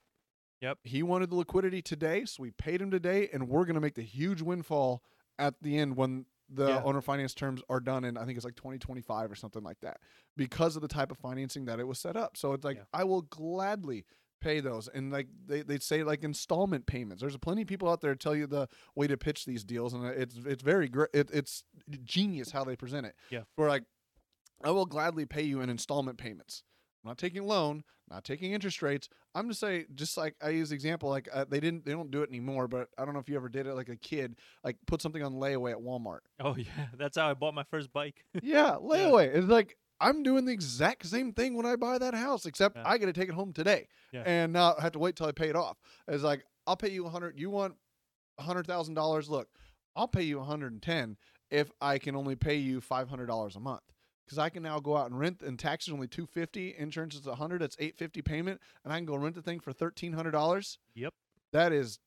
Yep. 0.62 0.78
He 0.84 1.04
wanted 1.04 1.30
the 1.32 1.36
liquidity 1.36 1.82
today, 1.82 2.24
so 2.26 2.44
we 2.44 2.52
paid 2.52 2.82
him 2.82 2.92
today, 2.92 3.28
and 3.34 3.50
we're 3.50 3.66
going 3.66 3.76
to 3.76 3.82
make 3.82 3.96
the 3.96 4.04
huge 4.04 4.42
windfall 4.42 5.04
at 5.40 5.56
the 5.62 5.78
end 5.78 5.98
when 5.98 6.26
the 6.54 6.68
Yeah. 6.68 6.84
owner 6.84 7.02
finance 7.02 7.34
terms 7.34 7.62
are 7.70 7.80
done 7.80 8.04
in 8.04 8.18
I 8.18 8.26
think 8.26 8.36
it's 8.38 8.46
like 8.46 8.56
2025 8.56 9.32
or 9.32 9.36
something 9.36 9.64
like 9.64 9.80
that 9.82 10.00
because 10.36 10.76
of 10.76 10.82
the 10.82 10.88
type 10.88 11.12
of 11.12 11.18
financing 11.18 11.66
that 11.66 11.80
it 11.80 11.88
was 11.88 11.98
set 12.00 12.16
up. 12.18 12.36
So 12.38 12.54
it's 12.54 12.66
like 12.66 12.78
Yeah. 12.78 12.84
I 12.94 13.04
will 13.06 13.22
gladly 13.22 14.06
pay 14.42 14.60
those 14.60 14.88
and 14.88 15.12
like 15.12 15.28
they 15.46 15.62
they 15.62 15.78
say 15.80 16.04
like 16.04 16.24
installment 16.24 16.88
payments. 16.88 17.22
There's 17.22 17.38
plenty 17.38 17.62
of 17.62 17.68
people 17.68 17.88
out 17.90 18.02
there 18.02 18.16
tell 18.16 18.36
you 18.36 18.48
the 18.48 18.68
way 18.96 19.08
to 19.08 19.16
pitch 19.18 19.46
these 19.46 19.64
deals 19.64 19.94
and 19.94 20.06
it's 20.06 20.36
it's 20.46 20.64
very 20.64 20.90
great. 20.90 21.10
It, 21.14 21.30
it's 21.32 21.64
genius 22.04 22.52
how 22.52 22.64
they 22.64 22.76
present 22.76 23.06
it. 23.06 23.16
Yeah. 23.30 23.44
For 23.56 23.68
like 23.70 23.84
I 24.64 24.72
will 24.72 24.86
gladly 24.86 25.26
pay 25.26 25.44
you 25.44 25.62
in 25.62 25.70
installment 25.70 26.18
payments. 26.18 26.64
I'm 27.04 27.10
not 27.10 27.18
taking 27.18 27.44
loan, 27.48 27.84
not 28.10 28.24
taking 28.24 28.52
interest 28.54 28.82
rates. 28.82 29.10
I'm 29.34 29.48
just 29.48 29.60
saying, 29.60 29.86
just 29.96 30.18
like 30.18 30.36
I 30.42 30.50
use 30.50 30.70
the 30.70 30.76
example, 30.76 31.10
like 31.10 31.28
uh, 31.34 31.46
they 31.50 31.60
didn't, 31.60 31.86
they 31.86 31.94
don't 31.94 32.12
do 32.12 32.22
it 32.22 32.30
anymore. 32.30 32.68
But 32.68 32.90
I 32.98 33.06
don't 33.06 33.14
know 33.14 33.20
if 33.20 33.28
you 33.30 33.36
ever 33.36 33.50
did 33.50 33.66
it, 33.68 33.74
like 33.74 33.90
a 33.90 33.96
kid, 33.96 34.36
like 34.64 34.78
put 34.86 35.02
something 35.02 35.24
on 35.24 35.34
layaway 35.34 35.72
at 35.72 35.78
Walmart. 35.80 36.20
oh 36.40 36.56
yeah, 36.56 36.66
that's 36.98 37.18
how 37.18 37.30
I 37.30 37.34
bought 37.34 37.54
my 37.54 37.64
first 37.64 37.92
bike. 37.92 38.24
yeah, 38.44 38.76
layaway. 38.82 39.34
It's 39.34 39.48
like 39.48 39.78
I'm 40.00 40.22
doing 40.24 40.46
the 40.46 40.52
exact 40.52 41.06
same 41.06 41.32
thing 41.34 41.56
when 41.56 41.66
I 41.66 41.76
buy 41.76 41.98
that 41.98 42.14
house, 42.14 42.46
except 42.46 42.76
Yeah. 42.78 42.84
I 42.86 42.98
get 42.98 43.06
to 43.08 43.14
take 43.14 43.30
it 43.30 43.36
home 43.36 43.54
today, 43.54 43.88
Yeah. 44.12 44.24
and 44.26 44.52
now 44.54 44.76
I 44.78 44.82
have 44.82 44.92
to 44.94 45.00
wait 45.00 45.16
till 45.16 45.28
I 45.28 45.32
pay 45.32 45.50
it 45.50 45.56
off. 45.56 45.78
It's 46.08 46.24
like 46.24 46.44
I'll 46.68 46.78
pay 46.78 46.90
you 46.92 47.06
a 47.06 47.10
hundred. 47.10 47.40
You 47.40 47.50
want 47.50 47.76
a 48.38 48.44
hundred 48.44 48.68
thousand 48.68 48.94
dollars? 48.94 49.30
Look, 49.30 49.48
I'll 49.96 50.08
pay 50.08 50.24
you 50.24 50.40
a 50.40 50.44
hundred 50.44 50.74
and 50.74 50.82
ten 50.84 51.18
if 51.50 51.72
I 51.82 51.98
can 51.98 52.16
only 52.16 52.36
pay 52.36 52.56
you 52.58 52.80
five 52.82 53.10
hundred 53.10 53.26
dollars 53.28 53.56
a 53.56 53.60
month. 53.60 53.82
Because 54.32 54.40
I 54.40 54.48
can 54.48 54.64
now 54.64 54.80
go 54.80 54.96
out 54.96 55.08
and 55.12 55.20
rent, 55.20 55.42
and 55.42 55.60
tax 55.60 55.90
is 55.90 55.94
only 55.94 56.08
two 56.08 56.26
fifty. 56.26 56.74
Insurance 56.78 57.16
is 57.16 57.28
a 57.28 57.36
hundred. 57.36 57.62
That's 57.62 57.76
eight 57.80 57.98
fifty 57.98 58.22
payment, 58.22 58.62
and 58.86 58.94
I 58.94 58.98
can 58.98 59.06
go 59.06 59.18
rent 59.18 59.36
the 59.36 59.42
thing 59.42 59.60
for 59.60 59.74
thirteen 59.74 60.14
hundred 60.14 60.32
dollars. 60.32 60.78
Yep. 60.96 61.14
That 61.52 61.74
is 61.74 62.00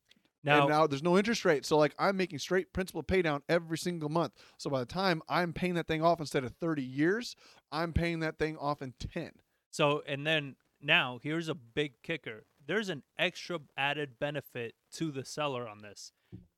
Now, 0.43 0.61
and 0.63 0.71
now 0.71 0.87
there's 0.87 1.03
no 1.03 1.19
interest 1.19 1.45
rate. 1.45 1.67
So 1.67 1.77
like 1.77 1.95
I'm 1.99 2.17
making 2.17 2.39
straight 2.39 2.73
principal 2.73 3.03
pay 3.03 3.21
down 3.21 3.43
every 3.47 3.77
single 3.77 4.09
month. 4.09 4.33
So 4.57 4.71
by 4.71 4.81
the 4.81 4.87
time 4.87 5.21
I'm 5.29 5.53
paying 5.53 5.75
that 5.75 5.87
thing 5.87 6.03
off 6.03 6.19
instead 6.19 6.45
of 6.45 6.53
30 6.55 6.83
years, 6.83 7.37
I'm 7.71 7.93
paying 7.93 8.21
that 8.21 8.39
thing 8.39 8.57
off 8.57 8.81
in 8.81 8.95
10. 8.99 9.33
so 9.71 10.03
and 10.09 10.27
then 10.27 10.57
now 10.81 11.19
here's 11.23 11.51
a 11.51 11.55
big 11.55 12.01
kicker. 12.03 12.47
There's 12.67 12.89
an 12.89 13.03
extra 13.19 13.59
added 13.77 14.19
benefit 14.19 14.77
to 14.93 15.11
the 15.11 15.27
seller 15.27 15.69
on 15.69 15.83
this. 15.83 16.13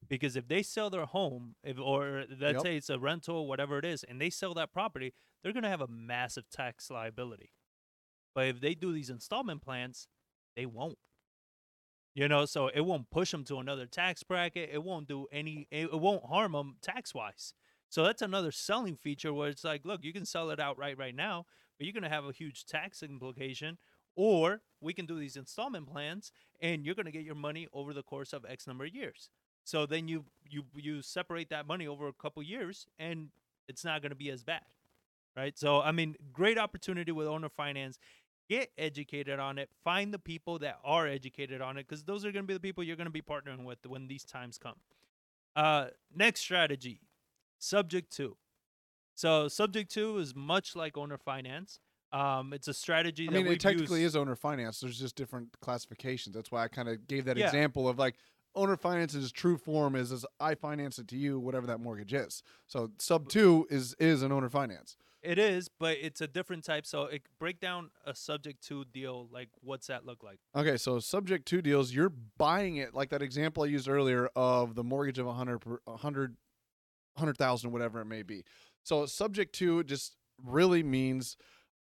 Because 0.09 0.37
if 0.37 0.47
they 0.47 0.63
sell 0.63 0.89
their 0.89 1.05
home, 1.07 1.57
if 1.65 1.81
or 1.81 2.25
let's 2.39 2.55
Yep. 2.55 2.63
say 2.63 2.77
it's 2.77 2.89
a 2.91 2.97
rental, 3.01 3.49
whatever 3.49 3.77
it 3.79 3.85
is, 3.85 4.05
and 4.05 4.21
they 4.21 4.31
sell 4.31 4.55
that 4.55 4.73
property, 4.73 5.13
they're 5.47 5.52
gonna 5.52 5.70
have 5.70 5.81
a 5.81 5.86
massive 5.86 6.51
tax 6.51 6.90
liability. 6.90 7.52
But 8.35 8.48
if 8.48 8.60
they 8.60 8.74
do 8.74 8.93
these 8.93 9.10
installment 9.10 9.62
plans, 9.62 10.09
they 10.56 10.66
won't. 10.66 10.98
You 12.16 12.27
know, 12.27 12.47
so 12.47 12.66
it 12.66 12.81
won't 12.81 13.10
push 13.10 13.31
them 13.31 13.44
to 13.44 13.59
another 13.59 13.86
tax 13.86 14.24
bracket. 14.24 14.70
It 14.73 14.82
won't 14.82 15.06
do 15.06 15.28
any. 15.31 15.68
It, 15.70 15.93
won't 15.93 16.24
harm 16.24 16.51
them 16.51 16.78
tax 16.82 17.14
wise. 17.14 17.55
So 17.90 18.02
that's 18.02 18.23
another 18.23 18.51
selling 18.51 18.97
feature 18.97 19.32
where 19.32 19.48
it's 19.48 19.62
like, 19.62 19.85
look, 19.85 20.02
you 20.02 20.12
can 20.12 20.27
sell 20.27 20.51
it 20.51 20.59
outright 20.59 20.98
right 20.98 21.14
now, 21.14 21.47
but 21.78 21.86
you're 21.86 21.94
gonna 21.94 22.09
have 22.09 22.24
a 22.24 22.32
huge 22.32 22.64
tax 22.64 23.05
implication. 23.05 23.78
Or 24.16 24.62
we 24.81 24.94
can 24.94 25.06
do 25.06 25.16
these 25.16 25.36
installment 25.36 25.86
plans, 25.86 26.32
and 26.60 26.85
you're 26.85 26.97
gonna 26.97 27.12
get 27.12 27.23
your 27.23 27.36
money 27.36 27.68
over 27.73 27.94
the 27.94 28.02
course 28.02 28.32
of 28.32 28.44
X 28.48 28.66
number 28.66 28.85
of 28.86 28.93
years. 28.93 29.31
So 29.62 29.86
then 29.86 30.09
you 30.09 30.24
you 30.51 30.64
you 30.74 31.02
separate 31.02 31.51
that 31.51 31.68
money 31.68 31.86
over 31.86 32.09
a 32.09 32.12
couple 32.12 32.43
years, 32.43 32.89
and 32.98 33.28
it's 33.68 33.85
not 33.85 34.02
going 34.02 34.10
to 34.10 34.16
be 34.16 34.31
as 34.31 34.43
bad, 34.43 34.62
right? 35.37 35.59
So 35.59 35.81
I 35.81 35.93
mean, 35.93 36.17
great 36.33 36.59
opportunity 36.59 37.13
with 37.13 37.27
owner 37.27 37.49
finance. 37.49 37.99
Get 38.49 38.71
educated 38.79 39.41
on 39.41 39.59
it. 39.59 39.71
Find 39.83 40.15
the 40.15 40.21
people 40.21 40.61
that 40.61 40.79
are 40.85 41.07
educated 41.09 41.61
on 41.61 41.77
it 41.79 41.89
because 41.89 42.05
those 42.05 42.25
are 42.25 42.31
going 42.31 42.45
to 42.45 42.47
be 42.47 42.55
the 42.55 42.61
people 42.61 42.85
you're 42.85 42.95
going 42.97 43.07
to 43.07 43.11
be 43.11 43.23
partnering 43.23 43.65
with 43.65 43.79
when 43.87 44.07
these 44.07 44.25
times 44.25 44.57
come. 44.57 44.77
Uh, 45.57 45.87
next 46.15 46.41
strategy, 46.43 47.01
subject 47.59 48.15
to. 48.17 48.37
So 49.15 49.49
subject 49.49 49.91
to 49.95 50.19
is 50.19 50.35
much 50.37 50.77
like 50.77 50.97
owner 50.97 51.19
finance. 51.19 51.81
Um, 52.13 52.53
it's 52.53 52.69
a 52.69 52.75
strategy. 52.75 53.27
I 53.27 53.33
that 53.33 53.39
mean, 53.39 53.47
it 53.49 53.61
technically 53.61 54.03
used. 54.03 54.15
is 54.15 54.17
owner 54.17 54.37
finance. 54.37 54.81
There's 54.81 54.99
just 54.99 55.17
different 55.17 55.49
classifications. 55.61 56.35
That's 56.35 56.53
why 56.53 56.63
I 56.63 56.69
kind 56.69 56.89
of 56.89 57.07
gave 57.09 57.25
that 57.25 57.37
Yeah. 57.37 57.47
example 57.47 57.89
of 57.89 57.99
like 57.99 58.15
owner 58.55 58.77
finance 58.77 59.15
is 59.15 59.33
true 59.33 59.57
form 59.57 59.97
is, 59.97 60.13
is 60.13 60.25
I 60.39 60.55
finance 60.55 60.99
it 60.99 61.09
to 61.09 61.17
you, 61.17 61.41
whatever 61.41 61.67
that 61.67 61.81
mortgage 61.81 62.13
is. 62.15 62.43
So 62.67 62.91
sub 62.99 63.29
two 63.29 63.67
is 63.71 63.95
is 63.99 64.23
an 64.23 64.31
owner 64.33 64.49
finance. 64.49 64.97
It 65.27 65.39
is, 65.40 65.69
but 65.69 65.97
it's 66.01 66.20
a 66.20 66.28
different 66.28 66.62
type. 66.62 66.86
So 66.86 67.03
it 67.03 67.23
break 67.40 67.59
down 67.59 67.90
a 68.05 68.15
subject 68.15 68.62
to 68.69 68.85
deal. 68.85 69.28
Like, 69.32 69.48
what's 69.61 69.89
that 69.89 70.07
look 70.07 70.23
like? 70.23 70.39
Okay, 70.55 70.77
so 70.77 71.01
subject 71.01 71.47
to 71.48 71.61
deals, 71.61 71.93
you're 71.93 72.12
buying 72.39 72.77
it 72.77 72.94
like 72.94 73.11
that 73.11 73.23
example 73.23 73.65
I 73.65 73.66
used 73.66 73.89
earlier 73.89 74.31
of 74.36 74.77
the 74.77 74.85
mortgage 74.85 75.19
of 75.19 75.27
a 75.27 75.32
hundred, 75.32 75.59
per- 75.59 75.81
a 75.89 75.97
hundred, 75.97 76.36
hundred 77.16 77.36
thousand, 77.36 77.73
whatever 77.73 78.01
it 78.01 78.05
may 78.05 78.23
be. 78.23 78.44
So 78.85 79.05
subject 79.05 79.53
to 79.57 79.82
just 79.82 80.15
really 80.44 80.85
means 80.85 81.36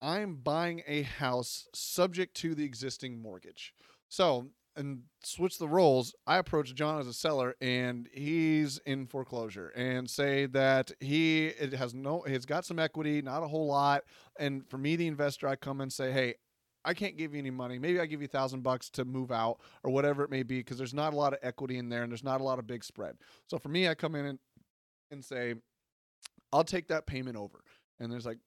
I'm 0.02 0.34
buying 0.36 0.82
a 0.86 1.02
house 1.02 1.66
subject 1.72 2.34
to 2.38 2.54
the 2.54 2.64
existing 2.64 3.22
mortgage. 3.22 3.72
So 4.10 4.48
and 4.76 5.02
switch 5.22 5.58
the 5.58 5.68
roles. 5.68 6.14
I 6.26 6.38
approach 6.38 6.74
John 6.74 7.00
as 7.00 7.06
a 7.06 7.12
seller, 7.12 7.56
and 7.60 8.08
he's 8.12 8.78
in 8.86 9.06
foreclosure, 9.06 9.68
and 9.76 10.08
say 10.08 10.46
that 10.46 10.92
he 11.00 11.46
it 11.46 11.72
has 11.74 11.94
no, 11.94 12.22
he's 12.22 12.46
got 12.46 12.64
some 12.64 12.78
equity, 12.78 13.20
not 13.22 13.42
a 13.42 13.48
whole 13.48 13.66
lot. 13.66 14.04
And 14.38 14.68
for 14.68 14.78
me, 14.78 14.96
the 14.96 15.06
investor, 15.06 15.48
I 15.48 15.56
come 15.56 15.80
and 15.80 15.92
say, 15.92 16.12
hey, 16.12 16.34
I 16.84 16.94
can't 16.94 17.18
give 17.18 17.34
you 17.34 17.40
any 17.40 17.50
money. 17.50 17.78
Maybe 17.78 18.00
I 18.00 18.06
give 18.06 18.22
you 18.22 18.26
a 18.26 18.28
thousand 18.28 18.62
bucks 18.62 18.88
to 18.90 19.04
move 19.04 19.30
out 19.30 19.60
or 19.84 19.90
whatever 19.90 20.24
it 20.24 20.30
may 20.30 20.42
be, 20.42 20.58
because 20.60 20.78
there's 20.78 20.94
not 20.94 21.12
a 21.12 21.16
lot 21.16 21.34
of 21.34 21.38
equity 21.42 21.76
in 21.76 21.90
there 21.90 22.02
and 22.02 22.10
there's 22.10 22.24
not 22.24 22.40
a 22.40 22.44
lot 22.44 22.58
of 22.58 22.66
big 22.66 22.84
spread. 22.84 23.16
So 23.48 23.58
for 23.58 23.68
me, 23.68 23.86
I 23.86 23.94
come 23.94 24.14
in 24.14 24.24
and, 24.24 24.38
and 25.10 25.22
say, 25.22 25.54
I'll 26.52 26.64
take 26.64 26.88
that 26.88 27.06
payment 27.06 27.36
over. 27.36 27.60
And 27.98 28.10
there's 28.10 28.24
like, 28.24 28.38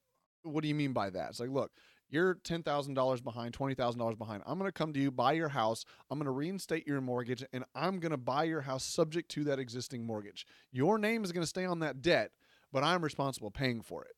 what 0.42 0.62
do 0.62 0.68
you 0.68 0.74
mean 0.74 0.92
by 0.92 1.10
that? 1.10 1.30
It's 1.30 1.40
like, 1.40 1.50
look, 1.50 1.70
you're 2.14 2.34
ten 2.34 2.62
thousand 2.62 2.94
dollars 2.94 3.20
behind, 3.20 3.52
twenty 3.52 3.74
thousand 3.74 3.98
dollars 3.98 4.16
behind. 4.16 4.42
I'm 4.46 4.58
gonna 4.58 4.72
come 4.72 4.92
to 4.92 5.00
you, 5.00 5.10
buy 5.10 5.32
your 5.32 5.48
house. 5.48 5.84
I'm 6.10 6.18
gonna 6.18 6.30
reinstate 6.30 6.86
your 6.86 7.00
mortgage, 7.00 7.44
and 7.52 7.64
I'm 7.74 7.98
gonna 7.98 8.16
buy 8.16 8.44
your 8.44 8.62
house 8.62 8.84
subject 8.84 9.30
to 9.32 9.44
that 9.44 9.58
existing 9.58 10.06
mortgage. 10.06 10.46
Your 10.72 10.98
name 10.98 11.24
is 11.24 11.32
gonna 11.32 11.46
stay 11.46 11.64
on 11.64 11.80
that 11.80 12.00
debt, 12.00 12.30
but 12.72 12.84
I'm 12.84 13.02
responsible 13.02 13.50
paying 13.50 13.82
for 13.82 14.04
it. 14.04 14.12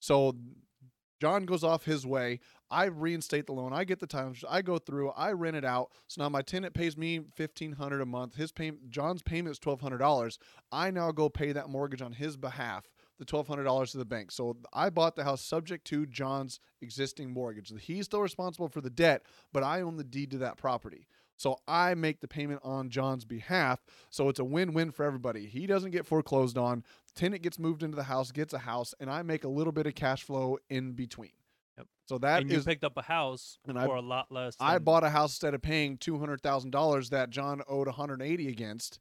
So 0.00 0.36
John 1.20 1.46
goes 1.46 1.64
off 1.64 1.84
his 1.84 2.06
way. 2.06 2.40
I 2.70 2.84
reinstate 2.84 3.46
the 3.46 3.52
loan. 3.52 3.72
I 3.72 3.84
get 3.84 3.98
the 3.98 4.06
title. 4.06 4.34
I 4.48 4.62
go 4.62 4.78
through. 4.78 5.10
I 5.10 5.32
rent 5.32 5.56
it 5.56 5.64
out. 5.64 5.90
So 6.06 6.22
now 6.22 6.28
my 6.28 6.42
tenant 6.42 6.74
pays 6.74 6.96
me 6.96 7.20
fifteen 7.34 7.72
hundred 7.72 8.00
a 8.00 8.06
month. 8.06 8.36
His 8.36 8.52
payment, 8.52 8.90
John's 8.90 9.22
payment 9.22 9.52
is 9.52 9.58
twelve 9.58 9.80
hundred 9.80 9.98
dollars. 9.98 10.38
I 10.70 10.90
now 10.90 11.10
go 11.10 11.28
pay 11.28 11.52
that 11.52 11.70
mortgage 11.70 12.02
on 12.02 12.12
his 12.12 12.36
behalf, 12.36 12.84
the 13.18 13.24
twelve 13.24 13.48
hundred 13.48 13.64
dollars 13.64 13.92
to 13.92 13.98
the 13.98 14.04
bank. 14.04 14.30
So 14.30 14.56
I 14.72 14.90
bought 14.90 15.16
the 15.16 15.24
house 15.24 15.42
subject 15.42 15.86
to 15.88 16.06
John's 16.06 16.60
existing 16.80 17.32
mortgage. 17.32 17.72
He's 17.80 18.06
still 18.06 18.20
responsible 18.20 18.68
for 18.68 18.80
the 18.80 18.90
debt, 18.90 19.22
but 19.52 19.62
I 19.62 19.80
own 19.80 19.96
the 19.96 20.04
deed 20.04 20.30
to 20.32 20.38
that 20.38 20.56
property. 20.56 21.06
So 21.36 21.60
I 21.68 21.94
make 21.94 22.20
the 22.20 22.26
payment 22.26 22.60
on 22.64 22.90
John's 22.90 23.24
behalf. 23.24 23.84
So 24.10 24.28
it's 24.28 24.40
a 24.40 24.44
win-win 24.44 24.90
for 24.90 25.04
everybody. 25.04 25.46
He 25.46 25.68
doesn't 25.68 25.92
get 25.92 26.04
foreclosed 26.04 26.58
on. 26.58 26.82
Tenant 27.14 27.42
gets 27.42 27.60
moved 27.60 27.84
into 27.84 27.94
the 27.94 28.02
house, 28.02 28.32
gets 28.32 28.52
a 28.52 28.58
house, 28.58 28.92
and 28.98 29.08
I 29.08 29.22
make 29.22 29.44
a 29.44 29.48
little 29.48 29.72
bit 29.72 29.86
of 29.86 29.94
cash 29.94 30.24
flow 30.24 30.58
in 30.68 30.92
between. 30.92 31.30
Yep. 31.76 31.86
So 32.08 32.18
that 32.18 32.42
and 32.42 32.50
you 32.50 32.58
is 32.58 32.64
picked 32.64 32.82
up 32.82 32.96
a 32.96 33.02
house 33.02 33.58
And 33.68 33.78
for 33.78 33.94
a 33.94 34.00
lot 34.00 34.32
less. 34.32 34.56
I 34.58 34.78
bought 34.78 35.04
a 35.04 35.10
house 35.10 35.30
instead 35.30 35.54
of 35.54 35.62
paying 35.62 35.96
two 35.96 36.18
hundred 36.18 36.42
thousand 36.42 36.72
dollars 36.72 37.10
that 37.10 37.30
John 37.30 37.62
owed 37.68 37.86
one 37.86 37.94
hundred 37.94 38.20
eighty 38.20 38.48
against. 38.48 38.98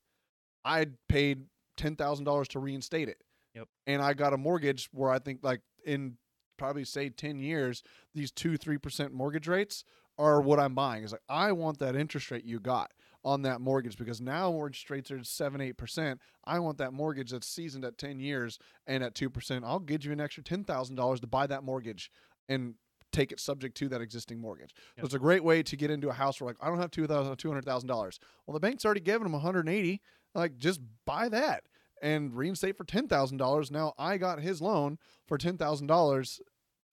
I 0.64 0.88
paid 1.10 1.46
ten 1.76 1.96
thousand 1.96 2.26
dollars 2.26 2.50
to 2.50 2.60
reinstate 2.60 3.10
it. 3.10 3.24
Yep. 3.58 3.68
And 3.88 4.02
I 4.02 4.14
got 4.14 4.34
a 4.34 4.38
mortgage 4.38 4.90
where 4.92 5.10
I 5.10 5.20
think 5.20 5.40
like 5.44 5.62
in 5.86 6.18
probably 6.58 6.84
say 6.84 7.10
ten 7.10 7.40
years, 7.40 7.84
these 8.14 8.32
two 8.32 8.58
three 8.58 8.78
percent 8.78 9.14
mortgage 9.14 9.48
rates 9.48 9.84
are 10.18 10.42
what 10.42 10.60
I'm 10.60 10.76
buying. 10.76 11.04
It's 11.04 11.12
like 11.12 11.22
I 11.30 11.52
want 11.52 11.80
that 11.80 11.96
interest 11.96 12.32
rate 12.32 12.46
you 12.46 12.60
got 12.60 12.92
on 13.24 13.42
that 13.42 13.60
mortgage 13.62 13.98
because 13.98 14.22
now 14.22 14.52
mortgage 14.52 14.86
rates 14.90 15.12
are 15.12 15.24
seven 15.24 15.62
eight 15.62 15.78
percent. 15.78 16.22
I 16.46 16.60
want 16.60 16.78
that 16.78 16.94
mortgage 16.94 17.32
that's 17.32 17.48
seasoned 17.48 17.86
at 17.86 17.98
ten 17.98 18.20
years 18.20 18.60
and 18.86 19.04
at 19.04 19.16
two 19.16 19.30
percent. 19.30 19.66
I'll 19.66 19.80
give 19.80 20.06
you 20.06 20.12
an 20.12 20.22
extra 20.22 20.44
ten 20.44 20.64
thousand 20.64 20.96
dollars 20.96 21.20
to 21.22 21.28
buy 21.28 21.48
that 21.48 21.64
mortgage 21.64 22.12
and 22.48 22.76
take 23.12 23.32
it 23.32 23.40
subject 23.40 23.76
to 23.78 23.88
that 23.90 24.02
existing 24.02 24.40
mortgage. 24.40 24.76
So 25.00 25.06
it's 25.06 25.14
a 25.14 25.20
great 25.20 25.44
way 25.44 25.64
to 25.64 25.76
get 25.76 25.90
into 25.90 26.10
a 26.10 26.14
house 26.14 26.40
where 26.42 26.50
like 26.50 26.58
I 26.62 26.68
don't 26.68 26.80
have 26.80 26.92
two 26.92 27.08
thousand 27.08 27.36
two 27.38 27.50
hundred 27.50 27.66
thousand 27.66 27.88
dollars. 27.88 28.20
Well, 28.46 28.54
the 28.54 28.60
bank's 28.60 28.86
already 28.86 29.02
given 29.02 29.24
them 29.24 29.34
one 29.34 29.42
hundred 29.42 29.68
and 29.68 29.76
eighty. 29.76 30.02
Like 30.36 30.58
just 30.58 30.82
buy 31.06 31.30
that 31.30 31.64
and 32.02 32.36
reinstate 32.36 32.78
for 32.78 32.84
ten 32.84 33.08
thousand 33.08 33.38
dollars. 33.38 33.72
Now 33.72 33.94
I 33.98 34.18
got 34.18 34.40
his 34.40 34.62
loan 34.62 34.98
for 35.28 35.38
ten 35.38 35.58
thousand 35.58 35.88
dollars 35.88 36.42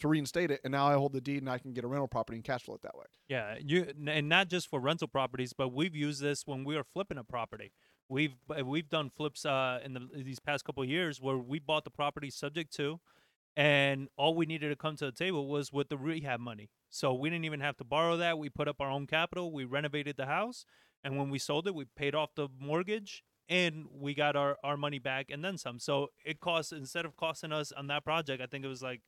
to 0.00 0.08
reinstate 0.08 0.50
it, 0.50 0.60
and 0.64 0.72
now 0.72 0.86
I 0.86 0.94
hold 0.94 1.12
the 1.12 1.20
deed 1.20 1.38
and 1.38 1.50
I 1.50 1.58
can 1.58 1.72
get 1.72 1.84
a 1.84 1.86
rental 1.86 2.08
property 2.08 2.36
and 2.36 2.44
cash 2.44 2.62
flow 2.64 2.74
it 2.74 2.82
that 2.82 2.96
way. 2.96 3.04
Yeah, 3.28 3.56
you 3.60 3.92
and 4.06 4.28
not 4.28 4.48
just 4.48 4.68
for 4.68 4.80
rental 4.80 5.08
properties, 5.08 5.52
but 5.52 5.72
we've 5.72 5.94
used 5.94 6.20
this 6.20 6.46
when 6.46 6.64
we 6.64 6.76
were 6.76 6.84
flipping 6.84 7.18
a 7.18 7.24
property. 7.24 7.72
We've 8.08 8.34
we've 8.64 8.88
done 8.88 9.10
flips 9.10 9.46
uh, 9.46 9.80
in 9.84 9.94
the 9.94 10.08
these 10.14 10.40
past 10.40 10.64
couple 10.64 10.84
years 10.84 11.20
where 11.20 11.38
we 11.38 11.58
bought 11.58 11.84
the 11.84 11.90
property 11.90 12.30
subject 12.30 12.74
to, 12.76 13.00
and 13.56 14.08
all 14.16 14.34
we 14.34 14.46
needed 14.46 14.68
to 14.68 14.76
come 14.76 14.96
to 14.96 15.06
the 15.06 15.12
table 15.12 15.48
was 15.48 15.72
with 15.72 15.88
the 15.88 15.96
rehab 15.96 16.40
money. 16.40 16.70
So 16.90 17.14
we 17.14 17.30
didn't 17.30 17.44
even 17.44 17.60
have 17.60 17.76
to 17.78 17.84
borrow 17.84 18.16
that. 18.18 18.38
We 18.38 18.50
put 18.50 18.68
up 18.68 18.76
our 18.80 18.90
own 18.90 19.06
capital. 19.06 19.52
We 19.52 19.64
renovated 19.64 20.16
the 20.16 20.26
house, 20.26 20.66
and 21.02 21.16
when 21.16 21.30
we 21.30 21.38
sold 21.38 21.66
it, 21.66 21.74
we 21.74 21.86
paid 21.96 22.14
off 22.14 22.34
the 22.34 22.48
mortgage 22.60 23.22
and 23.48 23.86
we 23.92 24.14
got 24.14 24.36
our 24.36 24.56
our 24.64 24.76
money 24.76 24.98
back 24.98 25.30
and 25.30 25.44
then 25.44 25.58
some. 25.58 25.78
So 25.78 26.08
it 26.24 26.40
cost 26.40 26.72
instead 26.72 27.04
of 27.04 27.16
costing 27.16 27.52
us 27.52 27.72
on 27.72 27.86
that 27.88 28.04
project, 28.04 28.42
I 28.42 28.46
think 28.46 28.64
it 28.64 28.68
was 28.68 28.82
like 28.82 29.02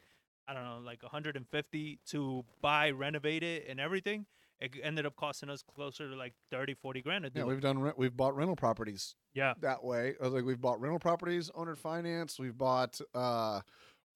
I 0.48 0.54
don't 0.54 0.64
know, 0.64 0.78
like 0.84 1.02
150 1.02 1.98
to 2.06 2.44
buy, 2.60 2.90
renovate 2.90 3.42
it, 3.42 3.66
and 3.68 3.80
everything. 3.80 4.26
It 4.60 4.74
ended 4.82 5.04
up 5.04 5.16
costing 5.16 5.50
us 5.50 5.62
closer 5.62 6.08
to 6.08 6.16
like 6.16 6.34
30, 6.50 6.74
40 6.74 7.02
grand 7.02 7.30
Yeah, 7.34 7.44
we've 7.44 7.60
done 7.60 7.80
rent, 7.80 7.98
we've 7.98 8.16
bought 8.16 8.34
rental 8.34 8.56
properties 8.56 9.14
Yeah, 9.34 9.54
that 9.60 9.84
way. 9.84 10.14
I 10.20 10.24
was 10.24 10.32
like, 10.32 10.44
we've 10.44 10.60
bought 10.60 10.80
rental 10.80 10.98
properties, 10.98 11.50
owner 11.54 11.74
finance. 11.74 12.38
We've 12.38 12.56
bought 12.56 12.98
uh, 13.14 13.60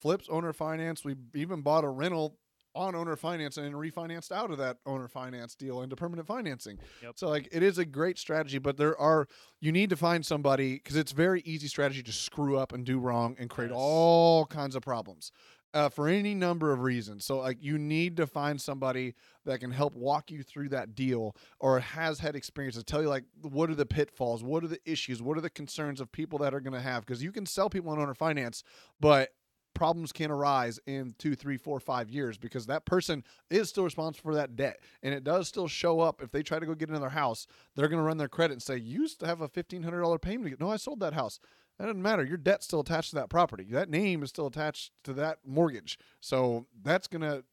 flips, 0.01 0.27
owner 0.29 0.53
finance. 0.53 1.05
We 1.05 1.15
even 1.35 1.61
bought 1.61 1.83
a 1.83 1.89
rental 1.89 2.37
on 2.73 2.95
owner 2.95 3.15
finance 3.15 3.57
and 3.57 3.75
refinanced 3.75 4.31
out 4.31 4.51
of 4.51 4.57
that 4.57 4.77
owner 4.85 5.07
finance 5.07 5.55
deal 5.55 5.81
into 5.81 5.95
permanent 5.95 6.27
financing. 6.27 6.77
Yep. 7.03 7.13
So 7.15 7.27
like, 7.29 7.49
it 7.51 7.63
is 7.63 7.77
a 7.77 7.85
great 7.85 8.17
strategy, 8.17 8.57
but 8.59 8.77
there 8.77 8.97
are 8.97 9.27
you 9.59 9.71
need 9.71 9.89
to 9.89 9.97
find 9.97 10.25
somebody 10.25 10.75
because 10.75 10.95
it's 10.95 11.11
very 11.11 11.41
easy 11.41 11.67
strategy 11.67 12.03
to 12.03 12.11
screw 12.13 12.57
up 12.57 12.73
and 12.73 12.85
do 12.85 12.99
wrong 12.99 13.35
and 13.39 13.49
create 13.49 13.71
Yes. 13.71 13.77
all 13.79 14.45
kinds 14.45 14.75
of 14.75 14.81
problems. 14.83 15.31
Uh, 15.73 15.87
for 15.87 16.09
any 16.09 16.35
number 16.35 16.73
of 16.73 16.81
reasons. 16.81 17.23
So, 17.23 17.37
like, 17.39 17.63
you 17.63 17.77
need 17.77 18.17
to 18.17 18.27
find 18.27 18.59
somebody 18.59 19.15
that 19.45 19.61
can 19.61 19.71
help 19.71 19.95
walk 19.95 20.29
you 20.29 20.43
through 20.43 20.67
that 20.67 20.95
deal 20.95 21.33
or 21.61 21.79
has 21.79 22.19
had 22.19 22.35
experience 22.35 22.75
to 22.75 22.83
tell 22.83 23.01
you, 23.01 23.07
like, 23.07 23.23
what 23.41 23.69
are 23.69 23.75
the 23.75 23.85
pitfalls? 23.85 24.43
What 24.43 24.65
are 24.65 24.67
the 24.67 24.81
issues? 24.83 25.21
What 25.21 25.37
are 25.37 25.41
the 25.41 25.49
concerns 25.49 26.01
of 26.01 26.11
people 26.11 26.39
that 26.39 26.53
are 26.53 26.59
going 26.59 26.73
to 26.73 26.81
have? 26.81 27.05
Because 27.05 27.23
you 27.23 27.31
can 27.31 27.45
sell 27.45 27.69
people 27.69 27.89
on 27.91 27.99
owner 27.99 28.13
finance, 28.13 28.65
but 28.99 29.29
problems 29.73 30.11
can 30.11 30.31
arise 30.31 30.79
in 30.85 31.15
two, 31.17 31.35
three, 31.35 31.57
four, 31.57 31.79
five 31.79 32.09
years 32.09 32.37
because 32.37 32.65
that 32.67 32.85
person 32.85 33.23
is 33.49 33.69
still 33.69 33.83
responsible 33.83 34.31
for 34.31 34.35
that 34.35 34.55
debt. 34.55 34.79
And 35.03 35.13
it 35.13 35.23
does 35.23 35.47
still 35.47 35.67
show 35.67 35.99
up. 35.99 36.21
If 36.21 36.31
they 36.31 36.43
try 36.43 36.59
to 36.59 36.65
go 36.65 36.75
get 36.75 36.89
another 36.89 37.09
house, 37.09 37.47
they're 37.75 37.87
going 37.87 37.99
to 38.01 38.05
run 38.05 38.17
their 38.17 38.27
credit 38.27 38.53
and 38.53 38.61
say, 38.61 38.77
You 38.77 39.01
used 39.01 39.19
to 39.21 39.27
have 39.27 39.41
a 39.41 39.49
$1,500 39.49 40.21
payment. 40.21 40.59
No, 40.59 40.69
I 40.69 40.77
sold 40.77 40.99
that 40.99 41.13
house. 41.13 41.39
That 41.79 41.85
doesn't 41.85 42.01
matter. 42.01 42.23
Your 42.23 42.37
debt's 42.37 42.65
still 42.65 42.81
attached 42.81 43.09
to 43.11 43.15
that 43.15 43.29
property. 43.29 43.65
That 43.71 43.89
name 43.89 44.21
is 44.21 44.29
still 44.29 44.47
attached 44.47 44.91
to 45.05 45.13
that 45.13 45.39
mortgage. 45.45 45.97
So 46.19 46.67
that's 46.83 47.07
going 47.07 47.23
to 47.23 47.43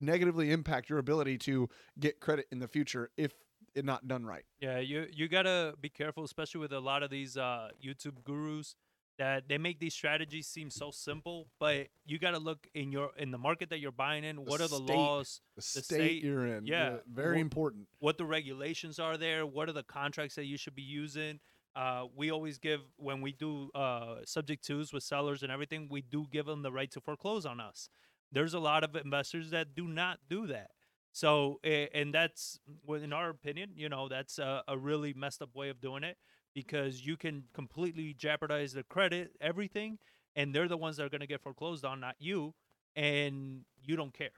negatively 0.00 0.50
impact 0.50 0.90
your 0.90 0.98
ability 0.98 1.38
to 1.38 1.68
get 1.98 2.20
credit 2.20 2.46
in 2.50 2.58
the 2.58 2.68
future 2.68 3.10
if 3.16 3.32
it 3.76 3.84
not 3.84 4.08
done 4.08 4.24
right. 4.24 4.44
yeah. 4.60 4.78
You 4.78 5.06
you 5.12 5.28
gotta 5.28 5.74
be 5.80 5.90
careful, 5.90 6.24
especially 6.24 6.60
with 6.60 6.72
a 6.72 6.80
lot 6.80 7.02
of 7.02 7.10
these 7.10 7.36
uh, 7.36 7.68
YouTube 7.84 8.24
gurus 8.24 8.74
that 9.18 9.48
they 9.48 9.58
make 9.58 9.78
these 9.80 9.94
strategies 9.94 10.46
seem 10.46 10.68
so 10.70 10.90
simple, 10.90 11.46
but 11.58 11.88
you 12.04 12.18
gotta 12.18 12.38
look 12.38 12.66
in 12.74 12.92
your 12.92 13.10
in 13.16 13.30
the 13.30 13.38
market 13.38 13.70
that 13.70 13.80
you're 13.80 13.92
buying 13.92 14.24
in. 14.24 14.44
What 14.44 14.60
are 14.60 14.68
the 14.68 14.76
state. 14.76 14.94
laws? 14.96 15.40
The, 15.54 15.60
The 15.60 15.62
state, 15.62 15.84
state- 15.84 16.22
you're 16.24 16.46
in. 16.46 16.66
yeah. 16.66 16.96
very 17.12 17.36
Wha- 17.36 17.40
important. 17.40 17.88
what 17.98 18.18
the 18.18 18.24
regulations 18.26 18.98
are 18.98 19.16
there, 19.16 19.46
what 19.46 19.68
are 19.68 19.72
the 19.72 19.82
contracts 19.82 20.34
that 20.36 20.44
you 20.44 20.56
should 20.58 20.74
be 20.74 20.82
using. 20.82 21.40
Uh, 21.74 22.06
we 22.14 22.30
always 22.30 22.58
give 22.58 22.80
when 22.96 23.20
we 23.20 23.32
do 23.32 23.70
uh, 23.74 24.16
subject 24.24 24.64
twos 24.64 24.92
with 24.94 25.02
sellers 25.02 25.42
and 25.42 25.52
everything, 25.52 25.88
we 25.90 26.00
do 26.00 26.26
give 26.32 26.46
them 26.46 26.62
the 26.62 26.72
right 26.72 26.90
to 26.90 27.00
foreclose 27.00 27.44
on 27.44 27.60
us. 27.60 27.90
There's 28.32 28.54
a 28.54 28.58
lot 28.58 28.82
of 28.82 28.96
investors 28.96 29.50
that 29.50 29.74
do 29.74 29.86
not 29.86 30.18
do 30.28 30.46
that. 30.46 30.70
So, 31.12 31.60
and 31.64 32.12
that's, 32.14 32.58
in 32.88 33.12
our 33.12 33.30
opinion, 33.30 33.70
you 33.74 33.88
know, 33.88 34.08
that's 34.08 34.38
a, 34.38 34.62
a 34.68 34.76
really 34.76 35.12
messed 35.14 35.40
up 35.40 35.54
way 35.54 35.68
of 35.70 35.80
doing 35.80 36.02
it 36.02 36.16
because 36.56 37.06
you 37.06 37.18
can 37.18 37.44
completely 37.52 38.14
jeopardize 38.14 38.72
the 38.72 38.82
credit, 38.82 39.32
everything, 39.42 39.98
and 40.34 40.54
they're 40.54 40.68
the 40.68 40.76
ones 40.78 40.96
that 40.96 41.04
are 41.04 41.10
going 41.10 41.20
to 41.20 41.26
get 41.26 41.42
foreclosed 41.42 41.84
on, 41.84 42.00
not 42.00 42.14
you, 42.18 42.54
and 42.96 43.60
you 43.84 43.94
don't 43.94 44.14
care. 44.14 44.30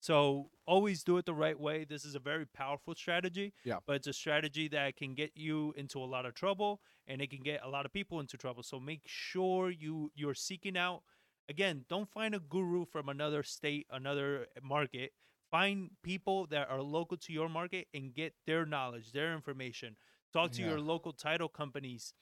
So 0.00 0.48
always 0.66 1.04
do 1.04 1.18
it 1.18 1.26
the 1.26 1.34
right 1.34 1.58
way. 1.60 1.84
This 1.84 2.06
is 2.06 2.14
a 2.14 2.18
very 2.18 2.46
powerful 2.46 2.94
strategy. 2.94 3.52
Yeah. 3.62 3.80
But 3.86 3.96
it's 3.96 4.06
a 4.06 4.14
strategy 4.14 4.68
that 4.68 4.96
can 4.96 5.14
get 5.14 5.32
you 5.34 5.74
into 5.76 5.98
a 5.98 6.06
lot 6.06 6.24
of 6.24 6.32
trouble 6.32 6.80
and 7.06 7.20
it 7.20 7.28
can 7.28 7.42
get 7.42 7.60
a 7.62 7.68
lot 7.68 7.84
of 7.84 7.92
people 7.92 8.20
into 8.20 8.38
trouble. 8.38 8.62
So 8.62 8.80
make 8.80 9.02
sure 9.04 9.70
you 9.70 10.10
you're 10.14 10.34
seeking 10.34 10.78
out 10.78 11.02
again, 11.50 11.84
don't 11.90 12.08
find 12.08 12.34
a 12.34 12.38
guru 12.38 12.86
from 12.86 13.10
another 13.10 13.42
state, 13.42 13.86
another 13.90 14.46
market. 14.62 15.12
Find 15.50 15.90
people 16.02 16.46
that 16.48 16.70
are 16.70 16.80
local 16.80 17.18
to 17.18 17.32
your 17.32 17.50
market 17.50 17.86
and 17.92 18.14
get 18.14 18.32
their 18.46 18.64
knowledge, 18.64 19.12
their 19.12 19.34
information. 19.34 19.96
Talk 20.36 20.52
to 20.52 20.62
Yeah. 20.62 20.68
your 20.70 20.80
local 20.80 21.12
title 21.12 21.48
companies. 21.48 22.12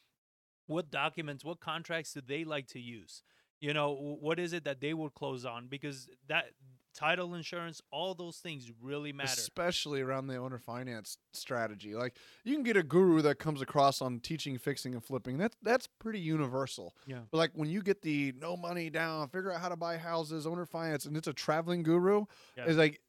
What 0.66 0.90
documents, 0.90 1.44
what 1.44 1.58
contracts 1.60 2.12
do 2.14 2.20
they 2.20 2.44
like 2.44 2.68
to 2.68 2.80
use? 2.80 3.22
You 3.60 3.74
know, 3.74 3.92
what 4.20 4.38
is 4.38 4.52
it 4.52 4.64
that 4.64 4.80
they 4.80 4.94
will 4.94 5.10
close 5.10 5.44
on? 5.44 5.66
Because 5.68 6.08
that 6.28 6.52
title 6.94 7.34
insurance, 7.34 7.82
all 7.90 8.14
those 8.14 8.38
things 8.38 8.70
really 8.80 9.12
matter. 9.12 9.30
especially 9.36 10.00
around 10.00 10.28
the 10.28 10.36
owner 10.36 10.58
finance 10.60 11.18
strategy. 11.32 11.94
Like 11.96 12.16
you 12.44 12.54
can 12.54 12.62
get 12.62 12.76
a 12.76 12.84
guru 12.84 13.20
that 13.22 13.40
comes 13.40 13.60
across 13.60 14.00
on 14.00 14.20
teaching, 14.20 14.58
fixing, 14.58 14.94
and 14.94 15.04
flipping. 15.04 15.36
That's 15.36 15.56
that's 15.60 15.88
pretty 15.98 16.20
universal. 16.20 16.94
Yeah. 17.06 17.22
But 17.32 17.38
like 17.38 17.50
when 17.54 17.68
you 17.68 17.82
get 17.82 18.02
the 18.02 18.32
no 18.38 18.56
money 18.56 18.90
down, 18.90 19.28
figure 19.28 19.50
out 19.52 19.60
how 19.60 19.70
to 19.70 19.76
buy 19.76 19.96
houses, 19.98 20.46
owner 20.46 20.66
finance, 20.66 21.04
and 21.04 21.16
it's 21.16 21.26
a 21.26 21.32
traveling 21.32 21.82
guru, 21.82 22.26
Yeah. 22.56 22.66
is 22.66 22.76
like 22.76 23.00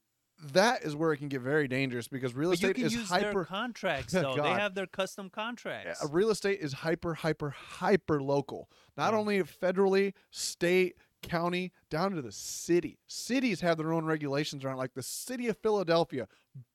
that 0.53 0.83
is 0.83 0.95
where 0.95 1.13
it 1.13 1.17
can 1.17 1.27
get 1.27 1.41
very 1.41 1.67
dangerous 1.67 2.07
because 2.07 2.33
real 2.33 2.49
But 2.49 2.55
estate 2.55 2.77
is 2.77 3.09
hyper. 3.09 3.45
contracts 3.45 4.13
though. 4.13 4.35
They 4.35 4.49
have 4.49 4.75
their 4.75 4.87
custom 4.87 5.29
contracts. 5.29 6.03
Uh, 6.03 6.07
real 6.09 6.29
estate 6.29 6.59
is 6.61 6.73
hyper, 6.73 7.13
hyper, 7.13 7.49
hyper 7.51 8.21
local. 8.21 8.69
Not 8.97 9.13
Yeah. 9.13 9.19
only 9.19 9.39
federally, 9.43 10.13
state, 10.31 10.95
county, 11.23 11.71
down 11.89 12.11
to 12.11 12.21
the 12.21 12.31
city. 12.31 12.99
Cities 13.07 13.61
have 13.61 13.77
their 13.77 13.93
own 13.93 14.05
regulations 14.05 14.63
around. 14.63 14.77
Like 14.77 14.93
the 14.93 15.01
city 15.03 15.47
of 15.47 15.57
Philadelphia 15.57 16.27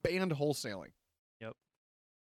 banned 0.02 0.32
wholesaling. 0.32 0.92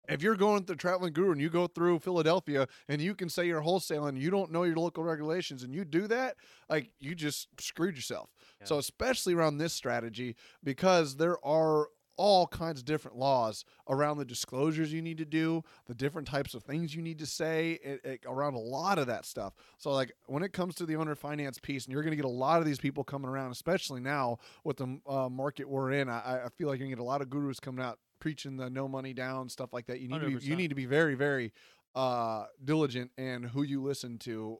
If 0.08 0.22
you're 0.22 0.36
going 0.36 0.64
to 0.64 0.76
traveling 0.76 1.12
guru 1.12 1.32
and 1.32 1.40
you 1.40 1.50
go 1.50 1.66
through 1.66 2.00
Philadelphia 2.00 2.66
and 2.88 3.00
you 3.00 3.14
can 3.14 3.28
say 3.28 3.46
you're 3.46 3.62
wholesaling, 3.62 4.20
you 4.20 4.30
don't 4.30 4.52
know 4.52 4.64
your 4.64 4.76
local 4.76 5.02
regulations, 5.04 5.62
and 5.62 5.74
you 5.74 5.84
do 5.84 6.06
that, 6.08 6.36
like 6.68 6.90
you 7.00 7.14
just 7.14 7.48
screwed 7.60 7.96
yourself. 7.96 8.30
Yeah. 8.60 8.66
So 8.66 8.78
especially 8.78 9.34
around 9.34 9.58
this 9.58 9.72
strategy, 9.72 10.36
because 10.62 11.16
there 11.16 11.44
are 11.44 11.88
all 12.16 12.46
kinds 12.46 12.78
of 12.78 12.84
different 12.84 13.16
laws 13.16 13.64
around 13.88 14.18
the 14.18 14.24
disclosures 14.24 14.92
you 14.92 15.02
need 15.02 15.18
to 15.18 15.24
do, 15.24 15.62
the 15.86 15.94
different 15.94 16.28
types 16.28 16.54
of 16.54 16.62
things 16.62 16.94
you 16.94 17.02
need 17.02 17.18
to 17.18 17.26
say 17.26 17.72
it, 17.82 18.00
it- 18.04 18.20
around 18.26 18.54
a 18.54 18.58
lot 18.58 18.98
of 18.98 19.08
that 19.08 19.24
stuff. 19.24 19.52
So, 19.78 19.90
like 19.90 20.12
when 20.26 20.42
it 20.44 20.52
comes 20.52 20.76
to 20.76 20.86
the 20.86 20.94
owner 20.96 21.14
finance 21.16 21.58
piece, 21.58 21.86
and 21.86 21.92
you're 21.92 22.02
going 22.02 22.12
to 22.12 22.16
get 22.16 22.24
a 22.24 22.28
lot 22.28 22.60
of 22.60 22.66
these 22.66 22.78
people 22.78 23.02
coming 23.02 23.28
around, 23.28 23.50
especially 23.50 24.00
now 24.00 24.38
with 24.62 24.76
the 24.76 25.00
uh, 25.08 25.28
market 25.28 25.68
we're 25.68 25.90
in. 25.92 26.08
I, 26.08 26.44
I 26.44 26.48
feel 26.56 26.68
like 26.68 26.78
you're 26.78 26.86
going 26.86 26.90
to 26.92 26.96
get 26.96 27.02
a 27.02 27.04
lot 27.04 27.20
of 27.20 27.30
gurus 27.30 27.58
coming 27.58 27.84
out 27.84 27.98
preaching 28.24 28.56
the 28.56 28.70
no 28.70 28.88
money 28.88 29.12
down 29.12 29.50
stuff 29.50 29.74
like 29.74 29.84
that. 29.84 30.00
You 30.00 30.08
need 30.08 30.18
to 30.22 30.38
be, 30.38 30.46
you 30.46 30.56
need 30.56 30.68
to 30.68 30.74
be 30.74 30.86
very, 30.86 31.14
very 31.14 31.52
uh, 31.94 32.46
diligent 32.64 33.10
in 33.18 33.42
who 33.42 33.62
you 33.64 33.82
listen 33.82 34.18
to 34.20 34.56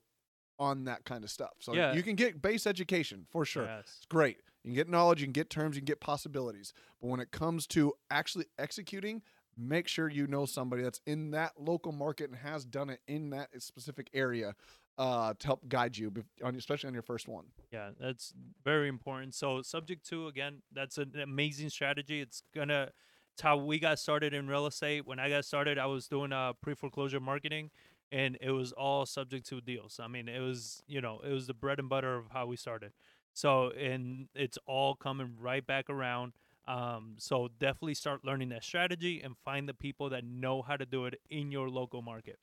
on 0.59 0.85
that 0.85 1.07
kind 1.07 1.25
of 1.25 1.31
stuff. 1.31 1.53
So 1.61 1.73
Yeah. 1.73 1.95
you 1.95 2.03
can 2.03 2.15
get 2.15 2.43
base 2.43 2.67
education 2.67 3.25
for 3.31 3.47
sure. 3.47 3.65
Yes. 3.65 3.85
It's 3.97 4.07
great. 4.07 4.37
You 4.65 4.69
can 4.69 4.75
get 4.75 4.91
knowledge, 4.91 5.23
you 5.23 5.27
can 5.27 5.33
get 5.33 5.49
terms, 5.49 5.77
you 5.77 5.81
can 5.81 5.87
get 5.87 5.99
possibilities. 6.01 6.75
But 7.01 7.07
when 7.09 7.21
it 7.21 7.31
comes 7.31 7.67
to 7.69 7.95
actually 8.11 8.45
executing, 8.59 9.23
make 9.57 9.89
sure 9.89 10.11
you 10.11 10.27
know 10.27 10.45
somebody 10.45 10.83
that's 10.83 11.01
in 11.07 11.31
that 11.31 11.53
local 11.59 11.93
market 11.93 12.29
and 12.29 12.39
has 12.41 12.67
done 12.67 12.91
it 12.91 13.01
in 13.09 13.31
that 13.31 13.49
specific 13.63 14.11
area 14.13 14.55
uh, 14.99 15.33
to 15.39 15.47
help 15.47 15.67
guide 15.71 15.97
you, 15.97 16.13
on, 16.43 16.55
especially 16.55 16.89
on 16.89 16.93
your 16.93 17.03
first 17.03 17.29
one. 17.29 17.47
Yeah, 17.73 17.93
that's 17.99 18.35
very 18.63 18.89
important. 18.89 19.35
So 19.35 19.63
subject 19.63 20.07
to 20.11 20.27
again, 20.29 20.61
that's 20.71 20.99
an 20.99 21.19
amazing 21.19 21.71
strategy. 21.71 22.21
It's 22.21 22.43
gonna 22.55 22.93
it's 23.35 23.43
how 23.43 23.57
we 23.57 23.81
got 23.81 23.99
started 23.99 24.33
in 24.33 24.47
real 24.47 24.67
estate. 24.67 25.07
When 25.07 25.19
I 25.19 25.29
got 25.29 25.45
started, 25.45 25.77
I 25.77 25.87
was 25.87 26.07
doing 26.07 26.33
uh 26.33 26.53
pre 26.63 26.75
foreclosure 26.75 27.21
marketing 27.21 27.71
and 28.13 28.39
it 28.41 28.53
was 28.53 28.73
all 28.73 29.07
subject 29.07 29.47
to 29.49 29.61
deals. 29.61 29.99
I 30.01 30.07
mean, 30.07 30.29
it 30.29 30.39
was 30.41 30.83
you 30.87 31.01
know, 31.01 31.21
it 31.25 31.33
was 31.33 31.49
the 31.49 31.55
bread 31.55 31.81
and 31.81 31.89
butter 31.89 32.17
of 32.17 32.27
how 32.33 32.47
we 32.47 32.57
started. 32.57 32.93
So 33.33 33.71
and 33.71 34.29
it's 34.37 34.57
all 34.67 34.95
coming 34.95 35.35
right 35.41 35.67
back 35.67 35.91
around. 35.91 36.33
Um, 36.67 37.17
so 37.19 37.49
definitely 37.59 37.95
start 37.95 38.25
learning 38.25 38.51
that 38.51 38.63
strategy 38.63 39.21
and 39.21 39.35
find 39.45 39.69
the 39.69 39.75
people 39.75 40.09
that 40.11 40.25
know 40.25 40.63
how 40.63 40.77
to 40.77 40.87
do 40.87 41.05
it 41.05 41.21
in 41.29 41.51
your 41.51 41.69
local 41.69 42.03
market. 42.03 42.39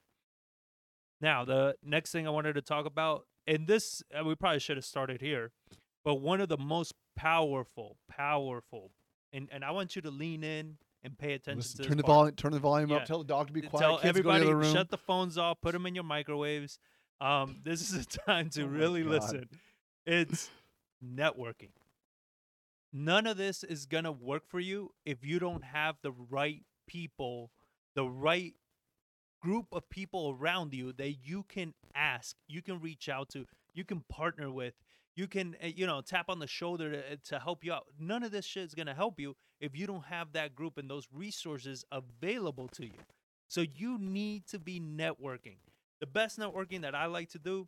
Now, 1.21 1.45
the 1.45 1.75
next 1.81 2.11
thing 2.11 2.27
I 2.27 2.31
wanted 2.31 2.53
to 2.53 2.61
talk 2.61 2.85
about, 2.85 3.25
and 3.47 3.65
this 3.65 4.03
uh, 4.13 4.25
we 4.25 4.35
probably 4.35 4.59
should 4.59 4.77
have 4.77 4.85
started 4.85 5.21
here, 5.21 5.51
but 6.03 6.15
one 6.15 6.41
of 6.41 6.49
the 6.49 6.57
most 6.57 6.93
powerful, 7.15 7.97
powerful, 8.09 8.91
and 9.33 9.47
and 9.51 9.63
I 9.63 9.71
want 9.71 9.95
you 9.95 10.01
to 10.03 10.11
lean 10.11 10.43
in 10.43 10.77
and 11.03 11.17
pay 11.17 11.33
attention 11.33 11.57
Listen, 11.57 11.83
to 11.83 11.87
turn 11.87 11.97
the 11.97 12.03
volume, 12.03 12.35
turn 12.35 12.51
the 12.51 12.59
volume 12.59 12.89
Yeah. 12.91 12.97
up. 12.97 13.05
Tell 13.05 13.19
the 13.19 13.25
dog 13.25 13.47
to 13.47 13.53
be 13.53 13.61
quiet. 13.61 13.81
Tell 13.81 13.97
Kids 13.97 14.01
go 14.01 14.03
to 14.03 14.09
everybody 14.09 14.45
the 14.45 14.55
room. 14.55 14.73
shut 14.73 14.89
the 14.89 14.97
phones 14.97 15.37
off, 15.37 15.59
put 15.61 15.73
them 15.73 15.85
in 15.85 15.95
your 15.95 16.03
microwaves. 16.03 16.79
Um, 17.19 17.59
this 17.63 17.81
is 17.81 18.05
a 18.05 18.05
time 18.05 18.49
to 18.51 18.63
Oh 18.63 18.67
really 18.67 19.03
listen. 19.03 19.49
It's 20.05 20.49
networking. 21.03 21.71
None 22.93 23.25
of 23.25 23.37
this 23.37 23.63
is 23.63 23.85
gonna 23.85 24.11
work 24.11 24.43
for 24.47 24.59
you 24.59 24.91
if 25.05 25.23
you 25.23 25.39
don't 25.39 25.63
have 25.63 25.95
the 26.01 26.11
right 26.11 26.63
people, 26.87 27.51
the 27.95 28.05
right 28.07 28.53
group 29.41 29.67
of 29.71 29.89
people 29.89 30.37
around 30.39 30.73
you 30.73 30.93
that 30.93 31.13
you 31.25 31.43
can 31.47 31.73
ask, 31.95 32.35
you 32.47 32.61
can 32.61 32.79
reach 32.79 33.09
out 33.09 33.29
to, 33.29 33.47
you 33.73 33.83
can 33.83 34.01
partner 34.01 34.51
with, 34.51 34.73
you 35.21 35.27
can 35.27 35.55
uh, 35.63 35.67
you 35.67 35.85
know 35.85 36.01
tap 36.01 36.29
on 36.29 36.39
the 36.39 36.47
shoulder 36.47 36.91
to, 36.91 37.17
to 37.17 37.39
help 37.39 37.63
you 37.63 37.71
out. 37.71 37.85
None 37.99 38.23
of 38.23 38.31
this 38.31 38.43
shit 38.43 38.63
is 38.63 38.73
gonna 38.73 38.95
help 38.95 39.19
you 39.19 39.35
if 39.59 39.77
you 39.77 39.85
don't 39.85 40.05
have 40.05 40.33
that 40.33 40.55
group 40.55 40.79
and 40.79 40.89
those 40.89 41.07
resources 41.13 41.85
available 41.91 42.67
to 42.69 42.85
you. 42.85 43.01
So 43.47 43.61
you 43.61 43.99
need 43.99 44.47
to 44.47 44.57
be 44.57 44.79
networking. 44.79 45.57
The 45.99 46.07
best 46.07 46.39
networking 46.39 46.81
that 46.81 46.95
I 46.95 47.05
like 47.05 47.29
to 47.29 47.39
do 47.39 47.67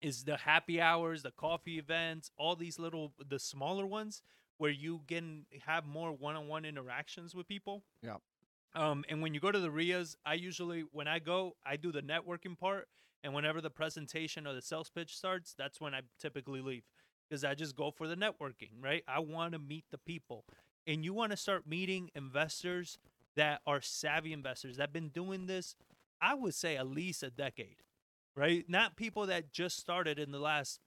is 0.00 0.22
the 0.22 0.36
happy 0.36 0.80
hours, 0.80 1.24
the 1.24 1.32
coffee 1.32 1.78
events, 1.78 2.30
all 2.38 2.54
these 2.54 2.78
little 2.78 3.12
the 3.28 3.40
smaller 3.40 3.84
ones 3.84 4.22
where 4.58 4.70
you 4.70 5.00
can 5.08 5.46
have 5.66 5.84
more 5.84 6.12
one-on-one 6.12 6.64
interactions 6.64 7.34
with 7.34 7.48
people. 7.48 7.82
Yeah. 8.02 8.16
Um, 8.74 9.04
and 9.08 9.20
when 9.22 9.34
you 9.34 9.40
go 9.40 9.50
to 9.50 9.58
the 9.58 9.70
REIAs, 9.70 10.14
I 10.24 10.34
usually 10.34 10.84
when 10.92 11.08
I 11.08 11.18
go, 11.18 11.56
I 11.66 11.76
do 11.76 11.90
the 11.90 12.02
networking 12.02 12.56
part, 12.56 12.86
and 13.22 13.34
whenever 13.34 13.60
the 13.60 13.70
presentation 13.70 14.46
or 14.46 14.54
the 14.54 14.62
sales 14.62 14.90
pitch 14.90 15.16
starts, 15.16 15.54
that's 15.56 15.80
when 15.80 15.94
I 15.94 16.02
typically 16.20 16.60
leave 16.60 16.84
because 17.28 17.44
I 17.44 17.54
just 17.54 17.76
go 17.76 17.90
for 17.90 18.08
the 18.08 18.16
networking, 18.16 18.70
right? 18.80 19.02
I 19.06 19.18
want 19.20 19.52
to 19.52 19.58
meet 19.58 19.84
the 19.90 19.98
people, 19.98 20.44
and 20.86 21.04
you 21.04 21.12
want 21.12 21.32
to 21.32 21.36
start 21.36 21.66
meeting 21.66 22.10
investors 22.14 22.98
that 23.36 23.60
are 23.66 23.80
savvy 23.80 24.32
investors 24.32 24.76
that 24.76 24.84
have 24.84 24.92
been 24.92 25.10
doing 25.10 25.46
this. 25.46 25.76
I 26.20 26.34
would 26.34 26.54
say 26.54 26.76
at 26.76 26.88
least 26.88 27.22
a 27.22 27.30
decade, 27.30 27.82
right? 28.34 28.64
Not 28.68 28.96
people 28.96 29.26
that 29.26 29.52
just 29.52 29.78
started 29.78 30.18
in 30.18 30.32
the 30.32 30.40
last 30.40 30.80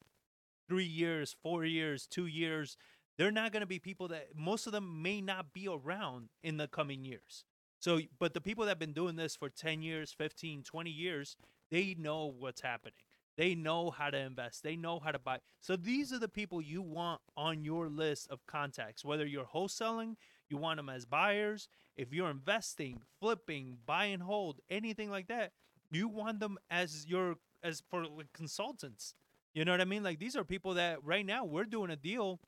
three 0.68 0.84
years, 0.84 1.36
four 1.42 1.64
years, 1.64 2.08
two 2.08 2.26
years. 2.26 2.78
They're 3.18 3.32
not 3.32 3.52
going 3.52 3.62
to 3.62 3.68
be 3.68 3.80
people 3.80 4.08
that 4.10 4.30
most 4.36 4.66
of 4.66 4.74
them 4.74 5.02
may 5.02 5.22
not 5.22 5.54
be 5.54 5.68
around 5.68 6.30
in 6.44 6.58
the 6.58 6.68
coming 6.68 7.06
years. 7.06 7.46
So, 7.80 8.00
but 8.20 8.34
the 8.34 8.42
people 8.42 8.66
that 8.66 8.72
have 8.72 8.80
been 8.80 8.94
doing 8.94 9.16
this 9.16 9.36
for 9.36 9.50
10 9.50 9.82
years, 9.82 10.12
15, 10.12 10.64
20 10.64 10.90
years, 10.90 11.36
they 11.72 11.96
know 11.98 12.34
what's 12.38 12.62
happening. 12.62 12.94
They 13.38 13.56
know 13.56 13.90
how 13.90 14.10
to 14.10 14.18
invest. 14.18 14.62
They 14.62 14.76
know 14.76 15.00
how 15.00 15.12
to 15.12 15.20
buy. 15.20 15.40
So 15.62 15.76
these 15.76 16.12
are 16.12 16.20
the 16.20 16.28
people 16.28 16.62
you 16.62 16.82
want 16.82 17.22
on 17.38 17.64
your 17.64 17.90
list 17.90 18.28
of 18.30 18.46
contacts, 18.46 19.06
whether 19.06 19.26
you're 19.26 19.46
wholesaling, 19.46 20.16
you 20.50 20.58
want 20.58 20.78
them 20.78 20.90
as 20.90 21.06
buyers, 21.06 21.70
if 21.96 22.14
you're 22.14 22.30
investing, 22.30 23.02
flipping, 23.20 23.78
buy 23.86 24.06
and 24.06 24.22
hold, 24.22 24.60
anything 24.70 25.10
like 25.10 25.28
that, 25.28 25.54
you 25.92 26.08
want 26.08 26.40
them 26.40 26.58
as 26.70 27.06
your 27.08 27.36
as 27.64 27.82
for 27.90 28.06
like 28.06 28.34
consultants. 28.34 29.16
You 29.54 29.66
know 29.66 29.72
what 29.72 29.82
I 29.82 29.86
mean? 29.86 30.04
Like 30.04 30.20
these 30.20 30.36
are 30.36 30.44
people 30.44 30.74
that 30.76 31.04
right 31.04 31.26
now 31.26 31.46
we're 31.46 31.66
doing 31.66 31.90
a 31.90 31.96
deal 31.96 32.40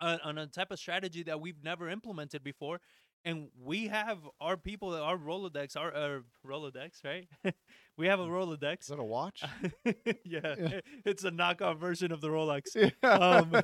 uh, 0.00 0.18
on 0.24 0.38
a 0.38 0.46
type 0.46 0.70
of 0.70 0.78
strategy 0.78 1.22
that 1.22 1.40
we've 1.40 1.62
never 1.62 1.88
implemented 1.88 2.42
before, 2.42 2.80
and 3.24 3.48
we 3.62 3.88
have 3.88 4.18
our 4.40 4.56
people, 4.56 4.94
our 4.94 5.16
Rolodex, 5.16 5.76
our, 5.76 5.94
our 5.94 6.24
Rolodex, 6.46 7.04
right? 7.04 7.28
we 7.96 8.06
have 8.06 8.20
a 8.20 8.26
Rolodex. 8.26 8.82
Is 8.82 8.86
that 8.88 8.98
a 8.98 9.04
watch? 9.04 9.42
yeah, 10.24 10.80
it's 11.04 11.24
a 11.24 11.30
knockoff 11.30 11.78
version 11.78 12.10
of 12.10 12.20
the 12.20 12.28
Rolex. 12.28 12.74
yeah. 12.74 13.08
Um, 13.08 13.62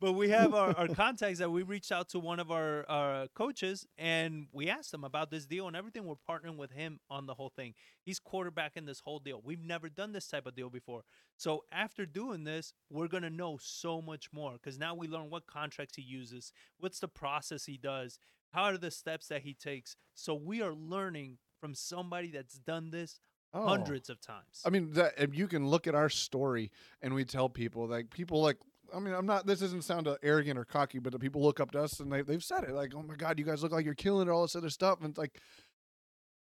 but 0.00 0.12
we 0.12 0.28
have 0.28 0.52
our, 0.52 0.76
our 0.76 0.88
contacts 0.88 1.38
that 1.38 1.50
we 1.50 1.62
reached 1.62 1.90
out 1.90 2.10
to 2.10 2.18
one 2.18 2.38
of 2.38 2.50
our, 2.50 2.84
our 2.88 3.28
coaches 3.28 3.86
and 3.96 4.46
we 4.52 4.68
asked 4.68 4.92
him 4.92 5.04
about 5.04 5.30
this 5.30 5.46
deal 5.46 5.66
and 5.68 5.76
everything. 5.76 6.04
We're 6.04 6.16
partnering 6.28 6.56
with 6.56 6.72
him 6.72 7.00
on 7.08 7.26
the 7.26 7.34
whole 7.34 7.52
thing. 7.54 7.74
He's 8.02 8.20
quarterbacking 8.20 8.84
this 8.84 9.00
whole 9.00 9.20
deal. 9.20 9.40
We've 9.42 9.64
never 9.64 9.88
done 9.88 10.12
this 10.12 10.28
type 10.28 10.46
of 10.46 10.54
deal 10.54 10.68
before. 10.68 11.04
So 11.38 11.64
after 11.72 12.04
doing 12.04 12.44
this, 12.44 12.74
we're 12.90 13.08
going 13.08 13.22
to 13.22 13.30
know 13.30 13.58
so 13.60 14.02
much 14.02 14.28
more 14.32 14.52
because 14.52 14.78
now 14.78 14.94
we 14.94 15.08
learn 15.08 15.30
what 15.30 15.46
contracts 15.46 15.96
he 15.96 16.02
uses, 16.02 16.52
what's 16.78 17.00
the 17.00 17.08
process 17.08 17.64
he 17.64 17.78
does, 17.78 18.18
how 18.56 18.64
are 18.64 18.78
the 18.78 18.90
steps 18.90 19.28
that 19.28 19.42
he 19.42 19.52
takes. 19.54 19.96
So 20.14 20.34
we 20.34 20.62
are 20.62 20.72
learning 20.74 21.36
from 21.60 21.74
somebody 21.74 22.30
that's 22.30 22.58
done 22.58 22.90
this 22.90 23.20
Oh. 23.54 23.66
hundreds 23.66 24.10
of 24.10 24.20
times. 24.20 24.60
I 24.66 24.70
mean, 24.70 24.92
that 24.94 25.14
if 25.16 25.34
you 25.34 25.46
can 25.46 25.68
look 25.68 25.86
at 25.86 25.94
our 25.94 26.08
story 26.10 26.70
and 27.00 27.14
we 27.14 27.24
tell 27.24 27.48
people 27.48 27.86
like 27.86 28.10
people 28.10 28.42
like. 28.42 28.56
I 28.94 28.98
mean, 29.00 29.14
I'm 29.14 29.26
not. 29.26 29.46
This 29.46 29.60
doesn't 29.60 29.82
sound 29.82 30.06
uh, 30.06 30.16
arrogant 30.22 30.58
or 30.58 30.64
cocky, 30.64 30.98
but 31.00 31.12
the 31.12 31.18
people 31.18 31.42
look 31.42 31.58
up 31.58 31.70
to 31.72 31.82
us 31.82 31.98
and 32.00 32.12
they 32.12 32.22
they've 32.22 32.42
said 32.44 32.64
it 32.64 32.70
like, 32.70 32.92
"Oh 32.94 33.02
my 33.02 33.14
God, 33.16 33.38
you 33.38 33.44
guys 33.44 33.62
look 33.62 33.72
like 33.72 33.84
you're 33.84 33.94
killing 33.94 34.28
it," 34.28 34.30
all 34.30 34.42
this 34.42 34.54
other 34.56 34.70
stuff, 34.70 35.00
and 35.00 35.10
it's 35.10 35.18
like 35.18 35.40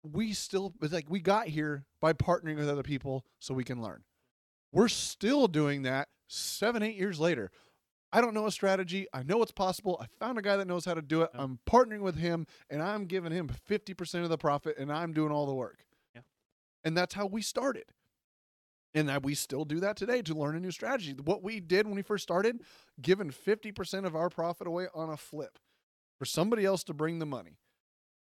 we 0.03 0.33
still 0.33 0.73
it's 0.81 0.93
like 0.93 1.11
we 1.11 1.21
got 1.21 1.49
here 1.49 1.85
by 2.01 2.13
partnering 2.13 2.57
with 2.57 2.69
other 2.69 2.83
people 2.83 3.25
so 3.41 3.55
we 3.55 3.65
can 3.65 3.83
learn. 3.83 4.05
We're 4.73 4.89
still 4.89 5.49
doing 5.49 5.83
that 5.83 6.09
seven, 6.29 6.83
eight 6.83 6.97
years 6.97 7.19
later. 7.21 7.51
I 8.13 8.21
don't 8.21 8.35
know 8.35 8.47
a 8.47 8.53
strategy. 8.53 9.07
I 9.13 9.23
know 9.23 9.43
it's 9.43 9.53
possible. 9.53 9.99
I 10.01 10.07
found 10.19 10.39
a 10.39 10.43
guy 10.43 10.57
that 10.57 10.67
knows 10.67 10.85
how 10.85 10.95
to 10.95 11.03
do 11.03 11.23
it. 11.23 11.31
Yeah. 11.35 11.43
I'm 11.43 11.61
partnering 11.69 12.01
with 12.01 12.17
him 12.17 12.47
and 12.69 12.83
I'm 12.83 13.07
giving 13.07 13.33
him 13.33 13.51
50% 13.69 14.23
of 14.23 14.29
the 14.29 14.39
profit 14.39 14.79
and 14.79 14.93
I'm 14.93 15.13
doing 15.13 15.31
all 15.31 15.47
the 15.47 15.55
work. 15.55 15.85
Yeah. 16.15 16.23
And 16.85 16.97
that's 16.97 17.15
how 17.15 17.27
we 17.27 17.43
started. 17.43 17.85
And 18.93 19.09
that 19.09 19.23
we 19.23 19.37
still 19.37 19.65
do 19.65 19.79
that 19.81 19.97
today 19.97 20.21
to 20.23 20.35
learn 20.35 20.57
a 20.57 20.61
new 20.61 20.73
strategy. 20.73 21.15
What 21.25 21.45
we 21.45 21.61
did 21.61 21.87
when 21.87 21.95
we 21.95 22.03
first 22.03 22.25
started, 22.25 22.63
giving 23.01 23.31
50% 23.31 24.05
of 24.05 24.17
our 24.17 24.29
profit 24.29 24.67
away 24.67 24.89
on 24.93 25.11
a 25.11 25.17
flip 25.17 25.61
for 26.19 26.25
somebody 26.25 26.65
else 26.65 26.83
to 26.85 26.95
bring 26.95 27.21
the 27.21 27.27
money. 27.27 27.59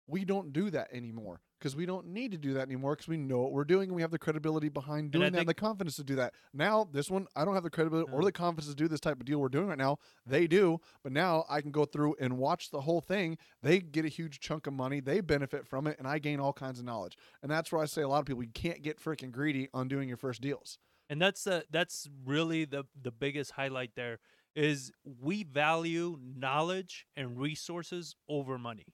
We 0.07 0.25
don't 0.25 0.51
do 0.51 0.69
that 0.71 0.89
anymore 0.91 1.39
because 1.59 1.75
we 1.75 1.85
don't 1.85 2.07
need 2.07 2.31
to 2.31 2.37
do 2.37 2.53
that 2.53 2.61
anymore 2.61 2.95
because 2.95 3.07
we 3.07 3.17
know 3.17 3.39
what 3.39 3.51
we're 3.51 3.63
doing 3.63 3.89
and 3.89 3.95
we 3.95 4.01
have 4.01 4.11
the 4.11 4.19
credibility 4.19 4.69
behind 4.69 5.11
doing 5.11 5.31
that 5.31 5.39
and 5.39 5.49
the 5.49 5.53
confidence 5.53 5.95
to 5.97 6.03
do 6.03 6.15
that. 6.15 6.33
Now, 6.53 6.87
this 6.91 7.09
one, 7.09 7.27
I 7.35 7.45
don't 7.45 7.53
have 7.53 7.63
the 7.63 7.69
credibility 7.69 8.09
or 8.11 8.19
uh-huh. 8.19 8.25
the 8.25 8.31
confidence 8.31 8.69
to 8.69 8.75
do 8.75 8.87
this 8.87 8.99
type 8.99 9.19
of 9.19 9.25
deal 9.25 9.39
we're 9.39 9.49
doing 9.49 9.67
right 9.67 9.77
now. 9.77 9.99
They 10.25 10.47
do, 10.47 10.79
but 11.03 11.11
now 11.11 11.45
I 11.49 11.61
can 11.61 11.71
go 11.71 11.85
through 11.85 12.15
and 12.19 12.37
watch 12.37 12.71
the 12.71 12.81
whole 12.81 13.01
thing. 13.01 13.37
They 13.61 13.79
get 13.79 14.05
a 14.05 14.09
huge 14.09 14.39
chunk 14.39 14.67
of 14.67 14.73
money, 14.73 14.99
they 14.99 15.21
benefit 15.21 15.67
from 15.67 15.87
it, 15.87 15.97
and 15.99 16.07
I 16.07 16.19
gain 16.19 16.39
all 16.39 16.53
kinds 16.53 16.79
of 16.79 16.85
knowledge. 16.85 17.17
And 17.41 17.51
that's 17.51 17.71
where 17.71 17.81
I 17.81 17.85
say 17.85 18.01
a 18.01 18.07
lot 18.07 18.19
of 18.19 18.25
people, 18.25 18.43
you 18.43 18.51
can't 18.53 18.81
get 18.81 19.01
freaking 19.01 19.31
greedy 19.31 19.69
on 19.73 19.87
doing 19.87 20.07
your 20.07 20.17
first 20.17 20.41
deals. 20.41 20.79
and 21.09 21.21
that's 21.21 21.43
the 21.43 21.65
that's 21.71 22.09
really 22.25 22.65
the 22.65 22.85
the 23.01 23.11
biggest 23.11 23.51
highlight 23.51 23.91
there 23.95 24.19
is 24.55 24.91
we 25.21 25.43
value 25.43 26.17
knowledge 26.35 27.05
and 27.15 27.39
resources 27.39 28.15
over 28.27 28.57
money 28.57 28.87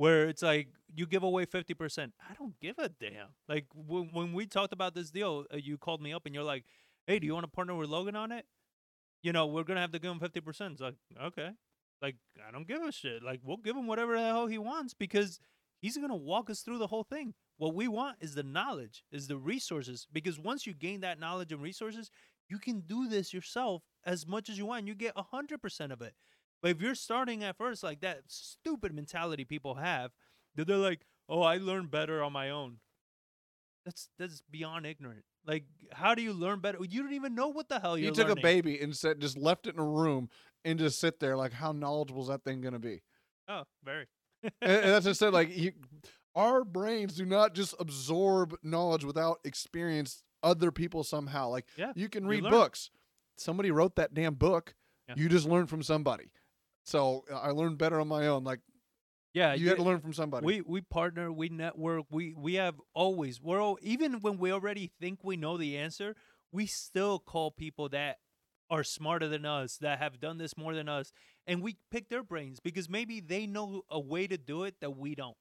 where 0.00 0.28
it's 0.28 0.40
like 0.40 0.68
you 0.94 1.06
give 1.06 1.22
away 1.22 1.44
50% 1.44 2.12
i 2.30 2.34
don't 2.38 2.58
give 2.58 2.78
a 2.78 2.88
damn. 2.88 3.28
Like 3.46 3.66
when, 3.74 4.08
when 4.14 4.32
we 4.32 4.46
talked 4.46 4.72
about 4.72 4.94
this 4.94 5.10
deal 5.10 5.44
uh, 5.52 5.58
you 5.58 5.76
called 5.76 6.00
me 6.00 6.14
up 6.14 6.24
and 6.24 6.34
you're 6.34 6.42
like 6.42 6.64
hey 7.06 7.18
do 7.18 7.26
you 7.26 7.34
want 7.34 7.44
to 7.44 7.50
partner 7.50 7.74
with 7.74 7.90
logan 7.90 8.16
on 8.16 8.32
it? 8.32 8.46
You 9.22 9.34
know 9.34 9.46
we're 9.46 9.64
gonna 9.64 9.82
have 9.82 9.92
to 9.92 9.98
give 9.98 10.10
him 10.10 10.18
50% 10.18 10.72
it's 10.72 10.80
like 10.80 10.94
okay. 11.22 11.50
Like 12.00 12.16
i 12.48 12.50
don't 12.50 12.66
give 12.66 12.80
a 12.82 12.90
shit. 12.90 13.22
Like 13.22 13.40
we'll 13.44 13.58
give 13.58 13.76
him 13.76 13.86
whatever 13.86 14.14
the 14.14 14.24
hell 14.24 14.46
he 14.46 14.56
wants 14.56 14.94
because 14.94 15.38
he's 15.82 15.98
gonna 15.98 16.16
walk 16.16 16.48
us 16.48 16.60
through 16.62 16.78
the 16.78 16.86
whole 16.86 17.04
thing. 17.04 17.34
What 17.58 17.74
we 17.74 17.86
want 17.86 18.16
is 18.22 18.34
the 18.34 18.42
knowledge 18.42 19.04
is 19.12 19.28
the 19.28 19.36
resources 19.36 20.06
because 20.10 20.38
once 20.38 20.66
you 20.66 20.72
gain 20.72 21.02
that 21.02 21.20
knowledge 21.20 21.52
and 21.52 21.60
resources 21.60 22.10
you 22.48 22.58
can 22.58 22.80
do 22.80 23.06
this 23.06 23.34
yourself 23.34 23.82
as 24.04 24.26
much 24.26 24.48
as 24.48 24.56
you 24.56 24.64
want. 24.64 24.86
You 24.86 24.94
get 24.94 25.14
100% 25.14 25.92
of 25.92 26.02
it 26.02 26.14
but 26.62 26.70
if 26.70 26.80
you're 26.80 26.94
starting 26.94 27.42
at 27.44 27.56
first 27.56 27.82
like 27.82 28.00
that 28.00 28.20
stupid 28.26 28.94
mentality 28.94 29.44
people 29.44 29.74
have 29.76 30.10
that 30.56 30.66
they're 30.66 30.76
like 30.76 31.00
oh 31.28 31.42
i 31.42 31.56
learn 31.56 31.86
better 31.86 32.22
on 32.22 32.32
my 32.32 32.50
own 32.50 32.76
that's 33.84 34.08
that's 34.18 34.42
beyond 34.50 34.86
ignorant 34.86 35.24
like 35.46 35.64
how 35.92 36.14
do 36.14 36.22
you 36.22 36.32
learn 36.32 36.60
better 36.60 36.78
you 36.88 37.02
don't 37.02 37.12
even 37.14 37.34
know 37.34 37.48
what 37.48 37.68
the 37.68 37.78
hell 37.80 37.96
you're. 37.96 38.06
you're 38.06 38.14
took 38.14 38.28
learning. 38.28 38.38
a 38.38 38.42
baby 38.42 38.80
and 38.80 38.94
said, 38.96 39.20
just 39.20 39.38
left 39.38 39.66
it 39.66 39.74
in 39.74 39.80
a 39.80 39.84
room 39.86 40.28
and 40.66 40.78
just 40.78 41.00
sit 41.00 41.18
there. 41.18 41.34
Like, 41.34 41.52
how 41.54 41.72
knowledgeable 41.72 42.20
is 42.20 42.28
that 42.28 42.44
thing 42.44 42.60
going 42.60 42.74
to 42.74 42.78
be? 42.78 43.00
oh 43.48 43.62
very 43.82 44.06
and, 44.42 44.52
and 44.62 44.84
that's 44.92 45.06
just 45.06 45.18
said 45.18 45.32
like 45.32 45.56
you, 45.56 45.72
our 46.36 46.62
brains 46.62 47.14
do 47.14 47.24
not 47.24 47.54
just 47.54 47.74
absorb 47.80 48.54
knowledge 48.62 49.02
without 49.04 49.38
experience 49.44 50.22
other 50.42 50.70
people 50.70 51.02
somehow 51.04 51.48
like 51.48 51.64
Yeah, 51.76 51.92
you 51.96 52.08
can 52.10 52.26
read 52.26 52.42
learn. 52.44 52.52
books 52.52 52.90
somebody 53.38 53.70
wrote 53.70 53.96
that 53.96 54.12
damn 54.14 54.34
book 54.34 54.74
Yeah. 55.08 55.14
you 55.16 55.28
just 55.30 55.48
learn 55.48 55.66
from 55.66 55.82
somebody 55.82 56.30
so 56.90 57.24
uh, 57.30 57.38
i 57.38 57.50
learned 57.50 57.78
better 57.78 58.00
on 58.00 58.08
my 58.08 58.26
own 58.26 58.42
like 58.44 58.60
yeah 59.32 59.54
you 59.54 59.68
had 59.68 59.76
to 59.76 59.82
learn 59.82 60.00
from 60.00 60.12
somebody 60.12 60.44
We 60.44 60.60
we 60.60 60.80
partner, 60.80 61.30
we 61.32 61.48
network, 61.48 62.06
we 62.10 62.34
we 62.34 62.54
have 62.54 62.76
always 62.94 63.40
we're 63.40 63.60
all, 63.60 63.78
even 63.80 64.20
when 64.20 64.38
we 64.38 64.52
already 64.52 64.90
think 65.00 65.20
we 65.22 65.36
know 65.36 65.56
the 65.56 65.76
answer, 65.78 66.16
we 66.52 66.66
still 66.66 67.18
call 67.18 67.50
people 67.50 67.88
that 67.90 68.18
are 68.68 68.84
smarter 68.84 69.28
than 69.28 69.44
us, 69.44 69.76
that 69.78 69.98
have 69.98 70.20
done 70.20 70.38
this 70.38 70.56
more 70.56 70.74
than 70.74 70.88
us, 70.88 71.12
and 71.46 71.62
we 71.62 71.76
pick 71.90 72.08
their 72.08 72.22
brains 72.22 72.60
because 72.60 72.88
maybe 72.88 73.20
they 73.20 73.46
know 73.46 73.82
a 73.90 74.00
way 74.00 74.26
to 74.26 74.36
do 74.38 74.64
it 74.64 74.76
that 74.80 74.96
we 74.96 75.14
don't. 75.14 75.36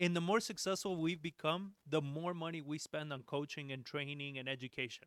And 0.00 0.16
the 0.16 0.20
more 0.20 0.40
successful 0.40 1.00
we've 1.00 1.22
become, 1.22 1.74
the 1.88 2.00
more 2.02 2.34
money 2.34 2.60
we 2.60 2.78
spend 2.78 3.12
on 3.12 3.22
coaching 3.22 3.70
and 3.70 3.84
training 3.84 4.38
and 4.38 4.48
education. 4.48 5.06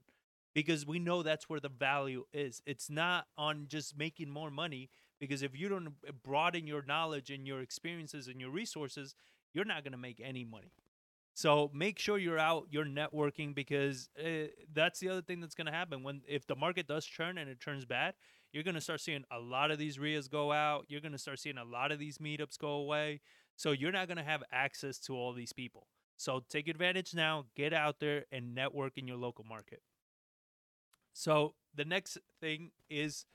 Because 0.53 0.85
we 0.85 0.99
know 0.99 1.21
that's 1.21 1.49
where 1.49 1.59
the 1.59 1.67
value 1.69 2.23
is. 2.31 2.61
It's 2.65 2.89
not 2.89 3.25
on 3.37 3.65
just 3.67 3.97
making 3.97 4.29
more 4.29 4.49
money. 4.49 4.89
Because 5.19 5.41
if 5.43 5.57
you 5.57 5.69
don't 5.69 5.93
broaden 6.23 6.67
your 6.67 6.83
knowledge 6.83 7.29
and 7.29 7.47
your 7.47 7.61
experiences 7.61 8.27
and 8.27 8.39
your 8.39 8.49
resources, 8.49 9.15
you're 9.53 9.65
not 9.65 9.83
going 9.83 9.93
to 9.93 9.97
make 9.97 10.21
any 10.23 10.43
money. 10.43 10.71
So 11.33 11.69
make 11.73 11.99
sure 11.99 12.17
you're 12.17 12.39
out, 12.39 12.67
you're 12.69 12.85
networking 12.85 13.53
because 13.53 14.09
uh, 14.17 14.47
that's 14.73 14.99
the 14.99 15.09
other 15.09 15.21
thing 15.21 15.41
that's 15.41 15.55
going 15.55 15.65
to 15.65 15.73
happen 15.73 16.01
when 16.01 16.21
if 16.27 16.47
the 16.47 16.55
market 16.55 16.87
does 16.87 17.05
churn 17.05 17.37
and 17.37 17.49
it 17.49 17.59
turns 17.59 17.83
bad, 17.83 18.13
you're 18.53 18.63
going 18.63 18.75
to 18.75 18.81
start 18.81 19.01
seeing 19.01 19.25
a 19.31 19.39
lot 19.39 19.69
of 19.69 19.77
these 19.77 19.97
REIAs 19.99 20.29
go 20.29 20.53
out. 20.53 20.85
You're 20.87 21.01
going 21.01 21.11
to 21.11 21.17
start 21.17 21.39
seeing 21.39 21.57
a 21.57 21.65
lot 21.65 21.91
of 21.91 21.99
these 21.99 22.19
meetups 22.19 22.57
go 22.57 22.69
away. 22.69 23.19
So 23.57 23.71
you're 23.71 23.91
not 23.91 24.07
going 24.07 24.17
to 24.17 24.23
have 24.23 24.43
access 24.51 24.97
to 24.99 25.13
all 25.13 25.33
these 25.33 25.51
people. 25.51 25.87
So 26.15 26.41
take 26.49 26.69
advantage 26.69 27.13
now, 27.13 27.45
get 27.55 27.73
out 27.73 27.99
there 27.99 28.23
and 28.31 28.55
network 28.55 28.97
in 28.97 29.05
your 29.05 29.17
local 29.17 29.43
market. 29.43 29.81
So 31.11 31.55
the 31.73 31.85
next 31.85 32.17
thing 32.39 32.71
is 32.89 33.25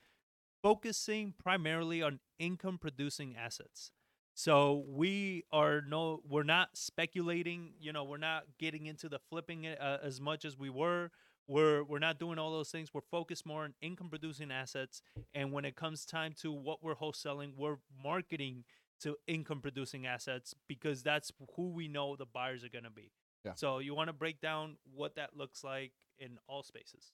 focusing 0.61 1.33
primarily 1.37 2.01
on 2.01 2.19
income 2.39 2.77
producing 2.77 3.35
assets. 3.37 3.91
So 4.33 4.85
we 4.87 5.43
are 5.51 5.81
no 5.81 6.21
we're 6.27 6.43
not 6.43 6.69
speculating, 6.73 7.73
you 7.79 7.91
know, 7.91 8.03
we're 8.03 8.17
not 8.17 8.43
getting 8.57 8.85
into 8.85 9.09
the 9.09 9.19
flipping 9.19 9.67
uh, 9.67 9.97
as 10.01 10.21
much 10.21 10.45
as 10.45 10.57
we 10.57 10.69
were. 10.69 11.11
We're 11.47 11.83
we're 11.83 11.99
not 11.99 12.17
doing 12.17 12.39
all 12.39 12.51
those 12.51 12.69
things. 12.69 12.93
We're 12.93 13.01
focused 13.11 13.45
more 13.45 13.63
on 13.63 13.73
income 13.81 14.09
producing 14.09 14.51
assets 14.51 15.01
and 15.33 15.51
when 15.51 15.65
it 15.65 15.75
comes 15.75 16.05
time 16.05 16.33
to 16.41 16.51
what 16.51 16.81
we're 16.81 16.95
wholesaling, 16.95 17.55
we're 17.57 17.77
marketing 18.03 18.63
to 19.01 19.17
income 19.27 19.61
producing 19.61 20.05
assets 20.05 20.53
because 20.67 21.03
that's 21.03 21.31
who 21.55 21.69
we 21.69 21.87
know 21.87 22.15
the 22.15 22.25
buyers 22.25 22.63
are 22.63 22.69
going 22.69 22.83
to 22.83 22.91
be. 22.91 23.11
Yeah. 23.43 23.53
So 23.55 23.79
you 23.79 23.95
want 23.95 24.09
to 24.09 24.13
break 24.13 24.39
down 24.39 24.77
what 24.93 25.15
that 25.15 25.35
looks 25.35 25.63
like 25.63 25.91
in 26.19 26.37
all 26.47 26.63
spaces. 26.63 27.11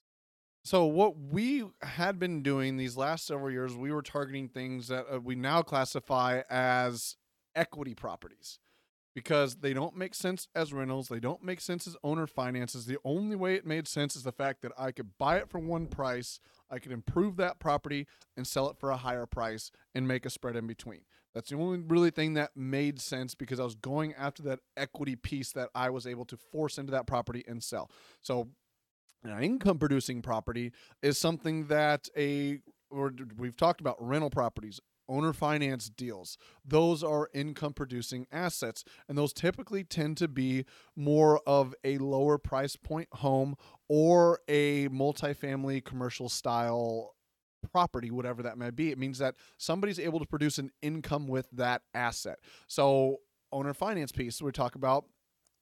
So 0.64 0.84
what 0.84 1.18
we 1.18 1.64
had 1.82 2.18
been 2.18 2.42
doing 2.42 2.76
these 2.76 2.96
last 2.96 3.26
several 3.26 3.50
years, 3.50 3.74
we 3.74 3.92
were 3.92 4.02
targeting 4.02 4.48
things 4.48 4.88
that 4.88 5.06
uh, 5.12 5.20
we 5.20 5.34
now 5.34 5.62
classify 5.62 6.42
as 6.50 7.16
equity 7.54 7.94
properties 7.94 8.58
because 9.14 9.56
they 9.56 9.72
don't 9.72 9.96
make 9.96 10.14
sense 10.14 10.46
as 10.54 10.72
rentals, 10.72 11.08
they 11.08 11.18
don't 11.18 11.42
make 11.42 11.60
sense 11.60 11.88
as 11.88 11.96
owner 12.04 12.26
finances. 12.26 12.86
The 12.86 12.98
only 13.04 13.34
way 13.34 13.54
it 13.54 13.66
made 13.66 13.88
sense 13.88 14.14
is 14.14 14.22
the 14.22 14.30
fact 14.30 14.62
that 14.62 14.70
I 14.78 14.92
could 14.92 15.18
buy 15.18 15.38
it 15.38 15.50
for 15.50 15.58
one 15.58 15.86
price, 15.86 16.38
I 16.70 16.78
could 16.78 16.92
improve 16.92 17.36
that 17.36 17.58
property 17.58 18.06
and 18.36 18.46
sell 18.46 18.70
it 18.70 18.76
for 18.78 18.90
a 18.90 18.96
higher 18.96 19.26
price 19.26 19.72
and 19.92 20.06
make 20.06 20.24
a 20.24 20.30
spread 20.30 20.54
in 20.54 20.68
between. 20.68 21.00
That's 21.34 21.50
the 21.50 21.56
only 21.56 21.80
really 21.86 22.10
thing 22.10 22.34
that 22.34 22.56
made 22.56 23.00
sense 23.00 23.34
because 23.34 23.58
I 23.58 23.64
was 23.64 23.74
going 23.74 24.14
after 24.14 24.42
that 24.44 24.60
equity 24.76 25.16
piece 25.16 25.52
that 25.52 25.70
I 25.74 25.90
was 25.90 26.06
able 26.06 26.24
to 26.26 26.36
force 26.36 26.78
into 26.78 26.92
that 26.92 27.06
property 27.06 27.44
and 27.48 27.62
sell. 27.62 27.90
So 28.22 28.48
an 29.28 29.42
income 29.42 29.78
producing 29.78 30.22
property 30.22 30.72
is 31.02 31.18
something 31.18 31.66
that 31.66 32.08
a 32.16 32.60
or 32.90 33.12
we've 33.36 33.56
talked 33.56 33.80
about 33.80 33.96
rental 34.00 34.30
properties 34.30 34.80
owner 35.10 35.32
finance 35.32 35.88
deals. 35.88 36.36
Those 36.66 37.02
are 37.02 37.30
income 37.32 37.72
producing 37.72 38.26
assets 38.30 38.84
and 39.08 39.16
those 39.16 39.32
typically 39.32 39.82
tend 39.84 40.18
to 40.18 40.28
be 40.28 40.66
more 40.94 41.40
of 41.46 41.74
a 41.82 41.98
lower 41.98 42.36
price 42.38 42.76
point 42.76 43.08
home 43.12 43.56
or 43.88 44.40
a 44.48 44.88
multifamily 44.88 45.84
commercial 45.84 46.28
style 46.28 47.14
property 47.72 48.10
whatever 48.10 48.42
that 48.42 48.58
may 48.58 48.70
be. 48.70 48.90
It 48.90 48.98
means 48.98 49.18
that 49.18 49.34
somebody's 49.56 49.98
able 49.98 50.20
to 50.20 50.26
produce 50.26 50.58
an 50.58 50.70
income 50.82 51.26
with 51.26 51.48
that 51.52 51.82
asset. 51.94 52.38
So 52.66 53.18
owner 53.52 53.74
finance 53.74 54.12
piece 54.12 54.40
we 54.42 54.52
talk 54.52 54.74
about 54.74 55.04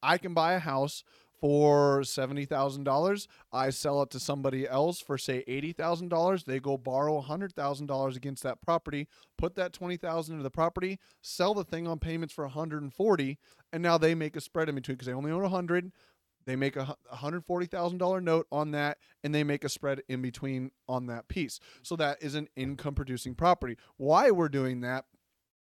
i 0.02 0.18
can 0.18 0.34
buy 0.34 0.55
a 0.55 0.59
house 0.59 1.05
for 1.41 2.01
$70,000. 2.01 3.27
I 3.53 3.71
sell 3.71 4.03
it 4.03 4.11
to 4.11 4.21
somebody 4.21 4.69
else 4.69 5.01
for 5.01 5.19
say 5.19 5.45
$80,000. 5.47 6.45
They 6.45 6.61
go 6.61 6.77
borrow 6.77 7.21
$100,000 7.23 8.17
against 8.17 8.43
that 8.43 8.61
property, 8.63 9.09
put 9.37 9.55
that 9.57 9.73
20,000 9.73 10.35
into 10.35 10.43
the 10.43 10.51
property, 10.51 10.99
sell 11.21 11.55
the 11.55 11.65
thing 11.65 11.87
on 11.87 11.99
payments 11.99 12.35
for 12.35 12.45
140, 12.45 13.39
and 13.73 13.83
now 13.83 13.99
they 13.99 14.15
make 14.15 14.37
a 14.37 14.41
spread 14.41 14.69
in 14.69 14.75
between 14.75 14.97
because 14.97 15.07
they 15.07 15.13
only 15.13 15.31
own 15.31 15.43
100. 15.43 15.93
They 16.47 16.57
make 16.57 16.77
a 16.77 16.97
$140,000 17.13 18.23
note 18.23 18.47
on 18.53 18.71
that 18.71 18.99
and 19.25 19.35
they 19.35 19.43
make 19.43 19.65
a 19.65 19.69
spread 19.69 20.03
in 20.09 20.23
between 20.23 20.71
on 20.89 21.07
that 21.07 21.27
piece. 21.27 21.59
So 21.83 21.97
that 21.97 22.23
is 22.23 22.37
an 22.37 22.49
income 22.55 22.95
producing 22.95 23.35
property. 23.35 23.77
Why 23.97 24.31
we're 24.31 24.49
doing 24.49 24.81
that 24.83 25.07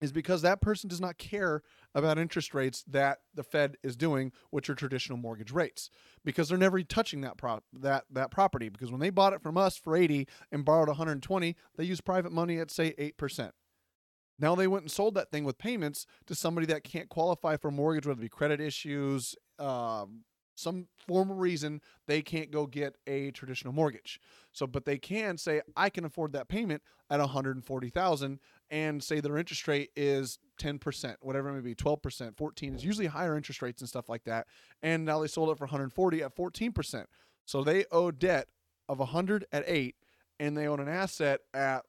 is 0.01 0.11
because 0.11 0.41
that 0.41 0.61
person 0.61 0.89
does 0.89 1.01
not 1.01 1.17
care 1.17 1.63
about 1.97 2.19
interest 2.19 2.53
rates 2.53 2.83
that 2.87 3.19
the 3.33 3.43
Fed 3.43 3.75
is 3.81 3.95
doing, 3.95 4.31
which 4.51 4.69
are 4.69 4.75
traditional 4.75 5.17
mortgage 5.17 5.51
rates, 5.51 5.89
because 6.23 6.47
they're 6.47 6.57
never 6.57 6.81
touching 6.83 7.21
that 7.21 7.37
prop 7.37 7.63
that 7.73 8.05
that 8.11 8.29
property. 8.29 8.69
Because 8.69 8.91
when 8.91 8.99
they 8.99 9.09
bought 9.09 9.33
it 9.33 9.41
from 9.41 9.57
us 9.57 9.77
for 9.77 9.95
80 9.95 10.27
and 10.51 10.63
borrowed 10.63 10.87
120, 10.87 11.55
they 11.75 11.83
used 11.83 12.05
private 12.05 12.31
money 12.31 12.59
at 12.59 12.69
say 12.69 12.93
8%. 12.93 13.51
Now 14.39 14.53
they 14.53 14.67
went 14.67 14.83
and 14.83 14.91
sold 14.91 15.15
that 15.15 15.31
thing 15.31 15.43
with 15.43 15.57
payments 15.57 16.05
to 16.27 16.35
somebody 16.35 16.67
that 16.67 16.83
can't 16.83 17.09
qualify 17.09 17.57
for 17.57 17.69
a 17.69 17.71
mortgage, 17.71 18.05
whether 18.05 18.19
it 18.19 18.21
be 18.21 18.29
credit 18.29 18.61
issues, 18.61 19.35
um, 19.57 20.23
some 20.57 20.87
form 21.07 21.31
of 21.31 21.37
reason 21.37 21.81
they 22.07 22.21
can't 22.21 22.51
go 22.51 22.65
get 22.65 22.95
a 23.05 23.31
traditional 23.31 23.73
mortgage. 23.73 24.19
So, 24.53 24.67
but 24.67 24.85
they 24.85 24.97
can 24.97 25.37
say, 25.37 25.61
I 25.75 25.89
can 25.89 26.05
afford 26.05 26.33
that 26.33 26.49
payment 26.49 26.81
at 27.09 27.19
140,000 27.19 28.39
and 28.69 29.03
say 29.03 29.19
their 29.19 29.37
interest 29.37 29.67
rate 29.67 29.91
is 29.95 30.39
10%, 30.61 31.15
whatever 31.21 31.49
it 31.49 31.53
may 31.53 31.61
be, 31.61 31.75
12%, 31.75 32.37
14 32.37 32.75
is 32.75 32.83
usually 32.83 33.07
higher 33.07 33.35
interest 33.35 33.61
rates 33.61 33.81
and 33.81 33.89
stuff 33.89 34.09
like 34.09 34.23
that. 34.25 34.47
And 34.81 35.05
now 35.05 35.19
they 35.19 35.27
sold 35.27 35.49
it 35.49 35.57
for 35.57 35.65
140 35.65 36.23
at 36.23 36.35
14%. 36.35 37.05
So 37.45 37.63
they 37.63 37.85
owe 37.91 38.11
debt 38.11 38.47
of 38.89 38.99
100 38.99 39.45
at 39.51 39.63
8 39.67 39.95
and 40.39 40.57
they 40.57 40.67
own 40.67 40.79
an 40.79 40.89
asset 40.89 41.41
at 41.53 41.85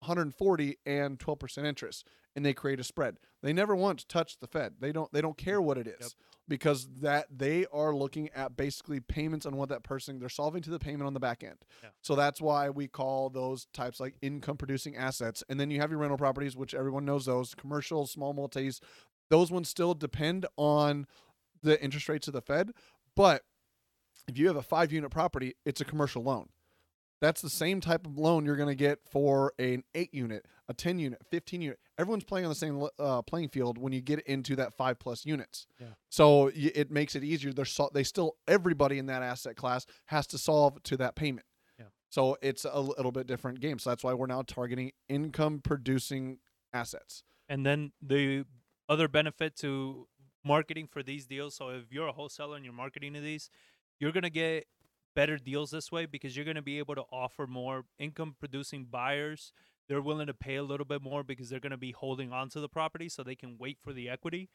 140 0.00 0.78
and 0.86 1.18
12% 1.18 1.64
interest 1.64 2.06
and 2.36 2.44
they 2.44 2.52
create 2.54 2.80
a 2.80 2.84
spread. 2.84 3.16
They 3.42 3.52
never 3.52 3.76
once 3.76 4.04
touch 4.04 4.38
the 4.38 4.46
Fed. 4.46 4.74
They 4.80 4.92
don't 4.92 5.12
they 5.12 5.20
don't 5.20 5.36
care 5.36 5.60
what 5.60 5.78
it 5.78 5.86
is 5.86 5.96
Yep. 6.00 6.10
because 6.48 6.88
that 7.00 7.26
they 7.30 7.66
are 7.72 7.94
looking 7.94 8.30
at 8.30 8.56
basically 8.56 9.00
payments 9.00 9.44
on 9.46 9.56
what 9.56 9.68
that 9.68 9.82
person 9.82 10.18
they're 10.18 10.28
solving 10.28 10.62
to 10.62 10.70
the 10.70 10.78
payment 10.78 11.02
on 11.06 11.14
the 11.14 11.20
back 11.20 11.44
end. 11.44 11.58
Yeah. 11.82 11.90
So 12.02 12.14
that's 12.14 12.40
why 12.40 12.70
we 12.70 12.88
call 12.88 13.30
those 13.30 13.66
types 13.72 14.00
like 14.00 14.14
income 14.22 14.56
producing 14.56 14.96
assets. 14.96 15.44
And 15.48 15.60
then 15.60 15.70
you 15.70 15.80
have 15.80 15.90
your 15.90 16.00
rental 16.00 16.18
properties, 16.18 16.56
which 16.56 16.74
everyone 16.74 17.04
knows 17.04 17.26
those, 17.26 17.54
commercial, 17.54 18.06
small 18.06 18.32
multis. 18.32 18.80
Those 19.30 19.50
ones 19.50 19.68
still 19.68 19.94
depend 19.94 20.46
on 20.56 21.06
the 21.62 21.82
interest 21.82 22.08
rates 22.08 22.28
of 22.28 22.34
the 22.34 22.42
Fed, 22.42 22.72
but 23.16 23.42
if 24.28 24.36
you 24.38 24.46
have 24.48 24.56
a 24.56 24.62
5 24.62 24.92
unit 24.92 25.10
property, 25.10 25.54
it's 25.64 25.80
a 25.80 25.84
commercial 25.84 26.22
loan. 26.22 26.48
That's 27.20 27.40
the 27.40 27.48
same 27.50 27.80
type 27.80 28.06
of 28.06 28.18
loan 28.18 28.44
you're 28.44 28.56
going 28.56 28.68
to 28.68 28.74
get 28.74 28.98
for 29.10 29.52
an 29.58 29.82
8 29.94 30.12
unit, 30.12 30.46
a 30.68 30.74
10 30.74 30.98
unit, 30.98 31.22
15 31.30 31.62
unit. 31.62 31.78
Everyone's 31.98 32.24
playing 32.24 32.44
on 32.44 32.50
the 32.50 32.54
same 32.54 32.86
uh, 32.98 33.22
playing 33.22 33.48
field 33.48 33.78
when 33.78 33.92
you 33.92 34.00
get 34.02 34.20
into 34.26 34.56
that 34.56 34.74
5 34.74 34.98
plus 34.98 35.24
units. 35.24 35.66
Yeah. 35.80 35.86
So 36.10 36.44
y- 36.46 36.72
it 36.74 36.90
makes 36.90 37.14
it 37.14 37.24
easier. 37.24 37.52
They're 37.52 37.64
sol- 37.64 37.90
they 37.94 38.02
still 38.04 38.36
everybody 38.46 38.98
in 38.98 39.06
that 39.06 39.22
asset 39.22 39.56
class 39.56 39.86
has 40.06 40.26
to 40.28 40.38
solve 40.38 40.82
to 40.82 40.96
that 40.98 41.14
payment. 41.14 41.46
Yeah. 41.78 41.86
So 42.10 42.36
it's 42.42 42.66
a 42.70 42.80
little 42.80 43.12
bit 43.12 43.26
different 43.26 43.60
game. 43.60 43.78
So 43.78 43.90
that's 43.90 44.04
why 44.04 44.12
we're 44.12 44.26
now 44.26 44.42
targeting 44.42 44.92
income 45.08 45.60
producing 45.64 46.38
assets. 46.74 47.22
And 47.48 47.64
then 47.64 47.92
the 48.02 48.44
other 48.88 49.08
benefit 49.08 49.56
to 49.60 50.08
marketing 50.44 50.88
for 50.88 51.02
these 51.02 51.24
deals. 51.26 51.54
So 51.56 51.70
if 51.70 51.90
you're 51.90 52.08
a 52.08 52.12
wholesaler 52.12 52.56
and 52.56 52.64
you're 52.64 52.74
marketing 52.74 53.14
to 53.14 53.20
these, 53.20 53.48
you're 53.98 54.12
gonna 54.12 54.28
get 54.30 54.66
better 55.14 55.36
deals 55.36 55.70
this 55.70 55.92
way 55.92 56.06
because 56.06 56.36
you're 56.36 56.44
gonna 56.44 56.62
be 56.62 56.78
able 56.78 56.94
to 56.94 57.04
offer 57.12 57.46
more 57.46 57.84
income 57.98 58.36
producing 58.38 58.84
buyers. 58.84 59.52
They're 59.88 60.02
willing 60.02 60.26
to 60.26 60.34
pay 60.34 60.56
a 60.56 60.62
little 60.62 60.86
bit 60.86 61.02
more 61.02 61.22
because 61.22 61.48
they're 61.48 61.60
gonna 61.60 61.76
be 61.76 61.92
holding 61.92 62.32
on 62.32 62.48
to 62.50 62.60
the 62.60 62.68
property 62.68 63.08
so 63.08 63.22
they 63.22 63.34
can 63.34 63.56
wait 63.58 63.78
for 63.82 63.92
the 63.92 64.08
equity. 64.08 64.50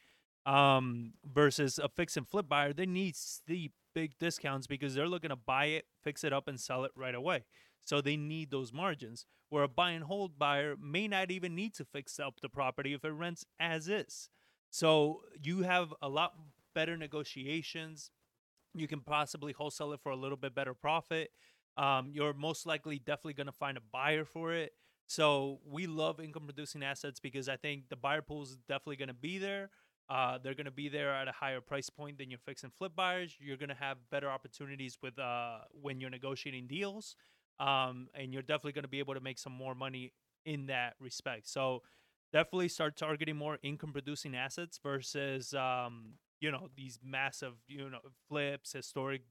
Um, 0.45 1.13
versus 1.23 1.79
a 1.79 1.89
fix 1.89 2.17
and 2.17 2.27
flip 2.27 2.47
buyer, 2.47 2.73
they 2.73 2.85
need 2.85 3.15
steep 3.15 3.73
big 3.93 4.17
discounts 4.19 4.67
because 4.67 4.95
they're 4.95 5.07
looking 5.07 5.29
to 5.29 5.35
buy 5.35 5.65
it, 5.65 5.85
fix 6.03 6.23
it 6.23 6.33
up, 6.33 6.47
and 6.47 6.59
sell 6.59 6.85
it 6.85 6.91
right 6.95 7.15
away. 7.15 7.43
So 7.83 8.01
they 8.01 8.17
need 8.17 8.51
those 8.51 8.71
margins. 8.71 9.25
Where 9.49 9.63
a 9.63 9.67
buy 9.67 9.91
and 9.91 10.03
hold 10.03 10.37
buyer 10.37 10.75
may 10.79 11.07
not 11.07 11.31
even 11.31 11.55
need 11.55 11.73
to 11.75 11.85
fix 11.85 12.19
up 12.19 12.39
the 12.39 12.49
property 12.49 12.93
if 12.93 13.03
it 13.03 13.09
rents 13.09 13.45
as 13.59 13.87
is. 13.87 14.29
So 14.69 15.21
you 15.41 15.63
have 15.63 15.93
a 16.01 16.07
lot 16.07 16.33
better 16.75 16.95
negotiations. 16.97 18.11
You 18.73 18.87
can 18.87 19.01
possibly 19.01 19.53
wholesale 19.53 19.93
it 19.93 19.99
for 20.01 20.11
a 20.11 20.15
little 20.15 20.37
bit 20.37 20.53
better 20.55 20.73
profit. 20.73 21.31
Um, 21.77 22.09
you're 22.11 22.33
most 22.33 22.65
likely 22.65 22.99
definitely 22.99 23.33
going 23.33 23.47
to 23.47 23.53
find 23.53 23.77
a 23.77 23.81
buyer 23.91 24.25
for 24.25 24.53
it. 24.53 24.73
So 25.07 25.59
we 25.65 25.87
love 25.87 26.19
income 26.19 26.43
producing 26.43 26.83
assets 26.83 27.19
because 27.19 27.49
I 27.49 27.55
think 27.55 27.89
the 27.89 27.95
buyer 27.95 28.21
pool 28.21 28.43
is 28.43 28.57
definitely 28.67 28.97
going 28.97 29.07
to 29.07 29.13
be 29.13 29.39
there. 29.39 29.71
Uh, 30.09 30.37
they're 30.37 30.55
going 30.55 30.65
to 30.65 30.71
be 30.71 30.89
there 30.89 31.13
at 31.13 31.27
a 31.27 31.31
higher 31.31 31.61
price 31.61 31.89
point 31.89 32.17
than 32.17 32.29
your 32.29 32.39
fix 32.39 32.63
and 32.63 32.73
flip 32.73 32.93
buyers. 32.95 33.35
You're 33.39 33.57
going 33.57 33.69
to 33.69 33.75
have 33.75 33.97
better 34.11 34.29
opportunities 34.29 34.97
with 35.01 35.17
uh, 35.19 35.59
when 35.71 35.99
you're 36.01 36.09
negotiating 36.09 36.67
deals, 36.67 37.15
um, 37.59 38.07
and 38.15 38.33
you're 38.33 38.41
definitely 38.41 38.71
going 38.71 38.83
to 38.83 38.89
be 38.89 38.99
able 38.99 39.13
to 39.13 39.19
make 39.19 39.37
some 39.37 39.53
more 39.53 39.75
money 39.75 40.13
in 40.45 40.65
that 40.67 40.95
respect. 40.99 41.47
So 41.47 41.83
definitely 42.33 42.69
start 42.69 42.97
targeting 42.97 43.35
more 43.35 43.59
income 43.61 43.91
producing 43.91 44.35
assets 44.35 44.79
versus 44.81 45.53
um, 45.53 46.13
you 46.39 46.51
know 46.51 46.69
these 46.75 46.99
massive 47.03 47.53
you 47.67 47.89
know 47.89 47.99
flips, 48.27 48.73
historic 48.73 49.21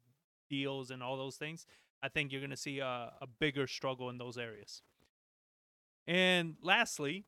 deals, 0.48 0.90
and 0.90 1.02
all 1.02 1.16
those 1.16 1.36
things. 1.36 1.66
I 2.02 2.08
think 2.08 2.30
you're 2.30 2.40
going 2.40 2.50
to 2.50 2.56
see 2.56 2.78
a, 2.78 3.12
a 3.20 3.26
bigger 3.40 3.66
struggle 3.66 4.08
in 4.08 4.18
those 4.18 4.38
areas. 4.38 4.82
And 6.06 6.54
lastly, 6.62 7.24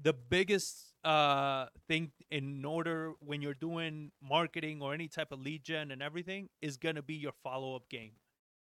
the 0.00 0.12
biggest 0.12 0.94
uh, 1.04 1.66
thing 1.86 2.12
in 2.30 2.64
order 2.64 3.12
when 3.20 3.42
you're 3.42 3.54
doing 3.54 4.10
marketing 4.22 4.82
or 4.82 4.92
any 4.92 5.08
type 5.08 5.30
of 5.30 5.40
lead 5.40 5.62
gen 5.62 5.90
and 5.90 6.02
everything 6.02 6.48
is 6.60 6.76
going 6.76 6.96
to 6.96 7.02
be 7.02 7.14
your 7.14 7.32
follow 7.42 7.76
up 7.76 7.88
game. 7.88 8.12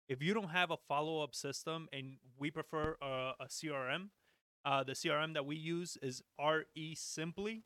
If 0.08 0.24
you 0.24 0.34
don't 0.34 0.50
have 0.50 0.72
a 0.72 0.78
follow 0.88 1.22
up 1.22 1.36
system, 1.36 1.88
and 1.94 2.18
we 2.40 2.50
prefer 2.50 2.96
a, 3.02 3.34
a 3.42 3.46
CRM, 3.48 4.10
uh, 4.66 4.84
the 4.84 4.94
CRM 4.94 5.34
that 5.36 5.46
we 5.46 5.56
use 5.56 5.98
is 6.02 6.24
REsimpli, 6.40 7.62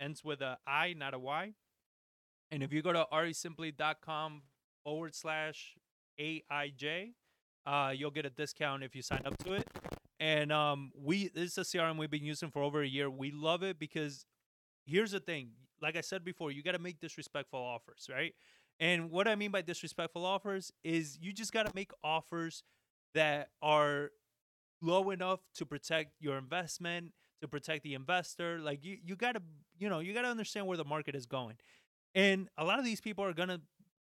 ends 0.00 0.24
with 0.24 0.40
a 0.40 0.58
I, 0.66 0.94
not 0.96 1.12
a 1.12 1.18
Y. 1.18 1.54
And 2.50 2.62
if 2.62 2.72
you 2.72 2.82
go 2.82 2.92
to 2.92 3.06
resimpli.com 3.12 4.42
forward 4.84 5.14
slash 5.14 5.76
AIJ, 6.20 7.12
uh, 7.66 7.92
you'll 7.94 8.10
get 8.10 8.24
a 8.24 8.30
discount 8.30 8.82
if 8.82 8.94
you 8.96 9.02
sign 9.02 9.22
up 9.24 9.36
to 9.44 9.52
it. 9.54 9.66
And 10.20 10.50
um, 10.50 10.92
we 10.96 11.28
this 11.28 11.56
is 11.56 11.58
a 11.58 11.60
CRM 11.62 11.96
we've 11.96 12.10
been 12.10 12.24
using 12.24 12.50
for 12.50 12.62
over 12.62 12.82
a 12.82 12.86
year. 12.86 13.08
We 13.08 13.30
love 13.30 13.62
it 13.62 13.78
because 13.78 14.26
here's 14.84 15.12
the 15.12 15.20
thing. 15.20 15.50
Like 15.80 15.96
I 15.96 16.00
said 16.00 16.24
before, 16.24 16.50
you 16.50 16.62
got 16.62 16.72
to 16.72 16.80
make 16.80 16.98
disrespectful 16.98 17.60
offers, 17.60 18.08
right? 18.10 18.34
And 18.80 19.10
what 19.10 19.28
I 19.28 19.34
mean 19.34 19.50
by 19.50 19.62
disrespectful 19.62 20.24
offers 20.24 20.72
is 20.82 21.18
you 21.20 21.32
just 21.32 21.52
got 21.52 21.66
to 21.66 21.72
make 21.74 21.92
offers 22.02 22.62
that 23.14 23.50
are 23.62 24.10
low 24.80 25.10
enough 25.10 25.40
to 25.56 25.66
protect 25.66 26.12
your 26.20 26.38
investment, 26.38 27.12
to 27.40 27.48
protect 27.48 27.82
the 27.82 27.94
investor. 27.94 28.58
Like 28.58 28.84
you, 28.84 28.98
you 29.04 29.16
got 29.16 29.32
to, 29.32 29.42
you 29.78 29.88
know, 29.88 30.00
you 30.00 30.14
got 30.14 30.22
to 30.22 30.28
understand 30.28 30.66
where 30.66 30.76
the 30.76 30.84
market 30.84 31.14
is 31.14 31.26
going. 31.26 31.56
And 32.14 32.48
a 32.56 32.64
lot 32.64 32.78
of 32.78 32.84
these 32.84 33.00
people 33.00 33.24
are 33.24 33.32
gonna, 33.32 33.60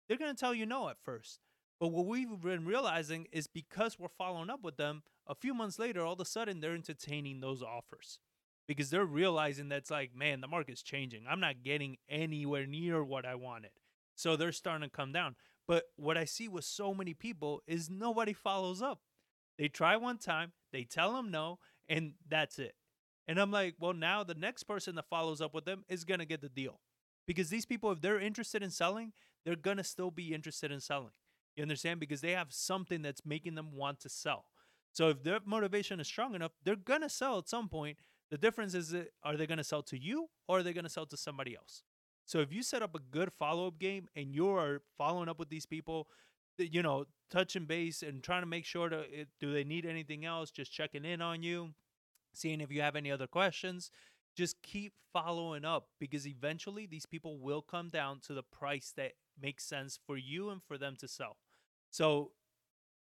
they're 0.08 0.18
gonna 0.18 0.34
tell 0.34 0.54
you 0.54 0.66
no 0.66 0.88
at 0.88 0.96
first. 1.02 1.40
But 1.80 1.88
what 1.88 2.06
we've 2.06 2.40
been 2.40 2.64
realizing 2.64 3.26
is 3.32 3.46
because 3.46 3.98
we're 3.98 4.08
following 4.08 4.50
up 4.50 4.62
with 4.62 4.76
them, 4.76 5.02
a 5.26 5.34
few 5.34 5.54
months 5.54 5.78
later, 5.78 6.04
all 6.04 6.14
of 6.14 6.20
a 6.20 6.24
sudden 6.24 6.60
they're 6.60 6.74
entertaining 6.74 7.40
those 7.40 7.62
offers 7.62 8.18
because 8.66 8.90
they're 8.90 9.04
realizing 9.04 9.68
that's 9.68 9.90
like, 9.90 10.14
man, 10.14 10.40
the 10.40 10.48
market's 10.48 10.82
changing. 10.82 11.24
I'm 11.28 11.40
not 11.40 11.62
getting 11.62 11.96
anywhere 12.08 12.66
near 12.66 13.02
what 13.02 13.26
I 13.26 13.34
wanted. 13.34 13.70
So 14.14 14.36
they're 14.36 14.52
starting 14.52 14.88
to 14.88 14.94
come 14.94 15.12
down. 15.12 15.36
But 15.66 15.84
what 15.96 16.16
I 16.16 16.24
see 16.24 16.48
with 16.48 16.64
so 16.64 16.94
many 16.94 17.14
people 17.14 17.62
is 17.66 17.90
nobody 17.90 18.32
follows 18.32 18.82
up. 18.82 19.00
They 19.58 19.68
try 19.68 19.96
one 19.96 20.18
time, 20.18 20.52
they 20.72 20.84
tell 20.84 21.14
them 21.14 21.30
no, 21.30 21.58
and 21.88 22.14
that's 22.28 22.58
it. 22.58 22.74
And 23.26 23.38
I'm 23.38 23.50
like, 23.50 23.76
well, 23.78 23.94
now 23.94 24.24
the 24.24 24.34
next 24.34 24.64
person 24.64 24.96
that 24.96 25.08
follows 25.08 25.40
up 25.40 25.54
with 25.54 25.64
them 25.64 25.84
is 25.88 26.04
going 26.04 26.20
to 26.20 26.26
get 26.26 26.40
the 26.42 26.48
deal. 26.48 26.80
Because 27.26 27.48
these 27.48 27.66
people, 27.66 27.90
if 27.90 28.00
they're 28.00 28.20
interested 28.20 28.62
in 28.62 28.70
selling, 28.70 29.12
they're 29.44 29.56
going 29.56 29.76
to 29.76 29.84
still 29.84 30.10
be 30.10 30.34
interested 30.34 30.70
in 30.70 30.80
selling. 30.80 31.12
You 31.56 31.62
understand? 31.62 32.00
Because 32.00 32.20
they 32.20 32.32
have 32.32 32.52
something 32.52 33.02
that's 33.02 33.24
making 33.24 33.54
them 33.54 33.76
want 33.76 34.00
to 34.00 34.08
sell. 34.08 34.46
So 34.92 35.08
if 35.08 35.22
their 35.22 35.40
motivation 35.44 36.00
is 36.00 36.06
strong 36.06 36.34
enough, 36.34 36.52
they're 36.64 36.76
going 36.76 37.02
to 37.02 37.08
sell 37.08 37.38
at 37.38 37.48
some 37.48 37.68
point. 37.68 37.98
The 38.30 38.38
difference 38.38 38.74
is 38.74 38.94
are 39.22 39.36
they 39.36 39.46
going 39.46 39.58
to 39.58 39.64
sell 39.64 39.82
to 39.84 39.98
you 39.98 40.28
or 40.48 40.58
are 40.58 40.62
they 40.62 40.72
going 40.72 40.84
to 40.84 40.90
sell 40.90 41.06
to 41.06 41.16
somebody 41.16 41.56
else? 41.56 41.82
So 42.26 42.38
if 42.38 42.52
you 42.52 42.62
set 42.62 42.82
up 42.82 42.94
a 42.94 42.98
good 42.98 43.32
follow 43.38 43.66
up 43.68 43.78
game 43.78 44.08
and 44.16 44.34
you 44.34 44.48
are 44.48 44.82
following 44.96 45.28
up 45.28 45.38
with 45.38 45.50
these 45.50 45.66
people, 45.66 46.08
you 46.58 46.82
know, 46.82 47.04
touching 47.30 47.66
base 47.66 48.02
and 48.02 48.22
trying 48.22 48.42
to 48.42 48.46
make 48.46 48.64
sure 48.64 48.88
to 48.88 49.04
do 49.40 49.52
they 49.52 49.64
need 49.64 49.84
anything 49.84 50.24
else, 50.24 50.50
just 50.50 50.72
checking 50.72 51.04
in 51.04 51.20
on 51.20 51.42
you, 51.42 51.70
seeing 52.32 52.60
if 52.60 52.70
you 52.70 52.80
have 52.80 52.96
any 52.96 53.10
other 53.10 53.26
questions, 53.26 53.90
just 54.34 54.62
keep 54.62 54.92
following 55.12 55.64
up 55.64 55.88
because 56.00 56.26
eventually 56.26 56.86
these 56.86 57.06
people 57.06 57.38
will 57.38 57.62
come 57.62 57.88
down 57.88 58.20
to 58.20 58.34
the 58.34 58.42
price 58.42 58.92
that 58.96 59.12
makes 59.40 59.64
sense 59.64 59.98
for 60.06 60.16
you 60.16 60.50
and 60.50 60.62
for 60.62 60.76
them 60.76 60.96
to 60.98 61.08
sell. 61.08 61.36
So 61.90 62.32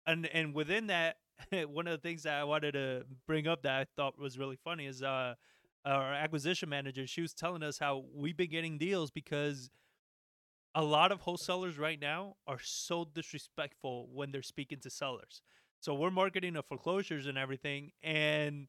and 0.05 0.25
and 0.27 0.53
within 0.53 0.87
that 0.87 1.17
one 1.69 1.87
of 1.87 1.91
the 1.91 2.07
things 2.07 2.23
that 2.23 2.39
I 2.39 2.43
wanted 2.43 2.73
to 2.73 3.03
bring 3.27 3.47
up 3.47 3.63
that 3.63 3.73
I 3.73 3.85
thought 3.95 4.19
was 4.19 4.37
really 4.37 4.57
funny 4.63 4.85
is 4.85 5.01
uh 5.01 5.33
our 5.85 6.13
acquisition 6.13 6.69
manager 6.69 7.05
she 7.05 7.21
was 7.21 7.33
telling 7.33 7.63
us 7.63 7.77
how 7.77 8.05
we've 8.13 8.37
been 8.37 8.49
getting 8.49 8.77
deals 8.77 9.11
because 9.11 9.69
a 10.75 10.83
lot 10.83 11.11
of 11.11 11.21
wholesalers 11.21 11.77
right 11.77 11.99
now 11.99 12.35
are 12.47 12.59
so 12.61 13.05
disrespectful 13.05 14.09
when 14.11 14.31
they're 14.31 14.41
speaking 14.41 14.79
to 14.79 14.89
sellers. 14.89 15.43
So 15.81 15.93
we're 15.93 16.09
marketing 16.09 16.53
the 16.53 16.63
foreclosures 16.63 17.27
and 17.27 17.37
everything 17.37 17.91
and 18.01 18.67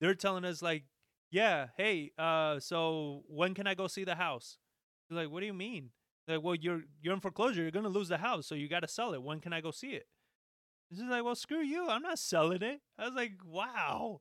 they're 0.00 0.14
telling 0.14 0.44
us 0.44 0.62
like 0.62 0.84
yeah, 1.30 1.68
hey, 1.76 2.12
uh, 2.18 2.60
so 2.60 3.22
when 3.28 3.54
can 3.54 3.66
I 3.66 3.74
go 3.74 3.86
see 3.86 4.04
the 4.04 4.14
house? 4.14 4.58
You're 5.08 5.20
like, 5.20 5.30
what 5.30 5.40
do 5.40 5.46
you 5.46 5.54
mean? 5.54 5.90
Like, 6.26 6.42
well, 6.42 6.54
you're 6.54 6.82
you're 7.02 7.14
in 7.14 7.20
foreclosure. 7.20 7.62
You're 7.62 7.70
gonna 7.70 7.88
lose 7.88 8.08
the 8.08 8.18
house, 8.18 8.46
so 8.46 8.54
you 8.54 8.68
got 8.68 8.80
to 8.80 8.88
sell 8.88 9.12
it. 9.14 9.22
When 9.22 9.40
can 9.40 9.52
I 9.52 9.60
go 9.60 9.70
see 9.70 9.90
it? 9.90 10.06
It's 10.90 11.00
just 11.00 11.10
like, 11.10 11.24
well, 11.24 11.34
screw 11.34 11.62
you. 11.62 11.88
I'm 11.88 12.02
not 12.02 12.18
selling 12.18 12.62
it. 12.62 12.80
I 12.98 13.06
was 13.06 13.14
like, 13.14 13.32
wow. 13.44 14.20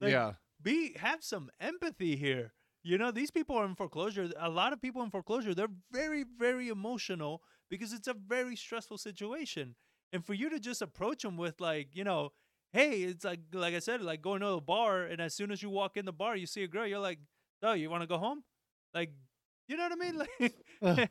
Like, 0.00 0.12
yeah. 0.12 0.32
Be 0.62 0.96
have 0.98 1.22
some 1.22 1.50
empathy 1.60 2.16
here. 2.16 2.52
You 2.82 2.98
know, 2.98 3.10
these 3.10 3.30
people 3.30 3.56
are 3.56 3.64
in 3.64 3.74
foreclosure. 3.74 4.30
A 4.38 4.48
lot 4.48 4.72
of 4.72 4.80
people 4.80 5.02
in 5.02 5.10
foreclosure, 5.10 5.54
they're 5.54 5.68
very, 5.92 6.24
very 6.38 6.68
emotional 6.68 7.42
because 7.70 7.92
it's 7.92 8.08
a 8.08 8.14
very 8.14 8.56
stressful 8.56 8.98
situation. 8.98 9.74
And 10.12 10.24
for 10.24 10.34
you 10.34 10.48
to 10.50 10.60
just 10.60 10.82
approach 10.82 11.22
them 11.22 11.36
with 11.36 11.60
like, 11.60 11.88
you 11.94 12.04
know, 12.04 12.30
hey, 12.74 13.04
it's 13.04 13.24
like 13.24 13.40
like 13.54 13.74
I 13.74 13.80
said, 13.80 14.02
like 14.02 14.22
going 14.22 14.42
to 14.42 14.48
a 14.48 14.62
bar, 14.62 15.04
and 15.04 15.22
as 15.22 15.34
soon 15.34 15.52
as 15.52 15.62
you 15.62 15.70
walk 15.70 15.96
in 15.96 16.04
the 16.06 16.12
bar, 16.12 16.36
you 16.36 16.46
see 16.46 16.64
a 16.64 16.68
girl, 16.68 16.86
you're 16.86 17.00
like, 17.00 17.20
oh, 17.62 17.74
you 17.74 17.90
want 17.90 18.02
to 18.02 18.08
go 18.08 18.18
home? 18.18 18.44
Like, 18.94 19.12
you 19.68 19.76
know 19.76 19.84
what 19.88 19.92
I 19.92 19.96
mean? 19.96 20.22
Like, 20.82 21.10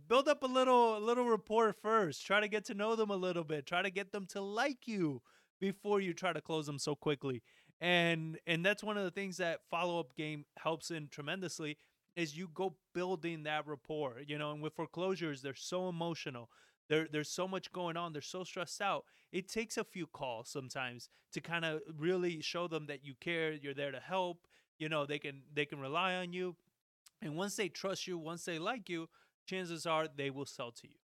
build 0.08 0.28
up 0.28 0.42
a 0.42 0.46
little 0.46 0.96
a 0.96 1.00
little 1.00 1.28
rapport 1.28 1.74
first. 1.82 2.26
Try 2.26 2.40
to 2.40 2.48
get 2.48 2.64
to 2.66 2.74
know 2.74 2.96
them 2.96 3.10
a 3.10 3.16
little 3.16 3.44
bit. 3.44 3.66
Try 3.66 3.82
to 3.82 3.90
get 3.90 4.12
them 4.12 4.26
to 4.30 4.40
like 4.40 4.86
you 4.86 5.20
before 5.60 6.00
you 6.00 6.14
try 6.14 6.32
to 6.32 6.40
close 6.40 6.66
them 6.66 6.78
so 6.78 6.94
quickly. 6.94 7.42
And 7.80 8.38
and 8.46 8.64
that's 8.64 8.82
one 8.82 8.96
of 8.96 9.04
the 9.04 9.10
things 9.10 9.36
that 9.38 9.60
follow 9.70 10.00
up 10.00 10.14
game 10.16 10.44
helps 10.58 10.90
in 10.90 11.08
tremendously 11.08 11.76
is 12.16 12.36
you 12.36 12.48
go 12.54 12.76
building 12.94 13.42
that 13.44 13.66
rapport. 13.66 14.22
You 14.26 14.38
know, 14.38 14.52
and 14.52 14.62
with 14.62 14.74
foreclosures, 14.74 15.42
they're 15.42 15.54
so 15.54 15.88
emotional. 15.88 16.48
There, 16.88 17.06
there's 17.10 17.30
so 17.30 17.48
much 17.48 17.72
going 17.72 17.96
on. 17.96 18.12
They're 18.12 18.22
so 18.22 18.44
stressed 18.44 18.80
out. 18.80 19.04
It 19.32 19.48
takes 19.48 19.76
a 19.76 19.84
few 19.84 20.06
calls 20.06 20.48
sometimes 20.48 21.08
to 21.32 21.40
kind 21.40 21.64
of 21.64 21.80
really 21.98 22.40
show 22.40 22.68
them 22.68 22.86
that 22.86 23.04
you 23.04 23.14
care. 23.20 23.52
You're 23.52 23.74
there 23.74 23.92
to 23.92 24.00
help. 24.00 24.46
You 24.78 24.88
know, 24.88 25.06
they 25.06 25.18
can 25.18 25.42
they 25.52 25.64
can 25.64 25.80
rely 25.80 26.14
on 26.14 26.32
you. 26.32 26.56
And 27.22 27.36
once 27.36 27.56
they 27.56 27.68
trust 27.68 28.06
you, 28.06 28.18
once 28.18 28.44
they 28.44 28.58
like 28.58 28.88
you, 28.88 29.08
chances 29.46 29.86
are 29.86 30.06
they 30.14 30.30
will 30.30 30.46
sell 30.46 30.72
to 30.72 30.88
you. 30.88 30.96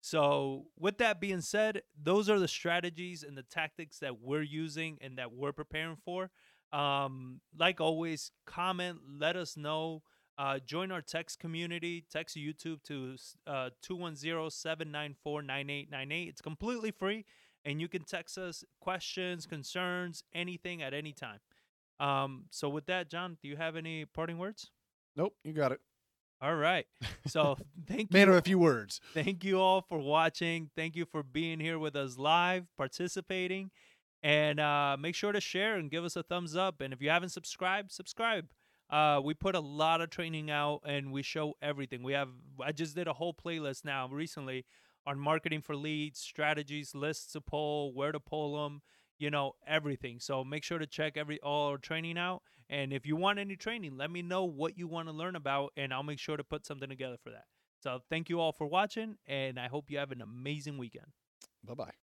So, 0.00 0.66
with 0.78 0.98
that 0.98 1.20
being 1.20 1.40
said, 1.40 1.82
those 2.00 2.30
are 2.30 2.38
the 2.38 2.48
strategies 2.48 3.24
and 3.24 3.36
the 3.36 3.42
tactics 3.42 3.98
that 3.98 4.20
we're 4.20 4.42
using 4.42 4.98
and 5.00 5.18
that 5.18 5.32
we're 5.32 5.52
preparing 5.52 5.96
for. 5.96 6.30
Um, 6.72 7.40
like 7.58 7.80
always, 7.80 8.30
comment, 8.46 9.00
let 9.18 9.36
us 9.36 9.56
know. 9.56 10.02
Uh, 10.38 10.60
join 10.64 10.92
our 10.92 11.02
text 11.02 11.40
community. 11.40 12.04
Text 12.10 12.36
YouTube 12.36 12.82
to 12.84 13.16
uh, 13.46 13.70
210 13.82 14.50
794 14.50 15.42
9898. 15.42 16.28
It's 16.28 16.40
completely 16.40 16.92
free, 16.92 17.24
and 17.64 17.80
you 17.80 17.88
can 17.88 18.04
text 18.04 18.38
us 18.38 18.64
questions, 18.80 19.46
concerns, 19.46 20.22
anything 20.32 20.80
at 20.80 20.94
any 20.94 21.12
time. 21.12 21.40
Um, 21.98 22.44
so, 22.50 22.68
with 22.68 22.86
that, 22.86 23.10
John, 23.10 23.36
do 23.42 23.48
you 23.48 23.56
have 23.56 23.74
any 23.74 24.04
parting 24.04 24.38
words? 24.38 24.70
Nope, 25.16 25.34
you 25.42 25.52
got 25.52 25.72
it. 25.72 25.80
All 26.40 26.54
right. 26.54 26.86
So 27.26 27.58
thank 27.86 28.10
Man 28.10 28.28
you. 28.28 28.32
of 28.32 28.38
a 28.38 28.42
few 28.42 28.58
words. 28.58 29.02
Thank 29.12 29.44
you 29.44 29.60
all 29.60 29.82
for 29.82 29.98
watching. 29.98 30.70
Thank 30.74 30.96
you 30.96 31.04
for 31.04 31.22
being 31.22 31.60
here 31.60 31.78
with 31.78 31.94
us 31.94 32.16
live, 32.16 32.64
participating, 32.74 33.70
and 34.22 34.58
uh, 34.58 34.96
make 34.98 35.14
sure 35.14 35.32
to 35.32 35.42
share 35.42 35.74
and 35.74 35.90
give 35.90 36.06
us 36.06 36.16
a 36.16 36.22
thumbs 36.22 36.56
up. 36.56 36.80
And 36.80 36.94
if 36.94 37.02
you 37.02 37.10
haven't 37.10 37.28
subscribed, 37.30 37.92
subscribe. 37.92 38.46
Uh, 38.90 39.20
we 39.22 39.34
put 39.34 39.54
a 39.54 39.60
lot 39.60 40.00
of 40.00 40.10
training 40.10 40.50
out, 40.50 40.80
and 40.84 41.12
we 41.12 41.22
show 41.22 41.54
everything. 41.60 42.02
We 42.02 42.14
have. 42.14 42.28
I 42.64 42.72
just 42.72 42.94
did 42.94 43.06
a 43.08 43.12
whole 43.12 43.34
playlist 43.34 43.84
now 43.84 44.08
recently 44.08 44.64
on 45.06 45.18
marketing 45.18 45.60
for 45.62 45.76
leads, 45.76 46.18
strategies, 46.18 46.94
lists 46.94 47.32
to 47.32 47.40
pull, 47.40 47.92
where 47.94 48.12
to 48.12 48.20
pull 48.20 48.62
them, 48.62 48.82
you 49.18 49.30
know, 49.30 49.52
everything. 49.66 50.20
So 50.20 50.44
make 50.44 50.64
sure 50.64 50.78
to 50.78 50.86
check 50.86 51.16
every 51.16 51.40
all 51.40 51.68
our 51.70 51.78
training 51.78 52.18
out. 52.18 52.42
And 52.70 52.92
if 52.92 53.06
you 53.06 53.16
want 53.16 53.38
any 53.38 53.56
training, 53.56 53.96
let 53.96 54.10
me 54.10 54.22
know 54.22 54.44
what 54.44 54.76
you 54.78 54.86
want 54.86 55.08
to 55.08 55.14
learn 55.14 55.36
about, 55.36 55.72
and 55.76 55.92
I'll 55.92 56.02
make 56.02 56.18
sure 56.18 56.36
to 56.36 56.44
put 56.44 56.66
something 56.66 56.88
together 56.88 57.16
for 57.22 57.30
that. 57.30 57.44
So 57.82 58.00
thank 58.10 58.28
you 58.28 58.40
all 58.40 58.52
for 58.52 58.66
watching, 58.66 59.16
and 59.26 59.58
I 59.58 59.68
hope 59.68 59.90
you 59.90 59.98
have 59.98 60.12
an 60.12 60.20
amazing 60.22 60.78
weekend. 60.78 61.06
Bye 61.64 61.74
bye. 61.74 61.92